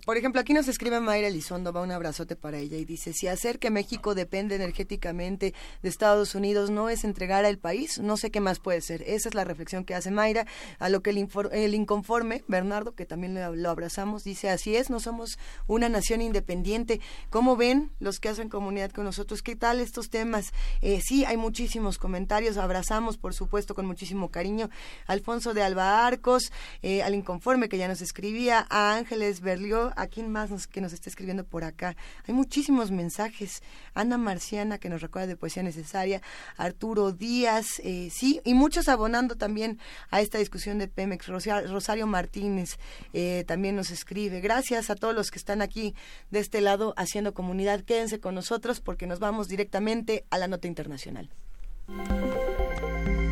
Por 0.05 0.17
ejemplo, 0.17 0.41
aquí 0.41 0.53
nos 0.53 0.67
escribe 0.67 0.99
Mayra 0.99 1.29
Elizondo, 1.29 1.73
va 1.73 1.81
un 1.81 1.93
abrazote 1.93 2.35
para 2.35 2.59
ella 2.59 2.77
y 2.77 2.85
dice, 2.85 3.13
si 3.13 3.29
hacer 3.29 3.61
que 3.61 3.71
México 3.71 4.17
depende 4.17 4.57
energéticamente 4.57 5.55
de 5.81 5.89
Estados 5.89 6.35
Unidos 6.35 6.71
no 6.71 6.89
es 6.89 7.05
entregar 7.05 7.45
al 7.45 7.59
país, 7.59 8.01
no 8.01 8.17
sé 8.17 8.33
qué 8.33 8.41
más 8.41 8.59
puede 8.59 8.81
ser. 8.81 9.03
Esa 9.03 9.29
es 9.29 9.37
la 9.37 9.45
reflexión 9.45 9.85
que 9.85 9.95
hace 9.95 10.11
Mayra, 10.11 10.45
a 10.81 10.89
lo 10.89 11.03
que 11.03 11.11
el, 11.11 11.75
inconforme, 11.75 12.43
Bernardo, 12.49 12.97
que 12.97 13.07
también 13.07 13.37
lo, 13.37 13.55
lo 13.55 13.71
abrazamos, 13.71 14.25
dice, 14.25 14.51
así 14.51 14.75
es, 14.75 14.91
no 14.91 14.99
somos 14.99 15.39
una 15.69 15.89
nación 15.89 16.21
independiente. 16.21 17.01
¿Cómo 17.31 17.55
ven 17.55 17.93
los 18.01 18.19
que 18.19 18.29
hacen 18.29 18.49
comunidad 18.49 18.91
con 18.91 19.05
nosotros? 19.05 19.41
¿Qué 19.41 19.55
tal 19.55 19.79
estos 19.79 20.11
temas? 20.11 20.53
Eh, 20.83 21.01
sí, 21.01 21.25
hay 21.25 21.37
muchísimos 21.37 21.99
comentarios, 21.99 22.57
abrazamos, 22.57 23.19
por 23.19 23.35
supuesto, 23.35 23.77
con 23.77 23.87
muchísimo 23.87 24.33
cariño. 24.33 24.69
Alfonso 25.07 25.55
de 25.55 25.63
Alba 25.63 26.05
Arcos, 26.05 26.51
eh, 26.83 27.05
al 27.05 27.15
inconforme 27.15 27.69
que 27.69 27.79
ya 27.79 27.87
nos 27.87 28.01
escribía, 28.01 28.67
a 28.69 28.97
Ángeles 28.97 29.41
Berlioz, 29.41 29.76
a 29.97 30.07
quién 30.07 30.31
más 30.31 30.51
nos, 30.51 30.67
que 30.67 30.81
nos 30.81 30.93
está 30.93 31.09
escribiendo 31.11 31.45
por 31.45 31.65
acá. 31.65 31.97
Hay 32.27 32.35
muchísimos 32.35 32.91
mensajes. 32.91 33.63
Ana 33.95 34.19
Marciana, 34.19 34.79
que 34.79 34.89
nos 34.89 35.03
recuerda 35.03 35.29
de 35.29 35.37
Poesía 35.37 35.63
Necesaria, 35.63 36.23
Arturo 36.57 37.13
Díaz, 37.13 37.67
eh, 37.83 38.11
sí, 38.13 38.41
y 38.45 38.55
muchos 38.55 38.89
abonando 38.89 39.37
también 39.37 39.79
a 40.11 40.21
esta 40.21 40.39
discusión 40.39 40.79
de 40.79 40.89
Pemex. 40.89 41.27
Rosario 41.29 42.07
Martínez 42.07 42.79
eh, 43.13 43.45
también 43.47 43.77
nos 43.77 43.91
escribe. 43.91 44.41
Gracias 44.41 44.91
a 44.91 44.95
todos 44.95 45.15
los 45.15 45.31
que 45.31 45.39
están 45.39 45.63
aquí 45.63 45.95
de 46.31 46.41
este 46.41 46.61
lado 46.61 46.95
haciendo 46.97 47.35
comunidad. 47.35 47.83
Quédense 47.83 48.21
con 48.21 48.35
nosotros 48.35 48.81
porque 48.81 49.07
nos 49.07 49.19
vamos 49.19 49.49
directamente 49.49 50.25
a 50.31 50.39
la 50.39 50.49
nota 50.49 50.69
internacional. 50.69 51.31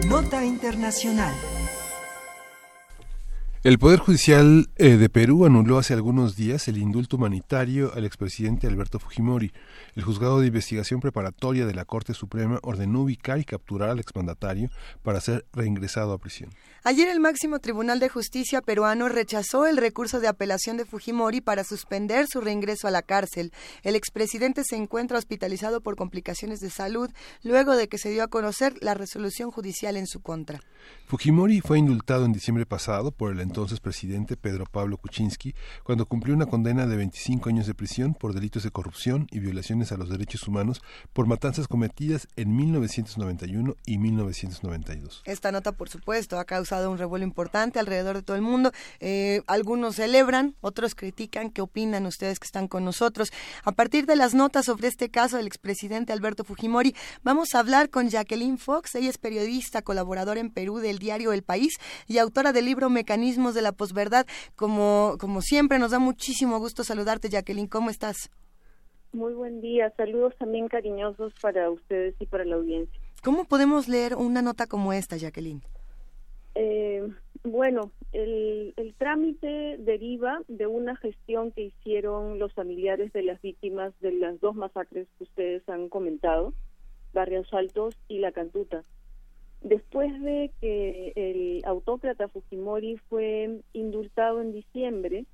Nota 0.06 0.44
Internacional. 0.44 1.34
El 3.65 3.78
Poder 3.78 3.99
Judicial 3.99 4.69
eh, 4.77 4.99
de 4.99 5.09
Perú 5.09 5.47
anuló 5.47 5.78
hace 5.78 5.95
algunos 5.95 6.36
días 6.36 6.69
el 6.69 6.77
indulto 6.77 7.16
humanitario 7.16 7.93
al 7.95 8.05
expresidente 8.05 8.66
Alberto 8.66 8.99
Fujimori. 8.99 9.53
El 9.95 10.03
juzgado 10.03 10.39
de 10.41 10.49
investigación 10.49 11.01
preparatoria 11.01 11.65
de 11.65 11.73
la 11.73 11.86
Corte 11.86 12.12
Suprema 12.12 12.59
ordenó 12.62 13.01
ubicar 13.01 13.39
y 13.39 13.47
capturar 13.47 13.89
al 13.89 14.01
exmandatario 14.01 14.69
para 15.03 15.23
ser 15.23 15.47
reingresado 15.55 16.12
a 16.12 16.19
prisión. 16.19 16.51
Ayer 16.86 17.09
el 17.09 17.20
máximo 17.20 17.61
Tribunal 17.61 18.01
de 18.01 18.11
Justicia 18.11 18.61
peruano 18.61 19.09
rechazó 19.09 19.65
el 19.65 19.78
recurso 19.78 20.20
de 20.20 20.28
apelación 20.28 20.77
de 20.77 20.85
Fujimori 20.85 21.41
para 21.41 21.65
suspender 21.65 22.27
su 22.27 22.43
reingreso 22.43 22.86
a 22.86 22.91
la 22.91 23.01
cárcel. 23.01 23.55
El 23.82 23.97
expresidente 23.97 24.65
se 24.65 24.77
encuentra 24.77 25.16
hospitalizado 25.16 25.81
por 25.81 25.97
complicaciones 25.97 26.61
de 26.61 26.69
salud 26.69 27.09
luego 27.43 27.74
de 27.74 27.89
que 27.89 27.97
se 27.97 28.11
dio 28.11 28.24
a 28.24 28.28
conocer 28.28 28.74
la 28.82 28.93
resolución 28.93 29.51
judicial 29.51 29.97
en 29.97 30.07
su 30.07 30.20
contra. 30.20 30.61
Fujimori 31.07 31.62
fue 31.62 31.78
indultado 31.78 32.27
en 32.27 32.35
diciembre 32.35 32.66
pasado 32.66 33.11
por 33.11 33.32
el 33.32 33.41
entonces 33.55 33.78
presidente 33.78 34.36
Pedro 34.36 34.64
Pablo 34.66 34.97
Kuczynski 34.97 35.55
cuando 35.85 36.06
cumplió 36.06 36.35
una 36.35 36.47
condena 36.47 36.89
de 36.89 36.97
25 36.97 37.48
años 37.48 37.68
de 37.68 37.74
prisión 37.74 38.14
por 38.14 38.35
delitos 38.35 38.64
de 38.64 38.72
corrupción 38.72 39.28
y 39.31 39.39
violaciones 39.39 39.93
a 39.93 39.97
los 39.97 40.09
derechos 40.09 40.48
humanos 40.48 40.82
por 41.12 41.28
matanzas 41.28 41.68
cometidas 41.68 42.26
en 42.35 42.56
1991 42.56 43.76
y 43.86 43.98
1992. 43.98 45.22
Esta 45.24 45.52
nota, 45.52 45.70
por 45.70 45.89
supuesto, 45.89 46.40
ha 46.40 46.44
causado 46.44 46.90
un 46.90 46.98
revuelo 46.98 47.24
importante 47.24 47.78
alrededor 47.78 48.16
de 48.16 48.22
todo 48.22 48.36
el 48.36 48.43
mundo. 48.43 48.72
Eh, 48.98 49.43
algunos 49.47 49.94
celebran, 49.94 50.56
otros 50.60 50.97
critican. 50.97 51.51
¿Qué 51.51 51.62
opinan 51.62 52.06
ustedes 52.06 52.40
que 52.40 52.47
están 52.47 52.66
con 52.66 52.85
nosotros? 52.85 53.31
A 53.62 53.70
partir 53.70 54.05
de 54.06 54.16
las 54.16 54.35
notas 54.35 54.64
sobre 54.64 54.89
este 54.89 55.10
caso 55.10 55.36
del 55.36 55.47
expresidente 55.47 56.12
Alberto 56.12 56.43
Fujimori, 56.43 56.97
vamos 57.22 57.55
a 57.55 57.60
hablar 57.60 57.89
con 57.89 58.09
Jacqueline 58.09 58.59
Fox. 58.59 58.97
Ella 58.97 59.10
es 59.10 59.18
periodista, 59.18 59.82
colaboradora 59.82 60.40
en 60.40 60.51
Perú 60.51 60.78
del 60.78 60.98
diario 60.98 61.32
El 61.32 61.44
País 61.44 61.78
y 62.09 62.18
autora 62.18 62.52
del 62.52 62.64
libro 62.64 62.90
Mecanismos 63.44 63.54
de 63.54 63.62
la 63.62 63.72
posverdad. 63.72 64.26
Como, 64.56 65.16
como 65.20 65.42
siempre, 65.42 65.78
nos 65.78 65.90
da 65.90 65.98
muchísimo 65.98 66.58
gusto 66.58 66.82
saludarte, 66.82 67.28
Jacqueline. 67.28 67.68
¿Cómo 67.68 67.90
estás? 67.90 68.30
Muy 69.12 69.34
buen 69.34 69.60
día. 69.60 69.92
Saludos 69.96 70.34
también 70.38 70.68
cariñosos 70.68 71.32
para 71.42 71.70
ustedes 71.70 72.14
y 72.20 72.26
para 72.26 72.44
la 72.44 72.56
audiencia. 72.56 72.98
¿Cómo 73.22 73.44
podemos 73.44 73.88
leer 73.88 74.14
una 74.16 74.42
nota 74.42 74.66
como 74.66 74.92
esta, 74.92 75.16
Jacqueline? 75.16 75.62
Eh, 76.54 77.06
bueno, 77.42 77.90
el, 78.12 78.72
el, 78.76 78.94
trámite 78.94 79.76
deriva 79.78 80.40
de 80.48 80.66
una 80.66 80.96
gestión 80.96 81.50
que 81.52 81.64
hicieron 81.64 82.38
los 82.38 82.52
familiares 82.54 83.12
de 83.12 83.24
las 83.24 83.40
víctimas 83.42 83.92
de 84.00 84.12
las 84.12 84.40
dos 84.40 84.54
masacres 84.54 85.08
que 85.18 85.24
ustedes 85.24 85.68
han 85.68 85.88
comentado, 85.88 86.54
Barrios 87.12 87.52
Altos 87.52 87.96
y 88.08 88.20
La 88.20 88.32
Cantuta. 88.32 88.82
Después 89.65 90.12
de 90.23 90.51
que 90.61 91.12
el 91.16 91.62
autócrata 91.65 92.28
Fujimori 92.28 92.99
fue 93.09 93.62
indultado 93.73 94.43
en 94.43 94.53
diciembre, 94.53 95.24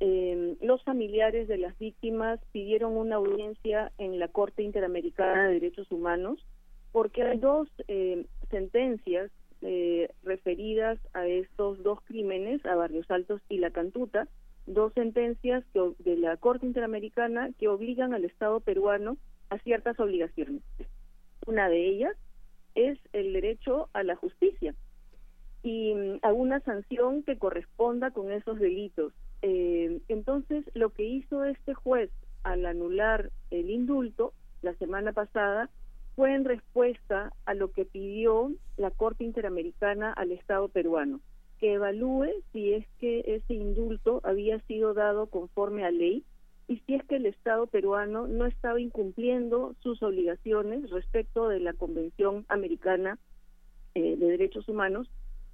eh, 0.00 0.56
los 0.60 0.82
familiares 0.82 1.46
de 1.46 1.56
las 1.56 1.78
víctimas 1.78 2.40
pidieron 2.50 2.96
una 2.96 3.16
audiencia 3.16 3.92
en 3.96 4.18
la 4.18 4.26
Corte 4.26 4.64
Interamericana 4.64 5.46
de 5.46 5.54
Derechos 5.54 5.90
Humanos 5.92 6.44
porque 6.90 7.22
hay 7.22 7.38
dos 7.38 7.68
eh, 7.86 8.26
sentencias 8.50 9.30
eh, 9.62 10.10
referidas 10.24 10.98
a 11.14 11.26
estos 11.28 11.80
dos 11.84 12.00
crímenes, 12.06 12.66
a 12.66 12.74
Barrios 12.74 13.08
Altos 13.08 13.40
y 13.48 13.58
La 13.58 13.70
Cantuta, 13.70 14.26
dos 14.66 14.92
sentencias 14.94 15.64
que, 15.72 15.80
de 16.00 16.16
la 16.16 16.36
Corte 16.38 16.66
Interamericana 16.66 17.50
que 17.58 17.68
obligan 17.68 18.14
al 18.14 18.24
Estado 18.24 18.58
peruano 18.58 19.16
a 19.48 19.58
ciertas 19.58 20.00
obligaciones. 20.00 20.62
Una 21.46 21.68
de 21.68 21.86
ellas 21.86 22.16
es 22.76 22.98
el 23.12 23.32
derecho 23.32 23.88
a 23.92 24.04
la 24.04 24.14
justicia 24.14 24.74
y 25.64 25.94
mm, 25.94 26.18
a 26.22 26.32
una 26.32 26.60
sanción 26.60 27.24
que 27.24 27.38
corresponda 27.38 28.12
con 28.12 28.30
esos 28.30 28.60
delitos. 28.60 29.12
Eh, 29.42 30.00
entonces, 30.08 30.64
lo 30.74 30.90
que 30.90 31.04
hizo 31.04 31.44
este 31.44 31.74
juez 31.74 32.10
al 32.44 32.64
anular 32.64 33.30
el 33.50 33.70
indulto 33.70 34.32
la 34.62 34.74
semana 34.74 35.12
pasada 35.12 35.68
fue 36.14 36.34
en 36.34 36.44
respuesta 36.44 37.32
a 37.44 37.54
lo 37.54 37.72
que 37.72 37.84
pidió 37.84 38.52
la 38.76 38.90
Corte 38.90 39.24
Interamericana 39.24 40.12
al 40.12 40.32
Estado 40.32 40.68
peruano, 40.68 41.20
que 41.58 41.74
evalúe 41.74 42.28
si 42.52 42.72
es 42.72 42.86
que 42.98 43.22
ese 43.26 43.54
indulto 43.54 44.20
había 44.24 44.60
sido 44.60 44.94
dado 44.94 45.26
conforme 45.26 45.84
a 45.84 45.90
ley 45.90 46.24
y 46.68 46.78
si 46.78 46.94
es 46.94 47.04
que 47.04 47.16
el 47.16 47.26
Estado 47.26 47.66
peruano 47.66 48.26
no 48.26 48.46
estaba 48.46 48.80
incumpliendo 48.80 49.74
sus 49.80 50.02
obligaciones 50.02 50.90
respecto 50.90 51.48
de 51.48 51.60
la 51.60 51.72
Convención 51.72 52.44
Americana 52.48 53.18
eh, 53.94 54.16
de 54.16 54.26
Derechos 54.26 54.68
Humanos 54.68 55.08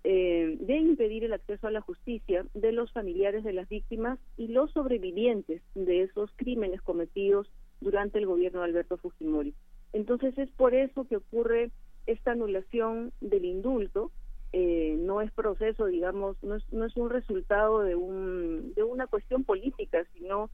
eh, 0.04 0.56
de 0.60 0.78
impedir 0.78 1.22
el 1.22 1.32
acceso 1.32 1.68
a 1.68 1.70
la 1.70 1.80
justicia 1.80 2.44
de 2.54 2.72
los 2.72 2.90
familiares 2.92 3.44
de 3.44 3.52
las 3.52 3.68
víctimas 3.68 4.18
y 4.36 4.48
los 4.48 4.72
sobrevivientes 4.72 5.62
de 5.74 6.02
esos 6.02 6.30
crímenes 6.34 6.82
cometidos 6.82 7.48
durante 7.80 8.18
el 8.18 8.26
gobierno 8.26 8.60
de 8.60 8.66
Alberto 8.66 8.96
Fujimori. 8.96 9.54
Entonces 9.92 10.36
es 10.38 10.50
por 10.50 10.74
eso 10.74 11.06
que 11.06 11.18
ocurre 11.18 11.70
esta 12.06 12.32
anulación 12.32 13.12
del 13.20 13.44
indulto. 13.44 14.10
Eh, 14.52 14.96
no 14.98 15.20
es 15.20 15.30
proceso, 15.30 15.86
digamos, 15.86 16.36
no 16.42 16.56
es, 16.56 16.72
no 16.72 16.84
es 16.84 16.96
un 16.96 17.08
resultado 17.08 17.80
de, 17.80 17.94
un, 17.94 18.72
de 18.74 18.82
una 18.82 19.06
cuestión 19.06 19.44
política, 19.44 20.04
sino 20.14 20.50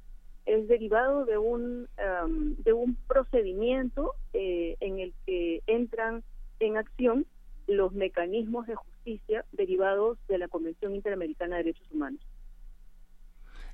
es 0.49 0.67
derivado 0.67 1.27
de 1.27 1.37
un, 1.37 1.89
um, 2.25 2.57
de 2.57 2.73
un 2.73 2.97
procedimiento 3.07 4.15
eh, 4.33 4.77
en 4.81 4.99
el 4.99 5.13
que 5.27 5.63
entran 5.67 6.25
en 6.59 6.79
acción 6.79 7.27
los 7.67 7.93
mecanismos 7.93 8.67
de 8.67 8.75
justicia 8.75 9.45
derivados 9.53 10.19
de 10.27 10.39
la 10.39 10.49
Convención 10.49 10.95
Interamericana 10.95 11.57
de 11.57 11.65
Derechos 11.65 11.87
Humanos. 11.93 12.21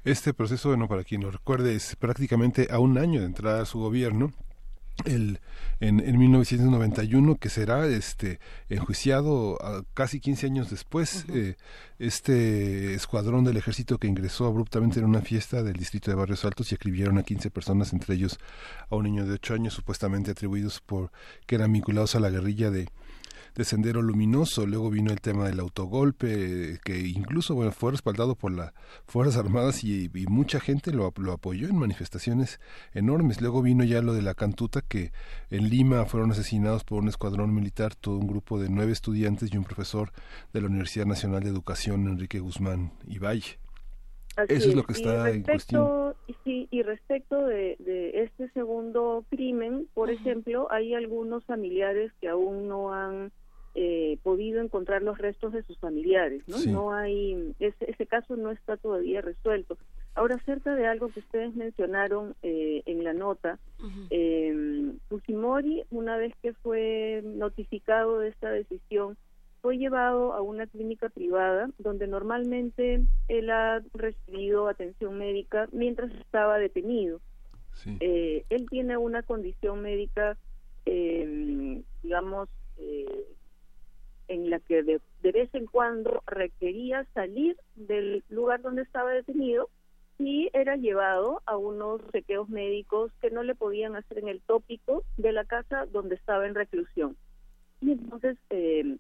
Este 0.04 0.34
proceso, 0.34 0.68
bueno, 0.68 0.88
para 0.88 1.04
quien 1.04 1.22
lo 1.22 1.30
recuerde, 1.30 1.76
es 1.76 1.94
prácticamente 1.96 2.66
a 2.70 2.80
un 2.80 2.98
año 2.98 3.20
de 3.20 3.26
entrada 3.26 3.62
a 3.62 3.66
su 3.66 3.78
gobierno 3.78 4.32
el, 5.04 5.40
en, 5.80 6.00
en 6.00 6.18
1991 6.18 7.36
que 7.36 7.48
será 7.48 7.86
este 7.86 8.38
enjuiciado 8.68 9.58
casi 9.92 10.20
15 10.20 10.46
años 10.46 10.70
después 10.70 11.26
eh, 11.28 11.56
este 11.98 12.94
escuadrón 12.94 13.44
del 13.44 13.56
ejército 13.56 13.98
que 13.98 14.06
ingresó 14.06 14.46
abruptamente 14.46 15.00
en 15.00 15.06
una 15.06 15.20
fiesta 15.20 15.62
del 15.62 15.74
distrito 15.74 16.10
de 16.10 16.16
Barrios 16.16 16.44
Altos 16.44 16.70
y 16.70 16.74
escribieron 16.74 17.18
a 17.18 17.22
15 17.22 17.50
personas 17.50 17.92
entre 17.92 18.14
ellos 18.14 18.38
a 18.88 18.96
un 18.96 19.04
niño 19.04 19.26
de 19.26 19.34
8 19.34 19.54
años 19.54 19.74
supuestamente 19.74 20.30
atribuidos 20.30 20.80
por 20.80 21.10
que 21.46 21.56
eran 21.56 21.72
vinculados 21.72 22.14
a 22.14 22.20
la 22.20 22.30
guerrilla 22.30 22.70
de 22.70 22.88
de 23.54 23.64
Sendero 23.64 24.02
Luminoso, 24.02 24.66
luego 24.66 24.90
vino 24.90 25.12
el 25.12 25.20
tema 25.20 25.46
del 25.46 25.60
autogolpe, 25.60 26.78
que 26.84 26.98
incluso 26.98 27.54
bueno, 27.54 27.70
fue 27.70 27.92
respaldado 27.92 28.34
por 28.34 28.52
las 28.52 28.72
Fuerzas 29.06 29.36
Armadas 29.36 29.84
y, 29.84 30.10
mucha 30.28 30.58
gente 30.58 30.92
lo, 30.92 31.12
lo, 31.16 31.32
apoyó 31.32 31.68
en 31.68 31.76
manifestaciones 31.76 32.60
enormes. 32.92 33.40
Luego 33.40 33.62
vino 33.62 33.84
ya 33.84 34.02
lo 34.02 34.14
de 34.14 34.22
la 34.22 34.34
cantuta, 34.34 34.80
que 34.80 35.12
en 35.50 35.68
Lima 35.68 36.04
fueron 36.06 36.32
asesinados 36.32 36.82
por 36.84 37.02
un 37.02 37.08
escuadrón 37.08 37.54
militar, 37.54 37.94
todo 37.94 38.18
un 38.18 38.26
grupo 38.26 38.58
de 38.58 38.68
nueve 38.68 38.92
estudiantes 38.92 39.52
y 39.52 39.56
un 39.56 39.64
profesor 39.64 40.10
de 40.52 40.60
la 40.60 40.66
Universidad 40.66 41.06
Nacional 41.06 41.42
de 41.44 41.50
Educación, 41.50 42.08
Enrique 42.08 42.40
Guzmán 42.40 42.92
y 43.06 43.18
Valle. 43.18 43.58
Eso 44.48 44.70
es. 44.70 44.74
lo 44.74 44.82
que 44.82 44.94
está 44.94 45.30
en 45.30 45.42
cuestión. 45.44 46.14
Sí, 46.42 46.66
y 46.70 46.82
respecto 46.82 47.46
de, 47.46 47.76
de 47.78 48.22
este 48.24 48.50
segundo 48.50 49.24
crimen, 49.30 49.88
por 49.94 50.10
ejemplo, 50.10 50.70
hay 50.72 50.94
algunos 50.94 51.44
familiares 51.44 52.12
que 52.20 52.28
aún 52.28 52.68
no 52.68 52.92
han 52.92 53.30
eh, 53.74 54.18
podido 54.22 54.60
encontrar 54.60 55.02
los 55.02 55.18
restos 55.18 55.52
de 55.52 55.62
sus 55.64 55.78
familiares, 55.78 56.42
¿no? 56.46 56.58
No 56.70 56.92
hay, 56.92 57.54
ese, 57.58 57.90
ese 57.90 58.06
caso 58.06 58.36
no 58.36 58.50
está 58.50 58.76
todavía 58.76 59.20
resuelto. 59.20 59.76
Ahora, 60.14 60.36
acerca 60.36 60.74
de 60.74 60.86
algo 60.86 61.08
que 61.08 61.20
ustedes 61.20 61.54
mencionaron 61.56 62.36
eh, 62.42 62.82
en 62.86 63.02
la 63.02 63.12
nota, 63.12 63.58
eh, 64.10 64.92
Fujimori, 65.08 65.82
una 65.90 66.16
vez 66.16 66.32
que 66.40 66.52
fue 66.52 67.22
notificado 67.24 68.20
de 68.20 68.28
esta 68.28 68.50
decisión, 68.50 69.16
fue 69.64 69.78
llevado 69.78 70.34
a 70.34 70.42
una 70.42 70.66
clínica 70.66 71.08
privada 71.08 71.70
donde 71.78 72.06
normalmente 72.06 73.02
él 73.28 73.50
ha 73.50 73.82
recibido 73.94 74.68
atención 74.68 75.16
médica 75.16 75.68
mientras 75.72 76.12
estaba 76.12 76.58
detenido. 76.58 77.20
Eh, 78.00 78.44
él 78.50 78.66
tiene 78.68 78.98
una 78.98 79.22
condición 79.22 79.80
médica, 79.80 80.36
eh, 80.84 81.82
digamos, 82.02 82.50
eh, 82.76 83.24
en 84.28 84.50
la 84.50 84.58
que 84.60 84.82
de, 84.82 85.00
vez 85.22 85.54
en 85.54 85.66
cuando 85.66 86.22
requería 86.26 87.04
salir 87.14 87.56
del 87.74 88.24
lugar 88.28 88.62
donde 88.62 88.82
estaba 88.82 89.12
detenido 89.12 89.68
y 90.18 90.48
era 90.52 90.76
llevado 90.76 91.42
a 91.46 91.56
unos 91.56 92.00
chequeos 92.12 92.48
médicos 92.48 93.12
que 93.20 93.30
no 93.30 93.42
le 93.42 93.54
podían 93.54 93.96
hacer 93.96 94.18
en 94.18 94.28
el 94.28 94.40
tópico 94.40 95.04
de 95.16 95.32
la 95.32 95.44
casa 95.44 95.86
donde 95.86 96.14
estaba 96.14 96.46
en 96.46 96.54
reclusión. 96.54 97.16
Y 97.80 97.92
entonces 97.92 98.38
eh, 98.50 98.96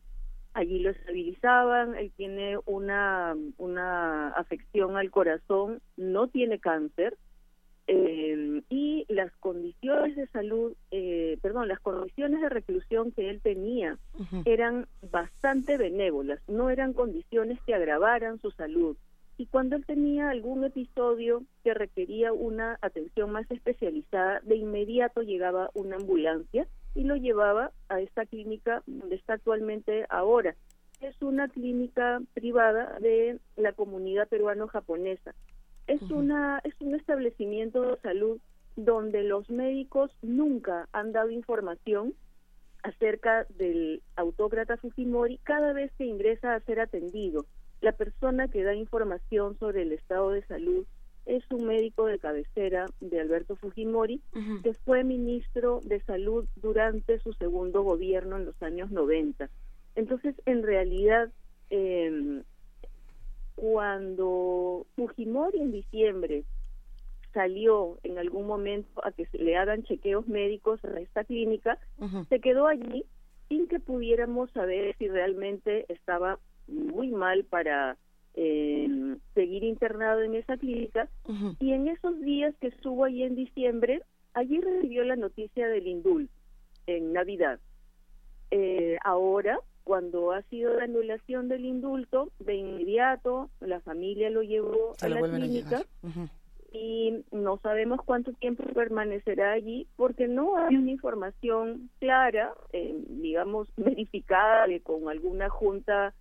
allí 0.54 0.78
lo 0.80 0.90
estabilizaban, 0.90 1.94
él 1.96 2.12
tiene 2.16 2.58
una, 2.66 3.36
una 3.58 4.28
afección 4.30 4.96
al 4.96 5.10
corazón, 5.10 5.80
no 5.96 6.28
tiene 6.28 6.58
cáncer, 6.58 7.16
eh, 7.86 8.62
y 8.70 9.04
las 9.08 9.30
condiciones 9.36 10.16
de 10.16 10.26
salud, 10.28 10.74
eh, 10.90 11.38
perdón, 11.42 11.68
las 11.68 11.80
condiciones 11.80 12.40
de 12.40 12.48
reclusión 12.48 13.12
que 13.12 13.28
él 13.28 13.40
tenía 13.42 13.98
eran 14.44 14.86
bastante 15.10 15.76
benévolas, 15.76 16.40
no 16.48 16.70
eran 16.70 16.94
condiciones 16.94 17.58
que 17.66 17.74
agravaran 17.74 18.40
su 18.40 18.50
salud. 18.52 18.96
Y 19.36 19.46
cuando 19.46 19.76
él 19.76 19.84
tenía 19.84 20.30
algún 20.30 20.64
episodio 20.64 21.42
que 21.62 21.74
requería 21.74 22.32
una 22.32 22.78
atención 22.80 23.32
más 23.32 23.50
especializada, 23.50 24.40
de 24.40 24.56
inmediato 24.56 25.22
llegaba 25.22 25.70
una 25.74 25.96
ambulancia 25.96 26.66
y 26.94 27.04
lo 27.04 27.16
llevaba 27.16 27.72
a 27.88 28.00
esta 28.00 28.24
clínica 28.24 28.82
donde 28.86 29.16
está 29.16 29.34
actualmente 29.34 30.06
ahora. 30.08 30.54
Es 31.00 31.20
una 31.20 31.48
clínica 31.48 32.22
privada 32.32 32.98
de 33.00 33.40
la 33.56 33.72
comunidad 33.72 34.28
peruano-japonesa 34.28 35.34
es 35.86 36.02
una 36.10 36.60
es 36.64 36.74
un 36.80 36.94
establecimiento 36.94 37.82
de 37.82 37.96
salud 38.00 38.40
donde 38.76 39.22
los 39.22 39.48
médicos 39.50 40.10
nunca 40.22 40.88
han 40.92 41.12
dado 41.12 41.30
información 41.30 42.14
acerca 42.82 43.46
del 43.50 44.02
autócrata 44.16 44.76
Fujimori 44.76 45.38
cada 45.38 45.72
vez 45.72 45.92
que 45.96 46.04
ingresa 46.04 46.54
a 46.54 46.60
ser 46.60 46.80
atendido. 46.80 47.46
La 47.80 47.92
persona 47.92 48.48
que 48.48 48.62
da 48.62 48.74
información 48.74 49.58
sobre 49.58 49.82
el 49.82 49.92
estado 49.92 50.30
de 50.30 50.44
salud 50.46 50.84
es 51.26 51.42
un 51.50 51.66
médico 51.66 52.06
de 52.06 52.18
cabecera 52.18 52.86
de 53.00 53.20
Alberto 53.20 53.56
Fujimori, 53.56 54.20
que 54.62 54.74
fue 54.74 55.04
ministro 55.04 55.80
de 55.84 56.00
salud 56.00 56.46
durante 56.56 57.18
su 57.20 57.32
segundo 57.32 57.82
gobierno 57.82 58.36
en 58.36 58.44
los 58.44 58.62
años 58.62 58.90
90. 58.90 59.48
Entonces, 59.94 60.34
en 60.44 60.62
realidad, 60.62 61.30
eh, 61.70 62.42
cuando 63.54 64.86
Fujimori 64.96 65.60
en 65.60 65.72
diciembre 65.72 66.44
salió 67.32 67.98
en 68.02 68.18
algún 68.18 68.46
momento 68.46 69.04
a 69.04 69.10
que 69.12 69.26
se 69.26 69.38
le 69.38 69.56
hagan 69.56 69.82
chequeos 69.82 70.26
médicos 70.28 70.84
a 70.84 71.00
esta 71.00 71.24
clínica, 71.24 71.78
se 72.28 72.40
quedó 72.40 72.66
allí 72.66 73.04
sin 73.48 73.66
que 73.66 73.80
pudiéramos 73.80 74.50
saber 74.52 74.94
si 74.98 75.08
realmente 75.08 75.84
estaba 75.92 76.38
muy 76.68 77.08
mal 77.08 77.44
para 77.44 77.96
eh, 78.34 79.16
seguir 79.34 79.64
internado 79.64 80.22
en 80.22 80.34
esa 80.34 80.56
clínica. 80.56 81.08
Y 81.60 81.72
en 81.72 81.88
esos 81.88 82.20
días 82.20 82.54
que 82.60 82.68
estuvo 82.68 83.04
allí 83.04 83.24
en 83.24 83.34
diciembre, 83.34 84.02
allí 84.32 84.60
recibió 84.60 85.04
la 85.04 85.16
noticia 85.16 85.68
del 85.68 85.86
indulto 85.86 86.32
en 86.86 87.12
Navidad. 87.12 87.60
Eh, 88.50 88.98
ahora, 89.04 89.58
cuando 89.84 90.32
ha 90.32 90.42
sido 90.44 90.74
la 90.74 90.84
anulación 90.84 91.48
del 91.48 91.64
indulto, 91.64 92.30
de 92.38 92.54
inmediato 92.56 93.50
la 93.60 93.80
familia 93.80 94.30
lo 94.30 94.42
llevó 94.42 94.94
Se 94.96 95.06
a 95.06 95.08
lo 95.10 95.20
la 95.20 95.26
a 95.26 95.38
clínica 95.38 95.68
llevar. 95.68 95.86
Ujú. 96.02 96.28
y 96.72 97.24
no 97.30 97.58
sabemos 97.58 98.00
cuánto 98.04 98.32
tiempo 98.32 98.64
permanecerá 98.74 99.52
allí 99.52 99.86
porque 99.96 100.26
no 100.26 100.56
hay 100.56 100.76
una 100.76 100.90
información 100.90 101.90
clara, 102.00 102.54
eh, 102.72 102.94
digamos, 103.08 103.68
verificada 103.76 104.66
con 104.82 105.08
alguna 105.08 105.50
junta 105.50 106.14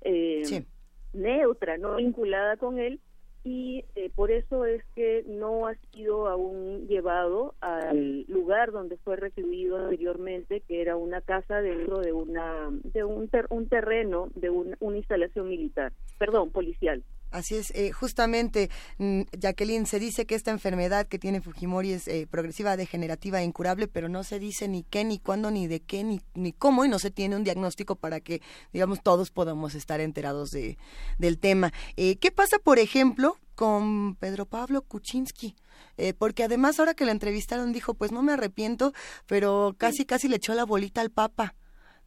eh, 0.00 0.64
neutra, 1.12 1.76
no 1.78 1.96
vinculada 1.96 2.56
con 2.56 2.78
él 2.78 3.00
y 3.42 3.84
eh, 3.94 4.10
por 4.14 4.30
eso 4.30 4.66
es 4.66 4.84
que 4.94 5.24
no 5.26 5.66
ha 5.66 5.74
sido 5.92 6.28
aún 6.28 6.86
llevado 6.88 7.54
al 7.60 8.22
lugar 8.28 8.70
donde 8.70 8.98
fue 8.98 9.16
recluido 9.16 9.78
anteriormente, 9.78 10.60
que 10.60 10.82
era 10.82 10.96
una 10.96 11.20
casa 11.22 11.62
dentro 11.62 12.00
de 12.00 12.12
una 12.12 12.68
de 12.70 13.02
un, 13.04 13.28
ter- 13.28 13.46
un 13.50 13.68
terreno 13.68 14.28
de 14.34 14.50
un- 14.50 14.76
una 14.80 14.98
instalación 14.98 15.48
militar, 15.48 15.92
perdón, 16.18 16.50
policial. 16.50 17.02
Así 17.30 17.54
es, 17.54 17.70
eh, 17.76 17.92
justamente, 17.92 18.70
mm, 18.98 19.22
Jacqueline, 19.38 19.86
se 19.86 20.00
dice 20.00 20.26
que 20.26 20.34
esta 20.34 20.50
enfermedad 20.50 21.06
que 21.06 21.18
tiene 21.18 21.40
Fujimori 21.40 21.92
es 21.92 22.08
eh, 22.08 22.26
progresiva, 22.28 22.76
degenerativa 22.76 23.40
e 23.40 23.44
incurable, 23.44 23.86
pero 23.86 24.08
no 24.08 24.24
se 24.24 24.40
dice 24.40 24.66
ni 24.66 24.82
qué, 24.82 25.04
ni 25.04 25.18
cuándo, 25.18 25.50
ni 25.50 25.68
de 25.68 25.80
qué, 25.80 26.02
ni, 26.02 26.20
ni 26.34 26.52
cómo, 26.52 26.84
y 26.84 26.88
no 26.88 26.98
se 26.98 27.12
tiene 27.12 27.36
un 27.36 27.44
diagnóstico 27.44 27.94
para 27.94 28.20
que, 28.20 28.42
digamos, 28.72 29.00
todos 29.02 29.30
podamos 29.30 29.76
estar 29.76 30.00
enterados 30.00 30.50
de, 30.50 30.76
del 31.18 31.38
tema. 31.38 31.72
Eh, 31.96 32.16
¿Qué 32.16 32.32
pasa, 32.32 32.58
por 32.58 32.80
ejemplo, 32.80 33.36
con 33.54 34.16
Pedro 34.16 34.46
Pablo 34.46 34.82
Kuczynski? 34.82 35.54
Eh, 35.96 36.14
porque 36.14 36.44
además, 36.44 36.78
ahora 36.80 36.94
que 36.94 37.04
lo 37.04 37.12
entrevistaron, 37.12 37.72
dijo, 37.72 37.94
pues 37.94 38.10
no 38.10 38.22
me 38.22 38.32
arrepiento, 38.32 38.92
pero 39.26 39.74
casi, 39.78 40.04
casi 40.04 40.28
le 40.28 40.36
echó 40.36 40.54
la 40.54 40.64
bolita 40.64 41.00
al 41.00 41.10
Papa. 41.10 41.54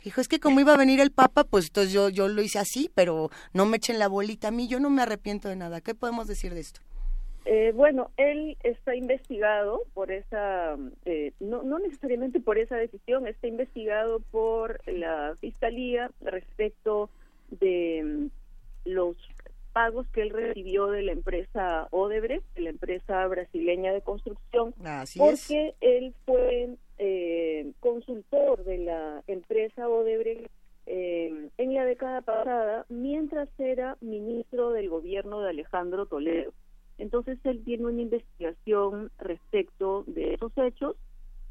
Dijo, 0.04 0.20
es 0.20 0.28
que 0.28 0.40
como 0.40 0.60
iba 0.60 0.74
a 0.74 0.78
venir 0.78 1.00
el 1.00 1.12
Papa, 1.12 1.46
pues 1.46 1.68
entonces 1.68 1.94
yo, 1.94 2.10
yo 2.10 2.28
lo 2.28 2.42
hice 2.42 2.60
así, 2.60 2.92
pero 2.94 3.30
no 3.54 3.66
me 3.66 3.78
echen 3.78 4.00
la 4.00 4.08
bolita 4.08 4.50
a 4.50 4.52
mí, 4.52 4.68
yo 4.68 4.80
no 4.80 4.90
me 4.90 5.02
arrepiento 5.02 5.48
de 5.48 5.56
nada. 5.56 5.80
¿Qué 5.82 5.96
podemos 5.96 6.28
decir 6.28 6.54
de 6.54 6.60
esto? 6.60 6.82
Eh, 7.46 7.74
bueno, 7.76 8.12
él 8.16 8.58
está 8.64 8.96
investigado 8.96 9.84
por 9.94 10.12
esa, 10.12 10.78
eh, 11.06 11.34
no, 11.40 11.64
no 11.64 11.78
necesariamente 11.80 12.40
por 12.40 12.58
esa 12.58 12.78
decisión, 12.78 13.28
está 13.28 13.48
investigado 13.48 14.22
por 14.32 14.82
la 14.88 15.36
fiscalía 15.42 16.10
respecto 16.22 17.10
de 17.50 18.02
mm, 18.04 18.90
los 18.90 19.18
pagos 19.74 20.08
que 20.10 20.22
él 20.22 20.30
recibió 20.30 20.88
de 20.88 21.02
la 21.02 21.12
empresa 21.12 21.88
Odebrecht, 21.92 22.46
de 22.56 22.62
la 22.62 22.70
empresa 22.70 23.28
brasileña 23.28 23.92
de 23.92 24.02
construcción, 24.02 24.74
Así 24.84 25.20
porque 25.20 25.76
él 25.82 26.14
fue 26.26 26.78
eh, 27.06 27.74
consultor 27.82 28.64
de 28.64 28.78
la 28.78 29.24
empresa 29.28 29.90
Odebrecht 29.90 30.50
eh, 30.86 31.50
en 31.58 31.74
la 31.74 31.84
década 31.84 32.22
pasada 32.22 32.86
mientras 32.88 33.50
era 33.58 33.98
ministro 34.00 34.72
del 34.72 34.88
gobierno 34.88 35.42
de 35.42 35.50
Alejandro 35.50 36.06
Toledo. 36.06 36.54
Entonces 36.98 37.40
él 37.44 37.62
tiene 37.66 37.88
una 37.88 38.02
investigación 38.02 39.12
respecto 39.18 40.06
de 40.08 40.36
esos 40.36 40.58
hechos 40.58 40.96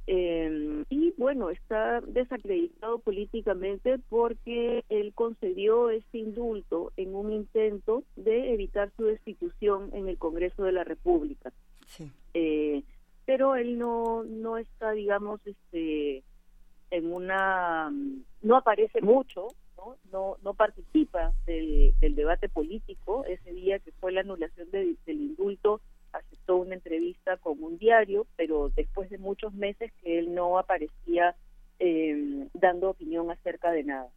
eh, 0.07 0.85
y 0.89 1.13
bueno, 1.19 1.51
está 1.51 2.01
desacreditado 2.01 2.99
políticamente 3.01 3.99
porque 4.09 4.85
él 4.89 5.13
concedió 5.15 5.91
este 5.91 6.17
indulto 6.17 6.93
en 6.97 7.15
un 7.15 7.31
intento 7.31 8.05
de 8.17 8.55
evitar 8.55 8.91
su 8.97 9.05
destitución 9.05 9.91
en 9.93 10.09
el 10.09 10.17
Congreso 10.17 10.65
de 10.65 10.73
la 10.73 10.85
República. 10.85 11.53
Eh, 12.33 12.82
pero 13.33 13.57
él 13.57 13.79
no 13.79 14.25
no 14.25 14.59
está, 14.59 14.91
digamos, 14.93 15.41
este 15.47 16.23
en 16.91 17.11
una 17.11 17.91
no 18.43 18.57
aparece 18.59 19.01
mucho, 19.01 19.49
no 19.79 19.97
no, 20.13 20.37
no 20.43 20.53
participa 20.53 21.33
del, 21.47 21.95
del 21.99 22.15
debate 22.15 22.51
político. 22.51 23.25
Ese 23.25 23.53
día 23.53 23.79
que 23.79 23.91
fue 23.93 24.13
la 24.13 24.21
anulación 24.21 24.71
de- 24.71 24.97
del 25.07 25.21
indulto 25.23 25.81
aceptó 26.13 26.57
una 26.57 26.75
entrevista 26.75 27.39
con 27.39 27.63
un 27.63 27.79
diario, 27.79 28.27
pero 28.37 28.69
después 28.77 29.09
de 29.09 29.17
muchos 29.17 29.55
meses 29.55 29.91
que 30.03 30.19
él 30.19 30.35
no 30.35 30.59
aparecía 30.59 31.35
eh, 31.79 32.49
dando 32.53 32.91
opinión 32.91 33.31
acerca 33.31 33.71
de 33.71 33.85
nada. 33.85 34.11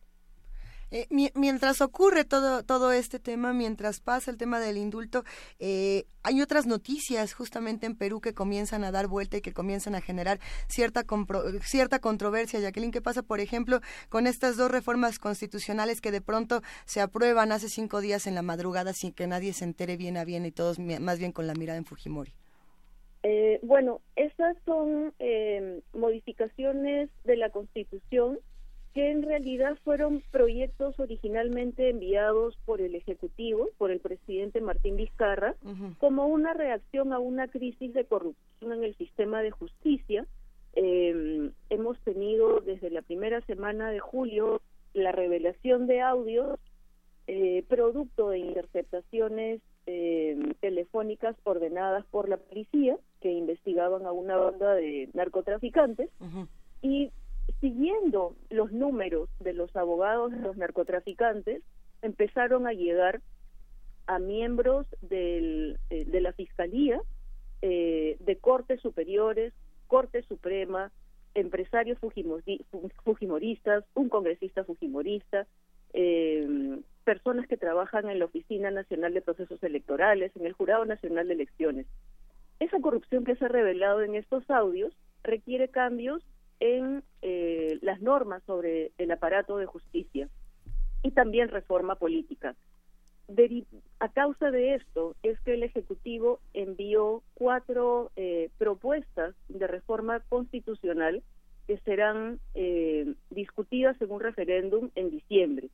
Eh, 0.95 1.07
mi- 1.09 1.29
mientras 1.35 1.81
ocurre 1.81 2.23
todo, 2.23 2.63
todo 2.63 2.93
este 2.93 3.19
tema, 3.19 3.51
mientras 3.51 3.99
pasa 3.99 4.31
el 4.31 4.37
tema 4.37 4.61
del 4.61 4.77
indulto, 4.77 5.25
eh, 5.59 6.05
hay 6.23 6.41
otras 6.41 6.67
noticias 6.67 7.33
justamente 7.33 7.85
en 7.85 7.97
Perú 7.97 8.21
que 8.21 8.33
comienzan 8.33 8.85
a 8.85 8.93
dar 8.93 9.07
vuelta 9.07 9.35
y 9.35 9.41
que 9.41 9.51
comienzan 9.51 9.93
a 9.95 9.99
generar 9.99 10.39
cierta, 10.69 11.03
compro- 11.03 11.61
cierta 11.63 11.99
controversia. 11.99 12.61
Jacqueline, 12.61 12.93
¿qué 12.93 13.01
pasa, 13.01 13.23
por 13.23 13.41
ejemplo, 13.41 13.81
con 14.07 14.25
estas 14.25 14.55
dos 14.55 14.71
reformas 14.71 15.19
constitucionales 15.19 15.99
que 15.99 16.11
de 16.11 16.21
pronto 16.21 16.61
se 16.85 17.01
aprueban 17.01 17.51
hace 17.51 17.67
cinco 17.67 17.99
días 17.99 18.25
en 18.25 18.33
la 18.33 18.41
madrugada 18.41 18.93
sin 18.93 19.11
que 19.11 19.27
nadie 19.27 19.51
se 19.51 19.65
entere 19.65 19.97
bien 19.97 20.15
a 20.15 20.23
bien 20.23 20.45
y 20.45 20.51
todos 20.53 20.79
más 20.79 21.19
bien 21.19 21.33
con 21.33 21.45
la 21.45 21.55
mirada 21.55 21.77
en 21.77 21.83
Fujimori? 21.83 22.31
Eh, 23.23 23.59
bueno, 23.63 23.99
esas 24.15 24.55
son 24.65 25.13
eh, 25.19 25.81
modificaciones 25.91 27.09
de 27.25 27.35
la 27.35 27.49
Constitución 27.49 28.39
que 28.95 29.11
en 29.11 29.23
realidad 29.23 29.77
fueron 29.83 30.23
proyectos 30.31 30.97
originalmente 31.01 31.89
enviados 31.89 32.57
por 32.63 32.79
el 32.79 32.95
Ejecutivo, 32.95 33.69
por 33.77 33.91
el 33.91 33.99
presidente 33.99 34.61
Martín 34.61 34.95
Vizcarra, 34.95 35.53
como 35.99 36.27
una 36.27 36.53
reacción 36.53 37.11
a 37.11 37.19
una 37.19 37.49
crisis 37.49 37.93
de 37.93 38.05
corrupción 38.05 38.71
en 38.71 38.85
el 38.85 38.95
sistema 38.95 39.41
de 39.41 39.51
justicia. 39.51 40.25
Eh, 40.75 41.51
hemos 41.69 41.99
tenido 42.05 42.61
desde 42.61 42.89
la 42.89 43.01
primera 43.01 43.41
semana 43.41 43.91
de 43.91 43.99
julio 43.99 44.61
la 44.93 45.11
revelación 45.11 45.87
de 45.87 45.99
audios 45.99 46.57
eh, 47.27 47.65
producto 47.67 48.29
de 48.29 48.39
interceptaciones 48.39 49.59
eh, 49.87 50.53
telefónicas 50.61 51.35
ordenadas 51.43 52.05
por 52.05 52.29
la 52.29 52.37
policía 52.37 52.97
que 53.19 53.33
investigaban 53.33 54.05
a 54.05 54.13
una 54.13 54.37
banda 54.37 54.73
de 54.73 55.09
narcotraficantes. 55.13 56.09
Y 56.81 57.11
siguiendo 57.61 58.35
los 58.49 58.71
números 58.71 59.29
de 59.39 59.53
los 59.53 59.75
abogados 59.75 60.31
de 60.31 60.39
los 60.39 60.57
narcotraficantes 60.57 61.61
empezaron 62.01 62.67
a 62.67 62.73
llegar 62.73 63.21
a 64.07 64.19
miembros 64.19 64.87
del, 65.01 65.79
eh, 65.89 66.05
de 66.05 66.21
la 66.21 66.33
fiscalía 66.33 67.01
eh, 67.61 68.17
de 68.19 68.35
cortes 68.37 68.81
superiores 68.81 69.53
corte 69.87 70.21
suprema 70.23 70.91
empresarios 71.33 71.99
fujimori- 71.99 72.63
fu- 72.71 72.89
fujimoristas 73.03 73.83
un 73.93 74.09
congresista 74.09 74.63
fujimorista 74.63 75.47
eh, 75.93 76.79
personas 77.03 77.47
que 77.47 77.57
trabajan 77.57 78.09
en 78.09 78.19
la 78.19 78.25
Oficina 78.25 78.69
Nacional 78.71 79.13
de 79.13 79.21
Procesos 79.21 79.61
Electorales, 79.63 80.31
en 80.35 80.45
el 80.45 80.53
Jurado 80.53 80.83
Nacional 80.85 81.27
de 81.27 81.35
Elecciones. 81.35 81.85
Esa 82.59 82.79
corrupción 82.81 83.23
que 83.23 83.35
se 83.35 83.45
ha 83.45 83.47
revelado 83.47 84.01
en 84.01 84.15
estos 84.15 84.49
audios 84.49 84.91
requiere 85.23 85.69
cambios 85.69 86.21
en 86.59 87.03
eh, 87.21 87.79
las 87.81 88.01
normas 88.01 88.43
sobre 88.43 88.91
el 88.97 89.11
aparato 89.11 89.57
de 89.57 89.65
justicia 89.65 90.29
y 91.03 91.11
también 91.11 91.49
reforma 91.49 91.95
política. 91.95 92.55
A 93.99 94.09
causa 94.09 94.51
de 94.51 94.75
esto 94.75 95.15
es 95.23 95.39
que 95.41 95.55
el 95.55 95.63
Ejecutivo 95.63 96.39
envió 96.53 97.23
cuatro 97.33 98.11
eh, 98.15 98.49
propuestas 98.59 99.33
de 99.49 99.65
reforma 99.65 100.19
constitucional 100.29 101.23
que 101.65 101.79
serán 101.79 102.39
eh, 102.53 103.15
discutidas 103.31 103.99
en 103.99 104.11
un 104.11 104.19
referéndum 104.19 104.91
en 104.95 105.09
diciembre. 105.09 105.69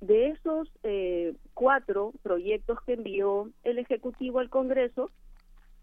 De 0.00 0.30
esos 0.30 0.68
eh, 0.82 1.34
cuatro 1.54 2.12
proyectos 2.22 2.78
que 2.84 2.94
envió 2.94 3.48
el 3.62 3.78
Ejecutivo 3.78 4.40
al 4.40 4.50
Congreso, 4.50 5.12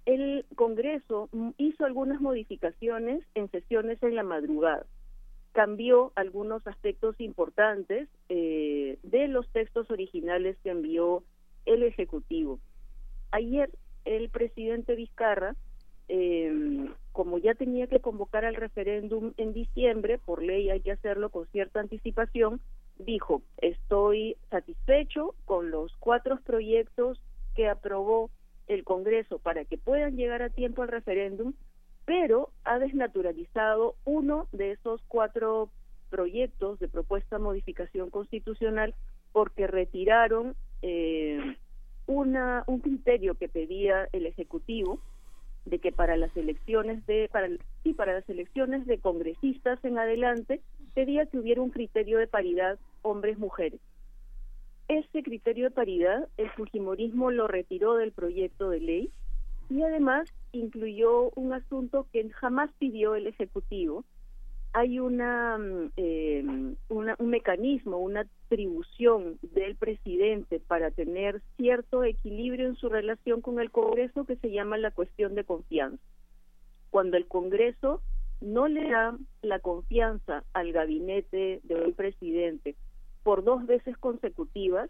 el 0.10 0.44
Congreso 0.56 1.30
hizo 1.58 1.86
algunas 1.86 2.20
modificaciones 2.20 3.24
en 3.36 3.50
sesiones 3.52 4.02
en 4.02 4.16
la 4.16 4.24
madrugada. 4.24 4.88
Cambió 5.52 6.12
algunos 6.16 6.66
aspectos 6.66 7.16
importantes 7.20 8.10
eh, 8.28 8.98
de 9.04 9.28
los 9.28 9.48
textos 9.50 9.92
originales 9.92 10.58
que 10.64 10.72
envió 10.72 11.24
el 11.68 11.84
Ejecutivo. 11.84 12.60
Ayer 13.30 13.70
el 14.04 14.30
presidente 14.30 14.96
Vizcarra, 14.96 15.56
eh, 16.08 16.90
como 17.12 17.38
ya 17.38 17.54
tenía 17.54 17.86
que 17.86 18.00
convocar 18.00 18.46
al 18.46 18.56
referéndum 18.56 19.34
en 19.38 19.54
diciembre, 19.54 20.18
por 20.18 20.42
ley 20.42 20.72
hay 20.72 20.82
que 20.82 20.92
hacerlo 20.92 21.30
con 21.30 21.46
cierta 21.52 21.82
anticipación, 21.82 22.62
dijo, 22.98 23.44
estoy 23.58 24.38
satisfecho 24.50 25.36
con 25.46 25.70
los 25.70 25.96
cuatro 26.00 26.40
proyectos 26.44 27.22
que 27.56 27.68
aprobó 27.68 28.32
el 28.70 28.86
Congreso 28.86 29.40
para 29.40 29.66
que 29.66 29.78
puedan 29.78 30.16
llegar 30.16 30.42
a 30.42 30.50
tiempo 30.50 30.84
al 30.84 30.88
referéndum, 30.88 31.54
pero 32.06 32.52
ha 32.64 32.80
desnaturalizado 32.80 33.96
uno 34.06 34.48
de 34.54 34.72
esos 34.72 35.02
cuatro 35.08 35.70
proyectos 36.10 36.80
de 36.80 36.88
propuesta 36.88 37.38
de 37.38 37.44
modificación 37.44 38.10
constitucional 38.10 38.96
porque 39.32 39.68
retiraron 39.68 40.56
eh, 40.82 41.58
una, 42.08 42.64
un 42.68 42.80
criterio 42.80 43.36
que 43.36 43.50
pedía 43.50 44.08
el 44.12 44.26
Ejecutivo 44.26 45.00
de 45.66 45.80
que 45.80 45.92
para 45.92 46.18
las 46.18 46.36
elecciones 46.38 47.06
de 47.06 47.30
para 47.32 47.50
sí 47.84 47.94
para 47.94 48.14
las 48.14 48.28
elecciones 48.30 48.88
de 48.88 49.00
congresistas 49.00 49.84
en 49.84 50.00
adelante 50.00 50.62
pedía 50.96 51.26
que 51.26 51.38
hubiera 51.38 51.62
un 51.62 51.70
criterio 51.70 52.18
de 52.18 52.28
paridad 52.28 52.80
hombres 53.02 53.38
mujeres 53.38 53.80
ese 54.90 55.24
criterio 55.24 55.66
de 55.66 55.72
paridad 55.72 56.28
el 56.38 56.50
fujimorismo 56.52 57.32
lo 57.32 57.48
retiró 57.48 57.96
del 57.96 58.12
proyecto 58.12 58.70
de 58.70 58.82
ley 58.82 59.12
y 59.70 59.84
además 59.84 60.28
incluyó 60.52 61.30
un 61.36 61.54
asunto 61.54 62.08
que 62.12 62.28
jamás 62.32 62.72
pidió 62.80 63.16
el 63.16 63.28
ejecutivo 63.28 64.04
hay 64.74 65.00
una, 65.00 65.58
mm, 65.58 65.92
eh, 65.98 66.44
una, 66.90 67.16
un 67.18 67.30
mecanismo, 67.30 67.98
una 67.98 68.28
atribución 68.46 69.40
del 69.42 69.76
presidente 69.76 70.60
para 70.60 70.92
tener 70.92 71.42
cierto 71.58 72.04
equilibrio 72.04 72.68
en 72.68 72.76
su 72.76 72.90
relación 72.90 73.42
con 73.42 73.60
el 73.60 73.72
Congreso 73.72 74.26
que 74.26 74.36
se 74.36 74.52
llama 74.52 74.78
la 74.78 74.92
cuestión 74.92 75.36
de 75.36 75.44
confianza. 75.44 76.04
Cuando 76.92 77.18
el 77.18 77.28
Congreso 77.28 78.02
no 78.42 78.68
le 78.68 78.90
da 78.90 79.18
la 79.42 79.60
confianza 79.60 80.44
al 80.54 80.72
gabinete 80.72 81.62
del 81.64 81.94
presidente 81.94 82.76
por 83.30 83.44
dos 83.44 83.68
veces 83.68 83.96
consecutivas, 84.00 84.90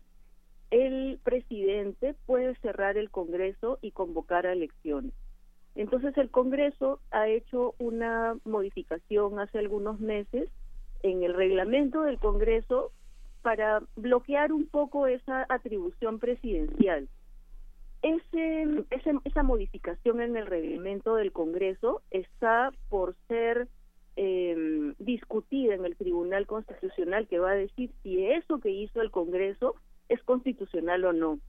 el 0.71 1.19
presidente 1.25 2.15
puede 2.25 2.55
cerrar 2.61 2.95
el 2.95 3.09
Congreso 3.11 3.79
y 3.81 3.91
convocar 3.91 4.47
a 4.47 4.53
elecciones. 4.53 5.11
Entonces 5.75 6.17
el 6.17 6.31
Congreso 6.31 7.01
ha 7.11 7.27
hecho 7.27 7.75
una 7.79 8.37
modificación 8.45 9.41
hace 9.41 9.59
algunos 9.59 9.99
meses 9.99 10.47
en 11.03 11.23
el 11.23 11.33
reglamento 11.33 12.03
del 12.03 12.17
Congreso 12.17 12.93
para 13.41 13.83
bloquear 13.97 14.53
un 14.53 14.67
poco 14.67 15.07
esa 15.07 15.45
atribución 15.49 16.19
presidencial. 16.19 17.09
Ese, 18.03 18.85
esa 19.25 19.43
modificación 19.43 20.21
en 20.21 20.37
el 20.37 20.45
reglamento 20.45 21.15
del 21.15 21.33
Congreso 21.33 22.03
está 22.09 22.71
por 22.87 23.17
ser 23.27 23.67
eh, 24.21 24.93
discutida 24.99 25.75
en 25.75 25.85
el 25.85 25.95
Tribunal 25.95 26.45
Constitucional 26.45 27.25
que 27.29 27.39
va 27.39 27.51
a 27.51 27.55
decir 27.55 27.89
si 28.03 28.25
eso 28.25 28.59
que 28.59 28.69
hizo 28.69 29.01
el 29.01 29.11
Congreso 29.11 29.75
es 30.09 30.21
constitucional 30.23 31.05
o 31.05 31.13
no. 31.13 31.39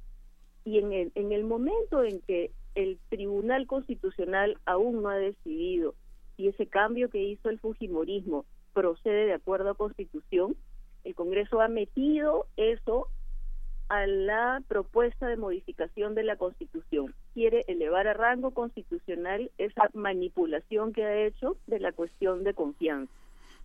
Y 0.65 0.79
en 0.79 0.93
el, 0.93 1.11
en 1.17 1.33
el 1.33 1.43
momento 1.43 2.05
en 2.05 2.21
que 2.21 2.53
el 2.77 3.01
Tribunal 3.09 3.67
Constitucional 3.67 4.57
aún 4.67 5.03
no 5.03 5.09
ha 5.09 5.17
decidido 5.17 5.97
si 6.37 6.47
ese 6.47 6.69
cambio 6.69 7.11
que 7.11 7.21
hizo 7.21 7.51
el 7.51 7.59
Fujimorismo 7.59 8.45
procede 8.73 9.27
de 9.27 9.35
acuerdo 9.35 9.71
a 9.71 9.75
Constitución. 9.75 10.57
El 11.03 11.17
Congreso 11.17 11.61
ha 11.61 11.67
metido 11.67 12.47
eso 12.57 13.09
a 13.91 14.07
la 14.07 14.63
propuesta 14.69 15.27
de 15.27 15.37
modificación 15.37 16.15
de 16.15 16.23
la 16.23 16.37
Constitución. 16.37 17.13
Quiere 17.35 17.65
elevar 17.67 18.07
a 18.07 18.15
rango 18.15 18.53
constitucional 18.53 19.51
esa 19.59 19.91
manipulación 19.95 20.93
que 20.93 21.05
ha 21.05 21.27
hecho 21.27 21.57
de 21.67 21.81
la 21.81 21.91
cuestión 21.91 22.45
de 22.45 22.55
confianza. 22.55 23.13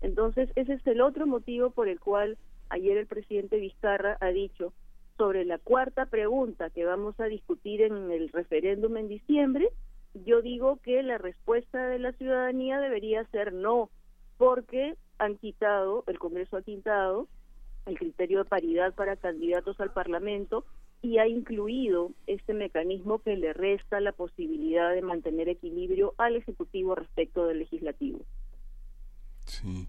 Entonces, 0.01 0.49
ese 0.55 0.73
es 0.73 0.87
el 0.87 1.01
otro 1.01 1.27
motivo 1.27 1.69
por 1.69 1.87
el 1.87 1.99
cual 1.99 2.39
ayer 2.69 2.97
el 2.97 3.05
presidente 3.05 3.57
Vizcarra 3.57 4.17
ha 4.19 4.29
dicho 4.29 4.73
sobre 5.15 5.45
la 5.45 5.59
cuarta 5.59 6.07
pregunta 6.07 6.71
que 6.71 6.85
vamos 6.85 7.19
a 7.19 7.25
discutir 7.25 7.83
en 7.83 8.11
el 8.11 8.29
referéndum 8.29 8.97
en 8.97 9.07
diciembre, 9.07 9.69
yo 10.25 10.41
digo 10.41 10.77
que 10.77 11.03
la 11.03 11.19
respuesta 11.19 11.87
de 11.87 11.99
la 11.99 12.13
ciudadanía 12.13 12.79
debería 12.79 13.23
ser 13.25 13.53
no, 13.53 13.91
porque 14.37 14.95
han 15.19 15.37
quitado, 15.37 16.03
el 16.07 16.17
Congreso 16.17 16.57
ha 16.57 16.63
quitado 16.63 17.27
el 17.85 17.97
criterio 17.97 18.39
de 18.39 18.45
paridad 18.45 18.93
para 18.93 19.15
candidatos 19.15 19.79
al 19.79 19.91
Parlamento 19.91 20.65
y 21.01 21.19
ha 21.19 21.27
incluido 21.27 22.11
este 22.25 22.53
mecanismo 22.53 23.19
que 23.19 23.35
le 23.35 23.53
resta 23.53 23.99
la 23.99 24.11
posibilidad 24.11 24.93
de 24.93 25.01
mantener 25.01 25.49
equilibrio 25.49 26.15
al 26.17 26.35
Ejecutivo 26.35 26.95
respecto 26.95 27.45
del 27.45 27.59
Legislativo. 27.59 28.19
Sí. 29.45 29.87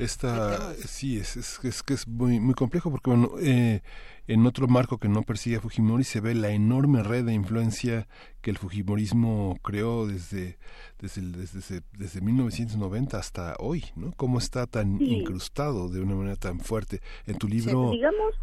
Esta, 0.00 0.74
sí, 0.74 1.18
es, 1.18 1.36
es, 1.36 1.60
es, 1.62 1.82
que 1.82 1.94
es 1.94 2.08
muy, 2.08 2.40
muy 2.40 2.54
complejo 2.54 2.90
porque, 2.90 3.10
bueno, 3.10 3.32
eh, 3.40 3.82
en 4.26 4.46
otro 4.46 4.68
marco 4.68 4.98
que 4.98 5.08
no 5.08 5.22
persigue 5.22 5.56
a 5.56 5.60
Fujimori 5.60 6.04
se 6.04 6.20
ve 6.20 6.34
la 6.34 6.50
enorme 6.50 7.02
red 7.02 7.24
de 7.24 7.34
influencia 7.34 8.06
que 8.40 8.50
el 8.50 8.58
Fujimorismo 8.58 9.58
creó 9.62 10.06
desde, 10.06 10.58
desde, 11.00 11.22
desde, 11.22 11.82
desde 11.92 12.20
1990 12.20 13.18
hasta 13.18 13.56
hoy, 13.58 13.84
¿no? 13.96 14.12
Cómo 14.16 14.38
está 14.38 14.66
tan 14.66 15.00
incrustado 15.02 15.88
de 15.88 16.00
una 16.00 16.14
manera 16.14 16.36
tan 16.36 16.60
fuerte. 16.60 17.00
En 17.26 17.38
tu 17.38 17.48
libro... 17.48 17.90
digamos, 17.90 18.36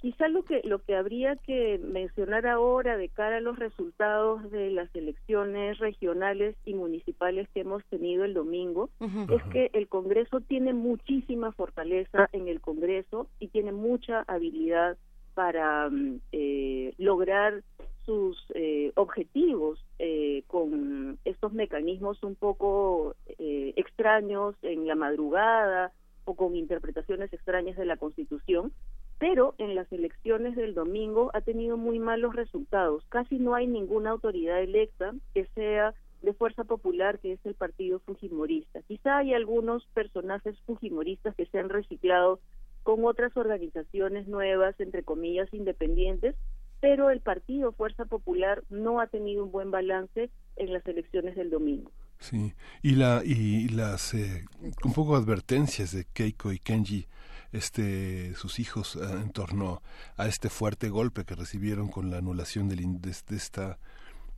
quizá 0.00 0.28
lo 0.28 0.42
que 0.42 0.60
lo 0.64 0.80
que 0.80 0.96
habría 0.96 1.36
que 1.36 1.78
mencionar 1.78 2.46
ahora 2.46 2.96
de 2.96 3.08
cara 3.08 3.36
a 3.36 3.40
los 3.40 3.58
resultados 3.58 4.50
de 4.50 4.70
las 4.70 4.94
elecciones 4.94 5.78
regionales 5.78 6.56
y 6.64 6.74
municipales 6.74 7.48
que 7.54 7.60
hemos 7.60 7.84
tenido 7.86 8.24
el 8.24 8.34
domingo 8.34 8.90
es 9.00 9.42
que 9.52 9.70
el 9.72 9.88
Congreso 9.88 10.40
tiene 10.40 10.72
muchísima 10.72 11.52
fortaleza 11.52 12.28
en 12.32 12.48
el 12.48 12.60
Congreso 12.60 13.28
y 13.38 13.48
tiene 13.48 13.72
mucha 13.72 14.24
habilidad 14.26 14.96
para 15.34 15.88
mm, 15.88 16.20
eh, 16.32 16.94
lograr 16.98 17.62
sus 18.04 18.36
eh, 18.54 18.90
objetivos 18.96 19.84
eh, 19.98 20.42
con 20.46 21.18
estos 21.24 21.52
mecanismos 21.52 22.22
un 22.22 22.34
poco 22.34 23.14
extraños 23.38 24.56
en 24.62 24.86
la 24.86 24.94
madrugada 24.94 25.92
o 26.24 26.34
con 26.34 26.56
interpretaciones 26.56 27.32
extrañas 27.32 27.76
de 27.76 27.86
la 27.86 27.96
Constitución 27.96 28.72
pero 29.18 29.54
en 29.58 29.74
las 29.74 29.90
elecciones 29.92 30.56
del 30.56 30.74
domingo 30.74 31.30
ha 31.34 31.40
tenido 31.40 31.76
muy 31.76 31.98
malos 31.98 32.34
resultados. 32.34 33.04
Casi 33.08 33.38
no 33.38 33.54
hay 33.54 33.66
ninguna 33.66 34.10
autoridad 34.10 34.62
electa 34.62 35.12
que 35.34 35.46
sea 35.54 35.94
de 36.22 36.32
fuerza 36.34 36.64
popular, 36.64 37.18
que 37.18 37.32
es 37.32 37.40
el 37.44 37.54
partido 37.54 38.00
fujimorista. 38.00 38.82
Quizá 38.82 39.18
hay 39.18 39.34
algunos 39.34 39.86
personajes 39.94 40.56
fujimoristas 40.66 41.34
que 41.34 41.46
se 41.46 41.58
han 41.58 41.68
reciclado 41.68 42.40
con 42.82 43.04
otras 43.04 43.36
organizaciones 43.36 44.28
nuevas, 44.28 44.74
entre 44.80 45.02
comillas, 45.02 45.52
independientes, 45.52 46.34
pero 46.80 47.10
el 47.10 47.20
partido 47.20 47.72
Fuerza 47.72 48.04
Popular 48.04 48.62
no 48.70 49.00
ha 49.00 49.08
tenido 49.08 49.44
un 49.44 49.52
buen 49.52 49.70
balance 49.70 50.30
en 50.56 50.72
las 50.72 50.86
elecciones 50.86 51.36
del 51.36 51.50
domingo. 51.50 51.90
Sí, 52.20 52.54
y 52.82 52.94
la 52.96 53.22
y 53.24 53.68
las 53.68 54.14
eh, 54.14 54.44
un 54.84 54.92
poco 54.92 55.16
advertencias 55.16 55.92
de 55.92 56.04
Keiko 56.04 56.52
y 56.52 56.58
Kenji 56.58 57.06
este, 57.52 58.34
sus 58.34 58.58
hijos 58.58 58.96
eh, 58.96 59.00
en 59.02 59.30
torno 59.30 59.82
a 60.16 60.26
este 60.26 60.48
fuerte 60.48 60.88
golpe 60.88 61.24
que 61.24 61.34
recibieron 61.34 61.88
con 61.88 62.10
la 62.10 62.18
anulación 62.18 62.68
del, 62.68 63.00
de, 63.00 63.10
esta 63.10 63.78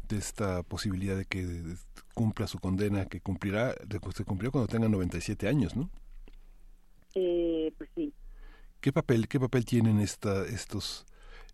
de 0.09 0.19
esta 0.19 0.63
posibilidad 0.63 1.17
de 1.17 1.25
que 1.25 1.77
cumpla 2.15 2.47
su 2.47 2.59
condena 2.59 3.07
que 3.07 3.21
cumplirá 3.21 3.75
se 4.15 4.25
cumplió 4.25 4.51
cuando 4.51 4.69
tenga 4.69 4.89
97 4.89 5.49
años, 5.49 5.77
¿no? 5.77 5.89
Eh, 7.15 7.73
pues 7.79 7.91
sí. 7.95 8.13
¿Qué 8.81 8.93
papel 8.93 9.29
qué 9.29 9.39
papel 9.39 9.65
tienen 9.65 10.01
esta 10.01 10.45
estos 10.47 11.07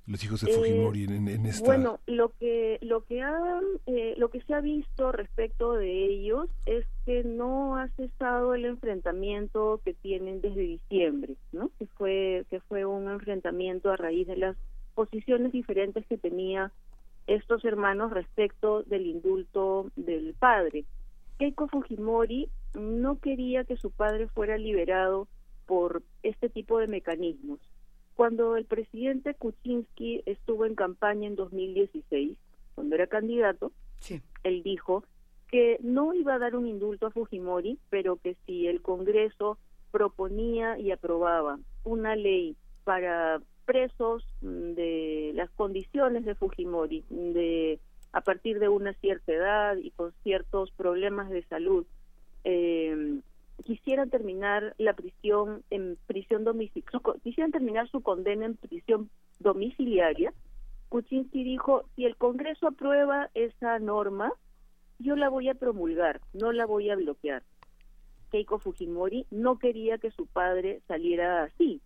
los 0.07 0.23
hijos 0.23 0.41
de 0.41 0.53
Fujimori 0.53 1.05
eh, 1.05 1.17
en, 1.17 1.47
esta 1.47 1.65
bueno 1.65 2.01
lo 2.07 2.31
que 2.39 2.79
lo 2.81 3.05
que 3.05 3.23
ha, 3.23 3.61
eh, 3.87 4.15
lo 4.17 4.31
que 4.31 4.41
se 4.43 4.55
ha 4.55 4.61
visto 4.61 5.13
respecto 5.13 5.73
de 5.73 6.07
ellos 6.07 6.49
es 6.67 6.87
que 7.05 7.25
no 7.25 7.77
ha 7.77 7.89
cesado 7.97 8.55
el 8.55 8.65
enfrentamiento 8.65 9.81
que 9.85 9.95
tienen 9.95 10.41
desde 10.41 10.61
diciembre 10.61 11.37
no 11.53 11.71
que 11.79 11.87
fue 11.87 12.47
que 12.51 12.61
fue 12.61 12.85
un 12.85 13.11
enfrentamiento 13.11 13.91
a 13.91 13.97
raíz 13.97 14.27
de 14.27 14.37
las 14.37 14.57
posiciones 14.95 15.53
diferentes 15.53 16.07
que 16.07 16.17
tenía 16.17 16.73
estos 17.27 17.65
hermanos 17.65 18.13
respecto 18.13 18.83
del 18.85 19.07
indulto 19.07 19.91
del 19.97 20.35
padre. 20.39 20.85
Keiko 21.39 21.69
Fujimori 21.69 22.49
no 22.75 23.19
quería 23.19 23.65
que 23.65 23.77
su 23.77 23.91
padre 23.91 24.29
fuera 24.29 24.57
liberado 24.57 25.29
por 25.67 26.03
este 26.23 26.49
tipo 26.49 26.79
de 26.79 26.87
mecanismos 26.87 27.59
cuando 28.17 28.57
el 28.57 28.65
presidente 28.65 29.35
Kuczynski 29.35 30.23
estuvo 30.25 30.65
en 30.65 30.75
campaña 30.75 31.29
en 31.29 31.37
2016, 31.37 32.37
cuando 32.75 32.95
era 32.95 33.07
candidato, 33.07 33.73
él 34.43 34.63
dijo 34.63 35.05
que 35.49 35.79
no 35.83 36.15
iba 36.15 36.35
a 36.35 36.39
dar 36.39 36.57
un 36.57 36.67
indulto 36.67 37.07
a 37.07 37.11
Fujimori, 37.11 37.79
pero 37.91 38.17
que 38.17 38.37
si 38.47 38.67
el 38.67 38.81
Congreso 38.81 39.59
proponía 39.93 40.79
y 40.79 40.91
aprobaba 40.91 41.59
una 41.85 42.17
ley 42.17 42.57
para 42.85 43.41
presos 43.67 44.25
mm, 44.41 44.73
de 44.73 45.33
las 45.35 45.51
condiciones 45.51 46.25
de 46.25 46.35
Fujimori, 46.35 47.05
de 47.11 47.79
a 48.13 48.23
partir 48.23 48.59
de 48.59 48.69
una 48.69 48.95
cierta 48.95 49.33
edad 49.33 49.77
y 49.77 49.91
con 49.91 50.13
ciertos 50.23 50.71
problemas 50.71 51.29
de 51.29 51.43
salud, 51.45 51.85
eh, 52.45 53.21
quisieran 53.67 54.11
terminar 54.11 54.75
la 54.79 54.95
prisión 54.95 55.65
en 55.71 55.99
prisión 56.07 56.45
domiciliaria, 56.45 57.15
quisieran 57.23 57.51
terminar 57.51 57.91
su 57.91 58.01
condena 58.01 58.47
en 58.47 58.57
prisión 58.57 59.11
domiciliaria, 59.41 60.33
Kuczynski 60.89 61.43
dijo, 61.43 61.85
si 61.97 62.05
el 62.05 62.17
Congreso 62.17 62.69
aprueba 62.69 63.29
esa 63.35 63.81
norma, 63.81 64.33
yo 65.01 65.17
la 65.17 65.29
voy 65.29 65.49
a 65.49 65.55
promulgar, 65.55 66.21
no 66.33 66.53
la 66.53 66.65
voy 66.65 66.91
a 66.91 66.97
bloquear. 66.97 67.43
Keiko 68.31 68.61
Fujimori 68.61 69.27
no 69.33 69.59
quería 69.59 69.99
que 69.99 70.13
su 70.13 70.27
padre 70.27 70.81
saliera 70.87 71.43
así. 71.43 71.81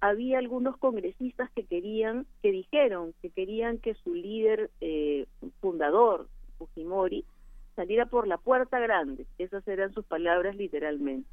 había 0.00 0.38
algunos 0.38 0.78
congresistas 0.78 1.50
que 1.50 1.64
querían, 1.64 2.26
que 2.42 2.50
dijeron 2.50 3.12
que 3.20 3.28
querían 3.28 3.76
que 3.76 3.92
su 3.92 4.14
líder 4.14 4.70
eh, 4.80 5.26
fundador, 5.60 6.26
Fujimori, 6.56 7.26
saliera 7.80 8.04
por 8.04 8.28
la 8.28 8.36
puerta 8.36 8.78
grande. 8.78 9.26
Esas 9.38 9.66
eran 9.66 9.94
sus 9.94 10.04
palabras 10.04 10.54
literalmente. 10.54 11.26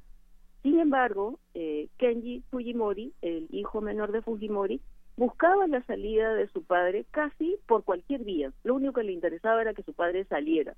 Sin 0.63 0.79
embargo, 0.79 1.39
eh, 1.53 1.89
Kenji 1.97 2.41
Fujimori, 2.49 3.11
el 3.21 3.49
hijo 3.51 3.81
menor 3.81 4.13
de 4.13 4.21
Fujimori, 4.21 4.79
buscaba 5.17 5.67
la 5.67 5.83
salida 5.83 6.33
de 6.35 6.47
su 6.47 6.63
padre 6.63 7.05
casi 7.11 7.57
por 7.67 7.83
cualquier 7.83 8.23
vía. 8.23 8.53
Lo 8.63 8.75
único 8.75 8.93
que 8.93 9.03
le 9.03 9.11
interesaba 9.11 9.61
era 9.61 9.73
que 9.73 9.83
su 9.83 9.93
padre 9.93 10.23
saliera. 10.23 10.77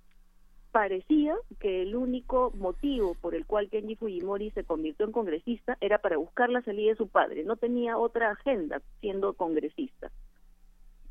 Parecía 0.71 1.35
que 1.59 1.83
el 1.83 1.95
único 1.95 2.51
motivo 2.55 3.13
por 3.21 3.35
el 3.35 3.45
cual 3.45 3.69
Kenji 3.69 3.95
Fujimori 3.95 4.49
se 4.51 4.63
convirtió 4.63 5.05
en 5.05 5.11
congresista 5.11 5.77
era 5.81 5.99
para 5.99 6.17
buscar 6.17 6.49
la 6.49 6.63
salida 6.63 6.89
de 6.89 6.97
su 6.97 7.09
padre. 7.09 7.43
No 7.43 7.57
tenía 7.57 7.95
otra 7.95 8.31
agenda 8.31 8.81
siendo 9.01 9.33
congresista. 9.33 10.09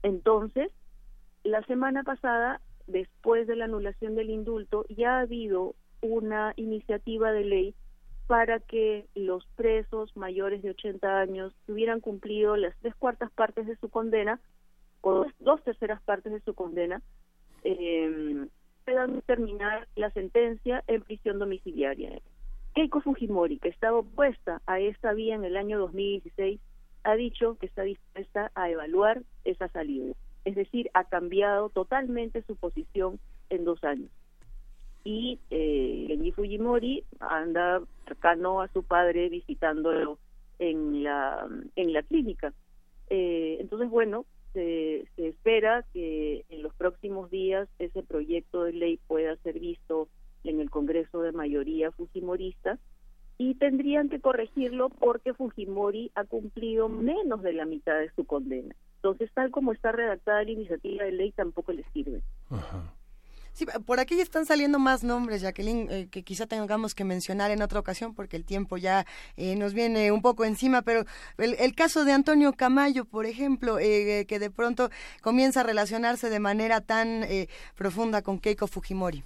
Entonces, 0.03 0.73
la 1.45 1.63
semana 1.63 2.03
pasada, 2.03 2.61
después 2.89 3.47
de 3.47 3.57
la 3.57 3.67
anulación 3.67 4.17
del 4.17 4.31
indulto, 4.31 4.85
ya 4.89 5.19
ha 5.19 5.21
habido 5.21 5.75
una 6.01 6.55
iniciativa 6.57 7.33
de 7.33 7.45
ley 7.45 7.75
para 8.27 8.61
que 8.61 9.07
los 9.15 9.47
presos 9.57 10.15
mayores 10.17 10.63
de 10.63 10.71
80 10.71 11.21
años 11.21 11.55
que 11.65 11.73
hubieran 11.73 12.01
cumplido 12.01 12.57
las 12.57 12.77
tres 12.81 12.95
cuartas 12.95 13.31
partes 13.31 13.67
de 13.67 13.77
su 13.77 13.89
condena 13.89 14.41
o 15.01 15.27
dos 15.39 15.63
terceras 15.63 16.03
partes 16.03 16.33
de 16.33 16.41
su 16.41 16.55
condena 16.55 17.01
eh, 17.65 18.47
puedan 18.85 19.21
terminar 19.23 19.89
la 19.97 20.11
sentencia 20.11 20.83
en 20.87 21.03
prisión 21.03 21.39
domiciliaria. 21.39 22.21
Keiko 22.75 23.01
Fujimori, 23.01 23.59
que 23.59 23.69
estaba 23.69 23.99
opuesta 23.99 24.61
a 24.67 24.79
esta 24.81 25.13
vía 25.13 25.35
en 25.35 25.45
el 25.45 25.57
año 25.57 25.79
2016, 25.79 26.61
ha 27.05 27.15
dicho 27.15 27.57
que 27.59 27.67
está 27.67 27.83
dispuesta 27.83 28.51
a 28.55 28.71
evaluar 28.71 29.23
esa 29.45 29.69
salida. 29.69 30.15
Es 30.49 30.55
decir, 30.55 30.89
ha 30.95 31.05
cambiado 31.05 31.69
totalmente 31.69 32.43
su 32.47 32.57
posición 32.57 33.21
en 33.51 33.67
dos 33.67 33.85
años 33.85 34.11
y 35.05 35.39
eh, 35.51 36.33
Fujimori 36.35 37.05
anda 37.21 37.83
cercano 38.07 38.63
a 38.63 38.69
su 38.69 38.83
padre 38.83 39.29
visitándolo 39.29 40.19
en 40.59 41.03
la 41.03 41.47
en 41.77 41.93
la 41.93 42.03
clínica 42.03 42.55
eh, 43.11 43.59
entonces 43.61 43.91
bueno 43.91 44.25
se 44.55 45.07
espera 45.17 45.85
que 45.93 46.47
en 46.49 46.63
los 46.63 46.75
próximos 46.75 47.31
días 47.31 47.69
ese 47.79 48.03
proyecto 48.03 48.65
de 48.65 48.73
ley 48.73 48.99
pueda 49.07 49.37
ser 49.37 49.61
visto 49.61 50.09
en 50.45 50.61
el 50.61 50.71
Congreso 50.71 51.21
de 51.21 51.33
mayoría 51.33 51.93
fujimorista 51.93 52.79
y 53.37 53.55
tendrían 53.55 54.09
que 54.09 54.21
corregirlo 54.21 54.89
porque 54.89 55.33
Fujimori 55.33 56.11
ha 56.17 56.25
cumplido 56.25 56.89
menos 56.89 57.43
de 57.43 57.53
la 57.53 57.67
mitad 57.67 57.99
de 58.01 58.11
su 58.17 58.25
condena. 58.25 58.75
Entonces, 59.03 59.31
tal 59.33 59.51
como 59.51 59.73
está 59.73 59.93
redactada 59.93 60.43
la 60.43 60.51
iniciativa 60.51 61.05
de 61.05 61.13
ley, 61.13 61.33
tampoco 61.33 61.73
le 61.73 61.85
sirve. 61.93 62.23
Ajá. 62.51 62.95
Sí, 63.59 63.67
por 63.87 63.99
aquí 63.99 64.21
están 64.21 64.47
saliendo 64.47 64.79
más 64.79 65.03
nombres, 65.03 65.43
Jacqueline, 65.43 65.89
eh, 65.91 66.09
que 66.13 66.23
quizá 66.23 66.47
tengamos 66.47 66.95
que 66.95 67.03
mencionar 67.03 67.51
en 67.51 67.61
otra 67.61 67.81
ocasión 67.81 68.15
porque 68.15 68.37
el 68.37 68.45
tiempo 68.45 68.77
ya 68.77 69.05
eh, 69.37 69.57
nos 69.57 69.75
viene 69.75 70.13
un 70.13 70.23
poco 70.23 70.45
encima, 70.45 70.83
pero 70.83 71.05
el, 71.39 71.75
caso 71.75 72.05
de 72.05 72.13
Antonio 72.13 72.53
Camayo, 72.53 73.05
por 73.05 73.27
ejemplo, 73.27 73.81
eh, 73.81 74.27
que 74.29 74.39
de 74.39 74.51
pronto 74.53 74.91
comienza 75.23 75.63
a 75.63 75.65
relacionarse 75.65 76.31
de 76.31 76.39
manera 76.39 76.81
tan 76.81 77.25
profunda 77.75 78.23
con 78.23 78.39
Keiko 78.39 78.69
Fujimori. 78.69 79.25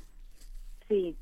Sí. 0.89 1.15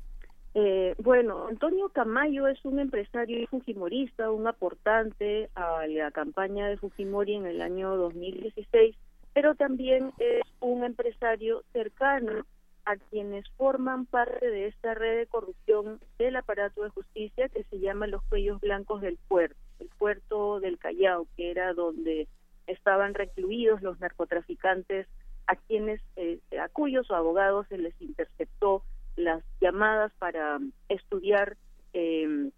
Bueno, 0.97 1.47
Antonio 1.47 1.89
Camayo 1.89 2.47
es 2.47 2.63
un 2.65 2.79
empresario 2.79 3.47
fujimorista, 3.47 4.31
un 4.31 4.47
aportante 4.47 5.49
a 5.55 5.87
la 5.87 6.11
campaña 6.11 6.67
de 6.67 6.77
Fujimori 6.77 7.35
en 7.35 7.45
el 7.45 7.61
año 7.61 7.95
2016, 7.95 8.95
pero 9.33 9.55
también 9.55 10.11
es 10.19 10.41
un 10.59 10.83
empresario 10.83 11.63
cercano 11.71 12.45
a 12.85 12.95
quienes 12.97 13.47
forman 13.57 14.05
parte 14.05 14.49
de 14.49 14.67
esta 14.67 14.93
red 14.93 15.19
de 15.19 15.27
corrupción 15.27 15.99
del 16.17 16.35
aparato 16.35 16.83
de 16.83 16.89
justicia 16.89 17.47
que 17.49 17.63
se 17.65 17.79
llama 17.79 18.07
los 18.07 18.23
cuellos 18.23 18.59
blancos 18.59 19.01
del 19.01 19.17
puerto, 19.27 19.57
el 19.79 19.89
puerto 19.97 20.59
del 20.59 20.79
Callao, 20.79 21.27
que 21.37 21.51
era 21.51 21.73
donde 21.73 22.27
estaban 22.67 23.13
recluidos 23.13 23.81
los 23.81 23.99
narcotraficantes 23.99 25.07
a 25.47 25.55
quienes 25.55 26.01
eh, 26.15 26.39
a 26.59 26.69
cuyos 26.69 27.09
abogados 27.11 27.67
se 27.67 27.77
les 27.77 27.99
interceptó 28.01 28.83
las 29.15 29.43
llamadas 29.59 30.11
para 30.19 30.59
estudiar 30.89 31.57
em, 31.93 32.51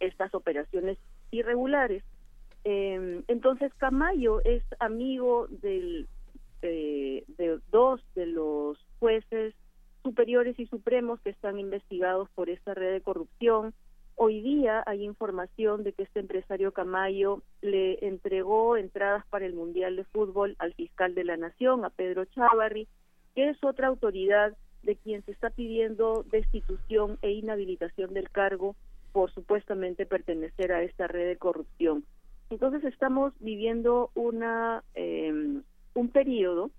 estas 0.00 0.34
operaciones 0.34 0.98
irregulares. 1.30 2.02
Em, 2.64 3.22
entonces 3.28 3.72
Camayo 3.74 4.40
es 4.44 4.62
amigo 4.80 5.46
del, 5.48 6.08
eh, 6.62 7.24
de 7.38 7.60
dos 7.70 8.00
de 8.14 8.26
los 8.26 8.78
jueces 8.98 9.54
superiores 10.02 10.58
y 10.58 10.66
supremos 10.66 11.20
que 11.20 11.30
están 11.30 11.58
investigados 11.58 12.28
por 12.30 12.50
esta 12.50 12.74
red 12.74 12.92
de 12.92 13.00
corrupción. 13.00 13.74
Hoy 14.16 14.40
día 14.40 14.82
hay 14.86 15.04
información 15.04 15.84
de 15.84 15.92
que 15.92 16.02
este 16.02 16.20
empresario 16.20 16.72
Camayo 16.72 17.42
le 17.60 18.04
entregó 18.04 18.76
entradas 18.76 19.24
para 19.26 19.46
el 19.46 19.54
Mundial 19.54 19.96
de 19.96 20.04
Fútbol 20.04 20.56
al 20.58 20.74
fiscal 20.74 21.14
de 21.14 21.24
la 21.24 21.36
Nación, 21.36 21.84
a 21.84 21.90
Pedro 21.90 22.24
Chávarri, 22.24 22.88
que 23.34 23.50
es 23.50 23.62
otra 23.62 23.86
autoridad 23.86 24.56
de 24.82 24.96
quien 24.96 25.24
se 25.24 25.32
está 25.32 25.50
pidiendo 25.50 26.24
destitución 26.30 27.18
e 27.22 27.32
inhabilitación 27.32 28.14
del 28.14 28.30
cargo 28.30 28.76
por 29.12 29.32
supuestamente 29.32 30.06
pertenecer 30.06 30.72
a 30.72 30.82
esta 30.82 31.06
red 31.06 31.26
de 31.26 31.36
corrupción. 31.36 32.04
Entonces 32.50 32.84
estamos 32.84 33.32
viviendo 33.40 34.10
una 34.14 34.82
eh, 34.94 35.60
un 35.94 36.08
periodo 36.08 36.70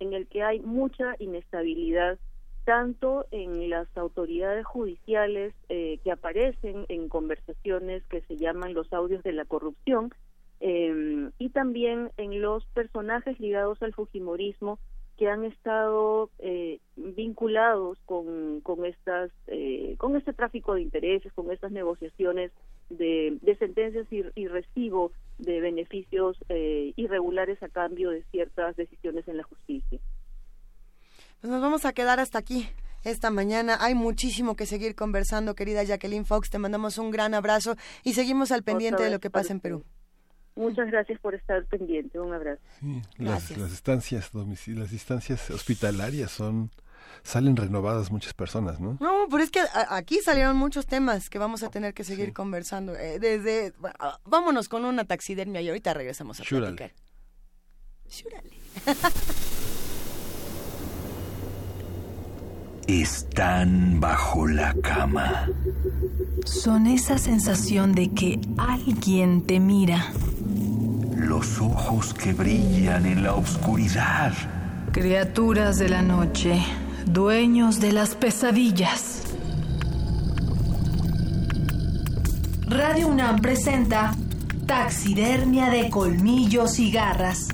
en 0.00 0.12
el 0.12 0.26
que 0.26 0.42
hay 0.42 0.60
mucha 0.60 1.14
inestabilidad 1.18 2.18
tanto 2.64 3.26
en 3.30 3.68
las 3.68 3.86
autoridades 3.96 4.64
judiciales 4.64 5.54
eh, 5.68 5.98
que 6.02 6.10
aparecen 6.10 6.86
en 6.88 7.08
conversaciones 7.08 8.02
que 8.04 8.22
se 8.22 8.36
llaman 8.36 8.72
los 8.72 8.92
audios 8.92 9.22
de 9.22 9.32
la 9.32 9.44
corrupción 9.44 10.12
eh, 10.60 11.30
y 11.38 11.50
también 11.50 12.10
en 12.16 12.40
los 12.40 12.64
personajes 12.68 13.38
ligados 13.38 13.82
al 13.82 13.92
fujimorismo 13.92 14.78
que 15.16 15.28
han 15.28 15.44
estado 15.44 16.30
eh, 16.38 16.80
vinculados 16.96 17.98
con, 18.04 18.60
con 18.62 18.84
estas 18.84 19.30
eh, 19.46 19.94
con 19.98 20.16
este 20.16 20.32
tráfico 20.32 20.74
de 20.74 20.82
intereses 20.82 21.32
con 21.32 21.50
estas 21.50 21.72
negociaciones 21.72 22.52
de, 22.90 23.38
de 23.40 23.56
sentencias 23.56 24.06
y, 24.10 24.24
y, 24.34 24.48
recibo 24.48 25.12
de 25.38 25.60
beneficios 25.60 26.36
eh, 26.48 26.92
irregulares 26.96 27.62
a 27.62 27.68
cambio 27.68 28.10
de 28.10 28.22
ciertas 28.30 28.76
decisiones 28.76 29.26
en 29.28 29.36
la 29.38 29.44
justicia 29.44 29.98
pues 31.40 31.50
nos 31.50 31.62
vamos 31.62 31.84
a 31.84 31.92
quedar 31.92 32.20
hasta 32.20 32.38
aquí 32.38 32.68
esta 33.04 33.30
mañana. 33.30 33.76
Hay 33.80 33.94
muchísimo 33.94 34.56
que 34.56 34.64
seguir 34.64 34.94
conversando, 34.94 35.54
querida 35.54 35.82
Jacqueline 35.82 36.24
Fox. 36.24 36.48
Te 36.48 36.58
mandamos 36.58 36.96
un 36.96 37.10
gran 37.10 37.34
abrazo 37.34 37.76
y 38.02 38.14
seguimos 38.14 38.50
al 38.50 38.62
pendiente 38.62 39.02
de 39.02 39.10
lo 39.10 39.20
que 39.20 39.28
pasa 39.28 39.52
en 39.52 39.60
Perú. 39.60 39.84
Muchas 40.56 40.90
gracias 40.90 41.18
por 41.20 41.34
estar 41.34 41.64
pendiente. 41.66 42.18
Un 42.20 42.32
abrazo. 42.32 42.62
las, 43.18 43.56
las, 43.56 43.72
estancias 43.72 44.30
las 44.34 44.92
instancias 44.92 45.50
hospitalarias 45.50 46.30
son 46.30 46.70
salen 47.22 47.56
renovadas 47.56 48.10
muchas 48.10 48.34
personas, 48.34 48.80
¿no? 48.80 48.96
No, 49.00 49.26
pero 49.30 49.42
es 49.42 49.50
que 49.50 49.60
aquí 49.88 50.20
salieron 50.20 50.56
muchos 50.56 50.86
temas 50.86 51.30
que 51.30 51.38
vamos 51.38 51.62
a 51.62 51.70
tener 51.70 51.94
que 51.94 52.04
seguir 52.04 52.32
conversando. 52.32 52.94
Eh, 52.96 53.18
desde 53.18 53.72
vámonos 54.24 54.68
con 54.68 54.84
una 54.84 55.04
taxidermia 55.04 55.60
y 55.60 55.68
ahorita 55.68 55.94
regresamos 55.94 56.40
a 56.40 56.44
platicar. 56.44 56.92
están 62.86 63.98
bajo 64.00 64.46
la 64.46 64.74
cama. 64.82 65.48
Son 66.44 66.86
esa 66.86 67.16
sensación 67.16 67.92
de 67.92 68.10
que 68.10 68.38
alguien 68.58 69.42
te 69.42 69.60
mira. 69.60 70.12
Los 71.16 71.60
ojos 71.60 72.12
que 72.12 72.34
brillan 72.34 73.06
en 73.06 73.22
la 73.22 73.34
oscuridad. 73.34 74.32
Criaturas 74.92 75.78
de 75.78 75.88
la 75.88 76.02
noche, 76.02 76.62
dueños 77.06 77.80
de 77.80 77.92
las 77.92 78.14
pesadillas. 78.14 79.22
Radio 82.68 83.08
UNAM 83.08 83.40
presenta 83.40 84.14
Taxidermia 84.66 85.70
de 85.70 85.88
colmillos 85.88 86.78
y 86.78 86.90
garras 86.90 87.48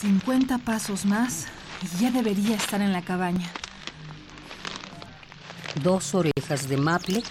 50 0.00 0.58
pasos 0.58 1.04
más 1.04 1.48
y 1.82 2.00
ya 2.00 2.12
debería 2.12 2.54
estar 2.54 2.80
en 2.80 2.92
la 2.92 3.02
cabaña. 3.02 3.50
Dos 5.82 6.14
orejas 6.14 6.68
de 6.68 6.76
maple 6.76 7.22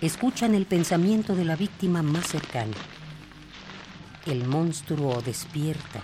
escuchan 0.00 0.54
el 0.54 0.66
pensamiento 0.66 1.34
de 1.34 1.44
la 1.44 1.56
víctima 1.56 2.02
más 2.02 2.28
cercana. 2.28 2.76
El 4.24 4.46
monstruo 4.46 5.20
despierta. 5.20 6.00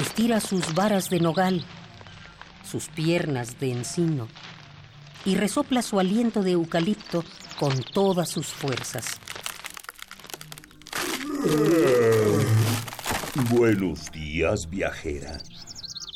Estira 0.00 0.40
sus 0.40 0.74
varas 0.74 1.08
de 1.08 1.20
nogal. 1.20 1.64
sus 2.68 2.88
piernas 2.88 3.60
de 3.60 3.70
encino 3.70 4.28
y 5.26 5.34
resopla 5.34 5.82
su 5.82 6.00
aliento 6.00 6.42
de 6.42 6.52
eucalipto 6.52 7.22
con 7.58 7.82
todas 7.82 8.30
sus 8.30 8.46
fuerzas. 8.46 9.20
Buenos 13.34 14.12
días, 14.12 14.68
viajera. 14.68 15.38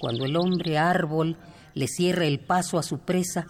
Cuando 0.02 0.26
el 0.26 0.36
hombre 0.36 0.76
árbol 0.76 1.38
le 1.72 1.88
cierra 1.88 2.26
el 2.26 2.40
paso 2.40 2.78
a 2.78 2.82
su 2.82 2.98
presa, 2.98 3.47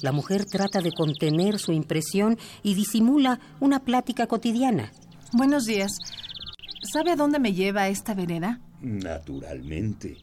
la 0.00 0.12
mujer 0.12 0.44
trata 0.44 0.80
de 0.80 0.92
contener 0.92 1.58
su 1.58 1.72
impresión 1.72 2.38
y 2.62 2.74
disimula 2.74 3.40
una 3.58 3.80
plática 3.80 4.28
cotidiana. 4.28 4.92
Buenos 5.32 5.64
días. 5.64 5.90
¿Sabe 6.92 7.10
a 7.10 7.16
dónde 7.16 7.40
me 7.40 7.52
lleva 7.52 7.88
esta 7.88 8.14
vereda? 8.14 8.60
Naturalmente. 8.80 10.18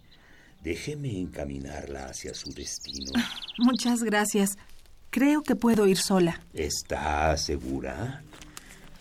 Déjeme 0.63 1.19
encaminarla 1.19 2.05
hacia 2.05 2.33
su 2.33 2.53
destino. 2.53 3.11
Muchas 3.57 4.01
gracias. 4.01 4.51
Creo 5.09 5.43
que 5.43 5.57
puedo 5.57 5.87
ir 5.87 5.97
sola. 5.97 6.39
¿Está 6.53 7.35
segura? 7.35 8.23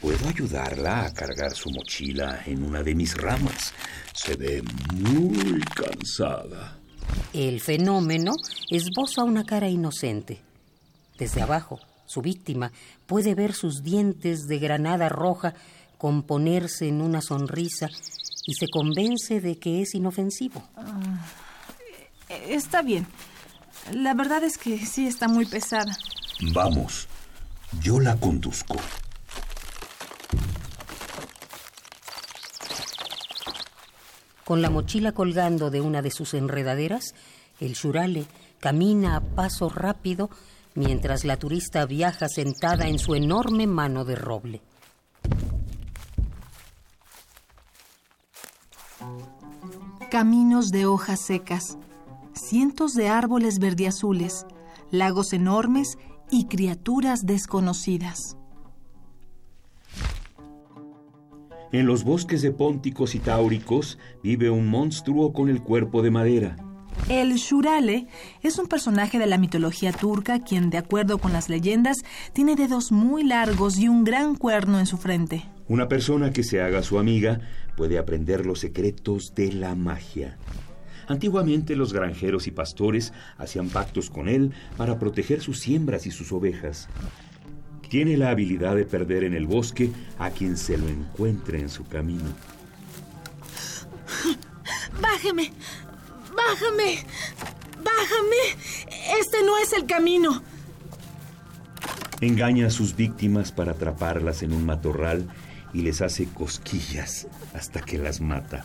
Puedo 0.00 0.28
ayudarla 0.28 1.04
a 1.04 1.12
cargar 1.12 1.52
su 1.52 1.70
mochila 1.70 2.42
en 2.46 2.62
una 2.62 2.82
de 2.82 2.94
mis 2.94 3.14
ramas. 3.16 3.74
Se 4.14 4.34
ve 4.34 4.62
muy 4.94 5.60
cansada. 5.74 6.78
El 7.32 7.60
fenómeno 7.60 8.32
esboza 8.70 9.24
una 9.24 9.44
cara 9.44 9.68
inocente. 9.68 10.40
Desde 11.18 11.42
abajo, 11.42 11.80
su 12.06 12.22
víctima 12.22 12.72
puede 13.06 13.34
ver 13.34 13.52
sus 13.52 13.82
dientes 13.82 14.48
de 14.48 14.58
granada 14.58 15.08
roja 15.10 15.54
componerse 15.98 16.88
en 16.88 17.02
una 17.02 17.20
sonrisa 17.20 17.90
y 18.46 18.54
se 18.54 18.68
convence 18.68 19.40
de 19.40 19.58
que 19.58 19.82
es 19.82 19.94
inofensivo. 19.94 20.62
Ah, 20.76 21.26
está 22.48 22.80
bien. 22.80 23.06
La 23.92 24.14
verdad 24.14 24.42
es 24.44 24.56
que 24.56 24.78
sí 24.86 25.06
está 25.06 25.28
muy 25.28 25.44
pesada. 25.44 25.94
Vamos, 26.54 27.06
yo 27.82 28.00
la 28.00 28.16
conduzco. 28.16 28.76
Con 34.50 34.62
la 34.62 34.70
mochila 34.70 35.12
colgando 35.12 35.70
de 35.70 35.80
una 35.80 36.02
de 36.02 36.10
sus 36.10 36.34
enredaderas, 36.34 37.14
el 37.60 37.74
Shurale 37.74 38.26
camina 38.58 39.14
a 39.14 39.20
paso 39.20 39.68
rápido 39.68 40.28
mientras 40.74 41.24
la 41.24 41.36
turista 41.36 41.86
viaja 41.86 42.28
sentada 42.28 42.88
en 42.88 42.98
su 42.98 43.14
enorme 43.14 43.68
mano 43.68 44.04
de 44.04 44.16
roble. 44.16 44.60
Caminos 50.10 50.70
de 50.72 50.84
hojas 50.84 51.20
secas, 51.20 51.78
cientos 52.34 52.94
de 52.94 53.08
árboles 53.08 53.60
verdiazules, 53.60 54.46
lagos 54.90 55.32
enormes 55.32 55.96
y 56.28 56.46
criaturas 56.46 57.24
desconocidas. 57.24 58.36
En 61.72 61.86
los 61.86 62.02
bosques 62.02 62.42
de 62.42 62.50
pónticos 62.50 63.14
y 63.14 63.20
táuricos 63.20 63.96
vive 64.24 64.50
un 64.50 64.66
monstruo 64.66 65.32
con 65.32 65.48
el 65.48 65.62
cuerpo 65.62 66.02
de 66.02 66.10
madera. 66.10 66.56
El 67.08 67.34
Shurale 67.34 68.08
es 68.42 68.58
un 68.58 68.66
personaje 68.66 69.20
de 69.20 69.26
la 69.26 69.38
mitología 69.38 69.92
turca 69.92 70.40
quien, 70.40 70.70
de 70.70 70.78
acuerdo 70.78 71.18
con 71.18 71.32
las 71.32 71.48
leyendas, 71.48 71.98
tiene 72.32 72.56
dedos 72.56 72.90
muy 72.90 73.22
largos 73.22 73.78
y 73.78 73.88
un 73.88 74.02
gran 74.02 74.34
cuerno 74.34 74.80
en 74.80 74.86
su 74.86 74.96
frente. 74.96 75.44
Una 75.68 75.86
persona 75.86 76.32
que 76.32 76.42
se 76.42 76.60
haga 76.60 76.82
su 76.82 76.98
amiga 76.98 77.40
puede 77.76 77.98
aprender 77.98 78.46
los 78.46 78.58
secretos 78.58 79.34
de 79.36 79.52
la 79.52 79.76
magia. 79.76 80.36
Antiguamente 81.06 81.76
los 81.76 81.92
granjeros 81.92 82.48
y 82.48 82.50
pastores 82.50 83.12
hacían 83.38 83.68
pactos 83.68 84.10
con 84.10 84.28
él 84.28 84.52
para 84.76 84.98
proteger 84.98 85.40
sus 85.40 85.60
siembras 85.60 86.06
y 86.06 86.10
sus 86.10 86.32
ovejas. 86.32 86.88
Tiene 87.90 88.16
la 88.16 88.30
habilidad 88.30 88.76
de 88.76 88.84
perder 88.84 89.24
en 89.24 89.34
el 89.34 89.48
bosque 89.48 89.90
a 90.16 90.30
quien 90.30 90.56
se 90.56 90.78
lo 90.78 90.88
encuentre 90.88 91.58
en 91.58 91.68
su 91.68 91.84
camino. 91.88 92.32
¡Bájeme! 95.00 95.52
¡Bájame! 96.32 97.04
¡Bájame! 97.82 99.16
Este 99.18 99.42
no 99.44 99.58
es 99.58 99.72
el 99.72 99.86
camino. 99.86 100.40
Engaña 102.20 102.68
a 102.68 102.70
sus 102.70 102.94
víctimas 102.94 103.50
para 103.50 103.72
atraparlas 103.72 104.44
en 104.44 104.52
un 104.52 104.64
matorral 104.64 105.28
y 105.74 105.82
les 105.82 106.00
hace 106.00 106.26
cosquillas 106.26 107.26
hasta 107.54 107.80
que 107.80 107.98
las 107.98 108.20
mata. 108.20 108.64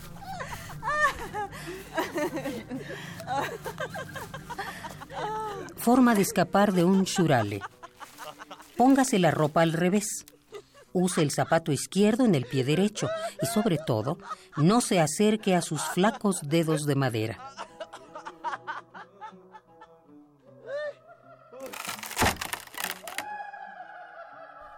Forma 5.77 6.14
de 6.14 6.22
escapar 6.22 6.73
de 6.73 6.84
un 6.84 7.06
shurale. 7.06 7.64
Póngase 8.77 9.19
la 9.19 9.31
ropa 9.31 9.61
al 9.61 9.73
revés. 9.73 10.26
Use 10.93 11.22
el 11.22 11.31
zapato 11.31 11.72
izquierdo 11.72 12.26
en 12.26 12.35
el 12.35 12.45
pie 12.45 12.64
derecho 12.64 13.10
y 13.41 13.45
sobre 13.45 13.77
todo, 13.77 14.18
no 14.56 14.80
se 14.81 14.99
acerque 14.99 15.56
a 15.56 15.61
sus 15.61 15.81
flacos 15.81 16.39
dedos 16.43 16.85
de 16.85 16.95
madera. 16.95 17.52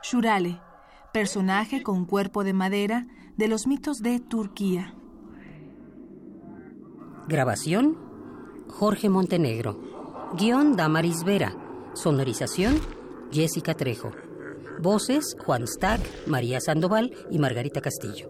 Shurale, 0.02 0.60
personaje 1.12 1.84
con 1.84 2.06
cuerpo 2.06 2.44
de 2.44 2.54
madera 2.54 3.06
de 3.36 3.48
los 3.48 3.68
mitos 3.68 3.98
de 4.00 4.20
Turquía. 4.20 4.94
Grabación, 7.28 7.98
Jorge 8.70 9.10
Montenegro. 9.10 10.32
Guión, 10.34 10.76
Damaris 10.76 11.24
Vera. 11.24 11.56
Sonorización, 11.94 12.80
Jessica 13.32 13.74
Trejo. 13.74 14.12
Voces, 14.80 15.36
Juan 15.46 15.68
Stack, 15.68 16.28
María 16.28 16.60
Sandoval 16.60 17.12
y 17.32 17.40
Margarita 17.40 17.82
Castillo. 17.82 18.30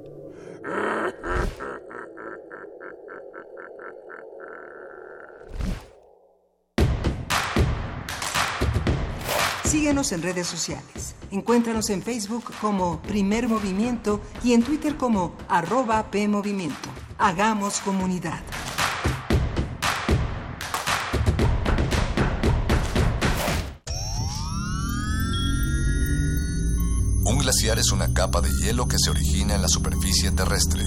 Síguenos 9.64 10.11
en 10.14 10.22
redes 10.22 10.48
sociales. 10.48 11.15
Encuéntranos 11.30 11.90
en 11.90 12.02
Facebook 12.02 12.45
como 12.61 13.02
Primer 13.02 13.49
Movimiento 13.49 14.22
y 14.44 14.53
en 14.53 14.64
Twitter 14.64 14.95
como 14.95 15.36
arroba 15.49 16.10
PMovimiento. 16.10 16.90
Hagamos 17.18 17.82
comunidad. 17.82 18.41
Glaciar 27.48 27.80
es 27.80 27.94
una 27.94 28.14
capa 28.14 28.41
de 28.41 28.49
hielo 28.52 28.90
que 28.90 28.99
se 28.99 29.10
origina 29.10 29.56
en 29.56 29.61
la 29.61 29.69
superficie 29.69 30.30
terrestre. 30.32 30.84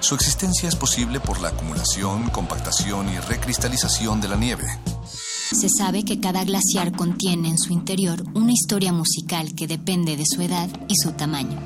Su 0.00 0.16
existencia 0.16 0.68
es 0.68 0.74
posible 0.74 1.20
por 1.20 1.40
la 1.40 1.50
acumulación, 1.50 2.30
compactación 2.30 3.08
y 3.08 3.20
recristalización 3.20 4.20
de 4.20 4.26
la 4.26 4.34
nieve. 4.34 4.64
Se 5.52 5.68
sabe 5.68 6.04
que 6.04 6.18
cada 6.18 6.42
glaciar 6.42 6.90
contiene 6.90 7.48
en 7.48 7.58
su 7.58 7.72
interior 7.72 8.24
una 8.34 8.50
historia 8.50 8.92
musical 8.92 9.54
que 9.54 9.68
depende 9.68 10.16
de 10.16 10.24
su 10.26 10.42
edad 10.42 10.68
y 10.88 10.96
su 10.96 11.12
tamaño. 11.12 11.60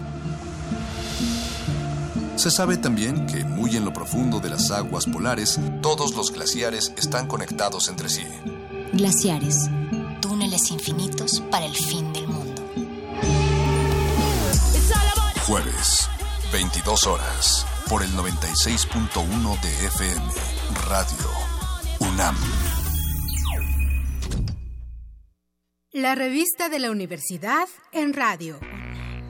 Se 2.36 2.50
sabe 2.50 2.76
también 2.76 3.26
que 3.26 3.44
muy 3.44 3.76
en 3.76 3.86
lo 3.86 3.94
profundo 3.94 4.40
de 4.40 4.50
las 4.50 4.70
aguas 4.70 5.06
polares, 5.06 5.58
todos 5.80 6.14
los 6.14 6.32
glaciares 6.32 6.92
están 6.98 7.28
conectados 7.28 7.88
entre 7.88 8.10
sí. 8.10 8.24
Glaciares, 8.92 9.70
túneles 10.20 10.70
infinitos 10.70 11.42
para 11.50 11.64
el 11.64 11.74
fin 11.74 12.12
Jueves, 15.46 16.08
22 16.52 17.06
horas, 17.06 17.64
por 17.88 18.02
el 18.02 18.10
96.1 18.16 19.60
de 19.60 19.86
FM, 19.86 20.26
Radio 20.88 21.30
UNAM. 22.00 22.34
La 25.92 26.16
revista 26.16 26.68
de 26.68 26.80
la 26.80 26.90
universidad 26.90 27.68
en 27.92 28.12
radio. 28.12 28.58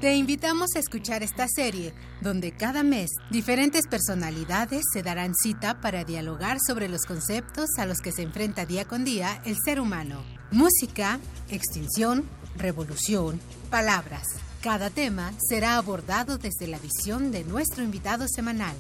Te 0.01 0.15
invitamos 0.15 0.71
a 0.75 0.79
escuchar 0.79 1.23
esta 1.23 1.49
serie, 1.55 1.93
donde 2.23 2.57
cada 2.57 2.83
mes 2.83 3.11
diferentes 3.31 3.87
personalidades 3.87 4.85
se 4.91 5.03
darán 5.03 5.35
cita 5.35 5.83
para 5.83 6.05
dialogar 6.05 6.57
sobre 6.67 6.89
los 6.89 7.03
conceptos 7.03 7.67
a 7.77 7.85
los 7.85 7.99
que 7.99 8.13
se 8.13 8.23
enfrenta 8.23 8.65
día 8.65 8.87
con 8.87 9.05
día 9.05 9.43
el 9.45 9.57
ser 9.63 9.81
humano. 9.81 10.25
Música, 10.51 11.21
extinción, 11.51 12.27
revolución, 12.57 13.39
palabras. 13.69 14.46
Cada 14.67 14.91
tema 14.91 15.33
será 15.39 15.77
abordado 15.77 16.39
desde 16.39 16.67
la 16.67 16.81
visión 16.81 17.31
de 17.31 17.45
nuestro 17.45 17.85
invitado 17.85 18.27
semanal. 18.27 18.75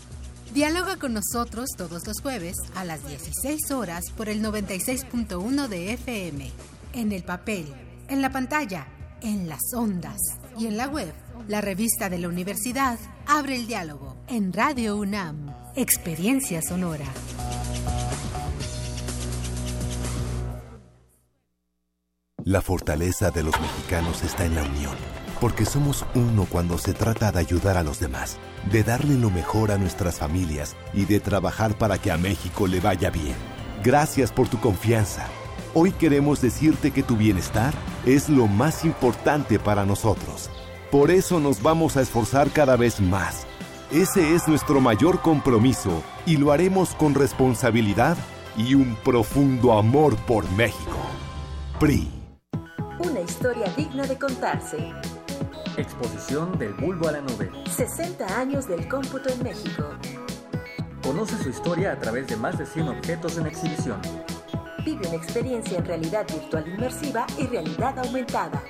Dialoga 0.52 0.96
con 0.96 1.14
nosotros 1.14 1.68
todos 1.78 2.04
los 2.08 2.20
jueves 2.20 2.56
a 2.74 2.84
las 2.84 3.06
16 3.06 3.70
horas 3.70 4.10
por 4.16 4.28
el 4.28 4.42
96.1 4.42 5.68
de 5.68 5.92
FM, 5.92 6.50
en 6.92 7.12
el 7.12 7.22
papel, 7.22 7.72
en 8.08 8.20
la 8.20 8.30
pantalla, 8.30 8.88
en 9.22 9.48
las 9.48 9.60
ondas 9.76 10.18
y 10.58 10.66
en 10.66 10.76
la 10.76 10.88
web. 10.88 11.14
La 11.46 11.60
revista 11.60 12.10
de 12.10 12.18
la 12.18 12.30
universidad 12.30 12.98
abre 13.24 13.54
el 13.54 13.68
diálogo 13.68 14.16
en 14.26 14.52
Radio 14.52 14.96
UNAM, 14.96 15.54
Experiencia 15.76 16.62
Sonora. 16.62 17.06
La 22.42 22.60
fortaleza 22.60 23.30
de 23.30 23.44
los 23.44 23.60
mexicanos 23.60 24.24
está 24.24 24.46
en 24.46 24.56
la 24.56 24.64
unión, 24.64 24.96
porque 25.40 25.64
somos 25.64 26.04
uno 26.14 26.46
cuando 26.48 26.78
se 26.78 26.94
trata 26.94 27.32
de 27.32 27.40
ayudar 27.40 27.76
a 27.76 27.82
los 27.82 28.00
demás, 28.00 28.38
de 28.70 28.82
darle 28.82 29.14
lo 29.14 29.30
mejor 29.30 29.70
a 29.70 29.78
nuestras 29.78 30.18
familias 30.18 30.76
y 30.92 31.04
de 31.04 31.20
trabajar 31.20 31.76
para 31.78 31.98
que 31.98 32.10
a 32.10 32.16
México 32.16 32.66
le 32.66 32.80
vaya 32.80 33.10
bien. 33.10 33.36
Gracias 33.82 34.32
por 34.32 34.48
tu 34.48 34.58
confianza. 34.60 35.26
Hoy 35.74 35.92
queremos 35.92 36.40
decirte 36.40 36.90
que 36.90 37.02
tu 37.02 37.16
bienestar 37.16 37.74
es 38.06 38.28
lo 38.28 38.46
más 38.46 38.84
importante 38.84 39.58
para 39.58 39.84
nosotros. 39.84 40.50
Por 40.90 41.10
eso 41.10 41.40
nos 41.40 41.62
vamos 41.62 41.96
a 41.96 42.02
esforzar 42.02 42.50
cada 42.50 42.76
vez 42.76 43.00
más. 43.00 43.46
Ese 43.92 44.34
es 44.34 44.48
nuestro 44.48 44.80
mayor 44.80 45.20
compromiso 45.20 46.02
y 46.24 46.38
lo 46.38 46.50
haremos 46.50 46.94
con 46.94 47.14
responsabilidad 47.14 48.16
y 48.56 48.74
un 48.74 48.96
profundo 49.04 49.78
amor 49.78 50.16
por 50.16 50.50
México. 50.52 50.98
PRI. 51.78 52.08
Una 52.98 53.20
historia 53.20 53.70
digna 53.76 54.06
de 54.06 54.18
contarse. 54.18 54.92
Exposición 55.76 56.58
del 56.58 56.72
bulbo 56.72 57.06
a 57.08 57.12
la 57.12 57.20
nube. 57.20 57.50
60 57.70 58.38
años 58.38 58.66
del 58.66 58.88
cómputo 58.88 59.28
en 59.28 59.42
México. 59.42 59.90
Conoce 61.02 61.36
su 61.42 61.50
historia 61.50 61.92
a 61.92 61.98
través 61.98 62.26
de 62.28 62.36
más 62.36 62.56
de 62.56 62.64
100 62.64 62.88
objetos 62.88 63.36
en 63.36 63.46
exhibición. 63.46 64.00
Vive 64.86 65.06
una 65.06 65.16
experiencia 65.16 65.76
en 65.76 65.84
realidad 65.84 66.26
virtual 66.32 66.66
inmersiva 66.66 67.26
y 67.36 67.46
realidad 67.46 67.98
aumentada. 67.98 68.62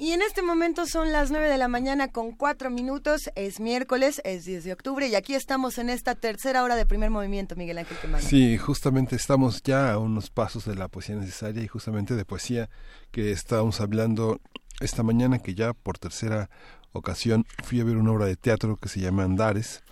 Y 0.00 0.12
en 0.12 0.22
este 0.22 0.40
momento 0.40 0.86
son 0.86 1.12
las 1.12 1.30
9 1.30 1.46
de 1.46 1.58
la 1.58 1.68
mañana 1.68 2.08
con 2.08 2.32
4 2.32 2.70
minutos, 2.70 3.30
es 3.34 3.60
miércoles, 3.60 4.22
es 4.24 4.46
10 4.46 4.64
de 4.64 4.72
octubre 4.72 5.06
y 5.06 5.14
aquí 5.14 5.34
estamos 5.34 5.76
en 5.76 5.90
esta 5.90 6.14
tercera 6.14 6.64
hora 6.64 6.74
de 6.74 6.86
primer 6.86 7.10
movimiento, 7.10 7.54
Miguel 7.54 7.76
Ángel 7.76 7.98
Quemano. 7.98 8.26
Sí, 8.26 8.56
justamente 8.56 9.14
estamos 9.14 9.62
ya 9.62 9.92
a 9.92 9.98
unos 9.98 10.30
pasos 10.30 10.64
de 10.64 10.74
la 10.74 10.88
poesía 10.88 11.16
necesaria 11.16 11.62
y 11.62 11.68
justamente 11.68 12.14
de 12.14 12.24
poesía 12.24 12.70
que 13.10 13.30
estábamos 13.30 13.82
hablando 13.82 14.40
esta 14.80 15.02
mañana 15.02 15.38
que 15.38 15.54
ya 15.54 15.74
por 15.74 15.98
tercera 15.98 16.48
ocasión 16.92 17.44
fui 17.62 17.78
a 17.82 17.84
ver 17.84 17.98
una 17.98 18.12
obra 18.12 18.24
de 18.24 18.36
teatro 18.36 18.78
que 18.78 18.88
se 18.88 19.00
llama 19.00 19.24
Andares. 19.24 19.82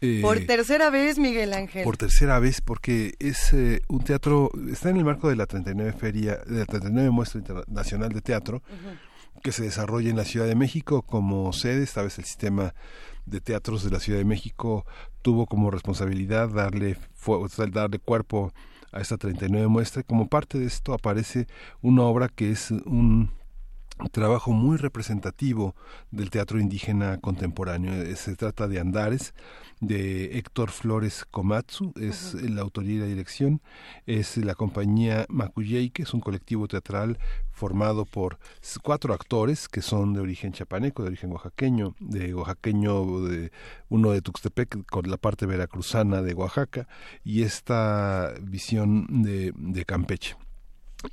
Eh, 0.00 0.20
por 0.22 0.40
tercera 0.46 0.88
vez, 0.88 1.18
Miguel 1.18 1.52
Ángel. 1.52 1.84
Por 1.84 1.98
tercera 1.98 2.38
vez, 2.38 2.62
porque 2.62 3.12
es 3.18 3.52
eh, 3.52 3.82
un 3.88 4.02
teatro, 4.02 4.50
está 4.72 4.88
en 4.88 4.96
el 4.96 5.04
marco 5.04 5.28
de 5.28 5.36
la 5.36 5.44
39 5.44 5.92
Feria, 5.92 6.38
de 6.46 6.60
la 6.60 6.64
39 6.64 7.10
Muestra 7.10 7.40
Internacional 7.40 8.10
de 8.10 8.22
Teatro, 8.22 8.62
que 9.42 9.52
se 9.52 9.64
desarrolla 9.64 10.10
en 10.10 10.16
la 10.16 10.24
Ciudad 10.24 10.46
de 10.46 10.54
México 10.54 11.02
como 11.02 11.52
sede, 11.52 11.82
esta 11.82 12.02
vez 12.02 12.18
el 12.18 12.24
sistema 12.24 12.74
de 13.26 13.40
teatros 13.40 13.84
de 13.84 13.90
la 13.90 14.00
Ciudad 14.00 14.18
de 14.18 14.24
México 14.24 14.84
tuvo 15.22 15.46
como 15.46 15.70
responsabilidad 15.70 16.48
darle, 16.48 16.96
darle 17.72 17.98
cuerpo 17.98 18.52
a 18.92 19.00
esta 19.00 19.16
39 19.16 19.68
muestra. 19.68 20.02
Como 20.02 20.28
parte 20.28 20.58
de 20.58 20.66
esto 20.66 20.92
aparece 20.92 21.46
una 21.80 22.02
obra 22.02 22.28
que 22.28 22.50
es 22.50 22.70
un 22.70 23.30
trabajo 24.12 24.52
muy 24.52 24.76
representativo 24.76 25.74
del 26.10 26.30
teatro 26.30 26.58
indígena 26.58 27.18
contemporáneo. 27.18 27.92
Se 28.16 28.34
trata 28.36 28.68
de 28.68 28.80
Andares, 28.80 29.34
de 29.80 30.38
Héctor 30.38 30.70
Flores 30.70 31.24
Komatsu, 31.30 31.92
es 31.98 32.34
la 32.34 32.60
autoría 32.60 32.96
y 32.96 32.98
la 32.98 33.06
dirección, 33.06 33.62
es 34.06 34.36
la 34.36 34.54
compañía 34.54 35.26
Makuyei, 35.28 35.90
que 35.90 36.02
es 36.02 36.14
un 36.14 36.20
colectivo 36.20 36.68
teatral 36.68 37.18
formado 37.50 38.04
por 38.04 38.38
cuatro 38.82 39.14
actores 39.14 39.68
que 39.68 39.82
son 39.82 40.12
de 40.12 40.20
origen 40.20 40.52
chapaneco, 40.52 41.02
de 41.02 41.08
origen 41.08 41.32
oaxaqueño, 41.32 41.94
de 41.98 42.34
oaxaqueño, 42.34 43.22
de, 43.22 43.52
uno 43.88 44.12
de 44.12 44.22
Tuxtepec 44.22 44.86
con 44.86 45.10
la 45.10 45.16
parte 45.16 45.46
veracruzana 45.46 46.22
de 46.22 46.34
Oaxaca 46.34 46.86
y 47.24 47.42
esta 47.42 48.34
visión 48.42 49.22
de, 49.22 49.52
de 49.56 49.84
Campeche. 49.84 50.36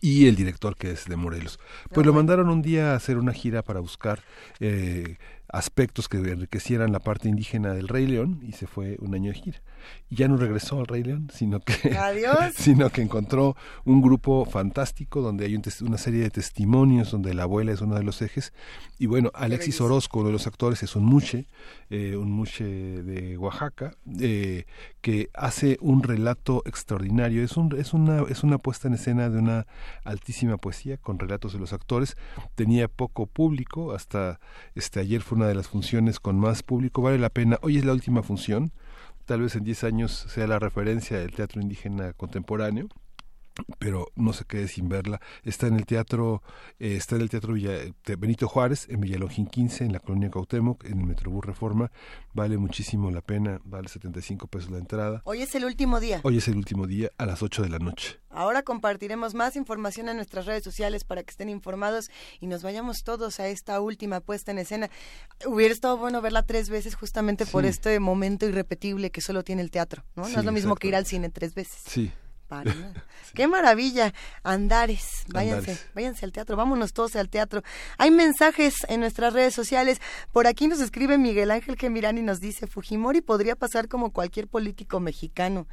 Y 0.01 0.27
el 0.27 0.35
director 0.35 0.75
que 0.75 0.91
es 0.91 1.05
de 1.05 1.15
Morelos. 1.15 1.59
Pues 1.93 2.05
lo 2.05 2.11
mandaron 2.11 2.49
un 2.49 2.61
día 2.61 2.91
a 2.91 2.95
hacer 2.95 3.17
una 3.17 3.31
gira 3.31 3.63
para 3.63 3.79
buscar 3.79 4.21
eh, 4.59 5.17
aspectos 5.49 6.09
que 6.09 6.17
enriquecieran 6.17 6.91
la 6.91 6.99
parte 6.99 7.29
indígena 7.29 7.73
del 7.73 7.87
Rey 7.87 8.07
León 8.07 8.39
y 8.41 8.53
se 8.53 8.67
fue 8.67 8.97
un 8.99 9.15
año 9.15 9.31
de 9.31 9.39
gira. 9.39 9.61
Y 10.09 10.15
ya 10.15 10.27
no 10.27 10.37
regresó 10.37 10.79
al 10.79 10.87
Rey 10.87 11.03
León, 11.03 11.29
sino 11.33 11.59
que, 11.59 11.73
sino 12.55 12.89
que 12.89 13.01
encontró 13.01 13.55
un 13.85 14.01
grupo 14.01 14.45
fantástico 14.45 15.21
donde 15.21 15.45
hay 15.45 15.55
un 15.55 15.63
una 15.81 15.97
serie 15.97 16.21
de 16.21 16.29
testimonios, 16.29 17.11
donde 17.11 17.33
la 17.33 17.43
abuela 17.43 17.71
es 17.71 17.81
uno 17.81 17.95
de 17.95 18.03
los 18.03 18.21
ejes. 18.21 18.53
Y 18.99 19.05
bueno, 19.05 19.31
Alexis 19.33 19.79
Orozco, 19.81 20.19
uno 20.19 20.27
de 20.27 20.33
los 20.33 20.47
actores, 20.47 20.81
es 20.83 20.95
un 20.95 21.05
muche, 21.05 21.45
eh, 21.89 22.15
un 22.15 22.31
muche 22.31 22.63
de 22.65 23.37
Oaxaca, 23.37 23.95
eh, 24.19 24.65
que 25.07 25.29
hace 25.33 25.77
un 25.79 26.03
relato 26.03 26.63
extraordinario. 26.65 27.41
Es, 27.41 27.55
un, 27.55 27.73
es, 27.77 27.93
una, 27.93 28.23
es 28.23 28.43
una 28.43 28.57
puesta 28.57 28.89
en 28.89 28.95
escena 28.95 29.29
de 29.29 29.39
una 29.39 29.65
altísima 30.03 30.57
poesía 30.57 30.97
con 30.97 31.17
relatos 31.17 31.53
de 31.53 31.59
los 31.59 31.71
actores. 31.71 32.17
Tenía 32.55 32.89
poco 32.89 33.25
público, 33.25 33.93
hasta 33.93 34.41
este 34.75 34.99
ayer 34.99 35.21
fue 35.21 35.37
una 35.37 35.47
de 35.47 35.55
las 35.55 35.69
funciones 35.69 36.19
con 36.19 36.37
más 36.37 36.61
público. 36.61 37.01
Vale 37.01 37.19
la 37.19 37.29
pena. 37.29 37.57
Hoy 37.61 37.77
es 37.77 37.85
la 37.85 37.93
última 37.93 38.21
función. 38.21 38.73
Tal 39.23 39.39
vez 39.39 39.55
en 39.55 39.63
10 39.63 39.85
años 39.85 40.11
sea 40.27 40.45
la 40.45 40.59
referencia 40.59 41.17
del 41.17 41.31
teatro 41.31 41.61
indígena 41.61 42.11
contemporáneo 42.11 42.89
pero 43.79 44.11
no 44.15 44.33
se 44.33 44.45
quede 44.45 44.67
sin 44.67 44.89
verla. 44.89 45.21
Está 45.43 45.67
en 45.67 45.75
el 45.75 45.85
teatro, 45.85 46.41
eh, 46.79 46.95
está 46.95 47.15
en 47.15 47.21
el 47.21 47.29
teatro 47.29 47.53
Villa, 47.53 47.73
Benito 48.17 48.47
Juárez, 48.47 48.87
en 48.89 49.01
Villalongín 49.01 49.47
15, 49.47 49.85
en 49.85 49.93
la 49.93 49.99
colonia 49.99 50.29
Cautemoc, 50.29 50.85
en 50.85 50.99
el 50.99 51.05
Metrobús 51.05 51.45
Reforma. 51.45 51.91
Vale 52.33 52.57
muchísimo 52.57 53.11
la 53.11 53.21
pena, 53.21 53.59
vale 53.63 53.87
75 53.87 54.47
pesos 54.47 54.71
la 54.71 54.77
entrada. 54.77 55.21
Hoy 55.25 55.41
es 55.41 55.55
el 55.55 55.65
último 55.65 55.99
día. 55.99 56.21
Hoy 56.23 56.37
es 56.37 56.47
el 56.47 56.57
último 56.57 56.87
día 56.87 57.09
a 57.17 57.25
las 57.25 57.41
8 57.41 57.63
de 57.63 57.69
la 57.69 57.79
noche. 57.79 58.19
Ahora 58.29 58.61
compartiremos 58.61 59.33
más 59.33 59.55
información 59.55 60.09
en 60.09 60.17
nuestras 60.17 60.45
redes 60.45 60.63
sociales 60.63 61.03
para 61.03 61.23
que 61.23 61.31
estén 61.31 61.49
informados 61.49 62.11
y 62.39 62.47
nos 62.47 62.61
vayamos 62.61 63.03
todos 63.03 63.39
a 63.39 63.47
esta 63.47 63.79
última 63.81 64.19
puesta 64.19 64.51
en 64.51 64.59
escena. 64.59 64.89
Hubiera 65.45 65.73
estado 65.73 65.97
bueno 65.97 66.21
verla 66.21 66.43
tres 66.43 66.69
veces 66.69 66.95
justamente 66.95 67.45
por 67.45 67.65
este 67.65 67.99
momento 67.99 68.45
irrepetible 68.45 69.09
que 69.11 69.21
solo 69.21 69.43
tiene 69.43 69.61
el 69.61 69.71
teatro, 69.71 70.03
¿no? 70.15 70.27
Es 70.27 70.43
lo 70.43 70.51
mismo 70.51 70.75
que 70.75 70.89
ir 70.89 70.95
al 70.95 71.05
cine 71.05 71.29
tres 71.29 71.55
veces. 71.55 71.81
Sí. 71.87 72.11
Para 72.47 72.73
nada. 72.73 73.05
Qué 73.33 73.47
maravilla. 73.47 74.13
Andares. 74.43 75.25
Váyanse, 75.27 75.71
Andares. 75.71 75.89
váyanse 75.93 76.25
al 76.25 76.31
teatro. 76.31 76.55
Vámonos 76.55 76.93
todos 76.93 77.15
al 77.15 77.29
teatro. 77.29 77.61
Hay 77.97 78.11
mensajes 78.11 78.75
en 78.87 79.01
nuestras 79.01 79.33
redes 79.33 79.53
sociales. 79.53 79.99
Por 80.31 80.47
aquí 80.47 80.67
nos 80.67 80.79
escribe 80.79 81.17
Miguel 81.17 81.51
Ángel 81.51 81.77
Gemirán 81.77 82.17
y 82.17 82.21
nos 82.21 82.39
dice, 82.39 82.67
Fujimori 82.67 83.21
podría 83.21 83.55
pasar 83.55 83.87
como 83.87 84.11
cualquier 84.11 84.47
político 84.47 84.99
mexicano. 84.99 85.67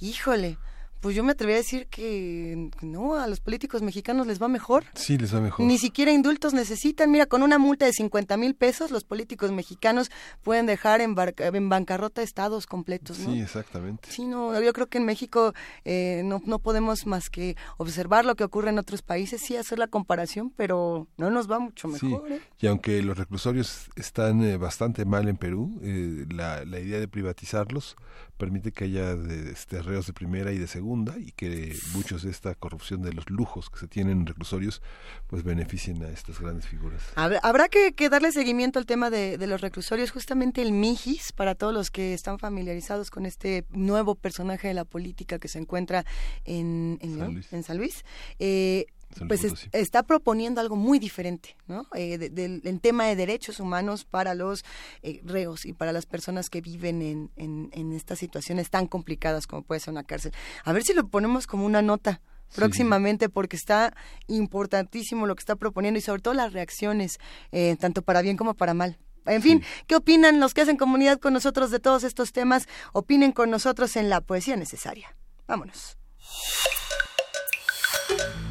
Híjole, 0.00 0.58
pues 1.04 1.14
yo 1.14 1.22
me 1.22 1.32
atrevería 1.32 1.58
a 1.58 1.62
decir 1.62 1.86
que 1.88 2.70
no, 2.80 3.16
a 3.16 3.26
los 3.26 3.38
políticos 3.40 3.82
mexicanos 3.82 4.26
les 4.26 4.40
va 4.42 4.48
mejor. 4.48 4.84
Sí, 4.94 5.18
les 5.18 5.34
va 5.34 5.40
mejor. 5.42 5.66
Ni 5.66 5.76
siquiera 5.76 6.10
indultos 6.12 6.54
necesitan. 6.54 7.10
Mira, 7.10 7.26
con 7.26 7.42
una 7.42 7.58
multa 7.58 7.84
de 7.84 7.92
50 7.92 8.38
mil 8.38 8.54
pesos, 8.54 8.90
los 8.90 9.04
políticos 9.04 9.52
mexicanos 9.52 10.10
pueden 10.42 10.64
dejar 10.64 11.02
en, 11.02 11.14
barca- 11.14 11.48
en 11.48 11.68
bancarrota 11.68 12.22
estados 12.22 12.66
completos, 12.66 13.18
¿no? 13.18 13.34
Sí, 13.34 13.40
exactamente. 13.42 14.08
Sí, 14.10 14.24
no, 14.24 14.58
yo 14.62 14.72
creo 14.72 14.86
que 14.86 14.96
en 14.96 15.04
México 15.04 15.52
eh, 15.84 16.22
no, 16.24 16.40
no 16.46 16.58
podemos 16.58 17.04
más 17.06 17.28
que 17.28 17.54
observar 17.76 18.24
lo 18.24 18.34
que 18.34 18.44
ocurre 18.44 18.70
en 18.70 18.78
otros 18.78 19.02
países, 19.02 19.42
sí 19.42 19.56
hacer 19.58 19.78
la 19.78 19.88
comparación, 19.88 20.48
pero 20.56 21.06
no 21.18 21.30
nos 21.30 21.50
va 21.50 21.58
mucho 21.58 21.86
Sí, 21.98 22.06
mejor. 22.06 22.32
¿eh? 22.32 22.40
y 22.60 22.66
aunque 22.66 23.02
los 23.02 23.18
reclusorios 23.18 23.90
están 23.96 24.42
eh, 24.42 24.56
bastante 24.56 25.04
mal 25.04 25.28
en 25.28 25.36
Perú, 25.36 25.78
eh, 25.82 26.24
la, 26.30 26.64
la 26.64 26.80
idea 26.80 26.98
de 26.98 27.08
privatizarlos 27.08 27.94
permite 28.38 28.72
que 28.72 28.84
haya 28.84 29.14
de, 29.14 29.52
este, 29.52 29.82
reos 29.82 30.06
de 30.06 30.14
primera 30.14 30.50
y 30.50 30.58
de 30.58 30.66
segunda 30.66 30.93
y 31.18 31.32
que 31.32 31.76
muchos 31.92 32.22
de 32.22 32.30
esta 32.30 32.54
corrupción 32.54 33.02
de 33.02 33.12
los 33.12 33.28
lujos 33.28 33.70
que 33.70 33.78
se 33.78 33.88
tienen 33.88 34.20
en 34.20 34.26
reclusorios 34.26 34.82
pues 35.26 35.42
beneficien 35.42 36.02
a 36.02 36.08
estas 36.08 36.40
grandes 36.40 36.66
figuras. 36.66 37.02
Habrá, 37.16 37.68
que, 37.68 37.92
que 37.92 38.08
darle 38.08 38.32
seguimiento 38.32 38.78
al 38.78 38.86
tema 38.86 39.10
de, 39.10 39.38
de 39.38 39.46
los 39.46 39.60
reclusorios, 39.60 40.10
justamente 40.10 40.62
el 40.62 40.72
Mijis, 40.72 41.32
para 41.32 41.54
todos 41.54 41.74
los 41.74 41.90
que 41.90 42.14
están 42.14 42.38
familiarizados 42.38 43.10
con 43.10 43.26
este 43.26 43.64
nuevo 43.70 44.14
personaje 44.14 44.68
de 44.68 44.74
la 44.74 44.84
política 44.84 45.38
que 45.38 45.48
se 45.48 45.58
encuentra 45.58 46.04
en, 46.44 46.98
en, 47.00 47.18
San. 47.18 47.34
Luis. 47.34 47.52
en 47.52 47.62
San 47.62 47.78
Luis. 47.78 48.04
Eh, 48.38 48.86
pues 49.28 49.44
es- 49.44 49.68
está 49.72 50.02
proponiendo 50.02 50.60
algo 50.60 50.76
muy 50.76 50.98
diferente, 50.98 51.56
¿no? 51.66 51.86
Eh, 51.94 52.18
de- 52.18 52.60
en 52.64 52.80
tema 52.80 53.06
de 53.06 53.16
derechos 53.16 53.60
humanos 53.60 54.04
para 54.04 54.34
los 54.34 54.64
eh, 55.02 55.20
reos 55.24 55.64
y 55.66 55.72
para 55.72 55.92
las 55.92 56.06
personas 56.06 56.50
que 56.50 56.60
viven 56.60 57.02
en, 57.02 57.30
en, 57.36 57.70
en 57.72 57.92
estas 57.92 58.18
situaciones 58.18 58.70
tan 58.70 58.86
complicadas 58.86 59.46
como 59.46 59.62
puede 59.62 59.80
ser 59.80 59.92
una 59.92 60.04
cárcel. 60.04 60.32
A 60.64 60.72
ver 60.72 60.82
si 60.84 60.92
lo 60.94 61.06
ponemos 61.08 61.46
como 61.46 61.64
una 61.66 61.82
nota 61.82 62.20
próximamente 62.54 63.28
porque 63.28 63.56
está 63.56 63.94
importantísimo 64.28 65.26
lo 65.26 65.34
que 65.34 65.40
está 65.40 65.56
proponiendo 65.56 65.98
y 65.98 66.02
sobre 66.02 66.22
todo 66.22 66.34
las 66.34 66.52
reacciones, 66.52 67.18
eh, 67.52 67.76
tanto 67.80 68.02
para 68.02 68.22
bien 68.22 68.36
como 68.36 68.54
para 68.54 68.74
mal. 68.74 68.98
En 69.26 69.40
fin, 69.40 69.62
¿qué 69.86 69.96
opinan 69.96 70.38
los 70.38 70.52
que 70.52 70.60
hacen 70.60 70.76
comunidad 70.76 71.18
con 71.18 71.32
nosotros 71.32 71.70
de 71.70 71.80
todos 71.80 72.04
estos 72.04 72.32
temas? 72.32 72.68
Opinen 72.92 73.32
con 73.32 73.48
nosotros 73.50 73.96
en 73.96 74.10
la 74.10 74.20
poesía 74.20 74.54
necesaria. 74.56 75.16
Vámonos. 75.48 75.96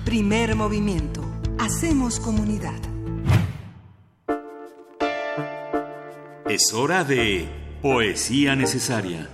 Primer 0.06 0.54
movimiento. 0.56 1.24
Hacemos 1.58 2.20
comunidad. 2.20 2.76
Es 6.46 6.74
hora 6.74 7.06
de 7.06 7.48
Poesía 7.82 8.58
Necesaria. 8.58 9.30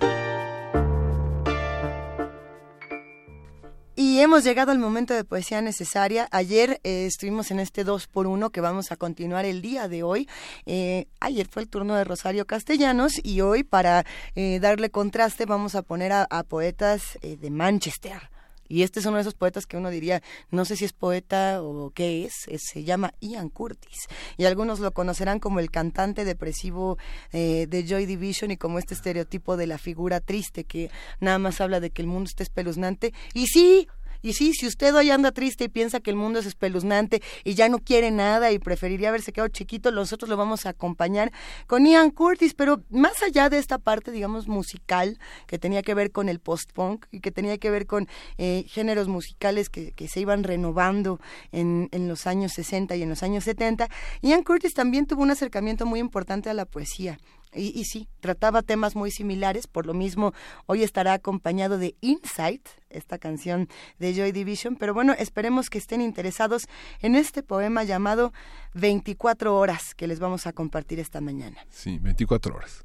Y 3.96 4.20
hemos 4.20 4.44
llegado 4.44 4.70
al 4.70 4.78
momento 4.78 5.12
de 5.12 5.24
poesía 5.24 5.60
necesaria. 5.60 6.28
Ayer 6.30 6.80
eh, 6.84 7.04
estuvimos 7.06 7.50
en 7.50 7.58
este 7.58 7.82
2 7.82 8.06
por 8.06 8.28
1 8.28 8.50
que 8.50 8.60
vamos 8.60 8.92
a 8.92 8.96
continuar 8.96 9.44
el 9.44 9.62
día 9.62 9.88
de 9.88 10.04
hoy. 10.04 10.28
Eh, 10.66 11.08
ayer 11.18 11.48
fue 11.48 11.62
el 11.62 11.68
turno 11.68 11.96
de 11.96 12.04
Rosario 12.04 12.46
Castellanos 12.46 13.20
y 13.22 13.40
hoy 13.40 13.64
para 13.64 14.06
eh, 14.36 14.60
darle 14.60 14.90
contraste 14.90 15.46
vamos 15.46 15.74
a 15.74 15.82
poner 15.82 16.12
a, 16.12 16.28
a 16.30 16.44
poetas 16.44 17.18
eh, 17.22 17.36
de 17.36 17.50
Manchester. 17.50 18.29
Y 18.70 18.84
este 18.84 19.00
es 19.00 19.06
uno 19.06 19.16
de 19.16 19.22
esos 19.22 19.34
poetas 19.34 19.66
que 19.66 19.76
uno 19.76 19.90
diría, 19.90 20.22
no 20.50 20.64
sé 20.64 20.76
si 20.76 20.84
es 20.84 20.92
poeta 20.92 21.60
o 21.62 21.90
qué 21.90 22.24
es, 22.24 22.46
se 22.56 22.84
llama 22.84 23.12
Ian 23.20 23.50
Curtis. 23.50 24.06
Y 24.38 24.44
algunos 24.44 24.78
lo 24.78 24.92
conocerán 24.92 25.40
como 25.40 25.58
el 25.58 25.70
cantante 25.70 26.24
depresivo 26.24 26.96
eh, 27.32 27.66
de 27.68 27.84
Joy 27.84 28.06
Division 28.06 28.52
y 28.52 28.56
como 28.56 28.78
este 28.78 28.94
estereotipo 28.94 29.56
de 29.56 29.66
la 29.66 29.76
figura 29.76 30.20
triste 30.20 30.64
que 30.64 30.90
nada 31.18 31.38
más 31.38 31.60
habla 31.60 31.80
de 31.80 31.90
que 31.90 32.00
el 32.00 32.08
mundo 32.08 32.28
está 32.28 32.44
espeluznante. 32.44 33.12
Y 33.34 33.48
sí, 33.48 33.88
y 34.22 34.34
sí, 34.34 34.52
si 34.52 34.66
usted 34.66 34.94
hoy 34.94 35.10
anda 35.10 35.32
triste 35.32 35.64
y 35.64 35.68
piensa 35.68 36.00
que 36.00 36.10
el 36.10 36.16
mundo 36.16 36.38
es 36.38 36.46
espeluznante 36.46 37.22
y 37.44 37.54
ya 37.54 37.68
no 37.68 37.78
quiere 37.78 38.10
nada 38.10 38.52
y 38.52 38.58
preferiría 38.58 39.08
haberse 39.08 39.32
quedado 39.32 39.48
chiquito, 39.48 39.90
nosotros 39.90 40.28
lo 40.28 40.36
vamos 40.36 40.66
a 40.66 40.70
acompañar 40.70 41.32
con 41.66 41.86
Ian 41.86 42.10
Curtis, 42.10 42.54
pero 42.54 42.82
más 42.90 43.22
allá 43.22 43.48
de 43.48 43.58
esta 43.58 43.78
parte, 43.78 44.10
digamos, 44.10 44.48
musical, 44.48 45.18
que 45.46 45.58
tenía 45.58 45.82
que 45.82 45.94
ver 45.94 46.10
con 46.12 46.28
el 46.28 46.40
post-punk 46.40 47.06
y 47.10 47.20
que 47.20 47.30
tenía 47.30 47.58
que 47.58 47.70
ver 47.70 47.86
con 47.86 48.08
eh, 48.38 48.64
géneros 48.68 49.08
musicales 49.08 49.68
que, 49.68 49.92
que 49.92 50.08
se 50.08 50.20
iban 50.20 50.44
renovando 50.44 51.20
en, 51.52 51.88
en 51.92 52.08
los 52.08 52.26
años 52.26 52.52
60 52.52 52.96
y 52.96 53.02
en 53.02 53.08
los 53.08 53.22
años 53.22 53.44
70, 53.44 53.88
Ian 54.22 54.42
Curtis 54.42 54.74
también 54.74 55.06
tuvo 55.06 55.22
un 55.22 55.30
acercamiento 55.30 55.86
muy 55.86 56.00
importante 56.00 56.50
a 56.50 56.54
la 56.54 56.64
poesía. 56.64 57.18
Y, 57.54 57.78
y 57.78 57.84
sí, 57.84 58.08
trataba 58.20 58.62
temas 58.62 58.94
muy 58.94 59.10
similares, 59.10 59.66
por 59.66 59.86
lo 59.86 59.94
mismo 59.94 60.32
hoy 60.66 60.82
estará 60.82 61.14
acompañado 61.14 61.78
de 61.78 61.96
Insight, 62.00 62.68
esta 62.90 63.18
canción 63.18 63.68
de 63.98 64.14
Joy 64.14 64.32
Division, 64.32 64.76
pero 64.76 64.94
bueno, 64.94 65.14
esperemos 65.18 65.70
que 65.70 65.78
estén 65.78 66.00
interesados 66.00 66.66
en 67.00 67.14
este 67.16 67.42
poema 67.42 67.84
llamado 67.84 68.32
24 68.74 69.56
horas 69.56 69.94
que 69.94 70.06
les 70.06 70.20
vamos 70.20 70.46
a 70.46 70.52
compartir 70.52 71.00
esta 71.00 71.20
mañana. 71.20 71.58
Sí, 71.70 71.98
24 71.98 72.54
horas. 72.54 72.84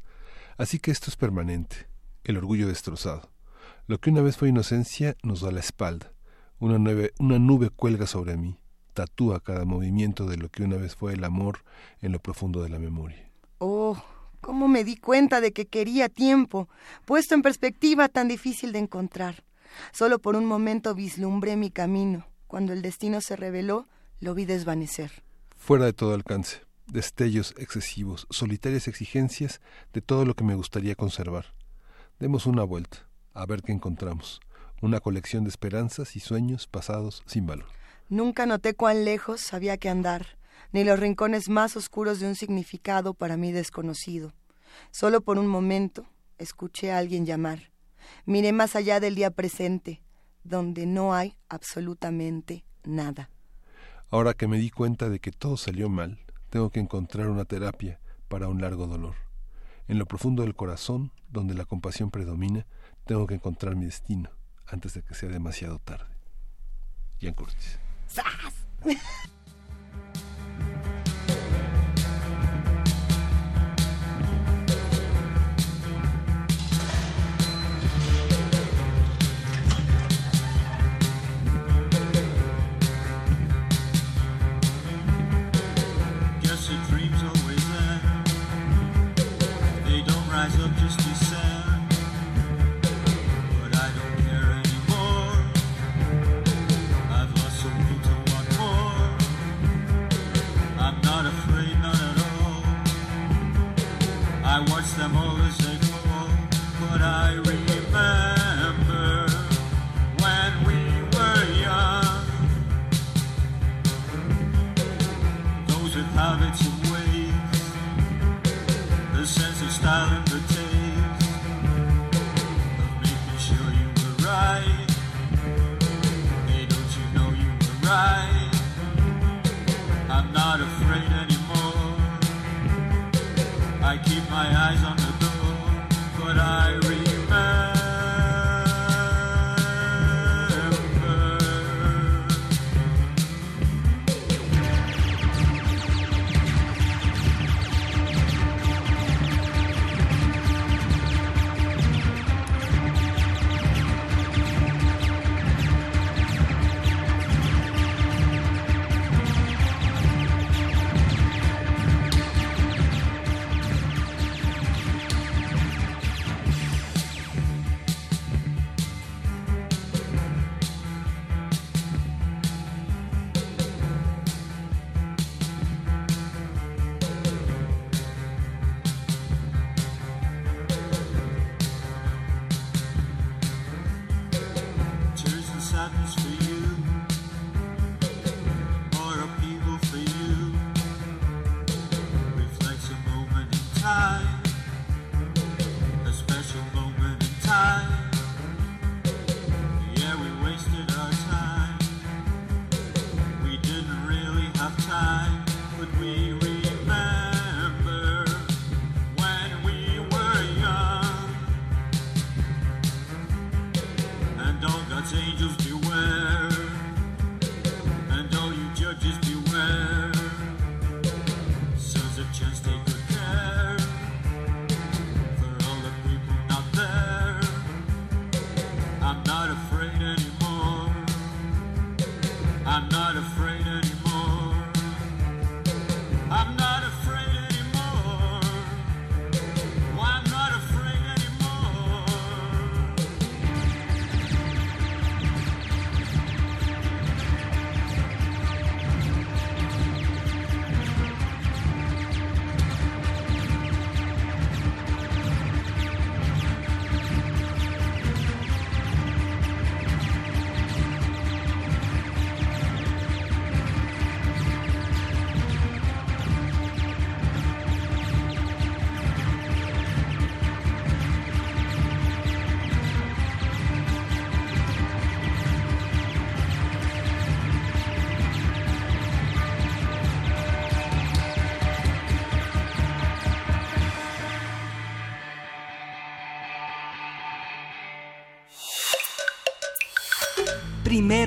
Así 0.58 0.80
que 0.80 0.92
esto 0.92 1.10
es 1.10 1.16
permanente, 1.16 1.88
el 2.24 2.38
orgullo 2.38 2.68
destrozado. 2.68 3.30
Lo 3.88 4.00
que 4.00 4.10
una 4.10 4.22
vez 4.22 4.38
fue 4.38 4.50
inocencia 4.50 5.16
nos 5.22 5.42
da 5.42 5.52
la 5.52 5.60
espalda. 5.60 6.12
Una 6.60 6.80
nube, 6.80 7.14
una 7.20 7.38
nube 7.38 7.70
cuelga 7.70 8.08
sobre 8.08 8.38
mí, 8.38 8.58
tatúa 8.94 9.42
cada 9.42 9.66
movimiento 9.66 10.26
de 10.26 10.38
lo 10.38 10.50
que 10.50 10.64
una 10.64 10.78
vez 10.78 10.96
fue 10.96 11.14
el 11.14 11.24
amor 11.24 11.60
en 12.02 12.14
lo 12.14 12.20
profundo 12.20 12.64
de 12.64 12.70
la 12.70 12.80
memoria. 12.80 13.30
Oh, 13.58 14.02
cómo 14.46 14.68
me 14.68 14.84
di 14.84 14.96
cuenta 14.96 15.42
de 15.42 15.54
que 15.54 15.66
quería 15.66 16.08
tiempo, 16.08 16.70
puesto 17.06 17.34
en 17.34 17.42
perspectiva 17.42 18.10
tan 18.10 18.28
difícil 18.28 18.74
de 18.74 18.78
encontrar. 18.78 19.44
Solo 19.92 20.20
por 20.20 20.36
un 20.36 20.46
momento 20.46 20.94
vislumbré 20.94 21.58
mi 21.58 21.72
camino. 21.72 22.28
Cuando 22.46 22.72
el 22.72 22.84
destino 22.84 23.22
se 23.22 23.36
reveló, 23.36 23.88
lo 24.20 24.36
vi 24.36 24.46
desvanecer. 24.46 25.24
Fuera 25.58 25.86
de 25.86 25.94
todo 25.94 26.14
alcance, 26.14 26.62
destellos 26.86 27.56
excesivos, 27.58 28.28
solitarias 28.30 28.88
exigencias 28.88 29.62
de 29.94 30.02
todo 30.02 30.26
lo 30.26 30.36
que 30.36 30.44
me 30.44 30.54
gustaría 30.54 30.94
conservar. 30.94 31.56
Demos 32.20 32.46
una 32.46 32.64
vuelta, 32.64 33.00
a 33.34 33.48
ver 33.48 33.64
qué 33.64 33.72
encontramos. 33.72 34.42
Una 34.80 35.00
colección 35.00 35.44
de 35.44 35.50
esperanzas 35.50 36.16
y 36.16 36.20
sueños 36.20 36.68
pasados 36.68 37.24
sin 37.26 37.48
valor. 37.48 37.70
Nunca 38.10 38.46
noté 38.46 38.76
cuán 38.76 39.06
lejos 39.06 39.56
había 39.56 39.78
que 39.78 39.90
andar, 39.90 40.38
ni 40.76 40.84
los 40.84 41.00
rincones 41.00 41.48
más 41.48 41.78
oscuros 41.78 42.20
de 42.20 42.28
un 42.28 42.36
significado 42.36 43.14
para 43.14 43.38
mí 43.38 43.54
desconocido. 43.54 44.34
Solo 44.92 45.22
por 45.22 45.38
un 45.38 45.48
momento 45.48 46.06
escuché 46.38 46.92
a 46.92 46.98
alguien 46.98 47.26
llamar. 47.26 47.72
Miré 48.26 48.52
más 48.52 48.76
allá 48.76 49.00
del 49.00 49.16
día 49.16 49.32
presente, 49.32 50.04
donde 50.44 50.86
no 50.86 51.14
hay 51.14 51.38
absolutamente 51.48 52.66
nada. 52.84 53.30
Ahora 54.10 54.34
que 54.34 54.50
me 54.50 54.58
di 54.58 54.70
cuenta 54.70 55.08
de 55.08 55.20
que 55.20 55.32
todo 55.32 55.56
salió 55.56 55.88
mal, 55.88 56.20
tengo 56.50 56.70
que 56.70 56.82
encontrar 56.82 57.30
una 57.30 57.46
terapia 57.46 58.02
para 58.28 58.50
un 58.50 58.60
largo 58.60 58.86
dolor. 58.86 59.16
En 59.88 59.98
lo 59.98 60.06
profundo 60.06 60.44
del 60.44 60.56
corazón, 60.56 61.14
donde 61.30 61.54
la 61.54 61.64
compasión 61.64 62.12
predomina, 62.12 62.68
tengo 63.06 63.28
que 63.28 63.36
encontrar 63.36 63.78
mi 63.78 63.86
destino 63.86 64.30
antes 64.68 64.94
de 64.94 65.04
que 65.04 65.16
sea 65.16 65.30
demasiado 65.30 65.80
tarde. 65.80 66.14
Ian 67.22 67.34
Curtis. 67.34 67.80
Guess 68.84 69.45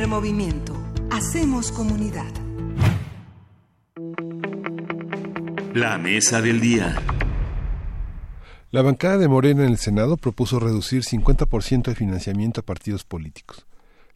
movimiento. 0.09 0.75
Hacemos 1.11 1.71
comunidad. 1.71 2.33
La 5.75 5.99
mesa 5.99 6.41
del 6.41 6.61
día. 6.61 6.97
La 8.71 8.83
bancada 8.83 9.19
de 9.19 9.29
Morena 9.29 9.65
en 9.65 9.71
el 9.71 9.79
Senado 9.79 10.17
propuso 10.17 10.59
reducir 10.59 11.03
50% 11.05 11.85
de 11.85 11.95
financiamiento 11.95 12.61
a 12.61 12.65
partidos 12.65 13.05
políticos. 13.05 13.68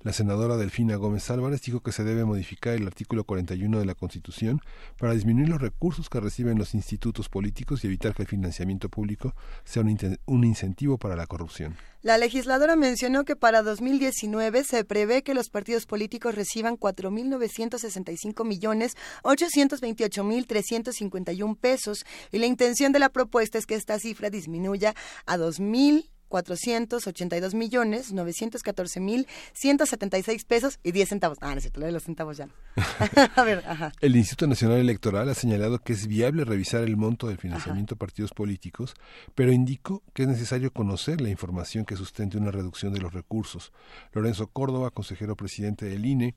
La 0.05 0.12
senadora 0.12 0.57
Delfina 0.57 0.97
Gómez 0.97 1.31
Álvarez 1.31 1.62
dijo 1.62 1.79
que 1.81 1.93
se 1.93 2.03
debe 2.03 2.24
modificar 2.24 2.74
el 2.74 2.89
artículo 2.89 3.23
41 3.23 3.79
de 3.79 3.85
la 3.85 3.95
Constitución 3.95 4.61
para 4.99 5.15
disminuir 5.15 5.49
los 5.49 5.61
recursos 5.61 6.09
que 6.09 6.19
reciben 6.19 6.59
los 6.59 6.74
institutos 6.74 7.29
políticos 7.29 7.85
y 7.85 7.87
evitar 7.87 8.12
que 8.12 8.23
el 8.23 8.29
financiamiento 8.29 8.89
público 8.89 9.33
sea 9.62 9.83
un, 9.83 10.19
un 10.27 10.45
incentivo 10.45 10.99
para 10.99 11.15
la 11.15 11.29
corrupción. 11.29 11.77
La 12.03 12.19
legisladora 12.19 12.74
mencionó 12.74 13.24
que 13.24 13.37
para 13.37 13.62
2019 13.62 14.65
se 14.65 14.85
prevé 14.85 15.23
que 15.23 15.35
los 15.35 15.51
partidos 15.51 15.87
políticos 15.87 16.35
reciban 16.35 16.77
4.965 16.77 18.45
millones 18.45 18.95
828 19.23 20.24
mil 20.24 20.49
351 20.49 21.55
pesos 21.55 22.05
y 22.33 22.39
la 22.39 22.47
intención 22.47 22.91
de 22.91 22.99
la 22.99 23.09
propuesta 23.09 23.57
es 23.57 23.66
que 23.66 23.77
esta 23.77 24.01
cifra 24.01 24.31
disminuya 24.31 24.97
a 25.27 25.37
2.000 25.37 26.11
482 26.32 27.52
millones 27.52 28.10
914 28.10 29.00
mil 29.00 29.26
176 29.52 30.44
pesos 30.46 30.78
y 30.82 30.92
10 30.92 31.10
centavos. 31.10 31.36
Ah, 31.42 31.50
no 31.50 31.56
es 31.56 31.64
cierto, 31.64 31.80
lo 31.80 31.86
de 31.86 31.92
los 31.92 32.04
centavos 32.04 32.38
ya. 32.38 32.48
a 33.36 33.42
ver, 33.42 33.62
ajá. 33.66 33.92
El 34.00 34.16
Instituto 34.16 34.46
Nacional 34.46 34.78
Electoral 34.78 35.28
ha 35.28 35.34
señalado 35.34 35.78
que 35.78 35.92
es 35.92 36.06
viable 36.06 36.46
revisar 36.46 36.84
el 36.84 36.96
monto 36.96 37.28
del 37.28 37.36
financiamiento 37.36 37.96
a 37.96 37.98
partidos 37.98 38.30
políticos, 38.30 38.94
pero 39.34 39.52
indicó 39.52 40.02
que 40.14 40.22
es 40.22 40.28
necesario 40.28 40.72
conocer 40.72 41.20
la 41.20 41.28
información 41.28 41.84
que 41.84 41.96
sustente 41.96 42.38
una 42.38 42.50
reducción 42.50 42.94
de 42.94 43.00
los 43.00 43.12
recursos. 43.12 43.70
Lorenzo 44.12 44.46
Córdoba, 44.46 44.90
consejero 44.90 45.36
presidente 45.36 45.84
del 45.84 46.06
INE, 46.06 46.34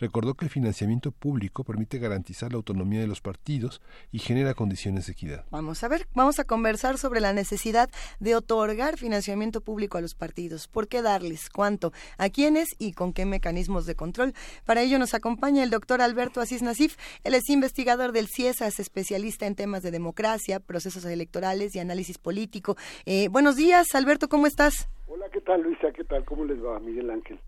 recordó 0.00 0.34
que 0.34 0.44
el 0.44 0.50
financiamiento 0.50 1.12
público 1.12 1.64
permite 1.64 1.98
garantizar 1.98 2.52
la 2.52 2.56
autonomía 2.56 3.00
de 3.00 3.06
los 3.06 3.20
partidos 3.20 3.80
y 4.12 4.18
genera 4.18 4.54
condiciones 4.54 5.06
de 5.06 5.12
equidad. 5.12 5.44
Vamos 5.50 5.82
a 5.84 5.88
ver, 5.88 6.06
vamos 6.14 6.38
a 6.38 6.44
conversar 6.44 6.98
sobre 6.98 7.20
la 7.20 7.32
necesidad 7.32 7.90
de 8.20 8.34
otorgar 8.34 8.96
financiamiento 8.96 9.60
público 9.60 9.98
a 9.98 10.00
los 10.00 10.14
partidos. 10.14 10.68
¿Por 10.68 10.88
qué 10.88 11.02
darles? 11.02 11.50
¿Cuánto? 11.50 11.92
¿A 12.16 12.28
quiénes? 12.28 12.68
¿Y 12.78 12.92
con 12.92 13.12
qué 13.12 13.26
mecanismos 13.26 13.86
de 13.86 13.94
control? 13.94 14.34
Para 14.64 14.82
ello 14.82 14.98
nos 14.98 15.14
acompaña 15.14 15.62
el 15.62 15.70
doctor 15.70 16.00
Alberto 16.00 16.40
Asís 16.40 16.62
Nasif. 16.62 16.96
Él 17.24 17.34
es 17.34 17.48
investigador 17.48 18.12
del 18.12 18.28
CIESAS, 18.28 18.80
especialista 18.80 19.46
en 19.46 19.54
temas 19.54 19.82
de 19.82 19.90
democracia, 19.90 20.60
procesos 20.60 21.04
electorales 21.04 21.74
y 21.74 21.78
análisis 21.78 22.18
político. 22.18 22.76
Eh, 23.06 23.28
buenos 23.28 23.56
días, 23.56 23.94
Alberto, 23.94 24.28
¿cómo 24.28 24.46
estás? 24.46 24.88
Hola, 25.06 25.26
¿qué 25.32 25.40
tal 25.40 25.62
Luisa? 25.62 25.90
¿Qué 25.92 26.04
tal? 26.04 26.24
¿Cómo 26.24 26.44
les 26.44 26.62
va, 26.62 26.78
Miguel 26.80 27.10
Ángel? 27.10 27.40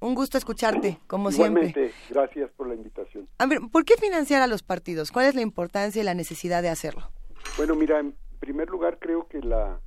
Un 0.00 0.14
gusto 0.14 0.36
escucharte, 0.36 0.98
como 1.06 1.30
Igualmente, 1.30 1.90
siempre. 1.90 1.94
gracias 2.10 2.50
por 2.56 2.68
la 2.68 2.74
invitación. 2.74 3.26
A 3.38 3.46
ver, 3.46 3.60
¿por 3.72 3.84
qué 3.84 3.94
financiar 3.96 4.42
a 4.42 4.46
los 4.46 4.62
partidos? 4.62 5.10
¿Cuál 5.10 5.26
es 5.26 5.34
la 5.34 5.40
importancia 5.40 6.02
y 6.02 6.04
la 6.04 6.14
necesidad 6.14 6.62
de 6.62 6.68
hacerlo? 6.68 7.08
Bueno, 7.56 7.74
mira, 7.74 7.98
en 8.00 8.14
primer 8.40 8.68
lugar 8.68 8.98
creo 8.98 9.26
que 9.28 9.40
la, 9.40 9.80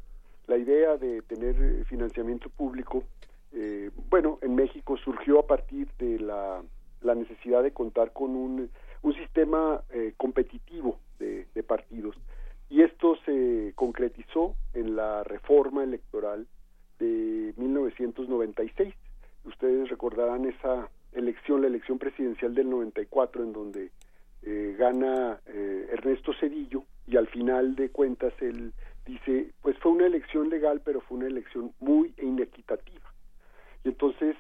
la 0.48 0.58
idea 0.58 0.98
de 0.98 1.22
tener 1.22 1.86
financiamiento 1.86 2.50
público, 2.50 3.04
eh, 3.54 3.92
bueno, 4.10 4.40
en 4.42 4.56
México 4.56 4.98
surgió 4.98 5.40
a 5.40 5.46
partir 5.48 5.88
de 6.00 6.20
la, 6.20 6.64
la 7.02 7.16
necesidad 7.16 7.62
de 7.62 7.72
contar 7.72 8.12
con 8.12 8.36
un, 8.36 8.70
un 9.04 9.14
sistema 9.14 9.84
eh, 9.92 10.14
competitivo 10.18 10.98
de, 11.20 11.48
de 11.54 11.64
partidos. 11.64 12.16
Y 12.72 12.82
esto 12.82 13.16
se 13.26 13.74
concretizó 13.76 14.56
en 14.74 14.96
la 14.96 15.24
reforma 15.24 15.84
electoral 15.84 16.48
de 17.00 17.54
1996. 17.58 18.94
Ustedes 19.44 19.90
recordarán 19.90 20.46
esa 20.46 20.90
elección, 21.14 21.62
la 21.62 21.68
elección 21.68 21.98
presidencial 21.98 22.54
del 22.54 22.70
94, 22.70 23.44
en 23.44 23.54
donde 23.54 23.92
eh, 24.44 24.76
gana 24.78 25.40
eh, 25.48 25.90
Ernesto 25.92 26.34
Cedillo 26.40 26.84
y 27.08 27.18
al 27.18 27.28
final 27.28 27.76
de 27.76 27.90
cuentas 27.90 28.34
él 28.42 28.74
dice, 29.06 29.52
pues 29.62 29.78
fue 29.80 29.92
una 29.92 30.06
elección 30.06 30.50
legal, 30.50 30.82
pero 30.84 31.02
fue 31.02 31.18
una 31.18 31.28
elección 31.28 31.74
muy 31.80 32.14
inequitativa. 32.22 33.12
Y 33.84 33.90
entonces 33.90 34.36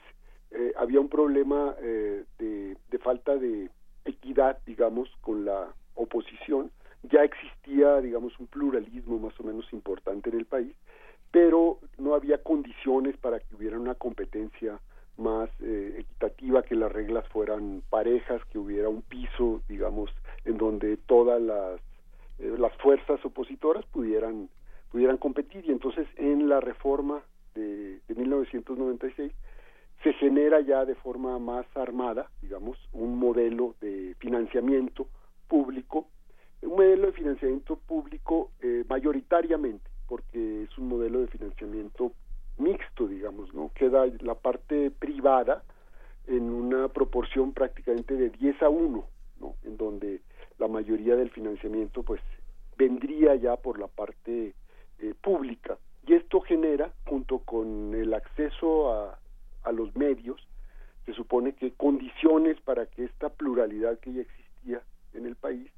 eh, 0.51 0.73
había 0.77 0.99
un 0.99 1.09
problema 1.09 1.75
eh, 1.81 2.23
de, 2.37 2.77
de 2.89 2.97
falta 2.99 3.35
de 3.35 3.69
equidad, 4.05 4.59
digamos, 4.65 5.09
con 5.21 5.45
la 5.45 5.73
oposición. 5.95 6.71
Ya 7.03 7.23
existía, 7.23 7.99
digamos, 8.01 8.39
un 8.39 8.47
pluralismo 8.47 9.19
más 9.19 9.39
o 9.39 9.43
menos 9.43 9.71
importante 9.73 10.29
en 10.29 10.37
el 10.37 10.45
país, 10.45 10.75
pero 11.31 11.79
no 11.97 12.13
había 12.13 12.41
condiciones 12.41 13.17
para 13.17 13.39
que 13.39 13.55
hubiera 13.55 13.79
una 13.79 13.95
competencia 13.95 14.79
más 15.19 15.49
eh, 15.61 15.97
equitativa, 15.99 16.63
que 16.63 16.75
las 16.75 16.91
reglas 16.91 17.27
fueran 17.29 17.83
parejas, 17.89 18.41
que 18.45 18.57
hubiera 18.57 18.89
un 18.89 19.01
piso, 19.01 19.61
digamos, 19.67 20.09
en 20.45 20.57
donde 20.57 20.97
todas 20.97 21.41
las, 21.41 21.79
eh, 22.39 22.55
las 22.57 22.73
fuerzas 22.77 23.23
opositoras 23.23 23.85
pudieran, 23.87 24.49
pudieran 24.91 25.17
competir. 25.17 25.65
Y 25.67 25.71
entonces 25.71 26.07
en 26.15 26.49
la 26.49 26.59
reforma 26.59 27.21
de, 27.53 27.99
de 28.07 28.15
1996 28.15 29.31
se 30.03 30.13
genera 30.13 30.61
ya 30.61 30.85
de 30.85 30.95
forma 30.95 31.37
más 31.39 31.65
armada, 31.75 32.29
digamos, 32.41 32.77
un 32.93 33.17
modelo 33.19 33.75
de 33.81 34.15
financiamiento 34.19 35.07
público, 35.47 36.07
un 36.61 36.71
modelo 36.71 37.07
de 37.07 37.13
financiamiento 37.13 37.75
público 37.75 38.51
eh, 38.61 38.85
mayoritariamente, 38.87 39.89
porque 40.07 40.63
es 40.63 40.77
un 40.77 40.87
modelo 40.87 41.19
de 41.19 41.27
financiamiento 41.27 42.13
mixto, 42.59 43.07
digamos, 43.07 43.53
¿no? 43.53 43.71
Queda 43.73 44.05
la 44.21 44.35
parte 44.35 44.91
privada 44.91 45.63
en 46.27 46.49
una 46.49 46.87
proporción 46.89 47.53
prácticamente 47.53 48.15
de 48.15 48.29
10 48.29 48.61
a 48.61 48.69
1, 48.69 49.05
¿no? 49.39 49.55
En 49.63 49.77
donde 49.77 50.21
la 50.57 50.67
mayoría 50.67 51.15
del 51.15 51.31
financiamiento, 51.31 52.03
pues, 52.03 52.21
vendría 52.77 53.35
ya 53.35 53.55
por 53.55 53.79
la 53.79 53.87
parte 53.87 54.53
eh, 54.99 55.13
pública. 55.21 55.77
Y 56.05 56.13
esto 56.13 56.41
genera, 56.41 56.91
junto 57.05 57.39
con 57.39 57.93
el 57.93 58.13
acceso 58.13 58.93
a, 58.93 59.19
a 59.63 59.71
los 59.71 59.95
medios, 59.95 60.45
se 61.05 61.13
supone 61.13 61.53
que 61.53 61.71
condiciones 61.71 62.59
para 62.61 62.85
que 62.85 63.05
esta 63.05 63.29
pluralidad 63.29 63.99
que 63.99 64.13
ya 64.13 64.21
existía 64.21 64.81
en 65.13 65.25
el 65.25 65.35
país, 65.35 65.71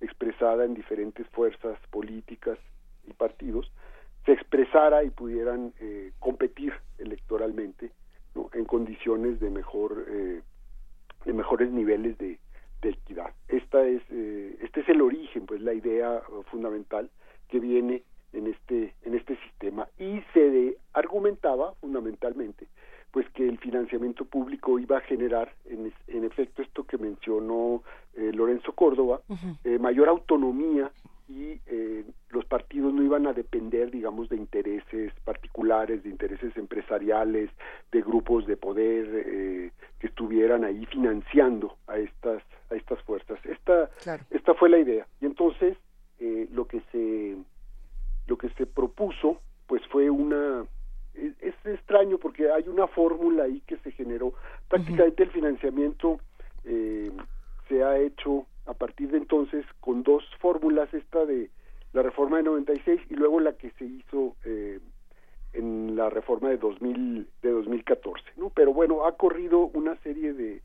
expresada 0.00 0.64
en 0.64 0.74
diferentes 0.74 1.26
fuerzas 1.28 1.78
políticas 1.90 2.58
y 3.06 3.12
partidos, 3.12 3.70
se 4.24 4.32
expresara 4.32 5.04
y 5.04 5.10
pudieran 5.10 5.72
eh, 5.80 6.12
competir 6.18 6.72
electoralmente 6.98 7.90
¿no? 8.34 8.50
en 8.54 8.64
condiciones 8.64 9.40
de 9.40 9.50
mejor 9.50 10.04
eh, 10.08 10.40
de 11.24 11.32
mejores 11.32 11.70
niveles 11.70 12.18
de, 12.18 12.38
de 12.82 12.88
equidad. 12.90 13.32
Esta 13.48 13.86
es, 13.86 14.02
eh, 14.10 14.58
este 14.62 14.80
es 14.82 14.88
el 14.90 15.00
origen, 15.00 15.46
pues 15.46 15.62
la 15.62 15.72
idea 15.72 16.22
uh, 16.28 16.42
fundamental 16.44 17.08
que 17.48 17.58
viene 17.60 18.02
en 18.34 18.46
este, 18.48 18.94
en 19.04 19.14
este 19.14 19.36
sistema. 19.36 19.88
Y 19.98 20.20
se 20.34 20.50
de- 20.50 20.78
argumentaba 20.92 21.72
fundamentalmente 21.80 22.66
pues 23.10 23.26
que 23.30 23.48
el 23.48 23.58
financiamiento 23.58 24.24
público 24.24 24.78
iba 24.80 24.98
a 24.98 25.00
generar, 25.00 25.54
en, 25.66 25.92
en 26.08 26.24
efecto, 26.24 26.62
esto 26.62 26.82
que 26.82 26.98
mencionó 26.98 27.82
eh, 28.16 28.32
Lorenzo 28.34 28.72
Córdoba, 28.72 29.20
eh, 29.62 29.78
mayor 29.78 30.08
autonomía 30.08 30.90
y 31.28 31.60
eh, 31.66 32.04
los 32.30 32.44
partidos 32.44 32.92
no 32.92 33.02
iban 33.02 33.26
a 33.26 33.32
depender, 33.32 33.90
digamos, 33.90 34.28
de 34.28 34.36
intereses 34.36 35.12
particulares, 35.24 36.02
de 36.02 36.10
intereses 36.10 36.54
empresariales, 36.56 37.50
de 37.90 38.02
grupos 38.02 38.46
de 38.46 38.56
poder 38.56 39.06
eh, 39.26 39.70
que 39.98 40.06
estuvieran 40.06 40.64
ahí 40.64 40.84
financiando 40.86 41.76
a 41.86 41.98
estas 41.98 42.42
a 42.70 42.74
estas 42.74 43.00
fuerzas. 43.02 43.38
Esta 43.44 43.90
esta 44.30 44.54
fue 44.54 44.68
la 44.68 44.78
idea. 44.78 45.06
Y 45.20 45.26
entonces 45.26 45.76
eh, 46.20 46.48
lo 46.52 46.66
que 46.66 46.82
se 46.92 47.36
lo 48.26 48.36
que 48.36 48.50
se 48.50 48.66
propuso 48.66 49.40
pues 49.66 49.82
fue 49.88 50.10
una 50.10 50.66
es, 51.14 51.32
es 51.40 51.54
extraño 51.64 52.18
porque 52.18 52.50
hay 52.50 52.68
una 52.68 52.86
fórmula 52.86 53.44
ahí 53.44 53.62
que 53.66 53.78
se 53.78 53.92
generó. 53.92 54.34
Prácticamente 54.68 55.22
el 55.22 55.30
financiamiento 55.30 56.20
eh, 56.64 57.10
se 57.68 57.82
ha 57.82 57.98
hecho 57.98 58.46
a 58.66 58.74
partir 58.74 59.10
de 59.10 59.18
entonces 59.18 59.64
con 59.80 60.02
dos 60.02 60.24
fórmulas 60.40 60.92
esta 60.94 61.24
de 61.24 61.50
la 61.92 62.02
reforma 62.02 62.38
de 62.38 62.44
96 62.44 63.00
y 63.10 63.14
luego 63.14 63.40
la 63.40 63.52
que 63.54 63.70
se 63.72 63.84
hizo 63.84 64.36
eh, 64.44 64.80
en 65.52 65.96
la 65.96 66.10
reforma 66.10 66.48
de 66.48 66.56
2000 66.58 67.28
de 67.42 67.50
2014 67.50 68.24
no 68.36 68.50
pero 68.50 68.72
bueno 68.72 69.06
ha 69.06 69.16
corrido 69.16 69.70
una 69.74 69.96
serie 70.02 70.32
de, 70.32 70.62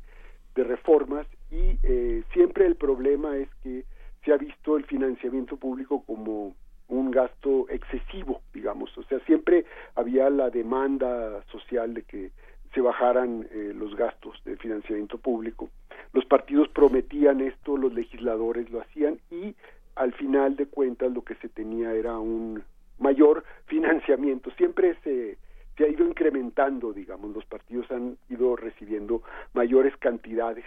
de 0.55 0.63
reformas 0.63 1.27
y 1.51 1.77
eh, 1.83 2.23
siempre 2.33 2.65
el 2.65 2.75
problema 2.75 3.37
es 3.37 3.49
que 3.63 3.85
se 4.23 4.33
ha 4.33 4.37
visto 4.37 4.77
el 4.77 4.85
financiamiento 4.85 5.57
público 5.57 6.03
como 6.05 6.53
un 6.87 7.11
gasto 7.11 7.67
excesivo 7.69 8.41
digamos. 8.53 8.95
O 8.97 9.03
sea 9.03 9.19
siempre 9.21 9.65
había 9.95 10.29
la 10.29 10.49
demanda 10.49 11.43
social 11.51 11.93
de 11.93 12.03
que 12.03 12.31
se 12.73 12.81
bajaran 12.81 13.47
eh, 13.51 13.73
los 13.75 13.95
gastos 13.95 14.41
de 14.45 14.57
financiamiento 14.57 15.17
público. 15.17 15.69
Los 16.13 16.25
partidos 16.25 16.69
prometían 16.69 17.41
esto 17.41 17.77
los 17.77 17.93
legisladores 17.93 18.69
lo 18.69 18.81
hacían 18.81 19.19
y 19.31 19.55
al 19.95 20.13
final 20.13 20.55
de 20.55 20.67
cuentas 20.67 21.11
lo 21.11 21.23
que 21.23 21.35
se 21.35 21.49
tenía 21.49 21.93
era 21.93 22.17
un 22.19 22.63
mayor 22.99 23.43
financiamiento. 23.65 24.51
Siempre 24.51 24.95
se 25.03 25.37
se 25.79 25.85
ha 25.85 25.87
ido 25.87 26.05
incrementando 26.05 26.91
digamos 26.91 27.33
los 27.33 27.45
partidos 27.45 27.89
han 27.89 28.17
ido 28.29 28.57
recibiendo 28.57 29.23
mayores 29.53 29.95
cantidades. 29.95 30.65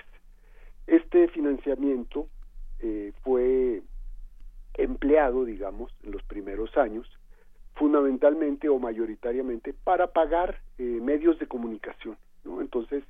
Este 0.86 1.28
financiamiento 1.28 2.28
eh, 2.80 3.12
fue 3.22 3.82
empleado 4.74 5.44
digamos 5.44 5.94
en 6.02 6.12
los 6.12 6.22
primeros 6.22 6.76
años 6.78 7.06
fundamentalmente 7.74 8.68
o 8.68 8.78
mayoritariamente 8.78 9.72
para 9.72 10.08
pagar 10.08 10.60
eh, 10.78 10.82
medios 10.82 11.38
de 11.38 11.46
comunicación 11.46 12.16
¿no? 12.44 12.60
entonces 12.60 13.04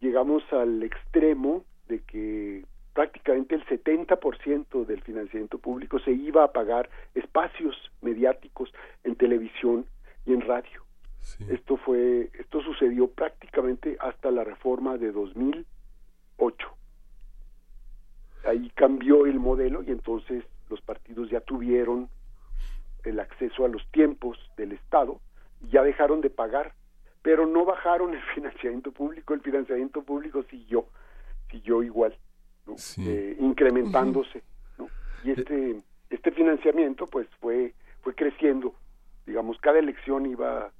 llegamos 0.00 0.42
al 0.52 0.82
extremo 0.82 1.64
de 1.88 2.00
que 2.00 2.64
prácticamente 2.96 3.54
el 3.54 3.64
70% 3.66 4.86
del 4.86 5.02
financiamiento 5.02 5.58
público 5.58 5.98
se 6.00 6.12
iba 6.12 6.44
a 6.44 6.52
pagar 6.52 6.88
espacios 7.14 7.76
mediáticos 8.00 8.72
en 9.04 9.16
televisión 9.16 9.84
y 10.24 10.32
en 10.32 10.40
radio. 10.40 10.82
Esto 11.50 11.76
fue 11.76 12.30
esto 12.38 12.62
sucedió 12.62 13.08
prácticamente 13.08 13.98
hasta 14.00 14.30
la 14.30 14.44
reforma 14.44 14.96
de 14.96 15.12
2008. 15.12 16.68
Ahí 18.46 18.70
cambió 18.74 19.26
el 19.26 19.40
modelo 19.40 19.82
y 19.82 19.90
entonces 19.90 20.44
los 20.70 20.80
partidos 20.80 21.28
ya 21.28 21.40
tuvieron 21.40 22.08
el 23.06 23.20
acceso 23.20 23.64
a 23.64 23.68
los 23.68 23.86
tiempos 23.92 24.38
del 24.56 24.72
Estado 24.72 25.20
ya 25.70 25.82
dejaron 25.82 26.20
de 26.20 26.30
pagar, 26.30 26.74
pero 27.22 27.46
no 27.46 27.64
bajaron 27.64 28.14
el 28.14 28.22
financiamiento 28.34 28.92
público, 28.92 29.34
el 29.34 29.40
financiamiento 29.40 30.02
público 30.02 30.42
siguió, 30.44 30.86
siguió 31.50 31.82
igual, 31.82 32.16
¿no? 32.66 32.74
Eh, 32.98 33.36
incrementándose, 33.40 34.42
¿no? 34.78 34.88
Y 35.24 35.30
este 35.32 35.82
este 36.10 36.30
financiamiento 36.30 37.06
pues 37.06 37.26
fue 37.40 37.74
fue 38.02 38.14
creciendo, 38.14 38.74
digamos, 39.26 39.58
cada 39.58 39.78
elección 39.78 40.26
iba 40.26 40.70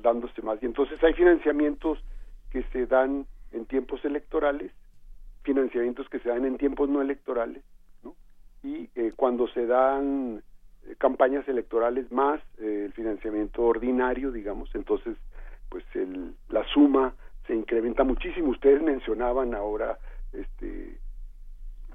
dándose 0.00 0.40
más 0.42 0.62
y 0.62 0.66
entonces 0.66 1.02
hay 1.02 1.12
financiamientos 1.12 2.02
que 2.50 2.62
se 2.72 2.86
dan 2.86 3.26
en 3.52 3.66
tiempos 3.66 4.04
electorales, 4.04 4.72
financiamientos 5.42 6.08
que 6.08 6.18
se 6.20 6.28
dan 6.28 6.44
en 6.44 6.56
tiempos 6.56 6.88
no 6.88 7.02
electorales, 7.02 7.62
¿no? 8.02 8.16
Y 8.62 8.88
eh, 8.94 9.12
cuando 9.14 9.46
se 9.48 9.66
dan 9.66 10.42
campañas 10.98 11.46
electorales 11.48 12.10
más 12.12 12.40
eh, 12.58 12.84
el 12.86 12.92
financiamiento 12.92 13.62
ordinario, 13.62 14.30
digamos, 14.30 14.74
entonces 14.74 15.16
pues 15.68 15.84
el, 15.94 16.34
la 16.48 16.64
suma 16.68 17.14
se 17.46 17.54
incrementa 17.54 18.04
muchísimo. 18.04 18.50
Ustedes 18.50 18.82
mencionaban 18.82 19.54
ahora 19.54 19.98
este 20.32 20.98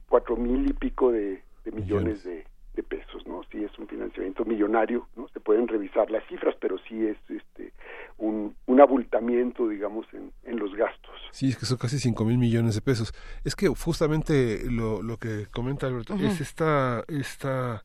cuatro 0.08 0.36
mil 0.36 0.70
y 0.70 0.74
pico 0.74 1.12
de, 1.12 1.42
de 1.64 1.72
millones 1.72 2.24
de, 2.24 2.46
de 2.80 2.84
pesos, 2.84 3.26
¿no? 3.28 3.42
Sí 3.52 3.64
es 3.64 3.78
un 3.78 3.88
financiamiento 3.88 4.46
millonario, 4.46 5.08
¿no? 5.16 5.28
Se 5.30 5.40
pueden 5.40 5.68
revisar 5.68 6.10
las 6.10 6.26
cifras, 6.28 6.56
pero 6.60 6.78
sí 6.88 7.06
es 7.06 7.18
este 7.30 7.74
un, 8.18 8.56
un 8.66 8.82
abultamiento, 8.82 9.68
digamos, 9.68 10.06
en, 10.14 10.32
en 10.44 10.60
los 10.60 10.74
gastos. 10.76 11.16
Sí, 11.32 11.50
es 11.50 11.58
que 11.58 11.66
son 11.66 11.78
casi 11.78 12.00
cinco 12.00 12.26
mil 12.26 12.38
millones 12.38 12.76
de 12.76 12.82
pesos. 12.82 13.14
Es 13.44 13.56
que 13.56 13.68
justamente 13.68 14.64
lo, 14.70 15.02
lo 15.02 15.18
que 15.18 15.48
comenta 15.52 15.88
Alberto 15.88 16.16
es 16.16 16.40
esta, 16.42 17.04
esta 17.08 17.84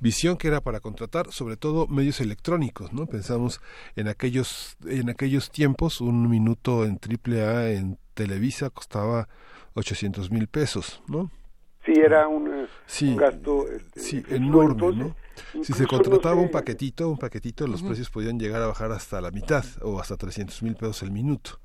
visión 0.00 0.36
que 0.36 0.48
era 0.48 0.60
para 0.60 0.80
contratar 0.80 1.32
sobre 1.32 1.56
todo 1.56 1.86
medios 1.86 2.20
electrónicos, 2.20 2.92
¿no? 2.92 3.06
Pensamos 3.06 3.60
en 3.96 4.08
aquellos, 4.08 4.76
en 4.86 5.08
aquellos 5.08 5.50
tiempos, 5.50 6.00
un 6.00 6.28
minuto 6.28 6.84
en 6.84 6.98
triple 6.98 7.42
A 7.42 7.70
en 7.70 7.98
Televisa 8.14 8.70
costaba 8.70 9.28
800 9.74 10.30
mil 10.30 10.46
pesos, 10.46 11.02
¿no? 11.08 11.30
Sí, 11.84 11.92
era 11.92 12.28
un, 12.28 12.66
Sí, 12.86 13.08
un 13.08 13.16
gasto 13.16 13.68
este, 13.70 14.00
Sí, 14.00 14.22
enorme, 14.28 14.72
Entonces, 14.72 15.14
¿no? 15.54 15.64
Si 15.64 15.72
se 15.72 15.86
contrataba 15.86 16.36
un 16.36 16.50
paquetito, 16.50 17.08
un 17.08 17.18
paquetito, 17.18 17.66
los 17.66 17.82
precios 17.82 18.10
podían 18.10 18.38
llegar 18.38 18.62
a 18.62 18.66
bajar 18.66 18.92
hasta 18.92 19.20
la 19.20 19.30
mitad 19.30 19.64
o 19.82 20.00
hasta 20.00 20.16
300 20.16 20.62
mil 20.62 20.76
pesos 20.76 21.02
el 21.02 21.10
minuto. 21.10 21.60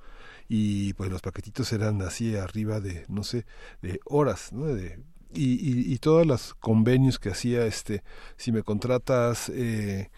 Y 0.47 0.93
pues 0.93 1.11
los 1.11 1.21
paquetitos 1.21 1.71
eran 1.73 2.01
así 2.01 2.35
arriba 2.35 2.79
de, 2.79 3.05
no 3.07 3.23
sé, 3.23 3.45
de 3.81 3.99
horas, 4.05 4.51
¿no? 4.51 4.65
De, 4.65 4.99
y, 5.33 5.53
y, 5.53 5.93
y 5.93 5.97
todos 5.99 6.25
los 6.25 6.55
convenios 6.55 7.19
que 7.19 7.29
hacía, 7.29 7.65
este, 7.65 8.03
si 8.35 8.51
me 8.51 8.63
contratas 8.63 9.49
eh, 9.49 10.09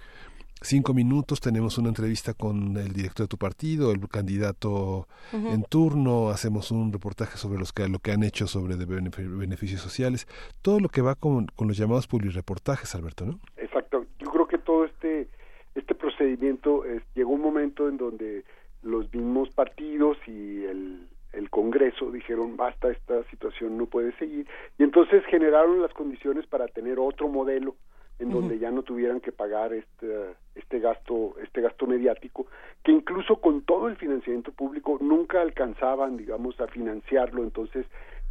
cinco 0.61 0.93
minutos, 0.93 1.39
tenemos 1.41 1.77
una 1.77 1.89
entrevista 1.89 2.33
con 2.33 2.77
el 2.77 2.93
director 2.93 3.25
de 3.25 3.29
tu 3.29 3.37
partido, 3.37 3.91
el 3.91 4.07
candidato 4.07 5.07
en 5.33 5.63
turno, 5.63 6.29
hacemos 6.29 6.71
un 6.71 6.93
reportaje 6.93 7.37
sobre 7.37 7.57
los 7.59 7.73
que, 7.73 7.87
lo 7.89 7.99
que 7.99 8.11
han 8.11 8.23
hecho 8.23 8.47
sobre 8.47 8.75
de 8.75 8.85
beneficios 8.85 9.81
sociales, 9.81 10.27
todo 10.61 10.79
lo 10.79 10.89
que 10.89 11.01
va 11.01 11.15
con, 11.15 11.47
con 11.55 11.67
los 11.67 11.77
llamados 11.77 12.07
publireportajes, 12.07 12.93
Alberto, 12.95 13.25
¿no? 13.25 13.39
Exacto. 13.57 14.05
Yo 14.19 14.29
creo 14.31 14.47
que 14.47 14.57
todo 14.57 14.85
este 14.85 15.27
este 15.73 15.95
procedimiento 15.95 16.83
es- 16.85 17.01
llegó 17.15 17.31
un 17.31 17.41
momento 17.41 17.87
en 17.87 17.97
donde 17.97 18.43
los 18.83 19.11
mismos 19.13 19.49
partidos 19.51 20.17
y 20.27 20.63
el, 20.65 21.07
el 21.31 21.49
Congreso 21.49 22.11
dijeron 22.11 22.57
basta 22.57 22.91
esta 22.91 23.23
situación 23.29 23.77
no 23.77 23.85
puede 23.85 24.11
seguir 24.17 24.45
y 24.77 24.83
entonces 24.83 25.23
generaron 25.29 25.81
las 25.81 25.93
condiciones 25.93 26.45
para 26.47 26.67
tener 26.67 26.99
otro 26.99 27.29
modelo 27.29 27.75
en 28.21 28.29
donde 28.29 28.59
ya 28.59 28.69
no 28.69 28.83
tuvieran 28.83 29.19
que 29.19 29.31
pagar 29.31 29.73
este 29.73 30.35
este 30.53 30.79
gasto 30.79 31.33
este 31.41 31.61
gasto 31.61 31.87
mediático 31.87 32.45
que 32.83 32.91
incluso 32.91 33.37
con 33.37 33.63
todo 33.63 33.87
el 33.87 33.95
financiamiento 33.95 34.51
público 34.51 34.97
nunca 35.01 35.41
alcanzaban 35.41 36.17
digamos 36.17 36.59
a 36.61 36.67
financiarlo. 36.67 37.43
Entonces 37.43 37.85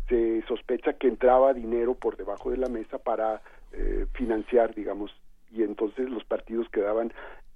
se 0.08 0.42
sospecha 0.46 0.92
que 0.94 1.08
entraba 1.08 1.54
dinero 1.54 1.94
por 1.94 2.16
debajo 2.16 2.50
de 2.50 2.58
la 2.58 2.68
mesa 2.68 2.98
para 2.98 3.42
eh, 3.72 4.06
financiar 4.12 4.74
digamos 4.74 5.10
y 5.50 5.64
entonces 5.64 6.08
los 6.08 6.24
partidos 6.24 6.68
quedaban 6.68 7.12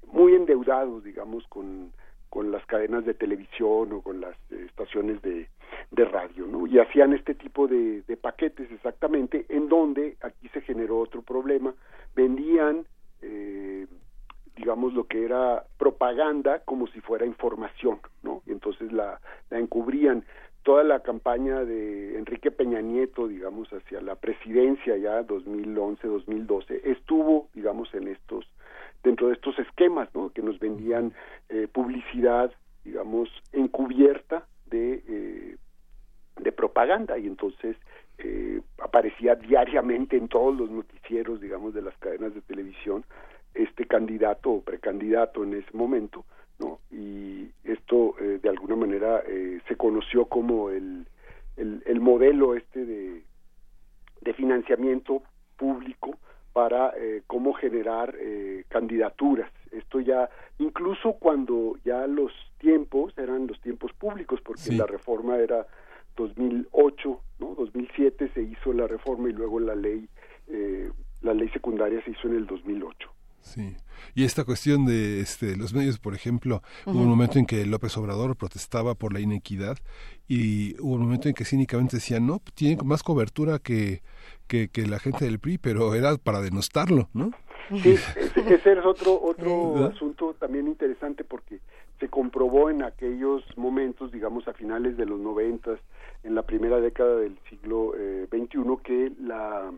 muy 0.09 0.35
endeudados 0.35 1.05
digamos 1.05 1.47
con 1.47 1.93
con 2.35 2.51
las 2.51 2.67
cadenas 2.67 3.05
de 3.05 3.15
televisión 3.15 3.93
o 3.93 4.01
con 4.03 4.21
las 4.21 4.35
eh, 4.51 4.65
estaciones 4.67 5.23
de, 5.23 5.49
radio, 5.93 6.47
¿no? 6.49 6.67
Y 6.67 6.81
hacían 6.81 7.13
este 7.13 7.35
tipo 7.35 7.69
de, 7.69 8.03
de 8.03 8.17
paquetes 8.17 8.71
exactamente, 8.73 9.47
en 9.49 9.69
donde 9.69 10.17
aquí 10.21 10.49
se 10.49 10.61
generó 10.61 10.99
otro 10.99 11.23
problema, 11.23 11.73
vendían, 12.17 12.85
eh, 13.23 13.87
digamos, 14.57 14.93
lo 14.93 15.05
que 15.05 15.25
era 15.25 15.65
propaganda 15.79 16.59
como 16.65 16.89
si 16.89 17.01
fuera 17.01 17.25
información, 17.25 18.01
¿no? 18.25 18.43
Y 18.45 18.51
entonces 18.51 18.93
la, 18.93 19.21
la 19.51 19.59
encubrían. 19.61 20.25
Toda 20.65 20.83
la 20.83 21.01
campaña 21.01 21.65
de 21.65 22.19
Enrique 22.19 22.51
Peña 22.51 22.81
Nieto, 22.81 23.29
digamos, 23.29 23.73
hacia 23.73 24.01
la 24.01 24.17
presidencia 24.17 24.97
ya 24.97 25.23
2011-2012, 25.23 26.81
estuvo, 26.85 27.49
digamos, 27.55 27.95
en 27.95 28.09
estos 28.09 28.45
dentro 29.05 29.28
de 29.28 29.34
estos 29.34 29.58
esquemas, 29.58 30.08
¿no? 30.15 30.31
Que 30.31 30.42
nos 30.42 30.58
vendían 30.58 31.12
eh, 31.49 31.68
publicidad, 31.70 32.52
digamos, 32.84 33.28
encubierta 33.52 34.47
de 34.66 35.02
eh, 35.07 35.57
de 36.36 36.52
propaganda 36.52 37.16
y 37.18 37.26
entonces 37.26 37.76
eh, 38.18 38.60
aparecía 38.78 39.34
diariamente 39.34 40.16
en 40.16 40.28
todos 40.28 40.57
los 40.57 40.70
noticieros, 40.70 41.41
digamos, 41.41 41.74
de 41.74 41.83
las 41.83 41.97
cadenas 41.99 42.34
de 42.34 42.41
televisión 42.42 43.05
este 43.55 43.86
candidato 43.86 44.50
o 44.50 44.62
precandidato 44.62 45.44
en 45.44 45.55
ese 45.55 45.70
momento, 45.76 46.24
¿no? 46.58 46.81
Y 46.91 47.50
esto 47.62 48.16
eh, 48.20 48.41
de 48.42 48.49
alguna 48.49 48.74
manera 48.74 49.23
eh, 49.26 49.60
se 49.68 49.76
conoció 49.76 50.26
como 50.26 50.70
el, 50.70 51.07
el, 51.57 51.83
el 51.86 52.00
modelo 52.00 52.55
este 52.55 52.84
de, 52.84 53.23
de 54.23 54.34
financiamiento 54.34 55.23
público 55.57 56.18
para 56.55 56.94
eh, 56.97 57.23
cómo 57.26 57.52
generar 57.52 58.15
eh, 58.18 58.65
candidaturas. 58.68 59.50
Esto 59.73 59.99
ya, 60.00 60.31
incluso 60.58 61.15
cuando 61.15 61.76
ya 61.84 62.07
los 62.07 62.33
tiempos 62.58 63.12
eran 63.18 63.49
los 63.49 63.60
tiempos 63.60 63.92
públicos, 63.92 64.41
porque 64.41 64.62
Sí. 64.62 64.76
la 64.76 64.86
reforma 64.86 65.36
era 65.36 65.66
2008, 66.16 67.20
¿no? 67.41 67.55
2007 67.57 68.31
se 68.33 68.42
hizo 68.42 68.73
la 68.73 68.86
reforma 68.86 69.28
y 69.28 69.33
luego 69.33 69.58
la 69.58 69.74
ley, 69.74 70.08
eh, 70.49 70.91
la 71.23 71.34
ley 71.34 71.49
secundaria 71.49 72.00
se 72.05 72.12
hizo 72.12 72.28
en 72.28 72.36
el 72.36 72.47
2008. 72.47 73.10
Sí. 73.44 73.76
Y 74.14 74.24
esta 74.24 74.44
cuestión 74.44 74.86
de 74.86 75.20
este, 75.20 75.56
los 75.56 75.74
medios, 75.74 75.98
por 75.98 76.14
ejemplo, 76.14 76.62
hubo 76.86 77.00
un 77.00 77.08
momento 77.08 77.39
en 77.39 77.47
que 77.47 77.64
López 77.66 77.97
Obrador 77.97 78.36
protestaba 78.36 78.94
por 78.94 79.12
la 79.12 79.20
inequidad 79.20 79.76
y 80.26 80.81
hubo 80.81 80.94
un 80.94 81.02
momento 81.02 81.28
en 81.28 81.34
que 81.34 81.44
cínicamente 81.44 81.98
decían, 81.98 82.26
no, 82.26 82.40
tiene 82.55 82.82
más 82.82 83.02
cobertura 83.02 83.58
que, 83.58 84.02
que, 84.48 84.68
que 84.68 84.86
la 84.86 84.98
gente 84.98 85.26
del 85.26 85.39
PRI, 85.39 85.58
pero 85.58 85.94
era 85.94 86.16
para 86.16 86.40
denostarlo, 86.40 87.08
¿no? 87.12 87.31
Sí, 87.82 87.92
ese, 87.92 88.55
ese 88.55 88.73
es 88.73 88.84
otro 88.84 89.20
otro 89.23 89.74
¿Verdad? 89.74 89.92
asunto 89.94 90.34
también 90.39 90.66
interesante 90.66 91.24
porque 91.24 91.60
se 92.00 92.08
comprobó 92.08 92.70
en 92.70 92.82
aquellos 92.82 93.42
momentos, 93.56 94.12
digamos 94.12 94.47
a 94.48 94.52
finales 94.52 94.97
de 94.97 95.06
los 95.06 95.20
noventas, 95.20 95.78
en 96.24 96.34
la 96.34 96.42
primera 96.42 96.81
década 96.81 97.16
del 97.16 97.39
siglo 97.48 97.94
eh, 97.97 98.26
XXI, 98.31 98.60
que 98.82 99.12
la 99.20 99.70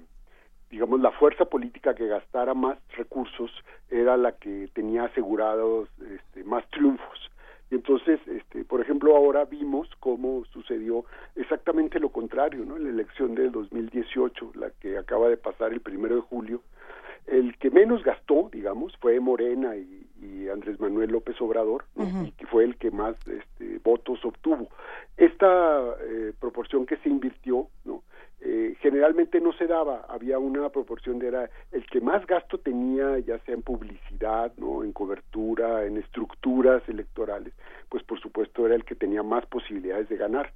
digamos 0.71 1.01
la 1.01 1.13
fuerza 1.13 1.45
política 1.45 1.95
que 1.95 2.07
gastara 2.07 2.55
más 2.55 2.79
recursos 2.97 3.51
era 3.91 4.17
la 4.17 4.33
que 4.33 4.69
tenía 4.75 5.05
asegurados 5.05 5.89
este, 6.01 6.45
más 6.45 6.69
triunfos. 6.71 7.31
Y 7.71 7.75
entonces, 7.75 8.21
este, 8.27 8.65
por 8.65 8.81
ejemplo, 8.81 9.17
ahora 9.17 9.45
vimos 9.45 9.89
cómo 9.99 10.45
sucedió 10.53 11.05
exactamente 11.35 11.99
lo 11.99 12.11
contrario, 12.11 12.65
¿no? 12.65 12.79
La 12.79 12.89
elección 12.89 13.35
del 13.35 13.51
2018, 13.51 14.53
la 14.55 14.71
que 14.71 14.99
acaba 14.99 15.29
de 15.29 15.37
pasar 15.37 15.73
el 15.73 15.81
primero 15.81 16.15
de 16.15 16.21
julio, 16.21 16.63
el 17.27 17.57
que 17.59 17.71
menos 17.71 18.03
gastó, 18.03 18.49
digamos, 18.53 18.97
fue 18.99 19.19
Morena 19.21 19.77
y, 19.77 20.07
y 20.21 20.49
Andrés 20.49 20.81
Manuel 20.81 21.11
López 21.11 21.41
Obrador, 21.41 21.85
y 22.25 22.31
que 22.33 22.47
fue 22.47 22.65
el 22.65 22.77
que 22.77 22.91
más 22.91 23.17
este, 23.27 23.79
votos 23.83 24.25
obtuvo. 24.25 24.69
Esta 25.17 25.95
eh, 26.01 26.33
proporción 26.39 26.87
que 26.87 26.97
se 26.99 27.09
invirtió, 27.09 27.69
¿no? 27.85 28.03
Eh, 28.41 28.77
generalmente 28.81 29.41
no 29.41 29.53
se 29.55 29.67
daba, 29.67 30.05
había 30.09 30.39
una 30.39 30.69
proporción 30.69 31.19
de 31.19 31.29
era 31.29 31.51
el 31.73 31.87
que 31.87 32.01
más 32.01 32.25
gasto 32.27 32.59
tenía, 32.59 33.19
ya 33.21 33.39
sea 33.41 33.55
en 33.55 33.63
publicidad, 33.63 34.53
no, 34.57 34.85
en 34.85 34.93
cobertura, 34.93 35.85
en 35.85 35.97
estructuras 35.97 36.87
electorales, 36.89 37.55
pues 37.89 38.05
por 38.05 38.21
supuesto 38.21 38.67
era 38.67 38.75
el 38.75 38.85
que 38.85 38.95
tenía 38.95 39.23
más 39.23 39.47
posibilidades 39.47 40.09
de 40.09 40.17
ganar. 40.17 40.53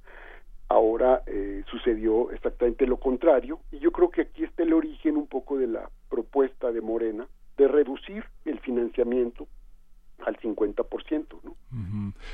Ahora 0.71 1.21
eh, 1.25 1.65
sucedió 1.69 2.31
exactamente 2.31 2.87
lo 2.87 2.95
contrario 2.95 3.59
y 3.73 3.79
yo 3.79 3.91
creo 3.91 4.09
que 4.09 4.21
aquí 4.21 4.45
está 4.45 4.63
el 4.63 4.71
origen 4.71 5.17
un 5.17 5.27
poco 5.27 5.57
de 5.57 5.67
la 5.67 5.89
propuesta 6.09 6.71
de 6.71 6.79
Morena 6.79 7.27
de 7.57 7.67
reducir 7.67 8.23
el 8.45 8.57
financiamiento 8.61 9.47
al 10.25 10.37
50%, 10.39 11.25
¿no? 11.43 11.55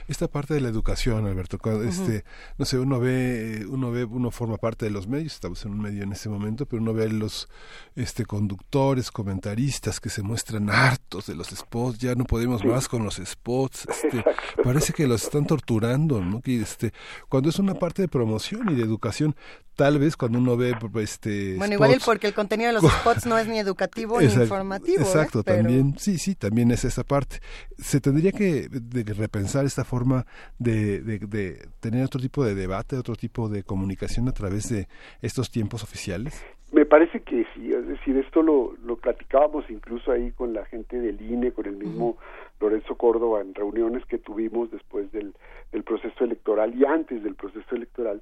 Esta 0.07 0.27
parte 0.27 0.53
de 0.55 0.61
la 0.61 0.69
educación, 0.69 1.25
Alberto, 1.27 1.59
cuando, 1.59 1.83
este, 1.83 2.23
no 2.57 2.65
sé, 2.65 2.79
uno 2.79 2.99
ve, 2.99 3.65
uno 3.69 3.91
ve, 3.91 4.03
uno 4.05 4.31
forma 4.31 4.57
parte 4.57 4.85
de 4.85 4.91
los 4.91 5.07
medios, 5.07 5.33
estamos 5.33 5.63
en 5.65 5.71
un 5.73 5.81
medio 5.81 6.03
en 6.03 6.11
este 6.11 6.27
momento, 6.29 6.65
pero 6.65 6.81
uno 6.81 6.93
ve 6.93 7.09
los, 7.09 7.47
este, 7.95 8.25
conductores, 8.25 9.11
comentaristas 9.11 9.99
que 9.99 10.09
se 10.09 10.23
muestran 10.23 10.69
hartos 10.69 11.27
de 11.27 11.35
los 11.35 11.47
spots, 11.49 11.99
ya 11.99 12.15
no 12.15 12.23
podemos 12.25 12.61
Sí. 12.61 12.67
más 12.67 12.87
con 12.87 13.03
los 13.03 13.15
spots, 13.23 13.85
este, 13.89 14.23
parece 14.63 14.93
que 14.93 15.05
los 15.07 15.23
están 15.23 15.45
torturando, 15.45 16.23
¿no? 16.23 16.41
Que, 16.41 16.59
este, 16.61 16.91
cuando 17.29 17.49
es 17.49 17.59
una 17.59 17.75
parte 17.75 18.01
de 18.01 18.07
promoción 18.07 18.69
y 18.71 18.75
de 18.75 18.83
educación, 18.83 19.35
tal 19.75 19.99
vez 19.99 20.17
cuando 20.17 20.39
uno 20.39 20.57
ve, 20.57 20.75
este, 21.03 21.55
Bueno, 21.57 21.75
igual 21.75 21.91
el, 21.93 21.99
porque 22.03 22.25
el 22.25 22.33
contenido 22.33 22.69
de 22.73 22.81
los 22.81 22.81
spots 23.21 23.27
no 23.27 23.37
es 23.37 23.47
ni 23.47 23.59
educativo 23.59 24.17
ni 24.19 24.25
Exacto, 24.25 24.43
informativo. 24.45 24.99
¿eh? 24.99 25.03
Exacto, 25.03 25.43
Pero- 25.43 25.57
también, 25.63 25.95
sí, 25.99 26.17
sí, 26.17 26.33
también 26.33 26.71
es 26.71 26.83
esa 26.83 27.03
parte. 27.03 27.39
Se 27.77 27.99
tendría 28.01 28.31
que 28.31 28.67
de- 28.69 29.03
de 29.03 29.13
repensar 29.13 29.65
esta 29.65 29.83
forma 29.83 30.25
de, 30.59 31.01
de- 31.01 31.67
tener 31.79 32.03
otro 32.03 32.19
tipo 32.19 32.43
de 32.43 32.55
debate, 32.55 32.95
otro 32.97 33.15
tipo 33.15 33.49
de 33.49 33.63
comunicación 33.63 34.27
a 34.27 34.31
través 34.31 34.69
de 34.69 34.87
estos 35.21 35.51
tiempos 35.51 35.83
oficiales. 35.83 36.43
Me 36.71 36.85
parece 36.85 37.21
que 37.21 37.45
sí, 37.55 37.71
es 37.71 37.87
decir, 37.87 38.17
esto 38.17 38.41
lo, 38.41 38.75
lo 38.83 38.97
platicábamos 38.97 39.69
incluso 39.69 40.11
ahí 40.11 40.31
con 40.31 40.53
la 40.53 40.65
gente 40.65 40.99
del 40.99 41.21
INE, 41.21 41.51
con 41.53 41.65
el 41.65 41.77
mismo 41.77 42.17
Lorenzo 42.59 42.95
Córdoba 42.95 43.39
en 43.41 43.53
reuniones 43.55 44.03
que 44.05 44.17
tuvimos 44.17 44.69
después 44.71 45.09
del, 45.13 45.33
del 45.71 45.83
proceso 45.83 46.23
electoral 46.25 46.75
y 46.75 46.83
antes 46.83 47.23
del 47.23 47.35
proceso 47.35 47.73
electoral, 47.75 48.21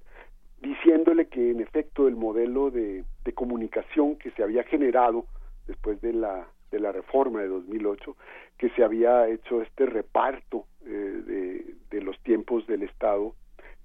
diciéndole 0.62 1.28
que 1.28 1.52
en 1.52 1.60
efecto 1.62 2.08
el 2.08 2.16
modelo 2.16 2.70
de, 2.72 3.04
de 3.24 3.34
comunicación 3.34 4.16
que 4.18 4.32
se 4.32 4.44
había 4.44 4.64
generado 4.64 5.26
después 5.68 6.00
de 6.02 6.14
la, 6.14 6.48
de 6.72 6.80
la 6.80 6.92
reforma 6.92 7.42
de 7.42 7.48
2008, 7.48 8.16
que 8.58 8.70
se 8.70 8.84
había 8.84 9.28
hecho 9.28 9.62
este 9.62 9.86
reparto 9.86 10.66
eh, 10.86 10.90
de, 10.90 11.76
de 11.90 12.02
los 12.02 12.20
tiempos 12.20 12.66
del 12.68 12.84
Estado, 12.84 13.34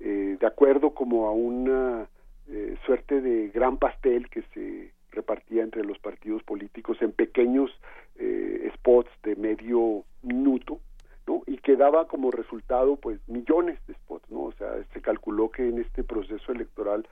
eh, 0.00 0.36
de 0.40 0.46
acuerdo 0.46 0.90
como 0.94 1.26
a 1.26 1.32
una 1.32 2.08
eh, 2.48 2.76
suerte 2.86 3.20
de 3.20 3.48
gran 3.48 3.76
pastel 3.76 4.28
que 4.28 4.42
se 4.54 4.92
repartía 5.12 5.62
entre 5.62 5.84
los 5.84 5.98
partidos 5.98 6.42
políticos 6.42 6.96
en 7.00 7.12
pequeños 7.12 7.70
eh, 8.16 8.70
spots 8.74 9.10
de 9.22 9.36
medio 9.36 10.04
minuto, 10.22 10.80
¿no? 11.26 11.42
Y 11.46 11.58
que 11.58 11.76
daba 11.76 12.08
como 12.08 12.30
resultado, 12.30 12.96
pues, 12.96 13.20
millones 13.28 13.78
de 13.86 13.94
spots, 13.94 14.30
¿no? 14.30 14.44
O 14.44 14.52
sea, 14.52 14.68
se 14.92 15.00
calculó 15.00 15.50
que 15.50 15.68
en 15.68 15.78
este 15.78 16.02
proceso 16.02 16.50
electoral 16.50 17.06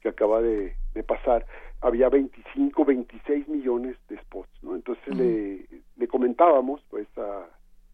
que 0.00 0.08
acaba 0.08 0.40
de, 0.40 0.74
pasar 1.06 1.46
había 1.80 2.08
25, 2.08 2.84
26 2.84 3.48
millones 3.48 3.96
de 4.08 4.18
spots, 4.18 4.50
¿no? 4.62 4.74
Entonces 4.74 5.16
le, 5.16 5.66
le 5.96 6.08
comentábamos, 6.08 6.82
pues, 6.90 7.06
a, 7.16 7.46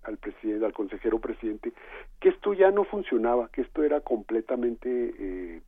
al 0.06 0.16
presidente, 0.18 0.64
al 0.64 0.72
consejero 0.72 1.18
presidente, 1.18 1.72
que 2.20 2.30
esto 2.30 2.54
ya 2.54 2.70
no 2.70 2.84
funcionaba, 2.84 3.48
que 3.48 3.62
esto 3.62 3.82
era 3.82 4.00
completamente, 4.00 4.88
eh, 4.88 5.60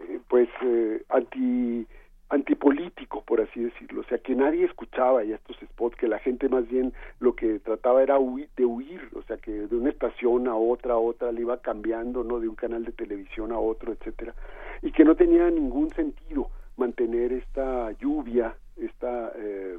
eh, 0.00 0.20
pues, 0.28 0.48
eh, 0.62 1.02
anti 1.08 1.86
antipolítico, 2.32 3.22
por 3.22 3.42
así 3.42 3.62
decirlo, 3.62 4.00
o 4.00 4.04
sea, 4.04 4.16
que 4.16 4.34
nadie 4.34 4.64
escuchaba 4.64 5.22
ya 5.22 5.34
estos 5.34 5.58
spots, 5.58 5.96
que 5.96 6.08
la 6.08 6.18
gente 6.18 6.48
más 6.48 6.66
bien 6.66 6.94
lo 7.20 7.36
que 7.36 7.58
trataba 7.58 8.02
era 8.02 8.18
huir, 8.18 8.48
de 8.56 8.64
huir, 8.64 9.06
o 9.14 9.22
sea, 9.22 9.36
que 9.36 9.52
de 9.52 9.76
una 9.76 9.90
estación 9.90 10.48
a 10.48 10.56
otra, 10.56 10.94
a 10.94 10.98
otra, 10.98 11.30
le 11.30 11.42
iba 11.42 11.58
cambiando, 11.58 12.24
¿no? 12.24 12.40
De 12.40 12.48
un 12.48 12.54
canal 12.54 12.86
de 12.86 12.92
televisión 12.92 13.52
a 13.52 13.58
otro, 13.58 13.92
etcétera, 13.92 14.34
y 14.80 14.92
que 14.92 15.04
no 15.04 15.14
tenía 15.14 15.50
ningún 15.50 15.90
sentido 15.90 16.48
mantener 16.78 17.34
esta 17.34 17.92
lluvia, 17.92 18.56
esta 18.78 19.32
eh, 19.36 19.78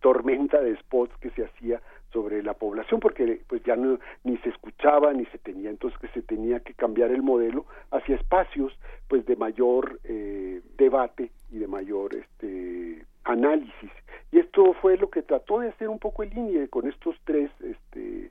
tormenta 0.00 0.60
de 0.60 0.76
spots 0.76 1.16
que 1.18 1.30
se 1.30 1.44
hacía 1.44 1.80
sobre 2.14 2.44
la 2.44 2.54
población 2.54 3.00
porque 3.00 3.40
pues 3.48 3.62
ya 3.64 3.74
no 3.74 3.98
ni 4.22 4.38
se 4.38 4.48
escuchaba 4.50 5.12
ni 5.12 5.26
se 5.26 5.38
tenía 5.38 5.68
entonces 5.68 5.98
que 5.98 6.08
se 6.08 6.22
tenía 6.22 6.60
que 6.60 6.72
cambiar 6.72 7.10
el 7.10 7.22
modelo 7.22 7.66
hacia 7.90 8.14
espacios 8.14 8.72
pues 9.08 9.26
de 9.26 9.34
mayor 9.34 9.98
eh, 10.04 10.62
debate 10.78 11.32
y 11.50 11.58
de 11.58 11.66
mayor 11.66 12.14
este 12.14 13.04
análisis. 13.24 13.90
Y 14.30 14.38
esto 14.38 14.74
fue 14.74 14.96
lo 14.96 15.10
que 15.10 15.22
trató 15.22 15.58
de 15.58 15.68
hacer 15.68 15.88
un 15.88 15.98
poco 15.98 16.22
el 16.22 16.36
INE 16.36 16.68
con 16.68 16.88
estos 16.88 17.16
tres 17.24 17.50
este 17.60 18.30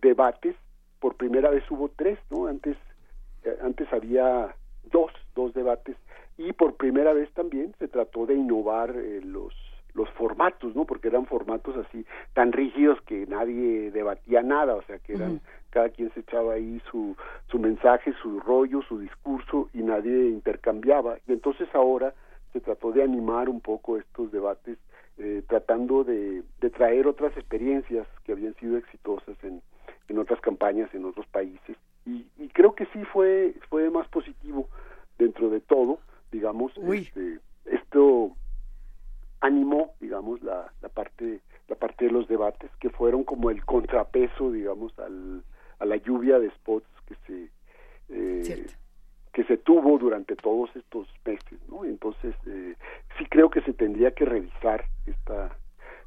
debates. 0.00 0.54
Por 1.00 1.16
primera 1.16 1.50
vez 1.50 1.68
hubo 1.70 1.90
tres 1.96 2.18
no 2.30 2.46
antes 2.46 2.76
eh, 3.44 3.58
antes 3.60 3.92
había 3.92 4.54
dos 4.84 5.10
dos 5.34 5.52
debates. 5.52 5.96
Y 6.38 6.52
por 6.52 6.76
primera 6.76 7.12
vez 7.12 7.28
también 7.32 7.74
se 7.80 7.88
trató 7.88 8.24
de 8.26 8.34
innovar 8.34 8.94
eh, 8.94 9.20
los 9.24 9.52
los 9.96 10.08
formatos, 10.10 10.76
¿no? 10.76 10.84
Porque 10.84 11.08
eran 11.08 11.26
formatos 11.26 11.74
así 11.76 12.06
tan 12.34 12.52
rígidos 12.52 13.00
que 13.02 13.26
nadie 13.26 13.90
debatía 13.90 14.42
nada, 14.42 14.74
o 14.74 14.82
sea, 14.82 14.98
que 14.98 15.14
eran 15.14 15.40
cada 15.70 15.88
quien 15.88 16.12
se 16.12 16.20
echaba 16.20 16.54
ahí 16.54 16.80
su 16.90 17.16
su 17.50 17.58
mensaje, 17.58 18.12
su 18.22 18.38
rollo, 18.40 18.82
su 18.82 18.98
discurso 18.98 19.68
y 19.72 19.78
nadie 19.78 20.28
intercambiaba. 20.28 21.16
Y 21.26 21.32
entonces 21.32 21.68
ahora 21.74 22.14
se 22.52 22.60
trató 22.60 22.92
de 22.92 23.02
animar 23.02 23.48
un 23.48 23.60
poco 23.60 23.96
estos 23.96 24.30
debates 24.32 24.78
eh, 25.18 25.42
tratando 25.48 26.04
de, 26.04 26.42
de 26.60 26.70
traer 26.70 27.06
otras 27.06 27.34
experiencias 27.36 28.06
que 28.24 28.32
habían 28.32 28.54
sido 28.56 28.76
exitosas 28.76 29.36
en, 29.42 29.62
en 30.08 30.18
otras 30.18 30.40
campañas 30.40 30.92
en 30.94 31.04
otros 31.04 31.26
países 31.28 31.76
y, 32.04 32.26
y 32.38 32.48
creo 32.48 32.74
que 32.74 32.86
sí 32.92 33.02
fue 33.12 33.54
fue 33.70 33.90
más 33.90 34.06
positivo 34.08 34.68
dentro 35.18 35.48
de 35.48 35.60
todo 35.60 36.00
digamos 36.30 36.72
este, 36.92 37.40
esto 37.64 38.32
animó 39.40 39.94
digamos 40.00 40.42
la, 40.42 40.70
la 40.82 40.88
parte 40.88 41.40
la 41.68 41.76
parte 41.76 42.04
de 42.04 42.10
los 42.10 42.28
debates 42.28 42.70
que 42.78 42.90
fueron 42.90 43.24
como 43.24 43.50
el 43.50 43.64
contrapeso 43.64 44.52
digamos 44.52 44.98
al, 44.98 45.42
a 45.78 45.86
la 45.86 45.96
lluvia 45.96 46.38
de 46.38 46.50
spots 46.50 46.86
que 47.06 47.14
se 47.26 47.50
eh, 48.08 48.66
que 49.36 49.44
se 49.44 49.58
tuvo 49.58 49.98
durante 49.98 50.34
todos 50.34 50.74
estos 50.74 51.06
meses, 51.26 51.60
¿no? 51.68 51.84
Entonces, 51.84 52.34
eh, 52.46 52.74
sí 53.18 53.26
creo 53.26 53.50
que 53.50 53.60
se 53.60 53.74
tendría 53.74 54.12
que 54.12 54.24
revisar 54.24 54.86
esta, 55.04 55.54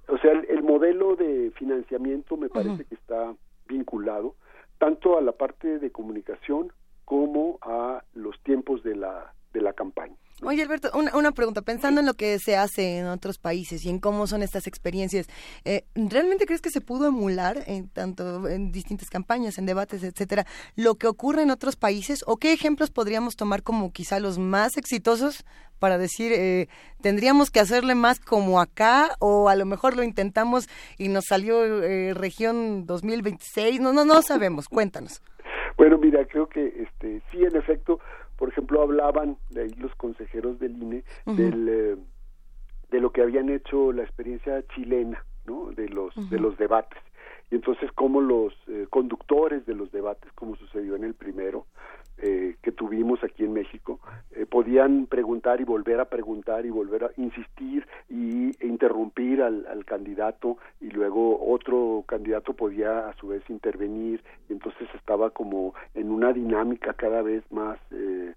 o 0.08 0.18
sea, 0.18 0.32
el, 0.32 0.48
el 0.50 0.64
modelo 0.64 1.16
de 1.16 1.52
financiamiento 1.52 2.38
me 2.38 2.50
parece 2.50 2.86
que 2.86 2.96
está 2.96 3.36
vinculado 3.68 4.34
tanto 4.80 5.16
a 5.16 5.22
la 5.22 5.34
parte 5.34 5.78
de 5.78 5.92
comunicación 5.92 6.74
como 7.06 7.60
a 7.62 8.04
los 8.16 8.42
tiempos 8.42 8.82
de 8.82 8.96
la 8.96 9.32
de 9.54 9.62
la 9.62 9.74
campaña. 9.74 10.16
Oye, 10.44 10.64
Alberto, 10.64 10.90
una, 10.96 11.16
una, 11.16 11.29
pregunta. 11.40 11.62
Pensando 11.62 12.02
en 12.02 12.06
lo 12.06 12.16
que 12.16 12.38
se 12.38 12.58
hace 12.58 12.98
en 12.98 13.06
otros 13.08 13.38
países 13.38 13.86
y 13.86 13.90
en 13.90 14.00
cómo 14.00 14.28
son 14.28 14.44
estas 14.44 14.68
experiencias, 14.68 15.28
eh, 15.64 15.86
¿realmente 15.96 16.46
crees 16.46 16.62
que 16.62 16.70
se 16.70 16.82
pudo 16.82 17.08
emular 17.08 17.64
en 17.66 17.88
tanto 17.88 18.46
en 18.50 18.74
distintas 18.74 19.10
campañas, 19.10 19.58
en 19.58 19.66
debates, 19.66 20.04
etcétera, 20.04 20.46
lo 20.76 20.96
que 20.96 21.08
ocurre 21.08 21.44
en 21.44 21.52
otros 21.52 21.78
países? 21.78 22.26
¿O 22.28 22.36
qué 22.36 22.52
ejemplos 22.52 22.92
podríamos 22.92 23.38
tomar 23.38 23.64
como 23.64 23.94
quizá 23.94 24.20
los 24.20 24.38
más 24.38 24.76
exitosos 24.76 25.46
para 25.80 25.98
decir, 25.98 26.34
eh, 26.34 26.68
tendríamos 27.02 27.52
que 27.52 27.62
hacerle 27.62 27.96
más 27.96 28.20
como 28.20 28.60
acá 28.60 29.16
o 29.20 29.48
a 29.48 29.56
lo 29.56 29.66
mejor 29.66 29.96
lo 29.96 30.04
intentamos 30.04 30.68
y 30.98 31.08
nos 31.08 31.24
salió 31.30 31.82
eh, 31.84 32.14
región 32.14 32.86
2026? 32.86 33.80
No, 33.80 33.94
no, 33.94 34.04
no 34.04 34.22
sabemos. 34.24 34.68
Cuéntanos. 34.68 35.22
Bueno, 35.78 35.98
mira, 35.98 36.26
creo 36.26 36.50
que 36.50 36.68
este 36.84 37.22
sí, 37.32 37.46
en 37.46 37.56
efecto, 37.56 38.02
por 38.40 38.48
ejemplo, 38.48 38.82
hablaban 38.82 39.38
de 39.50 39.64
ahí 39.64 39.74
los 39.78 39.94
consejeros 39.96 40.60
del 40.60 40.82
INE 40.82 41.04
del, 41.26 41.68
eh, 41.68 41.98
de 42.90 43.02
lo 43.02 43.12
que 43.12 43.22
habían 43.22 43.50
hecho 43.50 43.92
la 43.92 44.04
experiencia 44.04 44.66
chilena, 44.74 45.26
¿no? 45.46 45.72
De 45.72 45.90
los 45.90 46.16
de 46.30 46.40
los 46.40 46.58
debates. 46.58 46.98
Y 47.52 47.56
entonces 47.56 47.92
cómo 47.92 48.22
los 48.22 48.54
eh, 48.68 48.88
conductores 48.90 49.66
de 49.66 49.76
los 49.76 49.92
debates, 49.92 50.32
como 50.36 50.56
sucedió 50.56 50.96
en 50.96 51.04
el 51.04 51.16
primero, 51.16 51.66
eh, 52.22 52.56
que 52.62 52.72
tuvimos 52.72 53.24
aquí 53.24 53.46
en 53.46 53.54
México, 53.54 54.00
eh, 54.32 54.46
podían 54.46 55.06
preguntar 55.08 55.62
y 55.62 55.64
volver 55.64 56.00
a 56.00 56.06
preguntar 56.06 56.66
y 56.66 56.70
volver 56.70 57.06
a 57.06 57.12
insistir 57.18 57.88
y 58.10 58.52
e 58.60 58.68
interrumpir 58.68 59.42
al, 59.42 59.86
candidato 59.86 60.58
y 60.82 60.90
luego 60.90 61.40
otro 61.52 62.04
candidato 62.06 62.54
podía 62.54 63.08
a 63.08 63.14
su 63.16 63.30
vez 63.30 63.42
intervenir 63.50 64.22
y 64.50 64.54
entonces 64.54 64.88
estaba 64.96 65.30
como 65.30 65.74
en 65.96 66.12
una 66.12 66.34
dinámica 66.34 66.94
cada 66.94 67.22
vez 67.22 67.44
más 67.52 67.80
eh, 67.92 68.34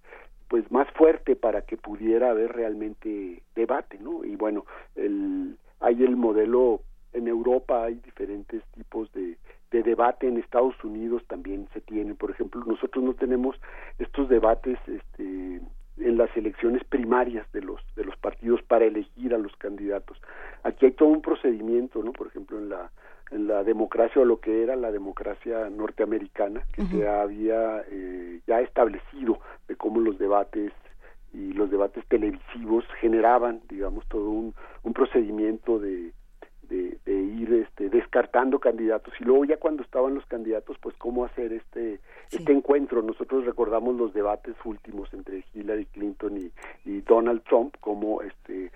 pues 0.48 0.70
más 0.70 0.88
fuerte 0.92 1.34
para 1.34 1.62
que 1.62 1.76
pudiera 1.76 2.30
haber 2.30 2.52
realmente 2.52 3.42
debate, 3.54 3.98
¿no? 3.98 4.24
Y 4.24 4.36
bueno, 4.36 4.64
el, 4.94 5.56
hay 5.80 6.04
el 6.04 6.16
modelo 6.16 6.82
en 7.12 7.28
Europa 7.28 7.84
hay 7.84 7.94
diferentes 7.96 8.62
tipos 8.74 9.12
de, 9.12 9.36
de 9.72 9.82
debate 9.82 10.28
en 10.28 10.36
Estados 10.38 10.74
Unidos 10.84 11.24
también 11.26 11.66
se 11.72 11.80
tienen 11.80 12.14
por 12.16 12.30
ejemplo 12.30 12.62
nosotros 12.64 13.02
no 13.02 13.14
tenemos 13.14 13.56
estos 13.98 14.28
debates 14.28 14.78
este 14.86 15.60
en 15.98 16.16
las 16.16 16.34
elecciones 16.36 16.82
primarias 16.84 17.50
de 17.52 17.62
los 17.62 17.80
de 17.96 18.04
los 18.04 18.16
partidos 18.16 18.62
para 18.62 18.84
elegir 18.84 19.34
a 19.34 19.38
los 19.38 19.54
candidatos. 19.56 20.20
Aquí 20.62 20.86
hay 20.86 20.92
todo 20.92 21.08
un 21.08 21.22
procedimiento 21.22 22.02
no 22.02 22.12
por 22.12 22.28
ejemplo 22.28 22.58
en 22.58 22.68
la 22.68 22.90
en 23.30 23.46
la 23.46 23.64
democracia 23.64 24.20
o 24.20 24.24
lo 24.24 24.40
que 24.40 24.62
era 24.62 24.76
la 24.76 24.92
democracia 24.92 25.70
norteamericana 25.70 26.62
que 26.74 26.82
uh 26.82 26.84
-huh. 26.84 26.90
se 26.90 27.08
había 27.08 27.82
eh, 27.90 28.40
ya 28.46 28.60
establecido 28.60 29.38
de 29.68 29.76
cómo 29.76 30.00
los 30.00 30.18
debates 30.18 30.72
y 31.32 31.52
los 31.54 31.70
debates 31.70 32.06
televisivos 32.08 32.84
generaban 33.00 33.62
digamos 33.70 34.06
todo 34.08 34.28
un, 34.28 34.54
un 34.82 34.92
procedimiento 34.92 35.78
de 35.78 36.12
de, 36.72 36.98
de, 37.04 37.12
ir 37.12 37.52
este, 37.52 37.90
descartando 37.90 38.58
candidatos 38.58 39.12
y 39.20 39.24
luego 39.24 39.44
ya 39.44 39.58
cuando 39.58 39.82
estaban 39.82 40.14
los 40.14 40.24
candidatos 40.26 40.76
pues 40.80 40.96
cómo 40.96 41.24
hacer 41.24 41.52
este 41.52 42.00
sí. 42.28 42.38
este 42.38 42.52
encuentro 42.52 43.02
nosotros 43.02 43.44
recordamos 43.44 43.96
los 43.96 44.14
debates 44.14 44.56
últimos 44.64 45.12
entre 45.12 45.44
Hillary 45.52 45.86
Clinton 45.86 46.38
y, 46.38 46.50
y 46.88 47.02
Donald 47.02 47.42
Trump 47.42 47.74
cómo 47.80 48.22
este 48.22 48.72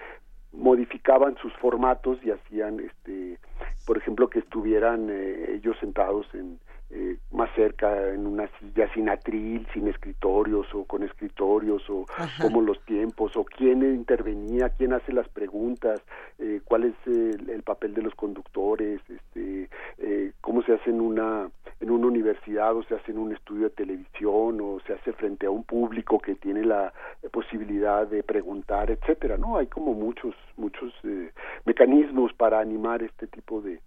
modificaban 0.52 1.36
sus 1.38 1.52
formatos 1.54 2.18
y 2.22 2.30
hacían 2.30 2.80
este 2.80 3.38
por 3.86 3.96
ejemplo 3.96 4.28
que 4.28 4.40
estuvieran 4.40 5.08
eh, 5.10 5.54
ellos 5.54 5.76
sentados 5.80 6.26
en 6.34 6.58
eh, 6.90 7.16
más 7.32 7.50
cerca 7.54 8.12
en 8.12 8.26
una 8.26 8.48
silla 8.58 8.88
sin 8.94 9.08
atril, 9.08 9.66
sin 9.72 9.88
escritorios 9.88 10.72
o 10.74 10.84
con 10.84 11.02
escritorios 11.02 11.82
o 11.90 12.06
Ajá. 12.16 12.42
como 12.42 12.62
los 12.62 12.80
tiempos 12.84 13.36
o 13.36 13.44
quién 13.44 13.82
intervenía, 13.82 14.68
quién 14.70 14.92
hace 14.92 15.12
las 15.12 15.28
preguntas, 15.28 16.00
eh, 16.38 16.60
cuál 16.64 16.84
es 16.84 16.94
el, 17.06 17.50
el, 17.50 17.62
papel 17.62 17.92
de 17.94 18.02
los 18.02 18.14
conductores, 18.14 19.00
este, 19.08 19.68
eh, 19.98 20.32
cómo 20.40 20.62
se 20.62 20.74
hace 20.74 20.90
en 20.90 21.00
una 21.00 21.50
en 21.80 21.90
una 21.90 22.06
universidad 22.06 22.74
o 22.74 22.82
se 22.84 22.94
hace 22.94 23.12
en 23.12 23.18
un 23.18 23.32
estudio 23.32 23.64
de 23.64 23.70
televisión 23.70 24.60
o 24.62 24.78
se 24.86 24.94
hace 24.94 25.12
frente 25.12 25.46
a 25.46 25.50
un 25.50 25.64
público 25.64 26.18
que 26.18 26.34
tiene 26.34 26.64
la 26.64 26.92
posibilidad 27.30 28.06
de 28.06 28.22
preguntar, 28.22 28.90
etcétera, 28.90 29.36
¿no? 29.36 29.58
Hay 29.58 29.66
como 29.66 29.92
muchos 29.92 30.34
muchos 30.56 30.94
eh, 31.04 31.32
mecanismos 31.64 32.32
para 32.32 32.60
animar 32.60 33.02
este 33.02 33.26
tipo 33.26 33.60
de, 33.60 33.80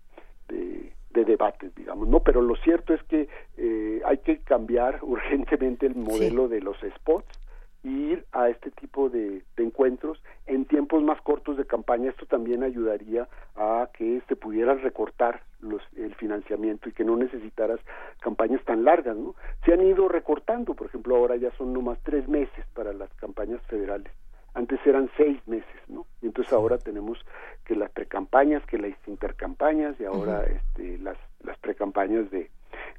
de 0.49 0.93
de 1.11 1.25
debates, 1.25 1.73
digamos, 1.75 2.07
¿no? 2.07 2.19
Pero 2.21 2.41
lo 2.41 2.55
cierto 2.57 2.93
es 2.93 3.03
que 3.03 3.27
eh, 3.57 4.01
hay 4.05 4.19
que 4.19 4.39
cambiar 4.39 4.99
urgentemente 5.01 5.85
el 5.85 5.95
modelo 5.95 6.47
sí. 6.47 6.55
de 6.55 6.61
los 6.61 6.77
spots 6.95 7.39
y 7.81 8.11
ir 8.11 8.25
a 8.33 8.49
este 8.49 8.71
tipo 8.71 9.09
de, 9.09 9.41
de, 9.55 9.63
encuentros 9.63 10.21
en 10.47 10.65
tiempos 10.65 11.01
más 11.01 11.21
cortos 11.21 11.55
de 11.57 11.65
campaña. 11.65 12.09
Esto 12.09 12.25
también 12.25 12.61
ayudaría 12.63 13.27
a 13.55 13.89
que 13.93 14.21
se 14.27 14.35
pudiera 14.35 14.73
recortar 14.73 15.43
los, 15.61 15.81
el 15.95 16.13
financiamiento 16.15 16.89
y 16.89 16.91
que 16.91 17.05
no 17.05 17.15
necesitaras 17.15 17.79
campañas 18.19 18.63
tan 18.65 18.83
largas, 18.83 19.15
¿no? 19.15 19.35
Se 19.65 19.73
han 19.73 19.81
ido 19.81 20.09
recortando, 20.09 20.73
por 20.73 20.87
ejemplo, 20.87 21.15
ahora 21.15 21.37
ya 21.37 21.51
son 21.57 21.71
nomás 21.71 21.99
tres 22.03 22.27
meses 22.27 22.65
para 22.73 22.91
las 22.91 23.13
campañas 23.13 23.61
federales 23.67 24.11
antes 24.53 24.79
eran 24.85 25.09
seis 25.17 25.39
meses, 25.47 25.81
¿no? 25.87 26.05
Y 26.21 26.27
entonces 26.27 26.51
ahora 26.53 26.77
tenemos 26.77 27.17
que 27.65 27.75
las 27.75 27.91
precampañas, 27.91 28.65
que 28.65 28.77
las 28.77 28.93
intercampañas 29.07 29.99
y 29.99 30.05
ahora 30.05 30.39
uh 30.39 30.43
-huh. 30.43 30.55
este, 30.57 30.97
las, 30.99 31.17
las 31.43 31.57
precampañas 31.59 32.29
de, 32.31 32.49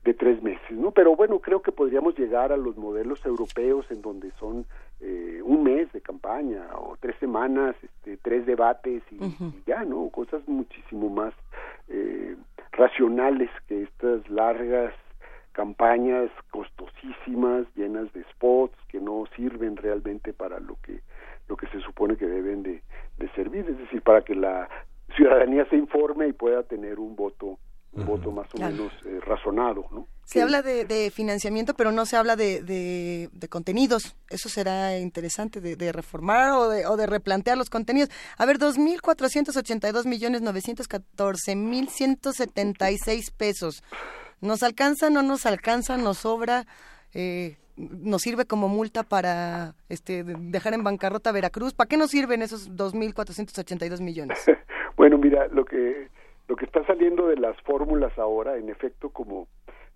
de 0.05 0.15
tres 0.15 0.43
meses, 0.43 0.71
¿no? 0.71 0.91
Pero 0.93 1.17
bueno, 1.17 1.39
creo 1.41 1.61
que 1.61 1.73
podríamos 1.73 2.19
llegar 2.19 2.53
a 2.53 2.57
los 2.57 2.77
modelos 2.77 3.25
europeos 3.27 3.91
en 3.91 4.01
donde 4.03 4.31
son 4.39 4.65
eh, 5.01 5.41
un 5.45 5.63
mes 5.63 5.91
de 5.93 6.01
campaña 6.01 6.63
o 6.77 6.97
tres 7.01 7.17
semanas, 7.19 7.75
este, 7.83 8.17
tres 8.19 8.47
debates 8.47 9.03
y, 9.11 9.17
uh 9.17 9.29
-huh. 9.29 9.53
y 9.55 9.63
ya, 9.67 9.85
¿no? 9.85 10.09
Cosas 10.11 10.47
muchísimo 10.49 11.09
más 11.09 11.35
eh, 11.89 12.37
racionales 12.73 13.51
que 13.67 13.83
estas 13.83 14.29
largas 14.31 14.95
campañas 15.53 16.31
costosísimas, 16.51 17.67
llenas 17.75 18.13
de 18.13 18.23
spots 18.33 18.77
que 18.89 19.01
no 19.01 19.25
sirven 19.37 19.77
realmente 19.77 20.33
para 20.33 20.61
lo 20.61 20.77
que 20.83 21.01
lo 21.51 21.57
que 21.57 21.67
se 21.67 21.81
supone 21.81 22.17
que 22.17 22.27
deben 22.27 22.63
de, 22.63 22.83
de 23.19 23.29
servir, 23.33 23.69
es 23.69 23.77
decir, 23.77 24.01
para 24.03 24.23
que 24.23 24.35
la 24.35 24.69
ciudadanía 25.17 25.67
se 25.69 25.77
informe 25.77 26.29
y 26.29 26.33
pueda 26.33 26.63
tener 26.63 26.99
un 26.99 27.17
voto 27.17 27.59
un 27.93 28.07
voto 28.07 28.31
más 28.31 28.47
o 28.55 28.57
claro. 28.57 28.73
menos 28.73 28.93
eh, 29.05 29.19
razonado, 29.21 29.85
¿no? 29.91 30.07
Se 30.25 30.35
que, 30.35 30.43
habla 30.43 30.63
de, 30.63 30.85
de, 30.85 31.11
financiamiento, 31.11 31.75
pero 31.75 31.91
no 31.91 32.07
se 32.07 32.17
habla 32.17 32.37
de, 32.37 32.63
de, 32.63 33.29
de 33.33 33.49
contenidos. 33.49 34.15
Eso 34.29 34.49
será 34.49 34.97
interesante 34.99 35.61
de, 35.61 35.93
reformar 35.93 36.53
o 36.53 36.69
de, 36.69 36.87
o 36.87 36.97
de 36.97 37.09
replantear 37.09 37.59
los 37.59 37.69
contenidos. 37.69 38.11
A 38.39 38.47
ver, 38.47 38.61
2.482 38.61 40.07
millones 40.07 40.41
914 40.41 41.57
mil 41.57 41.89
176 41.89 43.33
pesos. 43.33 43.83
¿Nos 44.41 44.63
alcanza, 44.63 45.11
no 45.11 45.23
nos 45.23 45.45
alcanza, 45.45 45.97
nos 45.97 46.19
sobra? 46.19 46.67
Eh, 47.15 47.57
nos 47.77 48.23
sirve 48.23 48.45
como 48.45 48.69
multa 48.69 49.03
para 49.03 49.75
este, 49.89 50.23
dejar 50.25 50.75
en 50.75 50.85
bancarrota 50.85 51.33
Veracruz. 51.33 51.73
¿Para 51.75 51.89
qué 51.89 51.97
nos 51.97 52.11
sirven 52.11 52.43
esos 52.43 52.71
2.482 52.71 54.01
millones? 54.03 54.45
bueno, 54.97 55.19
mira, 55.19 55.49
lo 55.49 55.65
que 55.65 56.09
lo 56.49 56.57
que 56.57 56.65
está 56.65 56.85
saliendo 56.85 57.29
de 57.29 57.37
las 57.37 57.57
fórmulas 57.63 58.19
ahora, 58.19 58.57
en 58.57 58.69
efecto, 58.71 59.11
como 59.11 59.47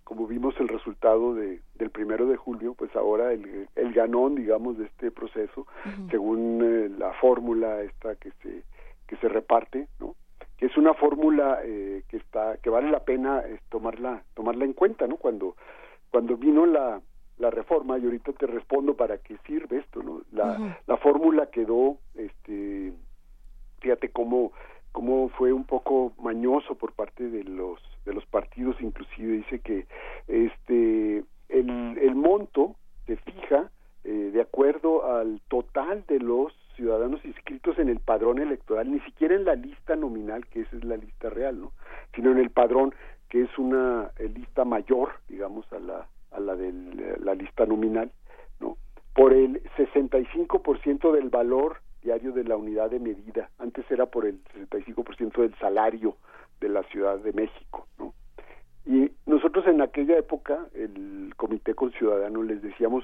como 0.04 0.26
vimos 0.26 0.54
el 0.60 0.68
resultado 0.68 1.34
de, 1.34 1.60
del 1.76 1.90
primero 1.90 2.26
de 2.26 2.36
julio, 2.36 2.74
pues 2.74 2.94
ahora 2.94 3.32
el, 3.32 3.68
el 3.74 3.92
ganón, 3.94 4.34
digamos, 4.34 4.76
de 4.76 4.84
este 4.84 5.10
proceso, 5.10 5.62
uh 5.62 5.88
-huh. 5.88 6.10
según 6.10 6.60
eh, 6.62 6.90
la 6.98 7.12
fórmula 7.14 7.80
esta 7.80 8.14
que 8.16 8.30
se 8.42 8.62
que 9.06 9.16
se 9.16 9.28
reparte, 9.28 9.88
¿no? 10.00 10.14
que 10.56 10.66
es 10.66 10.76
una 10.76 10.94
fórmula 10.94 11.60
eh, 11.64 12.02
que 12.08 12.16
está 12.18 12.56
que 12.58 12.70
vale 12.70 12.90
la 12.90 13.00
pena 13.00 13.40
eh, 13.40 13.58
tomarla 13.68 14.22
tomarla 14.34 14.64
en 14.64 14.72
cuenta, 14.72 15.06
¿no? 15.06 15.16
Cuando 15.16 15.56
cuando 16.14 16.36
vino 16.36 16.64
la 16.64 17.00
la 17.38 17.50
reforma 17.50 17.98
y 17.98 18.04
ahorita 18.04 18.32
te 18.34 18.46
respondo 18.46 18.94
para 18.94 19.18
qué 19.18 19.36
sirve 19.48 19.78
esto 19.78 20.00
no 20.00 20.22
la 20.30 20.52
uh 20.52 20.62
-huh. 20.62 20.76
la 20.86 20.96
fórmula 20.98 21.46
quedó 21.46 21.98
este 22.14 22.92
fíjate 23.80 24.10
cómo 24.10 24.52
cómo 24.92 25.28
fue 25.30 25.52
un 25.52 25.64
poco 25.64 26.12
mañoso 26.18 26.76
por 26.76 26.92
parte 26.92 27.28
de 27.28 27.42
los 27.42 27.80
de 28.04 28.12
los 28.14 28.24
partidos 28.26 28.76
inclusive 28.80 29.38
dice 29.38 29.58
que 29.58 29.88
este 30.28 31.24
el, 31.48 31.98
el 31.98 32.14
monto 32.14 32.76
se 33.06 33.16
fija 33.16 33.72
eh, 34.04 34.30
de 34.32 34.40
acuerdo 34.40 34.90
al 35.16 35.40
total 35.48 36.04
de 36.06 36.20
los 36.20 36.52
ciudadanos 36.76 37.24
inscritos 37.24 37.78
en 37.78 37.88
el 37.88 38.00
padrón 38.00 38.38
electoral, 38.38 38.90
ni 38.90 39.00
siquiera 39.00 39.34
en 39.34 39.44
la 39.44 39.54
lista 39.54 39.96
nominal, 39.96 40.46
que 40.46 40.60
esa 40.60 40.76
es 40.76 40.84
la 40.84 40.96
lista 40.96 41.30
real, 41.30 41.60
¿no? 41.60 41.72
sino 42.14 42.30
en 42.30 42.38
el 42.38 42.50
padrón, 42.50 42.94
que 43.34 43.42
es 43.42 43.58
una 43.58 44.12
lista 44.32 44.64
mayor, 44.64 45.10
digamos, 45.28 45.66
a 45.72 45.80
la 45.80 46.06
a 46.30 46.38
la 46.38 46.54
de 46.54 46.72
la 47.18 47.34
lista 47.34 47.66
nominal, 47.66 48.12
¿no? 48.60 48.76
por 49.12 49.32
el 49.32 49.60
65% 49.76 51.10
del 51.10 51.30
valor 51.30 51.78
diario 52.00 52.30
de 52.30 52.44
la 52.44 52.56
unidad 52.56 52.90
de 52.90 53.00
medida. 53.00 53.50
Antes 53.58 53.90
era 53.90 54.06
por 54.06 54.24
el 54.24 54.38
65% 54.70 55.42
del 55.42 55.52
salario 55.56 56.14
de 56.60 56.68
la 56.68 56.84
Ciudad 56.84 57.18
de 57.18 57.32
México, 57.32 57.88
¿no? 57.98 58.14
Y 58.86 59.10
nosotros 59.26 59.66
en 59.66 59.82
aquella 59.82 60.16
época, 60.16 60.68
el 60.72 61.34
Comité 61.36 61.74
con 61.74 61.90
Ciudadanos, 61.90 62.44
les 62.44 62.62
decíamos 62.62 63.02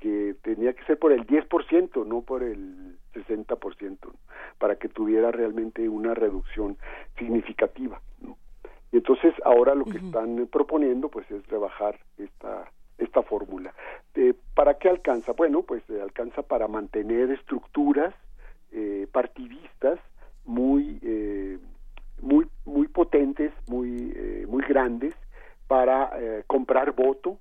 que 0.00 0.34
tenía 0.42 0.72
que 0.72 0.84
ser 0.86 0.98
por 0.98 1.12
el 1.12 1.24
10%, 1.24 2.04
no 2.04 2.22
por 2.22 2.42
el 2.42 2.98
60%, 3.14 3.96
para 4.58 4.74
que 4.74 4.88
tuviera 4.88 5.30
realmente 5.30 5.88
una 5.88 6.14
reducción 6.14 6.76
significativa. 7.16 8.00
¿no? 8.20 8.36
Y 8.92 8.96
entonces 8.98 9.34
ahora 9.44 9.74
lo 9.74 9.84
que 9.84 9.98
están 9.98 10.46
proponiendo 10.50 11.08
pues 11.08 11.30
es 11.30 11.46
rebajar 11.48 11.98
esta 12.18 12.70
esta 12.98 13.22
fórmula. 13.22 13.72
Eh, 14.14 14.34
¿Para 14.54 14.74
qué 14.74 14.88
alcanza? 14.88 15.32
Bueno, 15.32 15.62
pues 15.62 15.82
eh, 15.88 16.00
alcanza 16.02 16.42
para 16.42 16.66
mantener 16.66 17.30
estructuras 17.30 18.12
eh, 18.72 19.06
partidistas 19.12 20.00
muy 20.44 20.98
eh, 21.02 21.58
muy 22.20 22.48
muy 22.64 22.88
potentes, 22.88 23.52
muy 23.68 24.12
eh, 24.16 24.46
muy 24.48 24.64
grandes 24.64 25.14
para 25.68 26.10
eh, 26.18 26.42
comprar 26.46 26.92
voto, 26.92 27.38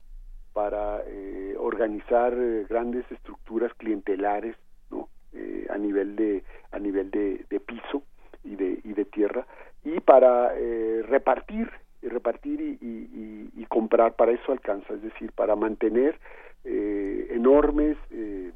para 0.53 1.01
eh, 1.08 1.56
organizar 1.58 2.34
eh, 2.35 2.66
grandes 2.69 3.09
estructuras 3.11 3.74
clientelares, 3.76 4.56
¿no? 4.92 5.08
Eh, 5.34 5.66
a 5.69 5.77
nivel 5.77 6.16
de 6.16 6.43
a 6.72 6.80
nivel 6.80 7.09
de, 7.09 7.45
de 7.50 7.59
piso 7.59 8.03
y 8.43 8.56
de 8.56 8.80
y 8.84 8.93
de 8.93 9.06
tierra 9.06 9.48
y 9.95 9.99
para 10.01 10.53
eh, 10.57 11.01
repartir 11.07 11.69
y 12.01 12.07
repartir 12.09 12.61
y, 12.61 12.77
y- 12.82 13.49
y- 13.56 13.66
comprar 13.66 14.16
para 14.16 14.32
eso 14.32 14.51
alcanza, 14.51 14.93
es 14.93 15.01
decir, 15.01 15.32
para 15.33 15.56
mantener 15.56 16.19
eh, 16.64 17.27
enormes 17.32 17.98
eh, 18.11 18.51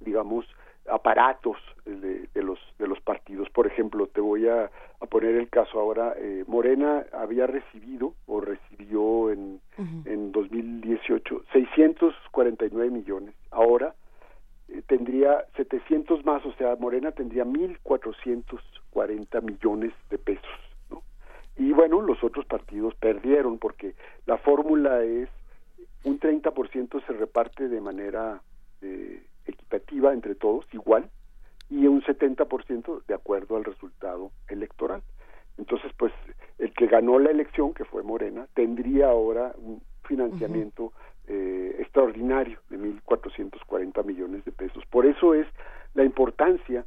digamos 0.00 0.46
aparatos 0.90 1.56
de, 1.84 2.28
de 2.34 2.42
los 2.42 2.58
de 2.78 2.86
los 2.86 3.00
partidos. 3.00 3.48
Por 3.50 3.66
ejemplo 3.66 4.06
te 4.06 4.20
voy 4.20 4.48
a, 4.48 4.70
a 5.00 5.06
poner 5.06 5.34
el 5.36 5.48
caso 5.50 5.78
ahora 5.78 6.14
eh, 6.18 6.44
Morena 6.46 7.04
había 7.12 7.46
recibido 7.46 8.14
o 8.26 8.40
recibió 8.40 9.30
en 9.30 9.60
en 10.06 10.32
2018 10.32 11.42
649 11.52 12.90
millones. 12.90 13.34
Ahora 13.50 13.94
eh, 14.68 14.82
tendría 14.86 15.44
700 15.56 16.24
más 16.24 16.44
o 16.46 16.52
sea 16.54 16.76
Morena 16.76 17.12
tendría 17.12 17.44
1440 18.94 19.40
millones 19.40 19.92
de 20.10 20.18
pesos 20.18 20.44
¿no? 20.90 21.02
y 21.56 21.72
bueno 21.72 22.00
los 22.00 22.22
otros 22.24 22.46
partidos 22.46 22.94
perdieron 22.94 23.58
porque 23.58 23.94
la 24.26 24.38
fórmula 24.38 25.02
es 25.02 25.28
un 26.04 26.20
30% 26.20 27.06
se 27.06 27.12
reparte 27.12 27.68
de 27.68 27.80
manera 27.80 28.40
eh, 28.82 29.22
equitativa 29.46 30.12
entre 30.12 30.34
todos, 30.34 30.66
igual, 30.72 31.10
y 31.68 31.86
un 31.86 32.02
70% 32.02 33.04
de 33.06 33.14
acuerdo 33.14 33.56
al 33.56 33.64
resultado 33.64 34.30
electoral. 34.48 35.02
Entonces, 35.58 35.92
pues, 35.96 36.12
el 36.58 36.72
que 36.72 36.86
ganó 36.86 37.18
la 37.18 37.30
elección, 37.30 37.74
que 37.74 37.84
fue 37.84 38.02
Morena, 38.02 38.46
tendría 38.54 39.08
ahora 39.08 39.52
un 39.58 39.82
financiamiento 40.04 40.92
eh, 41.26 41.76
extraordinario 41.80 42.60
de 42.70 42.78
1.440 42.78 44.04
millones 44.04 44.44
de 44.44 44.52
pesos. 44.52 44.84
Por 44.86 45.04
eso 45.04 45.34
es 45.34 45.46
la 45.94 46.04
importancia 46.04 46.86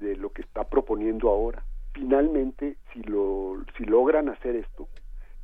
de 0.00 0.16
lo 0.16 0.30
que 0.30 0.42
está 0.42 0.64
proponiendo 0.64 1.28
ahora. 1.28 1.62
Finalmente, 1.92 2.76
si, 2.92 3.02
lo, 3.02 3.62
si 3.76 3.84
logran 3.84 4.28
hacer 4.28 4.56
esto, 4.56 4.88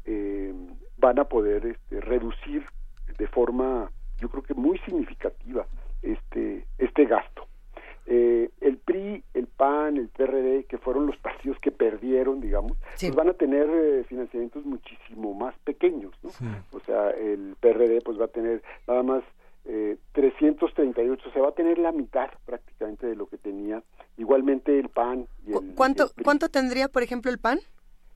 eh, 0.05 0.53
van 0.99 1.19
a 1.19 1.25
poder 1.25 1.67
este, 1.67 2.01
reducir 2.01 2.65
de 3.19 3.27
forma, 3.29 3.91
yo 4.19 4.29
creo 4.29 4.43
que 4.43 4.55
muy 4.55 4.79
significativa, 4.81 5.67
este, 6.03 6.67
este 6.79 7.05
gasto. 7.05 7.47
Eh, 8.09 8.51
el 8.61 8.77
PRI, 8.79 9.25
el 9.35 9.49
PAN, 9.49 9.97
el 9.97 10.09
PRD, 10.09 10.65
que 10.65 10.79
fueron 10.79 11.07
los 11.07 11.17
partidos 11.17 11.59
que 11.59 11.73
perdieron, 11.73 12.41
digamos, 12.41 12.79
pues 13.01 13.15
van 13.17 13.31
a 13.31 13.35
tener 13.35 13.69
eh, 13.69 14.05
financiamientos 14.05 14.65
muchísimo 14.65 15.35
más 15.35 15.57
pequeños, 15.65 16.13
¿no? 16.23 16.31
O 16.73 16.81
sea, 16.81 17.11
el 17.11 17.57
PRD 17.59 18.01
pues 18.03 18.21
va 18.21 18.27
a 18.27 18.29
tener 18.29 18.63
nada 18.87 19.03
más 19.03 19.25
eh, 19.69 19.97
338, 20.13 21.31
se 21.33 21.41
va 21.41 21.49
a 21.49 21.53
tener 21.53 21.79
la 21.79 21.93
mitad 21.93 22.29
prácticamente 22.45 23.07
de 23.07 23.17
lo 23.17 23.27
que 23.27 23.37
tenía. 23.37 23.83
Igualmente 24.17 24.79
el 24.79 24.89
PAN 24.89 25.27
y 25.47 25.53
el, 25.53 25.75
¿Cuánto, 25.75 26.05
el 26.05 26.11
PRI. 26.11 26.25
¿Cuánto 26.25 26.49
tendría, 26.49 26.89
por 26.89 27.03
ejemplo, 27.03 27.31
el 27.31 27.39
PAN? 27.39 27.59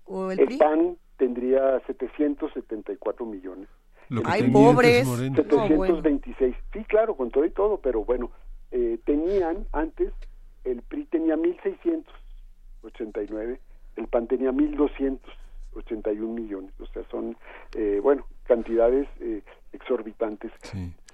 ¿O 0.05 0.31
el, 0.31 0.41
El 0.41 0.47
PRI? 0.47 0.57
PAN 0.59 0.97
tendría 1.17 1.81
774 1.87 3.27
millones. 3.27 3.69
Lo 4.09 4.23
que 4.23 4.31
Ay, 4.31 4.51
pobres. 4.51 5.07
Morena. 5.07 5.45
No, 5.51 5.69
bueno. 5.77 5.97
726. 5.97 6.57
Sí, 6.73 6.85
claro, 6.85 7.17
con 7.17 7.31
todo 7.31 7.45
y 7.45 7.51
todo, 7.51 7.79
pero 7.79 8.05
bueno, 8.05 8.31
eh, 8.71 8.99
tenían 9.05 9.67
antes, 9.73 10.13
el 10.65 10.83
PRI 10.83 11.05
tenía 11.07 11.37
1.689, 11.37 13.59
el 13.97 14.09
PAN 14.09 14.27
tenía 14.29 14.53
1.281 15.75 16.17
millones, 16.29 16.73
o 16.81 16.87
sea, 16.87 17.03
son, 17.11 17.37
eh, 17.77 18.01
bueno, 18.03 18.27
cantidades 18.45 19.09
eh, 19.21 19.43
exorbitantes. 19.73 20.53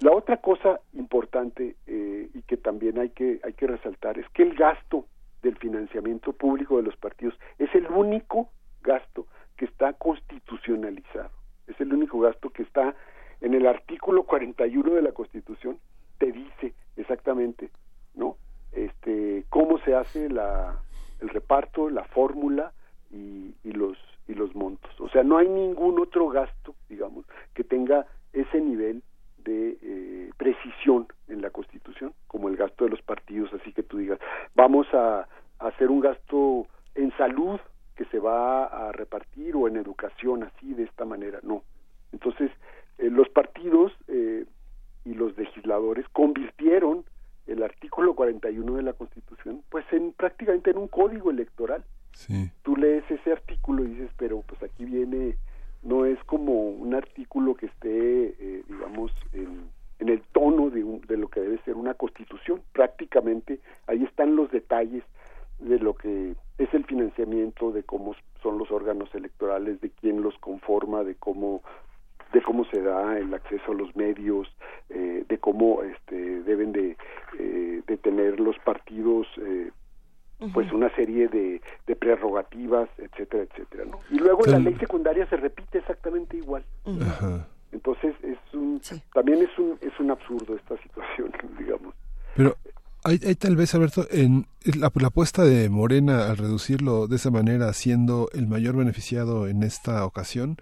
La 0.01 0.11
otra 0.11 0.37
cosa 0.37 0.79
importante 0.93 1.75
eh, 1.85 2.29
y 2.33 2.41
que 2.43 2.57
también 2.57 2.97
hay 2.99 3.09
que, 3.09 3.39
hay 3.43 3.53
que 3.53 3.67
resaltar 3.67 4.17
es 4.17 4.27
que 4.29 4.43
el 4.43 4.55
gasto 4.55 5.05
del 5.43 5.55
financiamiento 5.57 6.33
público 6.33 6.77
de 6.77 6.83
los 6.83 6.95
partidos 6.95 7.35
es 7.59 7.73
el 7.75 7.87
único 7.87 8.49
gasto 8.81 9.27
que 9.55 9.65
está 9.65 9.93
constitucionalizado, 9.93 11.31
es 11.67 11.79
el 11.79 11.93
único 11.93 12.19
gasto 12.19 12.49
que 12.49 12.63
está 12.63 12.95
en 13.41 13.53
el 13.53 13.67
artículo 13.67 14.23
41 14.23 14.95
de 14.95 15.01
la 15.01 15.11
Constitución, 15.11 15.77
te 16.17 16.31
dice 16.31 16.73
exactamente, 16.95 17.69
¿no? 18.15 18.37
Este, 18.71 19.45
cómo 19.49 19.77
se 19.79 19.93
hace 19.95 20.29
la, 20.29 20.79
el 21.21 21.29
reparto, 21.29 21.89
la 21.89 22.03
fórmula 22.05 22.73
y, 23.11 23.53
y 23.63 23.71
los 23.71 23.97
y 24.27 24.33
los 24.33 24.55
montos. 24.55 24.91
O 24.99 25.09
sea, 25.09 25.23
no 25.23 25.37
hay 25.37 25.47
ningún 25.47 25.99
otro 25.99 26.29
gasto, 26.29 26.75
digamos, 26.89 27.25
que 27.53 27.63
tenga 27.63 28.05
ese 28.33 28.59
nivel 28.59 29.01
de 29.37 29.77
eh, 29.81 30.29
precisión 30.37 31.07
en 31.27 31.41
la 31.41 31.49
Constitución, 31.49 32.13
como 32.27 32.49
el 32.49 32.57
gasto 32.57 32.83
de 32.83 32.91
los 32.91 33.01
partidos, 33.01 33.53
así 33.53 33.71
que 33.71 33.83
tú 33.83 33.97
digas, 33.97 34.19
vamos 34.55 34.87
a, 34.93 35.27
hacer 35.59 35.89
un 35.89 36.01
gasto 36.01 36.67
en 36.93 37.11
salud 37.17 37.59
que 37.95 38.05
se 38.05 38.19
va 38.19 38.65
a 38.65 38.91
repartir 38.91 39.55
o 39.55 39.67
en 39.67 39.77
educación 39.77 40.43
así 40.43 40.75
de 40.75 40.83
esta 40.83 41.03
manera, 41.03 41.39
no. 41.41 41.63
Entonces, 42.11 42.51
eh, 42.99 43.09
los 43.09 43.27
partidos 43.29 43.91
eh, 44.07 44.45
y 45.03 45.13
los 45.15 45.35
legisladores 45.35 46.07
convirtieron 46.09 47.05
el 47.47 47.63
artículo 47.63 48.13
41 48.13 48.75
de 48.75 48.83
la 48.83 48.93
Constitución 48.93 49.63
pues 49.69 49.85
en 49.91 50.11
prácticamente 50.11 50.71
en 50.71 50.77
un 50.77 50.87
código 50.87 51.31
electoral. 51.31 51.83
Tú 52.63 52.75
lees 52.75 53.03
ese 53.09 53.31
artículo 53.31 53.83
y 53.83 53.87
dices, 53.89 54.11
pero 54.17 54.41
pues 54.47 54.61
aquí 54.63 54.85
viene, 54.85 55.37
no 55.83 56.05
es 56.05 56.21
como 56.25 56.69
un 56.69 56.93
artículo 56.95 57.55
que 57.55 57.67
esté, 57.67 58.35
eh, 58.39 58.63
digamos, 58.67 59.11
en, 59.33 59.69
en 59.99 60.09
el 60.09 60.21
tono 60.33 60.69
de, 60.69 60.83
un- 60.83 61.01
de 61.01 61.17
lo 61.17 61.27
que 61.29 61.39
debe 61.41 61.59
ser 61.65 61.75
una 61.75 61.93
constitución. 61.93 62.61
Prácticamente 62.73 63.59
ahí 63.87 64.03
están 64.03 64.35
los 64.35 64.51
detalles 64.51 65.03
de 65.59 65.79
lo 65.79 65.95
que 65.95 66.35
es 66.57 66.73
el 66.73 66.85
financiamiento, 66.85 67.71
de 67.71 67.83
cómo 67.83 68.15
son 68.43 68.57
los 68.57 68.69
órganos 68.71 69.13
electorales, 69.15 69.81
de 69.81 69.89
quién 69.89 70.21
los 70.21 70.37
conforma, 70.39 71.03
de 71.03 71.15
cómo 71.15 71.61
de 72.33 72.41
cómo 72.41 72.65
se 72.65 72.81
da 72.81 73.17
el 73.17 73.33
acceso 73.33 73.71
a 73.71 73.75
los 73.75 73.95
medios, 73.95 74.53
eh, 74.89 75.23
de 75.29 75.37
cómo 75.37 75.81
este, 75.83 76.41
deben 76.43 76.73
de, 76.73 76.97
eh, 77.39 77.81
de 77.87 77.97
tener 77.97 78.41
los 78.41 78.59
partidos 78.59 79.25
eh, 79.41 79.71
pues 80.53 80.71
una 80.71 80.93
serie 80.95 81.27
de, 81.27 81.61
de 81.87 81.95
prerrogativas, 81.95 82.89
etcétera, 82.97 83.43
etcétera. 83.43 83.85
¿no? 83.85 83.99
Y 84.11 84.19
luego 84.19 84.45
en 84.45 84.51
la 84.51 84.59
ley 84.59 84.75
secundaria 84.75 85.27
se 85.27 85.37
repite 85.37 85.79
exactamente 85.79 86.37
igual. 86.37 86.63
Ajá. 86.85 87.47
Entonces 87.71 88.15
es 88.23 88.37
un, 88.53 88.81
también 89.13 89.39
es 89.41 89.57
un, 89.57 89.77
es 89.81 89.99
un 89.99 90.11
absurdo 90.11 90.55
esta 90.55 90.77
situación, 90.81 91.31
digamos. 91.59 91.93
Pero 92.35 92.55
hay, 93.03 93.19
hay 93.25 93.35
tal 93.35 93.55
vez, 93.55 93.73
Alberto, 93.73 94.05
en 94.11 94.45
la, 94.63 94.91
la 94.93 95.07
apuesta 95.07 95.43
de 95.43 95.69
Morena 95.69 96.27
al 96.29 96.37
reducirlo 96.37 97.07
de 97.07 97.15
esa 97.15 97.31
manera, 97.31 97.73
siendo 97.73 98.29
el 98.33 98.47
mayor 98.47 98.75
beneficiado 98.75 99.47
en 99.47 99.63
esta 99.63 100.05
ocasión, 100.05 100.57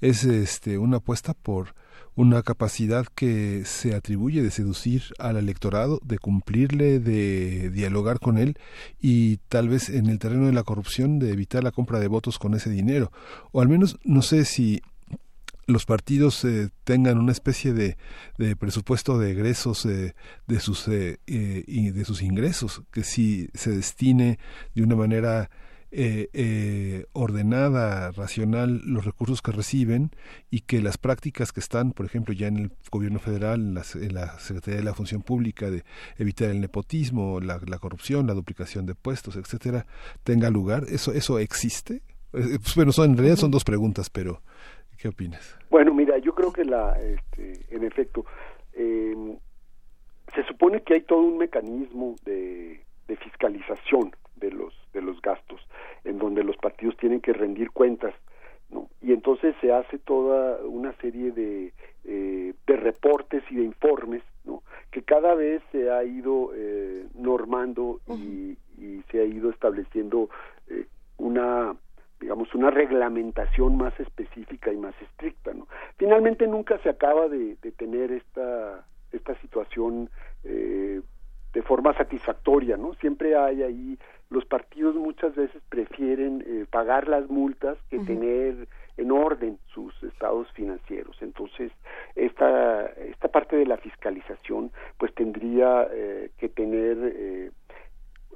es 0.00 0.24
este 0.24 0.78
una 0.78 0.98
apuesta 0.98 1.34
por 1.34 1.74
una 2.18 2.42
capacidad 2.42 3.06
que 3.06 3.62
se 3.64 3.94
atribuye 3.94 4.42
de 4.42 4.50
seducir 4.50 5.04
al 5.20 5.36
electorado, 5.36 6.00
de 6.02 6.18
cumplirle, 6.18 6.98
de 6.98 7.70
dialogar 7.70 8.18
con 8.18 8.38
él 8.38 8.58
y 9.00 9.36
tal 9.48 9.68
vez 9.68 9.88
en 9.88 10.06
el 10.06 10.18
terreno 10.18 10.46
de 10.46 10.52
la 10.52 10.64
corrupción 10.64 11.20
de 11.20 11.30
evitar 11.30 11.62
la 11.62 11.70
compra 11.70 12.00
de 12.00 12.08
votos 12.08 12.40
con 12.40 12.54
ese 12.54 12.70
dinero. 12.70 13.12
O 13.52 13.60
al 13.60 13.68
menos 13.68 14.00
no 14.02 14.22
sé 14.22 14.44
si 14.44 14.82
los 15.68 15.86
partidos 15.86 16.44
eh, 16.44 16.70
tengan 16.82 17.18
una 17.18 17.30
especie 17.30 17.72
de, 17.72 17.96
de 18.36 18.56
presupuesto 18.56 19.16
de 19.16 19.30
egresos 19.30 19.86
eh, 19.86 20.16
de 20.48 20.58
sus 20.58 20.88
eh, 20.88 21.20
eh, 21.28 21.62
y 21.68 21.90
de 21.92 22.04
sus 22.04 22.22
ingresos 22.22 22.82
que 22.90 23.04
si 23.04 23.48
se 23.54 23.70
destine 23.70 24.40
de 24.74 24.82
una 24.82 24.96
manera 24.96 25.50
eh, 25.90 26.28
eh, 26.32 27.06
ordenada, 27.12 28.12
racional 28.12 28.82
los 28.84 29.04
recursos 29.04 29.40
que 29.40 29.52
reciben 29.52 30.10
y 30.50 30.60
que 30.60 30.82
las 30.82 30.98
prácticas 30.98 31.52
que 31.52 31.60
están, 31.60 31.92
por 31.92 32.04
ejemplo, 32.04 32.34
ya 32.34 32.48
en 32.48 32.56
el 32.58 32.72
gobierno 32.90 33.18
federal, 33.18 33.60
en 33.60 33.74
la, 33.74 33.82
en 33.94 34.14
la 34.14 34.38
Secretaría 34.38 34.80
de 34.80 34.84
la 34.84 34.94
Función 34.94 35.22
Pública, 35.22 35.70
de 35.70 35.84
evitar 36.18 36.50
el 36.50 36.60
nepotismo, 36.60 37.40
la, 37.40 37.60
la 37.66 37.78
corrupción, 37.78 38.26
la 38.26 38.34
duplicación 38.34 38.86
de 38.86 38.94
puestos, 38.94 39.36
etcétera, 39.36 39.86
tenga 40.24 40.50
lugar. 40.50 40.84
¿Eso, 40.88 41.12
eso 41.12 41.38
existe? 41.38 42.02
Eh, 42.34 42.58
pues, 42.60 42.74
bueno, 42.74 42.92
son, 42.92 43.10
en 43.10 43.16
realidad 43.16 43.36
son 43.36 43.50
dos 43.50 43.64
preguntas, 43.64 44.10
pero 44.10 44.42
¿qué 44.98 45.08
opinas? 45.08 45.56
Bueno, 45.70 45.94
mira, 45.94 46.18
yo 46.18 46.34
creo 46.34 46.52
que 46.52 46.64
la, 46.64 47.00
este, 47.00 47.64
en 47.70 47.84
efecto, 47.84 48.26
eh, 48.74 49.38
se 50.34 50.44
supone 50.44 50.82
que 50.82 50.94
hay 50.94 51.02
todo 51.02 51.20
un 51.20 51.38
mecanismo 51.38 52.16
de, 52.24 52.84
de 53.06 53.16
fiscalización 53.16 54.10
de 54.38 54.50
los 54.50 54.74
de 54.92 55.02
los 55.02 55.20
gastos 55.20 55.60
en 56.04 56.18
donde 56.18 56.44
los 56.44 56.56
partidos 56.56 56.96
tienen 56.96 57.20
que 57.20 57.32
rendir 57.32 57.70
cuentas 57.70 58.14
¿no? 58.70 58.88
y 59.00 59.12
entonces 59.12 59.54
se 59.60 59.72
hace 59.72 59.98
toda 59.98 60.60
una 60.64 60.92
serie 60.94 61.32
de, 61.32 61.72
eh, 62.04 62.54
de 62.66 62.76
reportes 62.76 63.42
y 63.50 63.56
de 63.56 63.64
informes 63.64 64.22
¿no? 64.44 64.62
que 64.90 65.02
cada 65.02 65.34
vez 65.34 65.62
se 65.72 65.90
ha 65.90 66.04
ido 66.04 66.50
eh, 66.54 67.06
normando 67.14 68.00
y, 68.08 68.56
y, 68.78 69.02
se 69.10 69.20
ha 69.20 69.24
ido 69.24 69.50
estableciendo 69.50 70.28
eh, 70.68 70.86
una 71.16 71.74
digamos 72.20 72.54
una 72.54 72.70
reglamentación 72.70 73.76
más 73.76 73.98
específica 74.00 74.72
y 74.72 74.76
más 74.76 74.94
estricta 75.00 75.52
¿no? 75.54 75.66
finalmente 75.96 76.46
nunca 76.46 76.78
se 76.78 76.88
acaba 76.88 77.28
de, 77.28 77.56
de 77.62 77.72
tener 77.72 78.12
esta 78.12 78.84
esta 79.12 79.34
situación 79.40 80.10
eh, 80.44 81.00
de 81.52 81.62
forma 81.62 81.94
satisfactoria, 81.94 82.76
¿no? 82.76 82.94
Siempre 82.94 83.36
hay 83.36 83.62
ahí, 83.62 83.98
los 84.30 84.44
partidos 84.44 84.94
muchas 84.94 85.34
veces 85.34 85.62
prefieren 85.68 86.44
eh, 86.46 86.66
pagar 86.70 87.08
las 87.08 87.28
multas 87.30 87.78
que 87.90 87.98
tener 88.00 88.68
en 88.98 89.12
orden 89.12 89.58
sus 89.72 89.94
estados 90.02 90.50
financieros. 90.52 91.16
Entonces, 91.22 91.72
esta, 92.14 92.86
esta 92.86 93.28
parte 93.28 93.56
de 93.56 93.64
la 93.64 93.78
fiscalización, 93.78 94.70
pues 94.98 95.14
tendría 95.14 95.88
eh, 95.90 96.30
que 96.36 96.48
tener 96.48 96.98
eh, 97.00 97.50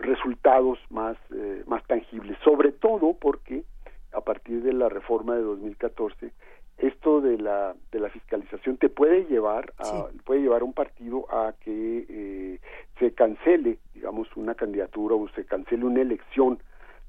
resultados 0.01 0.79
más, 0.89 1.17
eh, 1.35 1.65
más 1.67 1.85
tangibles, 1.87 2.39
sobre 2.45 2.73
todo 2.73 3.15
porque 3.15 3.65
a 4.13 4.21
partir 4.21 4.63
de 4.63 4.73
la 4.73 4.89
reforma 4.89 5.35
de 5.35 5.43
2014 5.43 6.31
esto 6.79 7.21
de 7.21 7.39
la 7.39 7.75
de 7.91 8.01
la 8.01 8.11
fiscalización 8.11 8.77
te 8.77 8.89
puede 8.89 9.25
llevar 9.27 9.73
a 9.79 10.07
puede 10.25 10.41
llevar 10.41 10.63
a 10.63 10.65
un 10.65 10.73
partido 10.73 11.27
a 11.31 11.55
que 11.61 12.07
eh, 12.09 12.61
se 12.99 13.13
cancele 13.13 13.79
digamos 13.95 14.29
una 14.37 14.55
candidatura 14.55 15.15
o 15.15 15.29
se 15.31 15.45
cancele 15.45 15.85
una 15.85 16.01
elección 16.01 16.59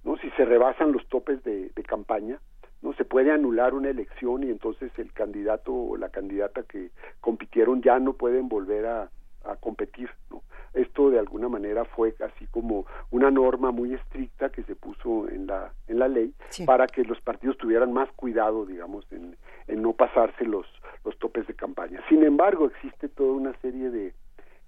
no 0.04 0.18
si 0.18 0.30
se 0.32 0.46
rebasan 0.46 0.92
los 0.92 1.08
topes 1.08 1.44
de, 1.44 1.70
de 1.70 1.84
campaña 1.84 2.40
no 2.82 2.94
se 2.94 3.06
puede 3.06 3.32
anular 3.32 3.74
una 3.74 3.90
elección 3.90 4.44
y 4.44 4.50
entonces 4.50 4.92
el 4.98 5.14
candidato 5.14 5.74
o 5.74 5.98
la 5.98 6.10
candidata 6.10 6.64
que 6.64 6.92
compitieron 7.22 7.82
ya 7.82 7.98
no 8.00 8.14
pueden 8.14 8.50
volver 8.50 8.86
a, 8.86 9.10
a 9.44 9.56
competir 9.56 10.10
no 10.30 10.42
esto 10.74 11.12
de 11.12 11.20
alguna 11.20 11.50
manera 11.50 11.86
fue 11.86 12.16
así 12.26 12.48
como 12.48 12.86
una 13.12 13.30
norma 13.30 13.72
muy 13.72 13.94
estricta 13.94 14.50
que 14.50 14.64
se 14.64 14.76
puso 14.76 15.30
en 15.30 15.46
la 15.48 15.72
en 15.88 16.00
la 16.00 16.08
ley 16.08 16.34
Sí. 16.50 16.66
para 16.66 16.88
que 16.88 17.04
los 17.04 17.22
partidos 17.22 17.58
tuvieran 17.58 17.94
más 17.94 18.12
cuidado 18.14 18.66
digamos 18.66 19.06
en, 19.12 19.36
en 19.68 19.82
no 19.82 19.94
pasarse 19.94 20.46
los 20.46 20.66
los 21.06 21.18
topes 21.20 21.46
de 21.48 21.54
campaña 21.54 22.02
sin 22.10 22.24
embargo 22.24 22.66
existe 22.68 23.08
toda 23.10 23.34
una 23.34 23.54
serie 23.62 23.90
de 23.92 24.14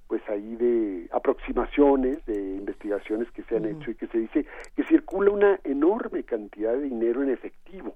pues 0.07 0.21
ahí 0.29 0.55
de 0.57 1.09
aproximaciones 1.11 2.23
de 2.27 2.35
investigaciones 2.57 3.29
que 3.31 3.41
se 3.43 3.57
han 3.57 3.65
hecho 3.65 3.89
y 3.89 3.95
que 3.95 4.05
se 4.07 4.19
dice 4.19 4.45
que 4.75 4.83
circula 4.83 5.31
una 5.31 5.59
enorme 5.63 6.23
cantidad 6.23 6.73
de 6.73 6.81
dinero 6.81 7.23
en 7.23 7.29
efectivo. 7.31 7.95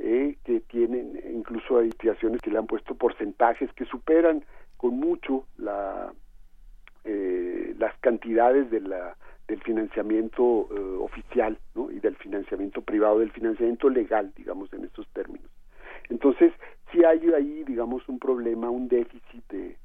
Eh, 0.00 0.36
que 0.44 0.60
tienen 0.60 1.20
incluso 1.34 1.78
hay 1.78 1.92
que 1.92 2.14
le 2.50 2.58
han 2.58 2.68
puesto 2.68 2.94
porcentajes 2.94 3.72
que 3.72 3.84
superan 3.84 4.44
con 4.76 4.96
mucho 4.96 5.44
la 5.56 6.12
eh, 7.04 7.74
las 7.78 7.96
cantidades 7.98 8.70
de 8.70 8.80
la 8.80 9.16
del 9.48 9.60
financiamiento 9.62 10.68
eh, 10.70 10.78
oficial 11.00 11.58
¿no? 11.74 11.90
y 11.90 11.98
del 11.98 12.14
financiamiento 12.14 12.82
privado 12.82 13.18
del 13.18 13.32
financiamiento 13.32 13.88
legal 13.88 14.32
digamos 14.36 14.72
en 14.72 14.84
estos 14.84 15.08
términos 15.08 15.50
entonces 16.10 16.52
sí 16.92 17.02
hay 17.04 17.32
ahí 17.32 17.64
digamos 17.64 18.08
un 18.08 18.20
problema 18.20 18.70
un 18.70 18.86
déficit 18.86 19.42
de- 19.50 19.76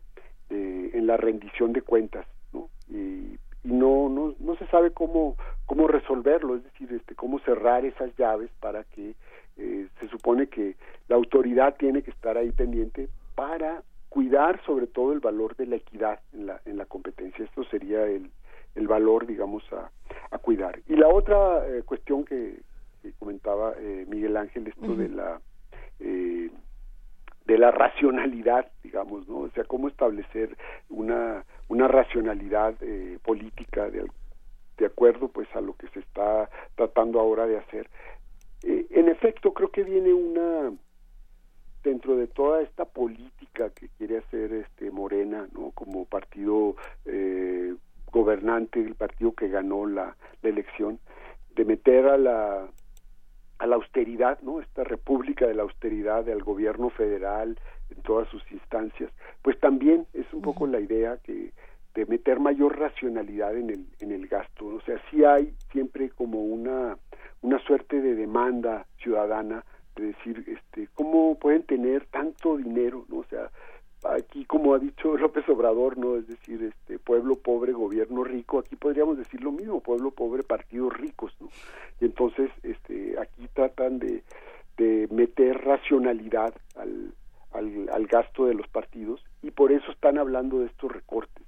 en 0.50 1.08
la 1.08 1.18
rendición 1.18 1.74
de 1.74 1.82
cuentas 1.82 2.28
¿no? 2.52 2.70
y, 2.88 3.40
y 3.64 3.72
no, 3.72 4.10
no 4.10 4.36
no 4.40 4.56
se 4.58 4.68
sabe 4.68 4.92
cómo 4.92 5.38
cómo 5.66 5.88
resolverlo 5.88 6.56
es 6.56 6.64
decir 6.66 6.92
este 6.94 7.16
cómo 7.16 7.40
cerrar 7.40 7.84
esas 7.84 8.16
llaves 8.18 8.52
para 8.60 8.84
que 8.84 9.16
eh, 9.58 9.88
se 10.00 10.08
supone 10.10 10.48
que 10.48 10.76
la 11.08 11.16
autoridad 11.16 11.76
tiene 11.78 12.02
que 12.02 12.12
estar 12.12 12.38
ahí 12.38 12.52
pendiente 12.52 13.10
para 13.36 13.84
cuidar 14.10 14.62
sobre 14.66 14.88
todo 14.88 15.14
el 15.14 15.20
valor 15.20 15.56
de 15.56 15.66
la 15.66 15.76
equidad 15.78 16.20
en 16.34 16.46
la 16.48 16.62
en 16.66 16.78
la 16.78 16.86
competencia 16.86 17.44
esto 17.44 17.64
sería 17.66 18.04
el 18.06 18.30
el 18.76 18.88
valor 18.88 19.26
digamos 19.26 19.64
a, 19.74 19.90
a 20.32 20.38
cuidar 20.38 20.80
y 20.88 20.96
la 20.96 21.08
otra 21.08 21.68
eh, 21.68 21.84
cuestión 21.84 22.24
que, 22.24 22.60
que 23.02 23.14
comentaba 23.14 23.74
eh, 23.78 24.06
Miguel 24.08 24.38
Ángel 24.38 24.68
esto 24.68 24.96
de 24.96 25.10
la 25.10 25.42
eh, 26.00 26.52
de 27.46 27.58
la 27.58 27.72
racionalidad, 27.72 28.72
digamos, 28.84 29.28
¿no? 29.28 29.40
O 29.40 29.50
sea, 29.50 29.64
cómo 29.66 29.88
establecer 29.88 30.56
una, 30.90 31.44
una 31.68 31.88
racionalidad 31.88 32.76
eh, 32.82 33.20
política 33.24 33.90
de, 33.90 34.06
de 34.78 34.86
acuerdo, 34.86 35.28
pues, 35.28 35.48
a 35.56 35.62
lo 35.62 35.74
que 35.76 35.88
se 35.90 36.00
está 36.00 36.50
tratando 36.76 37.20
ahora 37.20 37.46
de 37.46 37.58
hacer. 37.58 37.90
Eh, 38.64 38.88
en 38.92 39.10
efecto, 39.10 39.54
creo 39.54 39.70
que 39.70 39.84
viene 39.84 40.14
una, 40.14 40.72
dentro 41.84 42.16
de 42.16 42.28
toda 42.28 42.62
esta 42.62 42.86
política 42.86 43.70
que 43.72 43.90
quiere 43.98 44.20
hacer 44.20 44.54
este 44.54 44.90
Morena, 44.90 45.48
¿no? 45.54 45.72
Como 45.72 46.06
partido 46.06 46.76
eh, 47.06 47.76
gobernante, 48.12 48.80
el 48.80 48.96
partido 48.96 49.34
que 49.34 49.50
ganó 49.50 49.86
la, 49.86 50.16
la 50.42 50.50
elección, 50.50 51.00
de 51.56 51.66
meter 51.66 52.08
a 52.08 52.18
la 52.18 52.68
a 53.60 53.68
la 53.68 53.76
austeridad, 53.76 54.42
¿no? 54.42 54.60
Esta 54.60 54.84
república 54.84 55.48
de 55.48 55.54
la 55.54 55.64
austeridad 55.64 56.26
del 56.26 56.44
gobierno 56.44 56.90
federal 56.90 57.58
en 57.92 58.02
todas 58.02 58.28
sus 58.30 58.44
instancias, 58.52 59.12
pues 59.42 59.58
también 59.60 60.06
es 60.14 60.26
un 60.34 60.42
poco 60.42 60.68
la 60.68 60.80
idea 60.80 61.18
que 61.24 61.52
de 61.94 62.06
meter 62.08 62.40
mayor 62.40 62.78
racionalidad 62.78 63.56
en 63.56 63.70
el 63.70 63.86
en 64.00 64.12
el 64.12 64.28
gasto, 64.28 64.66
o 64.66 64.82
sea, 64.82 65.00
sí 65.10 65.24
hay 65.24 65.54
siempre 65.72 66.10
como 66.10 66.44
una 66.44 66.98
una 67.44 67.60
suerte 67.60 68.02
de 68.02 68.16
demanda 68.16 68.88
ciudadana 68.98 69.64
de 69.96 70.08
decir, 70.08 70.44
este, 70.48 70.88
cómo 70.96 71.38
pueden 71.38 71.64
tener 71.64 72.06
tanto 72.08 72.58
dinero, 72.58 73.06
¿no? 73.10 73.18
O 73.18 73.26
sea, 73.26 73.52
aquí 74.04 74.46
como 74.46 74.74
ha 74.74 74.80
dicho 74.80 75.16
López 75.18 75.48
Obrador, 75.50 75.98
¿no? 75.98 76.16
Es 76.18 76.28
decir, 76.28 76.64
este 76.64 76.98
pueblo 77.00 77.36
pobre, 77.36 77.74
gobierno 77.74 78.24
rico, 78.24 78.60
aquí 78.60 78.76
podríamos 78.76 79.18
decir 79.18 79.42
lo 79.42 79.52
mismo, 79.52 79.82
pueblo 79.82 80.12
pobre, 80.12 80.44
partidos 80.44 80.94
ricos, 80.94 81.34
¿no? 81.40 81.50
Y 82.00 82.06
entonces, 82.06 82.50
este, 82.64 83.16
aquí 83.20 83.48
tratan 83.54 84.00
de, 84.00 84.24
de 84.78 85.08
meter 85.12 85.64
racionalidad 85.64 86.54
al, 86.76 87.14
al, 87.52 87.90
al 87.92 88.08
gasto 88.08 88.46
de 88.46 88.56
los 88.56 88.68
partidos 88.68 89.24
y 89.42 89.52
por 89.52 89.72
eso 89.72 89.92
están 89.92 90.18
hablando 90.18 90.60
de 90.60 90.68
estos 90.68 90.92
recortes 90.92 91.46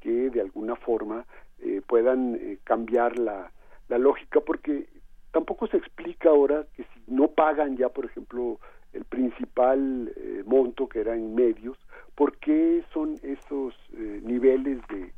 que 0.00 0.30
de 0.30 0.40
alguna 0.40 0.76
forma 0.76 1.26
eh, 1.60 1.82
puedan 1.86 2.36
eh, 2.36 2.58
cambiar 2.62 3.18
la, 3.18 3.50
la 3.88 3.98
lógica 3.98 4.40
porque 4.40 4.86
tampoco 5.32 5.66
se 5.66 5.76
explica 5.76 6.30
ahora 6.30 6.66
que 6.74 6.84
si 6.84 7.02
no 7.06 7.28
pagan 7.28 7.76
ya 7.76 7.88
por 7.88 8.04
ejemplo 8.04 8.58
el 8.92 9.04
principal 9.04 10.12
eh, 10.16 10.42
monto 10.46 10.88
que 10.88 11.00
era 11.00 11.14
en 11.14 11.34
medios 11.34 11.76
por 12.14 12.36
qué 12.38 12.82
son 12.92 13.14
esos 13.22 13.74
eh, 13.96 14.20
niveles 14.22 14.78
de, 14.88 15.12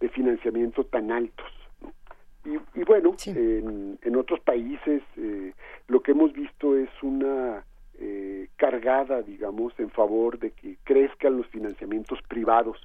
de 0.00 0.08
financiamiento 0.08 0.84
tan 0.84 1.10
altos 1.10 1.46
¿no? 1.80 1.92
y, 2.44 2.58
y 2.80 2.84
bueno 2.84 3.14
en, 3.26 3.98
en 4.02 4.16
otros 4.16 4.40
países 4.40 5.02
eh, 5.16 5.52
lo 5.88 6.00
que 6.00 6.12
hemos 6.12 6.32
visto 6.32 6.76
es 6.76 6.90
una 7.02 7.64
eh, 7.98 8.48
cargada 8.56 9.22
digamos 9.22 9.78
en 9.78 9.90
favor 9.90 10.38
de 10.38 10.52
que 10.52 10.78
crezcan 10.84 11.36
los 11.36 11.46
financiamientos 11.48 12.18
privados 12.28 12.78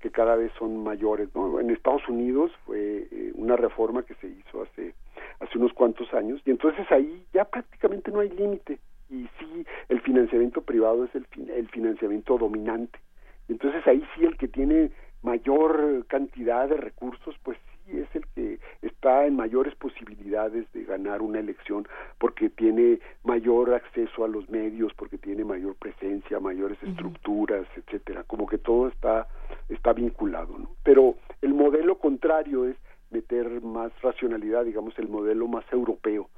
que 0.00 0.10
cada 0.10 0.34
vez 0.34 0.50
son 0.58 0.82
mayores. 0.82 1.28
¿no? 1.32 1.60
En 1.60 1.70
Estados 1.70 2.08
Unidos 2.08 2.50
fue 2.66 3.06
una 3.34 3.56
reforma 3.56 4.02
que 4.02 4.14
se 4.14 4.26
hizo 4.26 4.62
hace 4.62 4.94
hace 5.42 5.58
unos 5.58 5.72
cuantos 5.72 6.12
años 6.14 6.40
y 6.44 6.50
entonces 6.50 6.90
ahí 6.90 7.26
ya 7.32 7.44
prácticamente 7.44 8.10
no 8.10 8.20
hay 8.20 8.30
límite 8.30 8.78
y 9.10 9.28
sí 9.38 9.66
el 9.88 10.00
financiamiento 10.00 10.62
privado 10.62 11.04
es 11.04 11.14
el, 11.14 11.26
el 11.50 11.68
financiamiento 11.68 12.38
dominante. 12.38 12.98
Entonces 13.48 13.86
ahí 13.86 14.02
sí 14.14 14.24
el 14.24 14.36
que 14.36 14.48
tiene 14.48 14.90
mayor 15.22 16.06
cantidad 16.08 16.68
de 16.68 16.76
recursos, 16.76 17.36
pues 17.42 17.58
sí 17.84 17.98
es 17.98 18.08
el 18.14 18.26
que 18.34 18.58
está 18.80 19.26
en 19.26 19.36
mayores 19.36 19.74
posibilidades 19.74 20.70
de 20.72 20.84
ganar 20.84 21.22
una 21.22 21.40
elección 21.40 21.86
porque 22.18 22.48
tiene 22.48 23.00
mayor 23.22 23.74
acceso 23.74 24.24
a 24.24 24.28
los 24.28 24.48
medios, 24.48 24.92
porque 24.94 25.18
tiene 25.18 25.44
mayor 25.44 25.76
presencia, 25.76 26.40
mayores 26.40 26.82
estructuras, 26.82 27.66
etcétera. 27.76 28.24
Como 28.24 28.46
que 28.46 28.58
todo 28.58 28.88
está 28.88 29.28
está 29.68 29.92
vinculado, 29.92 30.58
¿no? 30.58 30.70
Pero 30.82 31.16
el 31.40 31.54
modelo 31.54 31.98
contrario 31.98 32.66
es 32.66 32.76
meter 33.12 33.62
más 33.62 33.92
racionalidad, 34.00 34.64
digamos, 34.64 34.98
el 34.98 35.08
modelo 35.08 35.46
más 35.48 35.64
europeo. 35.72 36.28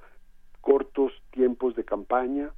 Cortos 0.61 1.12
tiempos 1.31 1.77
de 1.77 1.85
campaña, 1.85 2.51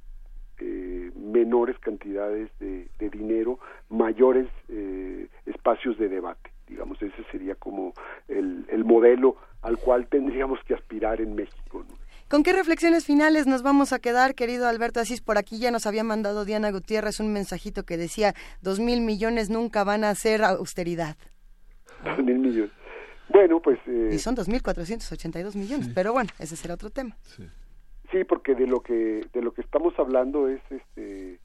eh, 0.59 1.11
menores 1.15 1.77
cantidades 1.79 2.49
de, 2.59 2.87
de 2.99 3.09
dinero, 3.09 3.59
mayores 3.89 4.47
eh, 4.69 5.27
espacios 5.45 5.97
de 5.97 6.09
debate. 6.09 6.51
Digamos, 6.67 7.01
ese 7.01 7.23
sería 7.31 7.55
como 7.55 7.93
el, 8.27 8.65
el 8.69 8.83
modelo 8.83 9.37
al 9.61 9.77
cual 9.77 10.07
tendríamos 10.07 10.59
que 10.65 10.73
aspirar 10.73 11.21
en 11.21 11.35
México. 11.35 11.85
¿no? 11.87 11.95
¿Con 12.29 12.43
qué 12.43 12.51
reflexiones 12.51 13.05
finales 13.05 13.47
nos 13.47 13.63
vamos 13.63 13.93
a 13.93 13.99
quedar, 13.99 14.35
querido 14.35 14.67
Alberto 14.67 14.99
Asís? 14.99 15.21
Por 15.21 15.37
aquí 15.37 15.59
ya 15.59 15.71
nos 15.71 15.85
había 15.85 16.03
mandado 16.03 16.43
Diana 16.43 16.71
Gutiérrez 16.71 17.21
un 17.21 17.31
mensajito 17.31 17.83
que 17.83 17.95
decía, 17.95 18.33
dos 18.61 18.81
mil 18.81 18.99
millones 18.99 19.49
nunca 19.49 19.85
van 19.85 20.03
a 20.03 20.13
ser 20.13 20.43
austeridad. 20.43 21.15
Dos 22.03 22.17
mil 22.17 22.39
millones. 22.39 22.71
Bueno, 23.29 23.61
pues... 23.61 23.79
Eh, 23.87 24.11
y 24.13 24.19
son 24.19 24.35
2.482 24.35 25.55
millones, 25.55 25.89
pero 25.93 26.13
bueno, 26.13 26.29
ese 26.39 26.55
será 26.55 26.75
otro 26.75 26.89
tema. 26.89 27.15
Sí. 27.23 27.47
sí, 28.11 28.23
porque 28.23 28.55
de 28.55 28.67
lo 28.67 28.81
que 28.81 29.25
de 29.33 29.41
lo 29.41 29.51
que 29.53 29.61
estamos 29.61 29.93
hablando 29.99 30.47
es 30.47 30.61
este 30.69 31.39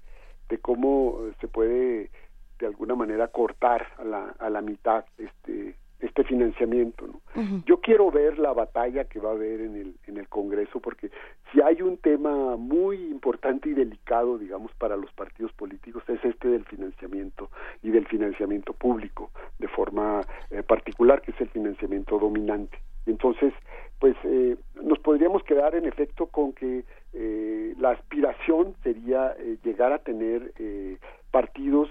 de 0.49 0.59
cómo 0.59 1.19
se 1.41 1.49
puede 1.49 2.11
de 2.59 2.67
alguna 2.67 2.95
manera 2.95 3.29
cortar 3.29 3.89
a 3.99 4.05
la, 4.05 4.35
a 4.39 4.51
la 4.51 4.61
mitad 4.61 5.05
este 5.19 5.75
este 6.03 6.25
financiamiento. 6.25 7.07
¿no? 7.07 7.63
Yo 7.65 7.81
quiero 7.81 8.11
ver 8.11 8.39
la 8.39 8.53
batalla 8.53 9.05
que 9.05 9.21
va 9.21 9.31
a 9.31 9.35
haber 9.35 9.61
en 9.61 9.77
el, 9.77 9.95
en 10.07 10.19
el 10.19 10.29
Congreso, 10.29 10.81
porque 10.81 11.11
si 11.53 11.61
hay 11.61 11.81
un 11.81 11.97
tema 11.97 12.57
muy 12.57 12.97
importante 12.97 13.71
y 13.71 13.73
delicado, 13.73 14.37
digamos, 14.37 14.73
para 14.75 14.97
los 14.97 15.13
partidos 15.13 15.53
políticos, 15.53 16.03
es 16.09 16.23
este 16.25 16.49
del 16.49 16.65
financiamiento 16.65 17.51
y 17.83 17.91
del 17.91 18.07
financiamiento 18.07 18.73
público, 18.73 19.31
de 19.59 19.69
forma 19.69 20.21
eh, 20.51 20.63
particular, 20.63 21.23
que 21.23 21.31
es 21.31 21.41
el 21.41 21.49
financiamiento 21.49 22.19
dominante. 22.19 22.79
Entonces, 23.07 23.53
pues 23.99 24.17
eh, 24.25 24.57
nos 24.83 24.99
podríamos 24.99 25.43
quedar 25.45 25.75
en 25.75 25.87
efecto 25.87 26.27
con 26.27 26.53
que 26.53 26.85
eh, 27.15 27.75
la 27.79 27.91
aspiración 27.91 28.75
sería 28.83 29.35
eh, 29.39 29.59
llegar 29.63 29.93
a 29.93 29.99
tener 29.99 30.53
eh, 30.59 30.99
partidos 31.31 31.89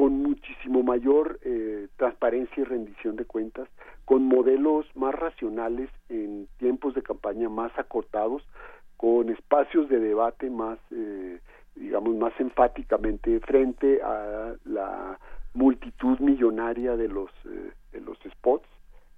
con 0.00 0.22
muchísimo 0.22 0.82
mayor 0.82 1.38
eh, 1.44 1.88
transparencia 1.98 2.62
y 2.62 2.64
rendición 2.64 3.16
de 3.16 3.26
cuentas, 3.26 3.68
con 4.06 4.22
modelos 4.22 4.86
más 4.94 5.14
racionales 5.14 5.90
en 6.08 6.48
tiempos 6.56 6.94
de 6.94 7.02
campaña 7.02 7.50
más 7.50 7.70
acortados, 7.78 8.42
con 8.96 9.28
espacios 9.28 9.90
de 9.90 10.00
debate 10.00 10.48
más, 10.48 10.78
eh, 10.90 11.40
digamos, 11.74 12.16
más 12.16 12.32
enfáticamente 12.40 13.40
frente 13.40 14.00
a 14.02 14.54
la 14.64 15.18
multitud 15.52 16.18
millonaria 16.18 16.96
de 16.96 17.08
los 17.08 17.30
eh, 17.44 17.70
de 17.92 18.00
los 18.00 18.16
spots, 18.20 18.70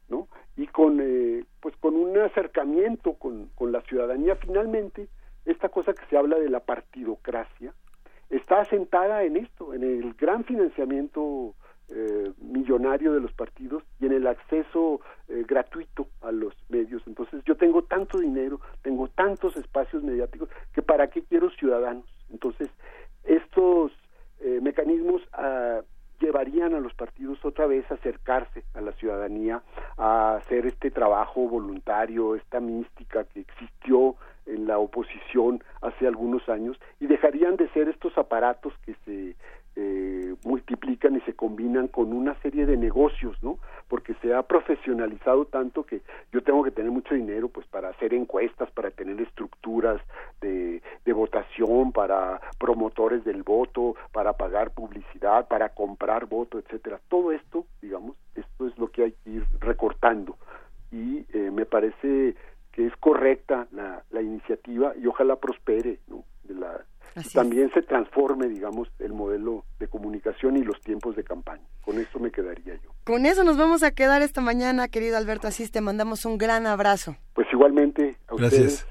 ¿no? 0.08 0.26
Y 0.56 0.66
con 0.66 0.98
eh, 1.00 1.44
pues 1.60 1.76
con 1.76 1.94
un 1.94 2.18
acercamiento 2.18 3.12
con, 3.12 3.50
con 3.54 3.70
la 3.70 3.82
ciudadanía. 3.82 4.34
Finalmente, 4.34 5.06
esta 5.44 5.68
cosa 5.68 5.92
que 5.92 6.04
se 6.06 6.16
habla 6.16 6.40
de 6.40 6.50
la 6.50 6.58
partidocracia, 6.58 7.72
está 8.32 8.62
asentada 8.62 9.22
en 9.22 9.36
esto, 9.36 9.74
en 9.74 9.84
el 9.84 10.14
gran 10.14 10.44
financiamiento 10.44 11.54
eh, 11.90 12.32
millonario 12.40 13.12
de 13.12 13.20
los 13.20 13.32
partidos 13.32 13.82
y 14.00 14.06
en 14.06 14.12
el 14.12 14.26
acceso 14.26 15.00
eh, 15.28 15.44
gratuito 15.46 16.08
a 16.22 16.32
los 16.32 16.54
medios. 16.70 17.02
Entonces 17.06 17.44
yo 17.44 17.56
tengo 17.56 17.82
tanto 17.82 18.18
dinero, 18.18 18.60
tengo 18.80 19.08
tantos 19.08 19.56
espacios 19.56 20.02
mediáticos, 20.02 20.48
que 20.72 20.80
para 20.80 21.08
qué 21.08 21.22
quiero 21.22 21.50
ciudadanos. 21.50 22.06
Entonces 22.30 22.70
estos 23.24 23.92
eh, 24.40 24.60
mecanismos 24.62 25.22
ah, 25.34 25.82
llevarían 26.18 26.74
a 26.74 26.80
los 26.80 26.94
partidos 26.94 27.44
otra 27.44 27.66
vez 27.66 27.88
a 27.90 27.94
acercarse 27.94 28.64
a 28.72 28.80
la 28.80 28.92
ciudadanía, 28.92 29.62
a 29.98 30.36
hacer 30.36 30.66
este 30.66 30.90
trabajo 30.90 31.46
voluntario, 31.48 32.36
esta 32.36 32.60
mística 32.60 33.24
que 33.24 33.40
existió 33.40 34.16
en 34.46 34.66
la 34.66 34.78
oposición 34.78 35.62
hace 35.80 36.06
algunos 36.06 36.48
años 36.48 36.78
y 37.00 37.06
dejarían 37.06 37.56
de 37.56 37.68
ser 37.70 37.88
estos 37.88 38.16
aparatos 38.18 38.72
que 38.84 38.94
se 39.04 39.36
eh, 39.74 40.34
multiplican 40.44 41.16
y 41.16 41.20
se 41.22 41.32
combinan 41.32 41.88
con 41.88 42.12
una 42.12 42.34
serie 42.42 42.66
de 42.66 42.76
negocios, 42.76 43.42
¿no? 43.42 43.58
Porque 43.88 44.14
se 44.20 44.34
ha 44.34 44.42
profesionalizado 44.42 45.46
tanto 45.46 45.84
que 45.84 46.02
yo 46.30 46.42
tengo 46.42 46.62
que 46.62 46.70
tener 46.70 46.90
mucho 46.90 47.14
dinero, 47.14 47.48
pues, 47.48 47.66
para 47.68 47.88
hacer 47.88 48.12
encuestas, 48.12 48.70
para 48.72 48.90
tener 48.90 49.18
estructuras 49.20 50.00
de, 50.42 50.82
de 51.06 51.12
votación, 51.14 51.92
para 51.92 52.38
promotores 52.58 53.24
del 53.24 53.42
voto, 53.42 53.96
para 54.12 54.34
pagar 54.34 54.72
publicidad, 54.72 55.48
para 55.48 55.70
comprar 55.70 56.26
voto, 56.26 56.58
etcétera. 56.58 57.00
Todo 57.08 57.32
esto, 57.32 57.64
digamos, 57.80 58.16
esto 58.34 58.66
es 58.66 58.76
lo 58.76 58.88
que 58.88 59.04
hay 59.04 59.12
que 59.24 59.30
ir 59.30 59.46
recortando 59.60 60.36
y 60.92 61.24
eh, 61.32 61.50
me 61.50 61.64
parece 61.64 62.36
que 62.72 62.86
es 62.86 62.92
correcta 62.96 63.68
la, 63.72 64.02
la 64.10 64.22
iniciativa 64.22 64.92
y 65.00 65.06
ojalá 65.06 65.36
prospere, 65.36 66.00
¿no? 66.08 66.24
De 66.44 66.54
la, 66.54 66.84
y 67.14 67.28
también 67.28 67.70
se 67.74 67.82
transforme, 67.82 68.48
digamos, 68.48 68.88
el 68.98 69.12
modelo 69.12 69.64
de 69.78 69.86
comunicación 69.86 70.56
y 70.56 70.62
los 70.62 70.80
tiempos 70.80 71.14
de 71.14 71.24
campaña. 71.24 71.62
Con 71.84 71.98
esto 71.98 72.18
me 72.18 72.30
quedaría 72.30 72.74
yo. 72.76 72.90
Con 73.04 73.26
eso 73.26 73.44
nos 73.44 73.58
vamos 73.58 73.82
a 73.82 73.90
quedar 73.90 74.22
esta 74.22 74.40
mañana, 74.40 74.88
querido 74.88 75.18
Alberto 75.18 75.46
Asís. 75.46 75.70
Te 75.70 75.82
mandamos 75.82 76.24
un 76.24 76.38
gran 76.38 76.66
abrazo. 76.66 77.16
Pues 77.34 77.46
igualmente 77.52 78.16
a 78.28 78.34
Gracias. 78.36 78.86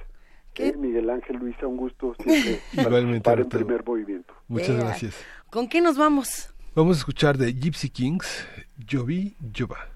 ustedes, 0.54 0.76
eh, 0.76 0.78
Miguel 0.78 1.10
Ángel, 1.10 1.38
Luisa, 1.38 1.66
un 1.66 1.78
gusto 1.78 2.14
siempre 2.24 2.60
Igualmente, 2.74 3.32
en 3.32 3.40
Arturo. 3.40 3.66
primer 3.66 3.84
movimiento. 3.84 4.34
Muchas 4.48 4.76
gracias. 4.78 5.16
¿Con 5.50 5.68
qué 5.68 5.82
nos 5.82 5.98
vamos? 5.98 6.54
Vamos 6.76 6.98
a 6.98 7.00
escuchar 7.00 7.38
de 7.38 7.52
Gypsy 7.54 7.90
Kings, 7.90 8.48
Jovi 8.90 9.36
Jova. 9.58 9.88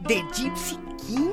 ¿De 0.00 0.16
Gypsy 0.34 0.76
King? 1.06 1.32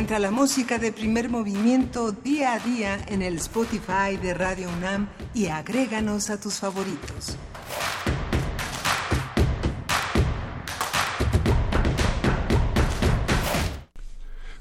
Encuentra 0.00 0.18
la 0.18 0.30
música 0.30 0.78
de 0.78 0.92
primer 0.92 1.28
movimiento 1.28 2.10
día 2.10 2.54
a 2.54 2.58
día 2.58 3.04
en 3.08 3.20
el 3.20 3.36
Spotify 3.36 4.16
de 4.16 4.32
Radio 4.32 4.70
UNAM 4.78 5.10
y 5.34 5.48
agréganos 5.48 6.30
a 6.30 6.40
tus 6.40 6.54
favoritos. 6.54 7.36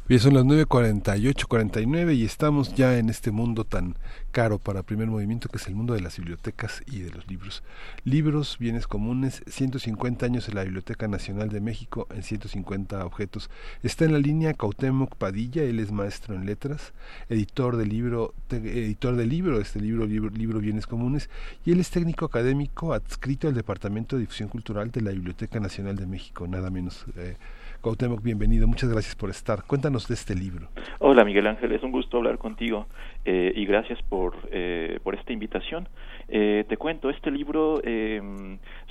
Bien, 0.10 0.20
son 0.20 0.34
las 0.34 0.44
9.48, 0.44 1.46
49 1.48 2.16
y 2.16 2.26
estamos 2.26 2.76
ya 2.76 2.98
en 2.98 3.10
este 3.10 3.32
mundo 3.32 3.64
tan 3.64 3.96
caro 4.32 4.60
para 4.60 4.84
primer 4.84 5.08
movimiento 5.08 5.50
que 5.50 5.58
es 5.58 5.68
el 5.68 5.76
mundo 5.76 5.94
de 5.94 6.02
las 6.02 6.18
bibliotecas 6.18 6.82
y 6.86 7.00
de 7.00 7.12
los 7.12 7.28
libros. 7.28 7.64
Libros, 8.04 8.58
bienes 8.60 8.88
comunes, 8.88 9.44
150 9.48 10.26
años 10.26 10.48
en 10.48 10.56
la 10.56 10.64
Biblioteca 10.64 11.08
Nacional 11.08 11.50
de 11.50 11.62
México 11.62 12.08
en 12.12 12.24
150 12.24 13.06
objetos. 13.06 13.50
Está 13.84 14.06
en 14.06 14.14
la 14.14 14.20
línea 14.20 14.54
Cautemoc 14.54 15.16
Padilla, 15.16 15.64
él 15.64 15.80
es 15.80 15.92
maestro 15.92 16.36
en 16.36 16.46
letras, 16.46 16.94
editor 17.30 17.78
del 17.78 17.90
libro, 17.90 18.34
editor 18.50 19.16
del 19.16 19.30
libro, 19.30 19.60
este 19.60 19.80
libro, 19.80 20.06
libro, 20.06 20.30
libro 20.30 20.60
Bienes 20.60 20.88
Comunes, 20.88 21.30
y 21.66 21.72
él 21.72 21.80
es 21.80 21.90
técnico 21.90 22.26
académico 22.26 22.94
adscrito 22.94 23.48
al 23.48 23.54
Departamento 23.54 24.16
de 24.16 24.22
Difusión 24.22 24.50
Cultural 24.50 24.92
de 24.92 25.02
la 25.02 25.12
Biblioteca 25.12 25.60
Nacional 25.60 25.96
de 25.96 26.08
México, 26.08 26.48
nada 26.48 26.70
menos. 26.70 27.06
Eh, 27.16 27.36
Cuauhtémoc, 27.82 28.22
bienvenido. 28.22 28.68
Muchas 28.68 28.90
gracias 28.90 29.16
por 29.16 29.30
estar. 29.30 29.64
Cuéntanos 29.64 30.06
de 30.10 30.14
este 30.14 30.36
libro. 30.36 30.68
Hola, 31.00 31.24
Miguel 31.24 31.48
Ángel. 31.48 31.72
Es 31.72 31.82
un 31.82 31.92
gusto 31.92 32.18
hablar 32.18 32.38
contigo 32.38 32.88
eh, 33.24 33.54
y 33.56 33.66
gracias 33.66 34.02
por, 34.02 34.36
eh, 34.52 35.00
por 35.02 35.16
esta 35.16 35.32
invitación. 35.32 35.88
Eh, 36.32 36.64
te 36.70 36.78
cuento, 36.78 37.10
este 37.10 37.32
libro 37.32 37.82
eh, 37.84 38.22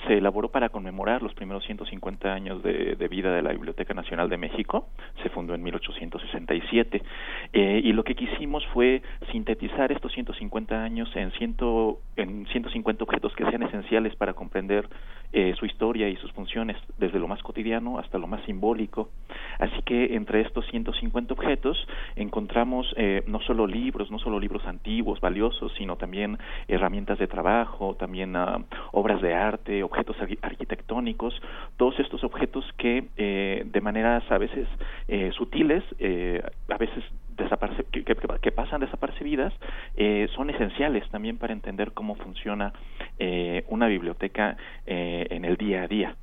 se 0.05 0.17
elaboró 0.17 0.49
para 0.49 0.69
conmemorar 0.69 1.21
los 1.21 1.33
primeros 1.33 1.63
150 1.65 2.33
años 2.33 2.61
de, 2.61 2.95
vida 3.09 3.33
de 3.33 3.41
la 3.41 3.53
Biblioteca 3.53 3.93
Nacional 3.93 4.29
de 4.29 4.37
México. 4.37 4.89
Se 5.23 5.29
fundó 5.29 5.55
en 5.55 5.63
1867 5.63 7.01
eh, 7.53 7.81
y 7.83 7.93
lo 7.93 8.03
que 8.03 8.15
quisimos 8.15 8.65
fue 8.73 9.01
sintetizar 9.31 9.91
estos 9.91 10.11
150 10.11 10.83
años 10.83 11.09
en, 11.15 11.31
ciento, 11.31 12.01
en 12.17 12.45
150 12.47 13.03
objetos 13.03 13.33
que 13.35 13.45
sean 13.45 13.63
esenciales 13.63 14.15
para 14.15 14.33
comprender 14.33 14.87
su 15.59 15.67
historia 15.67 16.09
y 16.09 16.15
sus 16.15 16.31
funciones, 16.31 16.75
desde 16.97 17.19
lo 17.19 17.27
más 17.27 17.43
cotidiano 17.43 17.99
hasta 17.99 18.17
lo 18.17 18.25
más 18.25 18.43
simbólico. 18.45 18.78
Así 19.59 19.81
que 19.83 20.15
entre 20.15 20.41
estos 20.41 20.65
150 20.67 21.33
objetos 21.33 21.77
encontramos 22.15 22.93
eh, 22.97 23.23
no 23.27 23.41
solo 23.41 23.67
libros, 23.67 24.09
no 24.09 24.17
solo 24.17 24.39
libros 24.39 24.65
antiguos, 24.65 25.19
valiosos, 25.19 25.73
sino 25.77 25.97
también 25.97 26.37
herramientas 26.67 27.19
de 27.19 27.27
trabajo, 27.27 27.95
también 27.95 28.35
uh, 28.35 28.63
obras 28.93 29.21
de 29.21 29.33
arte, 29.33 29.83
objetos 29.83 30.15
arquitectónicos, 30.41 31.39
todos 31.77 31.99
estos 31.99 32.23
objetos 32.23 32.65
que 32.77 33.05
eh, 33.17 33.63
de 33.65 33.81
maneras 33.81 34.23
a 34.31 34.37
veces 34.37 34.67
eh, 35.07 35.31
sutiles, 35.33 35.83
eh, 35.99 36.41
a 36.69 36.77
veces 36.77 37.03
que, 37.91 38.03
que, 38.03 38.51
pasan 38.51 38.81
desapercibidas, 38.81 39.53
eh, 39.95 40.27
son 40.35 40.49
esenciales 40.49 41.07
también 41.09 41.37
para 41.37 41.53
entender 41.53 41.91
cómo 41.93 42.15
funciona 42.15 42.73
eh, 43.17 43.63
una 43.69 43.87
biblioteca 43.87 44.57
en 44.85 45.45
el 45.45 45.55
día 45.57 45.83
a 45.83 45.87
día. 45.87 46.15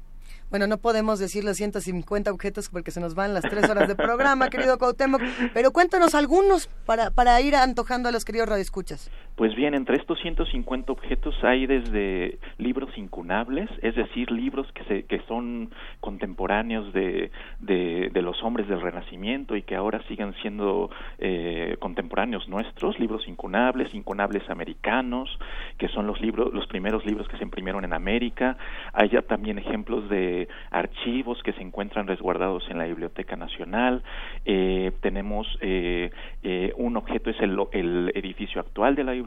Bueno, 0.51 0.69
no 0.69 0.79
podemos 0.79 1.19
decir 1.19 1.43
los 1.45 1.57
150 1.57 2.31
objetos 2.31 2.69
porque 2.69 2.93
se 2.93 3.01
nos 3.01 3.15
van 3.15 3.35
las 3.35 3.43
tres 3.43 3.69
horas 3.69 3.89
de 3.89 3.97
programa, 3.97 4.49
querido 4.49 4.79
Cuauhtémoc, 4.79 5.21
pero 5.53 5.73
cuéntanos 5.73 6.15
algunos 6.15 6.69
para, 6.87 7.11
para 7.11 7.41
ir 7.41 7.57
antojando 7.57 8.09
a 8.09 8.13
los 8.13 8.25
queridos 8.25 8.49
radioescuchas. 8.49 9.11
Pues 9.37 9.55
bien, 9.55 9.75
entre 9.75 9.99
estos 9.99 10.19
150 10.21 10.91
objetos 10.91 11.35
hay 11.45 11.67
desde 11.67 12.39
libros 12.57 12.97
incunables, 12.97 13.69
es 13.83 13.95
decir, 13.95 14.31
libros 14.31 14.67
que, 14.73 14.83
se, 14.85 15.03
que 15.05 15.21
son 15.29 15.71
contemporáneos 16.01 16.91
de, 16.95 17.31
de, 17.61 18.23
los 18.23 18.43
hombres 18.43 18.67
del 18.67 18.81
Renacimiento 18.81 19.55
y 19.55 19.63
que 19.63 19.77
ahora 19.77 20.03
siguen 20.09 20.33
siendo 20.41 20.91
eh, 21.19 21.77
contemporáneos 21.81 22.49
nuestros, 22.49 22.99
libros 22.99 23.29
incunables, 23.29 23.95
incunables 23.95 24.49
americanos, 24.49 25.29
que 25.77 25.89
son 25.89 26.07
los 26.07 26.19
libros, 26.23 26.53
los 26.55 26.67
primeros 26.67 27.05
libros 27.05 27.29
que 27.29 27.37
se 27.37 27.45
imprimieron 27.45 27.85
en 27.85 27.93
América. 27.93 28.57
Hay 28.95 29.11
ya 29.11 29.21
también 29.21 29.59
ejemplos 29.59 30.09
de 30.09 30.49
archivos 30.71 31.43
que 31.43 31.53
se 31.53 31.61
encuentran 31.61 32.07
resguardados 32.07 32.67
en 32.71 32.79
la 32.79 32.87
Biblioteca 32.87 33.37
Nacional. 33.37 34.03
Eh, 34.47 34.93
tenemos 35.03 35.47
eh, 35.61 36.11
eh, 36.43 36.73
un 36.77 36.97
objeto 36.97 37.31
es 37.31 37.41
el, 37.41 37.59
el, 37.73 38.13
edificio 38.15 38.61
actual 38.61 38.95
de 38.95 39.05
la 39.05 39.13
biblioteca, 39.13 39.26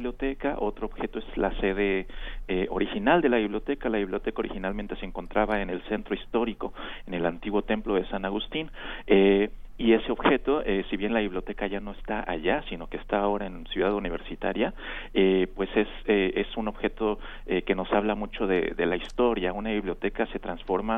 otro 0.58 0.86
objeto 0.86 1.19
es 1.19 1.38
la 1.38 1.52
sede 1.60 2.08
eh, 2.48 2.68
original 2.69 3.22
de 3.22 3.30
la 3.30 3.38
biblioteca. 3.38 3.90
La 3.90 3.98
biblioteca 3.98 4.40
originalmente 4.40 4.95
se 4.95 5.06
encontraba 5.06 5.61
en 5.61 5.69
el 5.69 5.82
centro 5.84 6.16
histórico, 6.16 6.74
en 7.08 7.14
el 7.14 7.26
antiguo 7.26 7.61
templo 7.64 7.95
de 7.95 8.06
San 8.08 8.26
Agustín. 8.26 8.72
Eh, 9.08 9.50
y 9.80 9.94
ese 9.94 10.11
objeto, 10.11 10.61
eh, 10.66 10.84
si 10.90 10.98
bien 10.98 11.14
la 11.14 11.22
biblioteca 11.22 11.66
ya 11.66 11.80
no 11.80 11.92
está 11.92 12.30
allá, 12.30 12.64
sino 12.68 12.88
que 12.88 12.98
está 12.98 13.22
ahora 13.22 13.45
en 13.45 13.66
Ciudad 13.68 13.94
Universitaria, 13.94 14.74
eh, 15.14 15.48
pues 15.56 15.69
es, 15.74 15.88
eh, 16.06 16.34
es 16.36 16.58
un 16.58 16.68
objeto 16.68 17.18
eh, 17.48 17.61
que 17.61 17.76
nos 17.76 17.90
habla 17.94 18.14
mucho 18.14 18.45
de, 18.45 18.74
de, 18.76 18.86
la 18.86 18.98
historia. 18.98 19.53
Una 19.53 19.72
biblioteca 19.72 20.26
se 20.28 20.40
transforma 20.40 20.98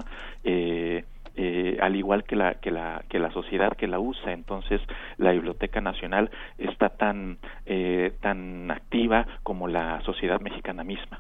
eh, 1.44 1.78
al 1.82 1.96
igual 1.96 2.24
que 2.24 2.36
la 2.36 2.56
que 2.56 2.70
la 2.70 3.04
que 3.10 3.18
la 3.18 3.32
sociedad 3.32 3.76
que 3.76 3.88
la 3.88 4.00
usa. 4.00 4.32
Entonces 4.32 4.80
la 5.18 5.32
biblioteca 5.32 5.82
nacional 5.82 6.30
está 6.60 6.90
tan 6.90 7.40
eh, 7.66 8.14
tan 8.22 8.70
activa 8.70 9.26
como 9.42 9.68
la 9.68 10.02
sociedad 10.04 10.40
mexicana 10.40 10.84
misma. 10.84 11.20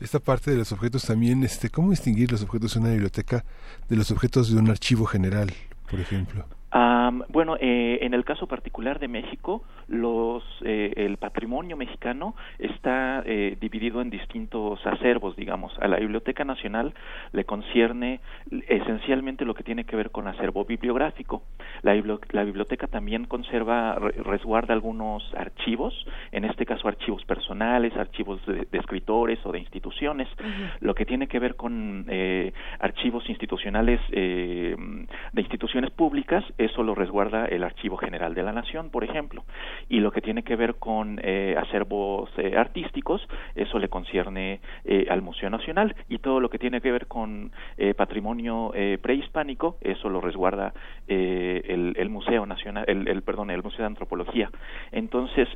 Esta 0.00 0.20
parte 0.20 0.52
de 0.52 0.58
los 0.58 0.70
objetos 0.70 1.06
también 1.06 1.42
este 1.42 1.70
cómo 1.70 1.90
distinguir 1.90 2.30
los 2.30 2.42
objetos 2.42 2.74
de 2.74 2.80
una 2.80 2.90
biblioteca 2.90 3.44
de 3.88 3.96
los 3.96 4.12
objetos 4.12 4.54
de 4.54 4.60
un 4.60 4.70
archivo 4.70 5.06
general 5.06 5.50
por 5.90 5.98
ejemplo 5.98 6.44
Um, 7.08 7.22
bueno, 7.28 7.56
eh, 7.60 7.98
en 8.02 8.14
el 8.14 8.24
caso 8.24 8.46
particular 8.46 8.98
de 8.98 9.08
México, 9.08 9.62
los, 9.88 10.42
eh, 10.64 10.92
el 10.96 11.16
patrimonio 11.16 11.76
mexicano 11.76 12.34
está 12.58 13.22
eh, 13.24 13.56
dividido 13.60 14.00
en 14.00 14.10
distintos 14.10 14.84
acervos, 14.86 15.36
digamos. 15.36 15.76
A 15.80 15.88
la 15.88 15.98
Biblioteca 15.98 16.44
Nacional 16.44 16.94
le 17.32 17.44
concierne 17.44 18.20
esencialmente 18.68 19.44
lo 19.44 19.54
que 19.54 19.62
tiene 19.62 19.84
que 19.84 19.96
ver 19.96 20.10
con 20.10 20.26
acervo 20.28 20.64
bibliográfico. 20.64 21.42
La, 21.82 21.94
la 22.30 22.44
biblioteca 22.44 22.86
también 22.86 23.24
conserva, 23.26 23.94
re, 23.96 24.12
resguarda 24.22 24.74
algunos 24.74 25.22
archivos, 25.34 26.06
en 26.32 26.44
este 26.44 26.66
caso 26.66 26.88
archivos 26.88 27.24
personales, 27.24 27.96
archivos 27.96 28.44
de, 28.46 28.66
de 28.70 28.78
escritores 28.78 29.38
o 29.44 29.52
de 29.52 29.60
instituciones. 29.60 30.28
Uh 30.38 30.42
-huh. 30.42 30.70
Lo 30.80 30.94
que 30.94 31.04
tiene 31.04 31.26
que 31.26 31.38
ver 31.38 31.56
con 31.56 32.06
eh, 32.08 32.52
archivos 32.80 33.28
institucionales 33.28 34.00
eh, 34.10 34.74
de 35.32 35.40
instituciones 35.40 35.90
públicas 35.90 36.44
eso 36.58 36.82
lo 36.82 36.94
resguarda 36.96 37.46
el 37.46 37.62
Archivo 37.62 37.96
General 37.96 38.34
de 38.34 38.42
la 38.42 38.52
Nación, 38.52 38.90
por 38.90 39.04
ejemplo. 39.04 39.44
Y 39.88 40.00
lo 40.00 40.10
que 40.10 40.20
tiene 40.20 40.42
que 40.42 40.56
ver 40.56 40.76
con 40.76 41.20
eh, 41.22 41.54
acervos 41.58 42.30
eh, 42.38 42.56
artísticos, 42.56 43.26
eso 43.54 43.78
le 43.78 43.88
concierne 43.88 44.60
eh, 44.84 45.06
al 45.10 45.22
Museo 45.22 45.50
Nacional. 45.50 45.94
Y 46.08 46.18
todo 46.18 46.40
lo 46.40 46.48
que 46.50 46.58
tiene 46.58 46.80
que 46.80 46.90
ver 46.90 47.06
con 47.06 47.52
patrimonio 47.96 48.72
eh, 48.74 48.98
prehispánico, 49.00 49.76
eso 49.80 50.08
lo 50.08 50.20
resguarda 50.20 50.72
el, 51.06 52.08
Museo 52.08 52.46
Nacional, 52.46 52.84
el, 52.88 53.22
perdón, 53.22 53.50
el 53.50 53.62
Museo 53.62 53.80
de 53.80 53.86
Antropología. 53.86 54.50
Entonces, 54.92 55.48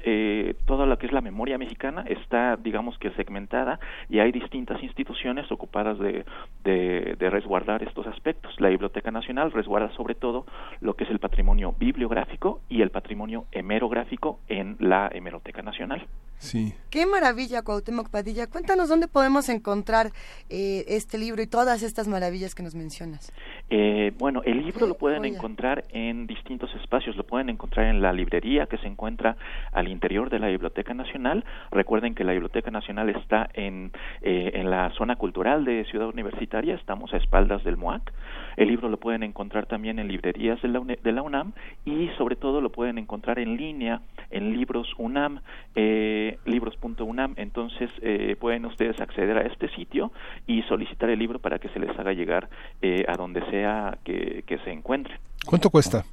toda 0.67 0.87
lo 0.87 0.99
que 0.99 1.07
es 1.07 1.13
la 1.13 1.21
memoria 1.21 1.59
mexicana 1.59 2.05
está, 2.07 2.57
digamos 2.57 2.99
que 2.99 3.11
segmentada 3.13 3.81
y 4.09 4.19
hay 4.19 4.33
distintas 4.33 4.83
instituciones 4.83 5.51
ocupadas 5.51 5.99
de, 5.99 6.25
de, 6.65 7.17
de 7.19 7.31
resguardar 7.31 7.83
estos 7.83 8.07
aspectos. 8.07 8.55
La 8.61 8.69
Biblioteca 8.69 9.11
Nacional 9.11 9.53
resguarda 9.53 9.91
sobre 9.93 10.15
todo 10.15 10.45
lo 10.81 10.95
que 10.95 11.05
es 11.05 11.11
el 11.11 11.19
patrimonio 11.19 11.30
bibliográfico 11.79 12.61
y 12.69 12.83
el 12.83 12.91
patrimonio 12.91 13.47
hemerográfico 13.53 14.41
en 14.49 14.77
la 14.79 15.11
Hemeroteca 15.13 15.63
Nacional. 15.63 16.07
Sí. 16.39 16.75
Qué 16.89 17.05
maravilla, 17.05 17.63
Cuauhtémoc 17.63 18.09
Padilla. 18.09 18.47
Cuéntanos 18.47 18.89
dónde 18.89 19.09
podemos 19.09 19.49
encontrar 19.51 20.11
eh, 20.49 20.85
este 20.89 21.19
libro 21.19 21.43
y 21.43 21.47
todas 21.47 21.83
estas 21.83 22.09
maravillas 22.09 22.55
que 22.55 22.63
nos 22.63 22.75
mencionas. 22.75 23.33
Eh, 23.71 24.13
bueno, 24.19 24.43
el 24.45 24.65
libro 24.65 24.87
lo 24.87 24.95
pueden 24.95 25.25
encontrar 25.25 25.85
en 25.93 26.27
distintos 26.27 26.75
espacios. 26.75 27.17
Lo 27.17 27.25
pueden 27.25 27.49
encontrar 27.49 27.87
en 27.87 28.03
la 28.03 28.13
librería 28.13 28.67
que 28.67 28.79
se 28.79 28.89
encuentra 28.89 29.37
al 29.73 29.89
interior 29.89 30.29
de 30.29 30.41
la 30.41 30.49
Biblioteca 30.49 30.93
Nacional. 30.93 31.45
Recuerden 31.71 32.15
que 32.15 32.25
la 32.25 32.33
Biblioteca 32.33 32.71
Nacional 32.71 33.11
está 33.11 33.49
en, 33.55 33.93
eh, 34.23 34.51
en 34.55 34.71
la 34.71 34.91
zona 34.91 35.17
cultural 35.17 35.65
de 35.65 35.85
Ciudad 35.85 36.09
Universitaria. 36.09 36.75
Estamos 36.75 37.15
a 37.15 37.17
espaldas 37.17 37.63
del 37.63 37.77
MOAC. 37.77 38.13
El 38.57 38.69
libro 38.69 38.89
lo 38.89 38.99
pueden 38.99 39.23
encontrar 39.23 39.67
también 39.67 39.99
en 39.99 40.09
librerías 40.09 40.61
de 40.63 40.69
la, 40.69 40.81
de 40.81 41.13
la 41.13 41.23
UNAM 41.23 41.53
y 41.85 42.09
sobre 42.19 42.37
todo 42.37 42.61
lo 42.61 42.71
pueden 42.71 42.99
encontrar 42.99 43.39
en 43.39 43.57
línea 43.57 44.01
en 44.31 44.53
libros 44.53 44.93
UNAM. 44.99 45.41
Eh, 45.77 46.39
libros.unam, 46.47 47.35
entonces 47.37 47.91
eh, 48.03 48.37
pueden 48.39 48.65
ustedes 48.65 49.01
acceder 49.01 49.39
a 49.39 49.43
este 49.43 49.69
sitio 49.71 50.11
y 50.47 50.63
solicitar 50.63 51.11
el 51.11 51.19
libro 51.19 51.39
para 51.39 51.59
que 51.59 51.69
se 51.69 51.79
les 51.79 51.97
haga 51.99 52.13
llegar 52.13 52.49
eh, 52.83 53.05
a 53.07 53.17
donde 53.17 53.41
sea 53.51 53.60
que, 54.05 54.45
que 54.47 54.59
se 54.59 54.71
encuentre. 54.71 55.19
¿Cuánto 55.47 55.71
cuesta? 55.71 56.05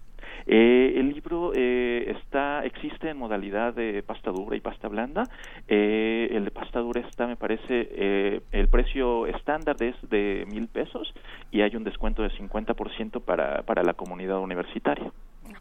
Eh, 0.50 0.93
el 0.95 1.09
libro 1.09 1.51
eh, 1.53 2.16
está 2.17 2.64
existe 2.64 3.09
en 3.09 3.17
modalidad 3.17 3.74
de 3.74 4.01
pasta 4.01 4.32
dura 4.32 4.56
y 4.56 4.61
pasta 4.61 4.88
blanda. 4.88 5.24
Eh, 5.67 6.30
el 6.32 6.45
de 6.45 6.51
pasta 6.51 6.80
dura 6.80 7.01
está, 7.01 7.27
me 7.27 7.35
parece, 7.35 7.90
eh, 7.92 8.42
el 8.53 8.69
precio 8.69 9.27
estándar 9.27 9.76
es 9.82 9.95
de 10.09 10.45
mil 10.48 10.67
pesos 10.67 11.14
y 11.51 11.61
hay 11.61 11.76
un 11.76 11.84
descuento 11.84 12.24
de 12.24 12.30
50% 12.30 13.22
para, 13.22 13.64
para 13.64 13.84
la 13.84 13.93
comunidad 13.93 14.40
universitaria. 14.40 15.11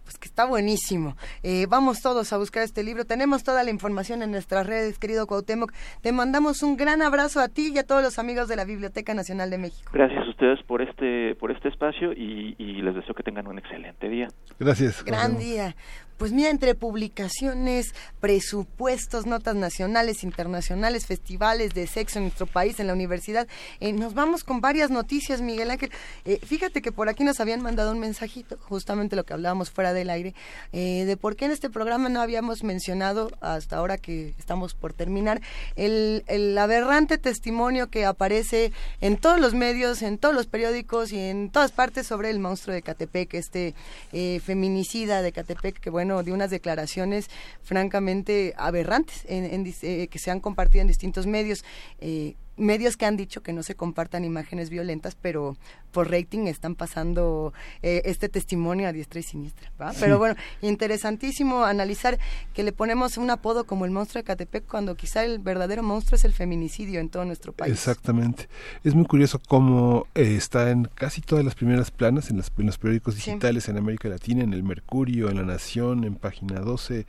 Pues 0.03 0.19
que 0.19 0.27
está 0.27 0.45
buenísimo. 0.47 1.17
Eh, 1.43 1.67
vamos 1.69 2.01
todos 2.01 2.33
a 2.33 2.39
buscar 2.39 2.63
este 2.63 2.83
libro. 2.83 3.05
Tenemos 3.05 3.45
toda 3.45 3.65
la 3.65 3.71
información 3.71 4.23
en 4.23 4.31
nuestras 4.31 4.67
redes, 4.67 4.99
querido 4.99 5.27
Cuauhtémoc. 5.27 5.73
Te 6.01 6.13
mandamos 6.13 6.63
un 6.63 6.77
gran 6.77 7.03
abrazo 7.03 7.41
a 7.41 7.49
ti 7.49 7.73
y 7.75 7.79
a 7.79 7.85
todos 7.85 8.03
los 8.03 8.19
amigos 8.19 8.49
de 8.49 8.57
la 8.57 8.65
Biblioteca 8.65 9.15
Nacional 9.15 9.51
de 9.51 9.59
México. 9.59 9.91
Gracias 9.93 10.27
a 10.27 10.31
ustedes 10.31 10.63
por 10.65 10.83
este 10.83 11.35
por 11.37 11.51
este 11.51 11.69
espacio 11.69 12.13
y, 12.13 12.55
y 12.59 12.83
les 12.83 12.95
deseo 12.95 13.15
que 13.15 13.23
tengan 13.23 13.47
un 13.47 13.59
excelente 13.59 14.09
día. 14.09 14.29
Gracias. 14.59 15.05
Gran 15.05 15.39
día. 15.39 15.75
Pues 16.17 16.33
mira, 16.33 16.51
entre 16.51 16.75
publicaciones, 16.75 17.95
presupuestos, 18.21 19.27
notas 19.27 19.55
nacionales, 19.55 20.25
internacionales, 20.25 21.07
festivales 21.07 21.75
de 21.75 21.87
sexo 21.87 22.19
en 22.19 22.25
nuestro 22.25 22.47
país, 22.47 22.81
en 22.81 22.87
la 22.87 22.95
universidad, 22.95 23.47
eh, 23.81 23.93
nos 23.93 24.15
vamos 24.15 24.43
con 24.43 24.61
varias 24.61 24.91
noticias, 24.91 25.43
Miguel 25.43 25.71
Ángel. 25.71 25.91
Eh, 26.25 26.41
fíjate 26.43 26.81
que 26.81 26.91
por 26.91 27.09
aquí 27.09 27.23
nos 27.23 27.41
habían 27.41 27.61
mandado 27.61 27.93
un 27.93 27.99
mensajito, 27.99 28.57
justamente 28.63 29.15
lo 29.15 29.25
que 29.25 29.35
hablábamos 29.35 29.71
fuera 29.71 29.93
del 29.93 30.09
aire, 30.09 30.35
eh, 30.73 31.05
de 31.05 31.17
por 31.17 31.37
qué 31.37 31.45
en 31.45 31.51
este 31.51 31.69
programa 31.69 32.09
no 32.09 32.23
habíamos 32.23 32.65
mencionado, 32.65 33.31
hasta 33.41 33.77
ahora 33.77 33.99
que 33.99 34.35
estamos 34.39 34.75
por 34.75 34.95
terminar, 34.95 35.43
el, 35.75 36.25
el 36.29 36.57
aberrante 36.57 37.19
testimonio 37.19 37.89
que 37.91 38.07
aparece 38.07 38.73
en 39.01 39.19
todos 39.19 39.39
los 39.39 39.53
medios, 39.55 40.03
en 40.03 40.17
todos 40.17 40.35
los 40.35 40.47
periódicos 40.47 41.13
y 41.13 41.19
en 41.19 41.51
todas 41.51 41.73
partes 41.73 42.07
sobre 42.07 42.31
el 42.31 42.39
monstruo 42.39 42.75
de 42.75 42.83
Catepec, 42.83 43.35
este 43.35 43.75
eh, 44.13 44.41
feminicida 44.45 45.21
de 45.21 45.33
Catepec, 45.33 45.79
que 45.79 45.91
bueno, 45.91 46.06
de 46.07 46.33
unas 46.33 46.51
declaraciones 46.51 47.29
francamente 47.63 48.55
aberrantes 48.57 49.25
en, 49.29 49.67
eh, 49.83 50.09
que 50.09 50.19
se 50.19 50.31
han 50.31 50.41
compartido 50.41 50.83
en 50.83 50.89
distintos 50.89 51.27
medios. 51.27 51.65
eh, 52.01 52.35
medios 52.57 52.97
que 52.97 53.05
han 53.05 53.17
dicho 53.17 53.43
que 53.43 53.53
no 53.53 53.63
se 53.63 53.75
compartan 53.75 54.25
imágenes 54.25 54.71
violentas, 54.71 55.15
pero 55.15 55.57
por 55.97 56.11
rating 56.11 56.47
están 56.47 56.75
pasando 56.75 57.55
eh, 57.81 58.03
este 58.05 58.29
testimonio 58.29 58.87
a 58.87 58.93
diestra 58.93 59.19
y 59.19 59.23
siniestra. 59.23 59.73
¿va? 59.81 59.93
Sí. 59.95 59.99
Pero 60.01 60.19
bueno, 60.19 60.35
interesantísimo 60.61 61.65
analizar 61.65 62.19
que 62.53 62.63
le 62.63 62.73
ponemos 62.73 63.17
un 63.17 63.31
apodo 63.31 63.65
como 63.65 63.87
el 63.87 63.91
monstruo 63.93 64.21
de 64.21 64.25
Catepec 64.27 64.67
cuando 64.67 64.95
quizá 64.95 65.25
el 65.25 65.39
verdadero 65.39 65.83
monstruo 65.83 66.17
es 66.17 66.27
el 66.27 66.35
feminicidio 66.35 67.01
en 67.01 67.09
todo 67.09 67.25
nuestro 67.25 67.55
país. 67.55 67.73
Exactamente. 67.73 68.47
Es 68.85 68.95
muy 68.95 69.07
curioso 69.07 69.41
cómo 69.49 70.07
eh, 70.15 70.35
está 70.37 70.71
en 70.71 70.85
casi 70.95 71.23
todas 71.23 71.47
las 71.47 71.55
primeras 71.55 71.91
planas, 71.91 72.29
en, 72.31 72.37
las- 72.37 72.53
en 72.59 72.67
los 72.67 72.77
periódicos 72.77 73.15
Sí. 73.15 73.31
digitales 73.31 73.71
en 73.71 73.79
América 73.79 74.11
Latina, 74.11 74.45
en 74.45 74.53
el 74.53 74.63
Mercurio, 74.63 75.31
en 75.31 75.37
La 75.37 75.45
Nación, 75.45 76.05
en 76.05 76.15
Página 76.17 76.61
12, 76.61 77.07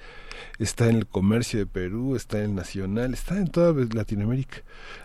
está 0.60 0.88
en 0.90 0.96
el 0.96 1.08
Comercio 1.08 1.60
de 1.60 1.66
Perú, 1.66 2.16
está 2.16 2.38
en 2.40 2.46
el 2.52 2.56
Nacional, 2.56 3.14
está 3.14 3.38
en 3.38 3.50
toda 3.50 3.74
Latinoamérica, 3.94 4.60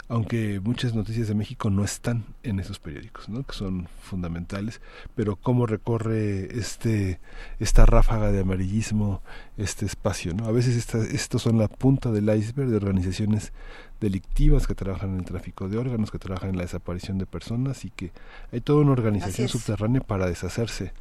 aunque 0.08 0.60
muchas 0.62 0.94
noticias 0.94 1.26
de 1.26 1.34
México 1.34 1.68
no 1.70 1.82
están 1.84 2.24
en 2.44 2.60
esos 2.60 2.78
periódicos, 2.78 3.28
¿no? 3.28 3.42
que 3.42 3.54
son 3.54 3.72
fundamentales, 4.01 4.81
pero 5.15 5.36
cómo 5.36 5.67
recorre 5.67 6.59
este 6.59 7.20
esta 7.59 7.86
ráfaga 7.86 8.33
de 8.33 8.41
amarillismo 8.41 9.23
este 9.57 9.86
espacio, 9.86 10.34
¿no? 10.34 10.47
A 10.47 10.52
veces 10.52 10.94
estos 10.94 11.42
son 11.42 11.59
la 11.59 11.68
punta 11.68 12.10
del 12.10 12.34
iceberg 12.34 12.70
de 12.70 12.76
organizaciones 12.76 13.52
delictivas 14.01 14.67
que 14.67 14.75
trabajan 14.75 15.10
en 15.10 15.18
el 15.20 15.25
tráfico 15.25 15.68
de 15.68 15.78
órganos, 15.78 16.10
que 16.10 16.18
trabajan 16.18 16.51
en 16.51 16.57
la 16.57 16.62
desaparición 16.62 17.18
de 17.18 17.26
personas 17.26 17.84
y 17.84 17.91
que 17.91 18.12
hay 18.51 18.60
toda 18.60 18.83
una 18.83 18.92
organización 18.92 19.49
subterránea 19.49 20.01
para 20.01 20.26
deshacerse 20.26 20.92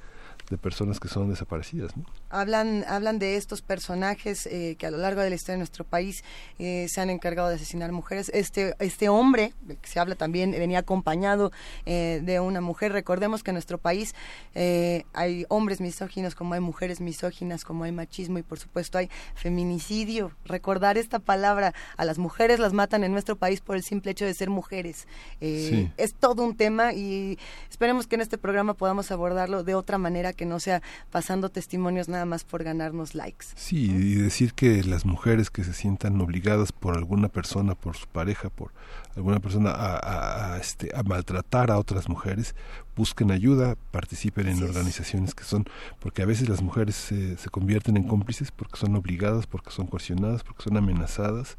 de 0.51 0.57
personas 0.57 0.99
que 0.99 1.07
son 1.07 1.29
desaparecidas. 1.29 1.95
¿no? 1.95 2.03
Hablan, 2.29 2.83
hablan 2.87 3.19
de 3.19 3.37
estos 3.37 3.61
personajes 3.61 4.45
eh, 4.45 4.75
que 4.77 4.85
a 4.85 4.91
lo 4.91 4.97
largo 4.97 5.21
de 5.21 5.29
la 5.29 5.35
historia 5.35 5.53
de 5.53 5.59
nuestro 5.59 5.85
país 5.85 6.23
eh, 6.59 6.87
se 6.89 6.99
han 6.99 7.09
encargado 7.09 7.47
de 7.47 7.55
asesinar 7.55 7.91
mujeres. 7.93 8.29
Este, 8.33 8.75
este 8.79 9.07
hombre, 9.09 9.53
del 9.61 9.77
que 9.77 9.87
se 9.87 9.99
habla 9.99 10.15
también, 10.15 10.51
venía 10.51 10.79
acompañado 10.79 11.51
eh, 11.85 12.19
de 12.23 12.39
una 12.41 12.59
mujer. 12.59 12.91
Recordemos 12.91 13.43
que 13.43 13.51
en 13.51 13.55
nuestro 13.55 13.77
país 13.77 14.13
hay 15.13 15.45
hombres 15.47 15.79
misóginos, 15.79 16.35
como 16.35 16.53
hay 16.53 16.59
mujeres 16.59 16.99
misóginas, 16.99 17.63
como 17.63 17.85
hay 17.85 17.93
machismo 17.93 18.37
y 18.37 18.43
por 18.43 18.59
supuesto 18.59 18.97
hay 18.97 19.09
feminicidio. 19.35 20.33
Recordar 20.43 20.97
esta 20.97 21.19
palabra, 21.19 21.73
a 21.95 22.03
las 22.03 22.17
mujeres 22.17 22.59
las 22.59 22.73
matan 22.73 23.05
en 23.05 23.13
nuestro 23.13 23.37
país 23.37 23.61
por 23.61 23.77
el 23.77 23.83
simple 23.83 24.11
hecho 24.11 24.25
de 24.25 24.33
ser 24.33 24.49
mujeres. 24.49 25.07
Sí. 25.39 25.89
Es 25.95 26.13
todo 26.13 26.43
un 26.43 26.57
tema 26.57 26.91
y 26.93 27.39
esperemos 27.69 28.05
que 28.07 28.15
en 28.15 28.21
este 28.21 28.37
programa 28.37 28.73
podamos 28.73 29.11
abordarlo 29.11 29.63
de 29.63 29.75
otra 29.75 29.97
manera 29.97 30.33
que 30.33 30.40
no 30.45 30.59
sea 30.59 30.81
pasando 31.11 31.49
testimonios 31.49 32.09
nada 32.09 32.25
más 32.25 32.43
por 32.43 32.63
ganarnos 32.63 33.15
likes. 33.15 33.45
Sí, 33.55 33.91
y 33.91 34.15
decir 34.15 34.53
que 34.53 34.83
las 34.83 35.05
mujeres 35.05 35.49
que 35.49 35.63
se 35.63 35.73
sientan 35.73 36.19
obligadas 36.21 36.71
por 36.71 36.97
alguna 36.97 37.27
persona, 37.29 37.75
por 37.75 37.95
su 37.97 38.07
pareja, 38.07 38.49
por 38.49 38.71
alguna 39.15 39.39
persona 39.39 39.71
a, 39.71 39.95
a- 39.97 40.53
a, 40.53 40.57
este, 40.59 40.91
a 40.95 41.03
maltratar 41.03 41.71
a 41.71 41.77
otras 41.77 42.09
mujeres, 42.09 42.55
busquen 42.95 43.31
ayuda, 43.31 43.75
participen 43.91 44.47
en 44.47 44.63
organizaciones 44.63 45.33
que 45.33 45.43
son, 45.43 45.65
porque 45.99 46.21
a 46.21 46.25
veces 46.25 46.49
las 46.49 46.61
mujeres 46.61 46.95
se, 46.95 47.37
se 47.37 47.49
convierten 47.49 47.97
en 47.97 48.03
cómplices 48.07 48.51
porque 48.51 48.77
son 48.77 48.95
obligadas, 48.95 49.47
porque 49.47 49.71
son 49.71 49.87
coercionadas, 49.87 50.43
porque 50.43 50.63
son 50.63 50.77
amenazadas, 50.77 51.57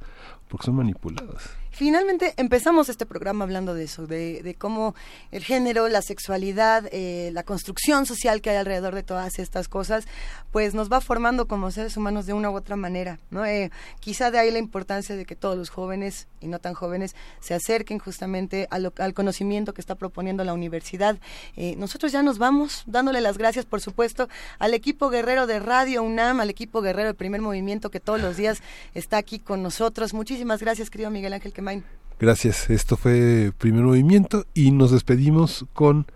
porque 0.49 0.67
son 0.67 0.77
manipuladas. 0.77 1.51
Finalmente 1.75 2.35
empezamos 2.37 2.91
este 2.91 3.07
programa 3.07 3.45
hablando 3.45 3.73
de 3.73 3.85
eso, 3.85 4.07
de, 4.07 4.43
de 4.43 4.55
cómo 4.55 4.95
el 5.31 5.43
género, 5.43 5.89
la 5.89 6.03
sexualidad, 6.03 6.85
eh, 6.93 7.31
la 7.33 7.45
construcción 7.45 8.05
social 8.05 8.43
que 8.43 8.51
hay 8.51 8.57
alrededor 8.57 8.95
de 8.95 9.03
todas 9.03 9.39
estas 9.39 9.69
cosas, 9.69 10.05
pues 10.51 10.75
nos 10.75 10.93
va 10.93 11.01
formando 11.01 11.49
como 11.49 11.71
seres 11.71 11.97
humanos 11.97 12.27
de 12.27 12.35
una 12.35 12.51
u 12.51 12.55
otra 12.57 12.77
manera. 12.77 13.19
¿no? 13.31 13.47
Eh, 13.47 13.71
quizá 14.01 14.31
de 14.31 14.39
ahí 14.39 14.51
la 14.51 14.59
importancia 14.59 15.17
de 15.17 15.25
que 15.25 15.35
todos 15.35 15.57
los 15.57 15.71
jóvenes 15.71 16.29
y 16.43 16.49
no 16.49 16.59
tan 16.59 16.75
jóvenes 16.75 17.17
se 17.41 17.55
acerquen 17.55 17.99
justamente 17.99 18.69
a 18.71 18.79
lo- 18.79 18.93
al 18.99 19.15
conocimiento 19.15 19.73
que 19.73 19.81
está 19.81 19.95
proponiendo 19.95 20.45
la 20.45 20.53
universidad. 20.53 21.19
Eh, 21.57 21.75
nosotros 21.77 22.13
ya 22.13 22.23
nos 22.23 22.39
vamos 22.39 22.83
dándole 22.87 23.21
las 23.21 23.39
gracias, 23.39 23.65
por 23.65 23.81
supuesto, 23.81 24.29
al 24.59 24.75
equipo 24.75 25.11
guerrero 25.11 25.47
de 25.47 25.61
Radio 25.61 26.03
UNAM, 26.03 26.41
al 26.41 26.51
equipo 26.51 26.83
guerrero 26.83 27.09
del 27.09 27.17
primer 27.17 27.41
movimiento 27.41 27.91
que 27.91 28.01
todos 28.01 28.21
los 28.21 28.37
días 28.37 28.63
está 28.95 29.17
aquí 29.17 29.39
con 29.39 29.63
nosotros. 29.63 30.15
Muchísimas 30.15 30.61
gracias, 30.61 30.91
querido 30.91 31.11
Miguel 31.11 31.33
Ángel 31.33 31.53
Quemain. 31.53 31.85
Gracias, 32.19 32.71
esto 32.71 32.97
fue 32.97 33.53
Primer 33.59 33.83
Movimiento 33.83 34.47
y 34.55 34.71
nos 34.71 34.93
despedimos 34.93 35.67
con 35.73 36.07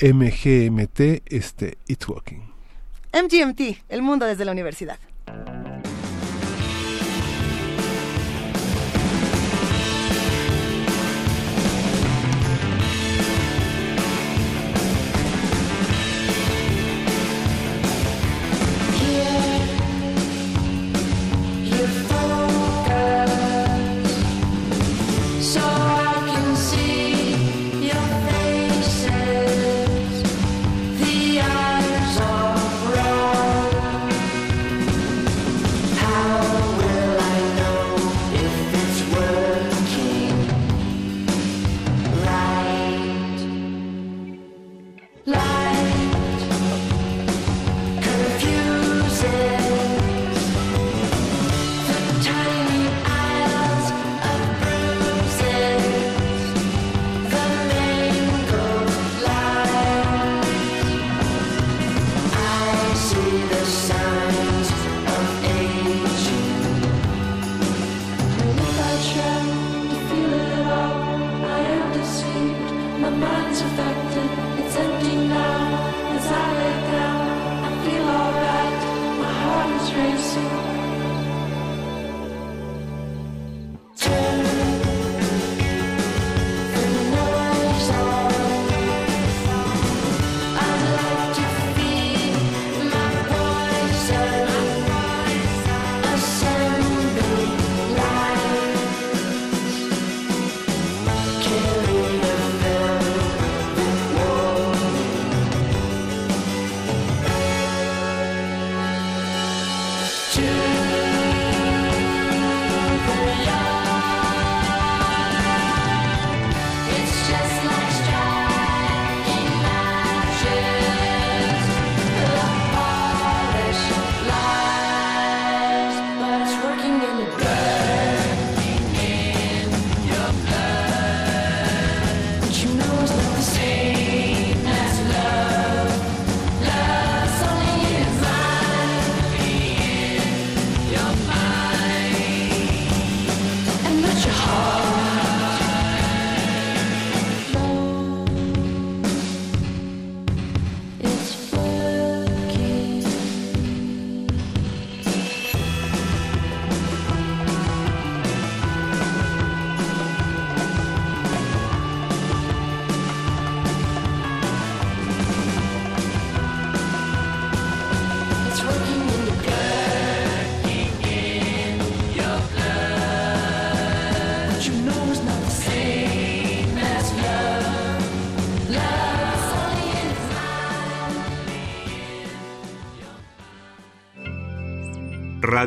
MGMT, 0.00 1.22
este 1.26 1.76
It's 1.86 2.08
Walking. 2.08 2.40
MGMT, 3.12 3.82
el 3.90 4.02
mundo 4.02 4.24
desde 4.24 4.46
la 4.46 4.52
universidad. 4.52 4.98